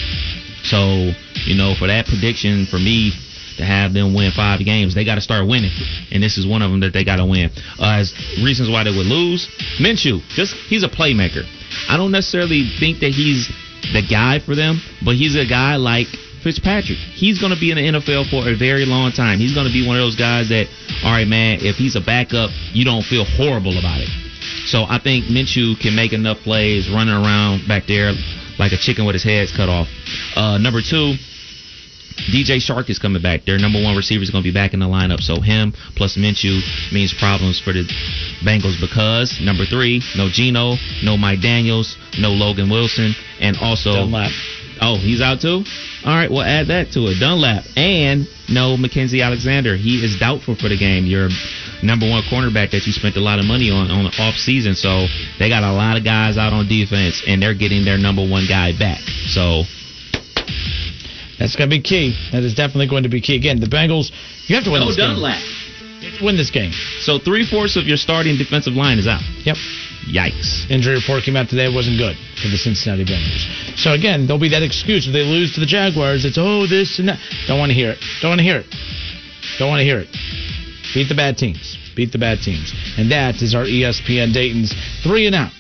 So, 0.64 1.12
you 1.44 1.54
know, 1.54 1.74
for 1.78 1.86
that 1.86 2.06
prediction 2.06 2.66
for 2.66 2.78
me 2.78 3.12
to 3.58 3.64
have 3.64 3.92
them 3.92 4.14
win 4.14 4.32
five 4.32 4.64
games, 4.64 4.94
they 4.94 5.04
got 5.04 5.16
to 5.16 5.20
start 5.20 5.46
winning. 5.46 5.72
And 6.10 6.22
this 6.22 6.38
is 6.38 6.46
one 6.46 6.62
of 6.62 6.70
them 6.70 6.80
that 6.80 6.92
they 6.92 7.04
got 7.04 7.16
to 7.16 7.26
win. 7.26 7.50
Uh, 7.78 8.00
as 8.00 8.14
reasons 8.42 8.70
why 8.70 8.84
they 8.84 8.90
would 8.90 9.06
lose, 9.06 9.46
Minshew, 9.78 10.20
just 10.32 10.54
he's 10.54 10.84
a 10.84 10.88
playmaker. 10.88 11.44
I 11.88 11.96
don't 11.96 12.12
necessarily 12.12 12.70
think 12.80 13.00
that 13.00 13.12
he's 13.12 13.48
the 13.92 14.02
guy 14.02 14.38
for 14.38 14.54
them, 14.54 14.80
but 15.04 15.14
he's 15.16 15.36
a 15.36 15.46
guy 15.46 15.76
like 15.76 16.08
Fitzpatrick. 16.48 16.96
He's 17.12 17.38
going 17.38 17.52
to 17.52 17.60
be 17.60 17.70
in 17.70 17.76
the 17.76 18.00
NFL 18.00 18.32
for 18.32 18.48
a 18.48 18.56
very 18.56 18.86
long 18.86 19.12
time. 19.12 19.38
He's 19.38 19.52
going 19.52 19.66
to 19.66 19.72
be 19.72 19.86
one 19.86 19.96
of 19.96 20.00
those 20.00 20.16
guys 20.16 20.48
that, 20.48 20.64
all 21.04 21.12
right, 21.12 21.28
man, 21.28 21.58
if 21.60 21.76
he's 21.76 21.94
a 21.94 22.00
backup, 22.00 22.48
you 22.72 22.86
don't 22.88 23.04
feel 23.04 23.24
horrible 23.24 23.76
about 23.76 24.00
it. 24.00 24.08
So 24.64 24.88
I 24.88 24.98
think 24.98 25.26
Minshew 25.26 25.78
can 25.78 25.94
make 25.94 26.14
enough 26.14 26.38
plays 26.38 26.88
running 26.88 27.12
around 27.12 27.68
back 27.68 27.84
there 27.86 28.12
like 28.58 28.72
a 28.72 28.78
chicken 28.78 29.04
with 29.04 29.12
his 29.12 29.24
head 29.24 29.48
cut 29.54 29.68
off. 29.68 29.88
Uh, 30.36 30.56
number 30.56 30.80
two, 30.80 31.20
DJ 32.32 32.64
Chark 32.64 32.88
is 32.88 32.98
coming 32.98 33.20
back. 33.20 33.44
Their 33.44 33.58
number 33.58 33.82
one 33.82 33.94
receiver 33.94 34.22
is 34.22 34.30
going 34.30 34.42
to 34.42 34.48
be 34.48 34.54
back 34.54 34.72
in 34.72 34.80
the 34.80 34.88
lineup. 34.88 35.20
So 35.20 35.40
him 35.40 35.72
plus 35.96 36.16
Minshew 36.16 36.64
means 36.92 37.12
problems 37.12 37.60
for 37.60 37.74
the 37.74 37.84
Bengals 38.40 38.80
because 38.80 39.38
number 39.40 39.64
three, 39.64 40.02
no 40.16 40.28
Geno, 40.32 40.76
no 41.04 41.16
Mike 41.16 41.40
Daniels, 41.40 41.96
no 42.18 42.30
Logan 42.30 42.70
Wilson, 42.70 43.14
and 43.38 43.56
also 43.58 43.92
Dunlap. 43.92 44.32
Oh, 44.80 44.96
he's 44.96 45.20
out 45.20 45.40
too. 45.40 45.64
All 46.04 46.14
right, 46.14 46.30
we'll 46.30 46.42
add 46.42 46.68
that 46.68 46.92
to 46.92 47.06
it. 47.08 47.18
Dunlap 47.20 47.64
and 47.76 48.26
no 48.48 48.76
Mackenzie 48.76 49.22
Alexander. 49.22 49.76
He 49.76 50.04
is 50.04 50.18
doubtful 50.18 50.54
for 50.54 50.68
the 50.68 50.76
game. 50.78 51.06
Your 51.06 51.28
number 51.82 52.08
one 52.08 52.22
cornerback 52.30 52.70
that 52.72 52.86
you 52.86 52.92
spent 52.92 53.16
a 53.16 53.20
lot 53.20 53.38
of 53.38 53.44
money 53.44 53.70
on 53.70 53.90
on 53.90 54.04
the 54.04 54.14
off 54.22 54.36
season. 54.36 54.74
So 54.74 55.06
they 55.38 55.48
got 55.48 55.62
a 55.64 55.72
lot 55.72 55.96
of 55.96 56.04
guys 56.04 56.36
out 56.36 56.52
on 56.52 56.68
defense, 56.68 57.22
and 57.26 57.42
they're 57.42 57.54
getting 57.54 57.84
their 57.84 57.98
number 57.98 58.22
one 58.26 58.46
guy 58.48 58.72
back. 58.76 59.00
So 59.28 59.64
That's 61.38 61.54
going 61.54 61.70
to 61.70 61.76
be 61.76 61.82
key. 61.82 62.18
That 62.32 62.42
is 62.42 62.54
definitely 62.54 62.88
going 62.88 63.04
to 63.04 63.08
be 63.08 63.20
key. 63.20 63.36
Again, 63.36 63.60
the 63.60 63.66
Bengals, 63.66 64.10
you 64.46 64.56
have 64.56 64.64
to 64.64 64.70
win 64.70 64.80
no 64.80 64.86
this 64.88 64.96
game. 64.96 65.14
Dunlap. 65.14 65.40
You 66.00 66.10
have 66.10 66.18
to 66.18 66.24
win 66.24 66.36
this 66.36 66.50
game. 66.50 66.72
So 67.00 67.18
three 67.18 67.46
fourths 67.46 67.76
of 67.76 67.86
your 67.86 67.96
starting 67.96 68.36
defensive 68.36 68.74
line 68.74 68.98
is 68.98 69.06
out. 69.06 69.22
Yep. 69.44 69.56
Yikes. 70.08 70.70
Injury 70.70 70.96
report 70.96 71.22
came 71.22 71.36
out 71.36 71.48
today. 71.48 71.68
Wasn't 71.68 71.98
good 71.98 72.16
for 72.40 72.48
the 72.48 72.56
Cincinnati 72.56 73.04
Bengals. 73.04 73.44
So 73.76 73.92
again, 73.92 74.26
there'll 74.26 74.40
be 74.40 74.48
that 74.50 74.62
excuse 74.62 75.06
if 75.06 75.12
they 75.12 75.22
lose 75.22 75.54
to 75.54 75.60
the 75.60 75.66
Jaguars. 75.66 76.24
It's 76.24 76.38
oh 76.40 76.66
this 76.66 76.98
and 76.98 77.08
that. 77.08 77.20
Don't 77.46 77.58
want 77.58 77.70
to 77.70 77.76
hear 77.76 77.90
it. 77.92 78.00
Don't 78.22 78.30
want 78.30 78.40
to 78.40 78.44
hear 78.44 78.64
it. 78.64 78.66
Don't 79.58 79.68
want 79.68 79.80
to 79.80 79.84
hear 79.84 80.00
it. 80.00 80.08
Beat 80.94 81.08
the 81.08 81.14
bad 81.14 81.36
teams. 81.36 81.76
Beat 81.94 82.12
the 82.12 82.18
bad 82.18 82.40
teams. 82.40 82.72
And 82.96 83.12
that 83.12 83.42
is 83.42 83.54
our 83.54 83.64
ESPN 83.64 84.32
Dayton's 84.32 84.72
three 85.04 85.26
and 85.26 85.34
out 85.34 85.52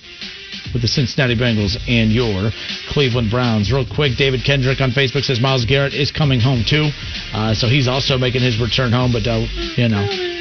with 0.72 0.82
the 0.82 0.88
Cincinnati 0.88 1.36
Bengals 1.36 1.76
and 1.88 2.12
your 2.12 2.50
Cleveland 2.88 3.30
Browns. 3.30 3.72
Real 3.72 3.86
quick, 3.86 4.16
David 4.16 4.44
Kendrick 4.44 4.80
on 4.80 4.90
Facebook 4.90 5.24
says 5.24 5.40
Myles 5.40 5.64
Garrett 5.64 5.94
is 5.94 6.10
coming 6.10 6.40
home 6.40 6.64
too. 6.66 6.88
Uh, 7.32 7.54
so 7.54 7.68
he's 7.68 7.88
also 7.88 8.16
making 8.16 8.40
his 8.42 8.60
return 8.60 8.92
home, 8.92 9.12
but 9.12 9.26
uh, 9.26 9.44
you 9.76 9.88
know. 9.88 10.37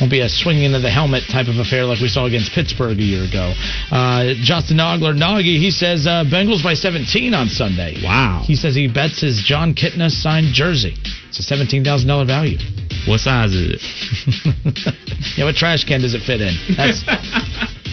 Won't 0.00 0.10
be 0.10 0.20
a 0.20 0.28
swinging 0.28 0.64
into 0.64 0.80
the 0.80 0.90
helmet 0.90 1.24
type 1.30 1.48
of 1.48 1.56
affair 1.58 1.84
like 1.84 2.00
we 2.00 2.08
saw 2.08 2.26
against 2.26 2.52
Pittsburgh 2.52 2.98
a 2.98 3.02
year 3.02 3.24
ago. 3.24 3.52
Uh, 3.90 4.34
Justin 4.42 4.78
Nogler, 4.78 5.14
Noggy, 5.16 5.58
he 5.58 5.70
says 5.70 6.06
uh, 6.06 6.24
Bengals 6.24 6.62
by 6.62 6.74
17 6.74 7.34
on 7.34 7.48
Sunday. 7.48 8.00
Wow. 8.02 8.42
He 8.44 8.56
says 8.56 8.74
he 8.74 8.88
bets 8.88 9.20
his 9.20 9.42
Jon 9.44 9.74
Kitna 9.74 10.10
signed 10.10 10.52
jersey. 10.52 10.94
It's 11.28 11.38
a 11.38 11.54
$17,000 11.54 12.26
value. 12.26 12.58
What 13.06 13.20
size 13.20 13.52
is 13.52 13.76
it? 13.76 13.80
yeah, 15.36 15.44
what 15.44 15.56
trash 15.56 15.84
can 15.84 16.00
does 16.00 16.14
it 16.14 16.22
fit 16.22 16.40
in? 16.40 16.54
That's 16.76 17.00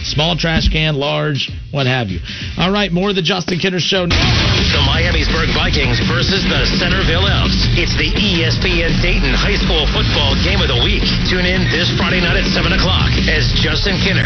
small 0.04 0.36
trash 0.36 0.68
can, 0.68 0.94
large, 0.96 1.48
what 1.72 1.88
have 1.88 2.12
you. 2.12 2.20
All 2.60 2.68
right, 2.68 2.92
more 2.92 3.08
of 3.08 3.16
the 3.16 3.24
Justin 3.24 3.56
Kinner 3.56 3.80
Show. 3.80 4.04
The 4.04 4.82
Miamisburg 4.84 5.48
Vikings 5.56 5.96
versus 6.04 6.44
the 6.44 6.68
Centerville 6.76 7.24
Elks. 7.24 7.56
It's 7.80 7.96
the 7.96 8.12
ESPN 8.12 9.00
Dayton 9.00 9.32
High 9.32 9.56
School 9.56 9.88
football 9.88 10.36
game 10.44 10.60
of 10.60 10.68
the 10.68 10.80
week. 10.84 11.00
Tune 11.32 11.48
in 11.48 11.64
this 11.72 11.88
Friday 11.96 12.20
night 12.20 12.36
at 12.36 12.48
7 12.52 12.68
o'clock 12.76 13.08
as 13.24 13.48
Justin 13.56 13.96
Kinner 14.04 14.20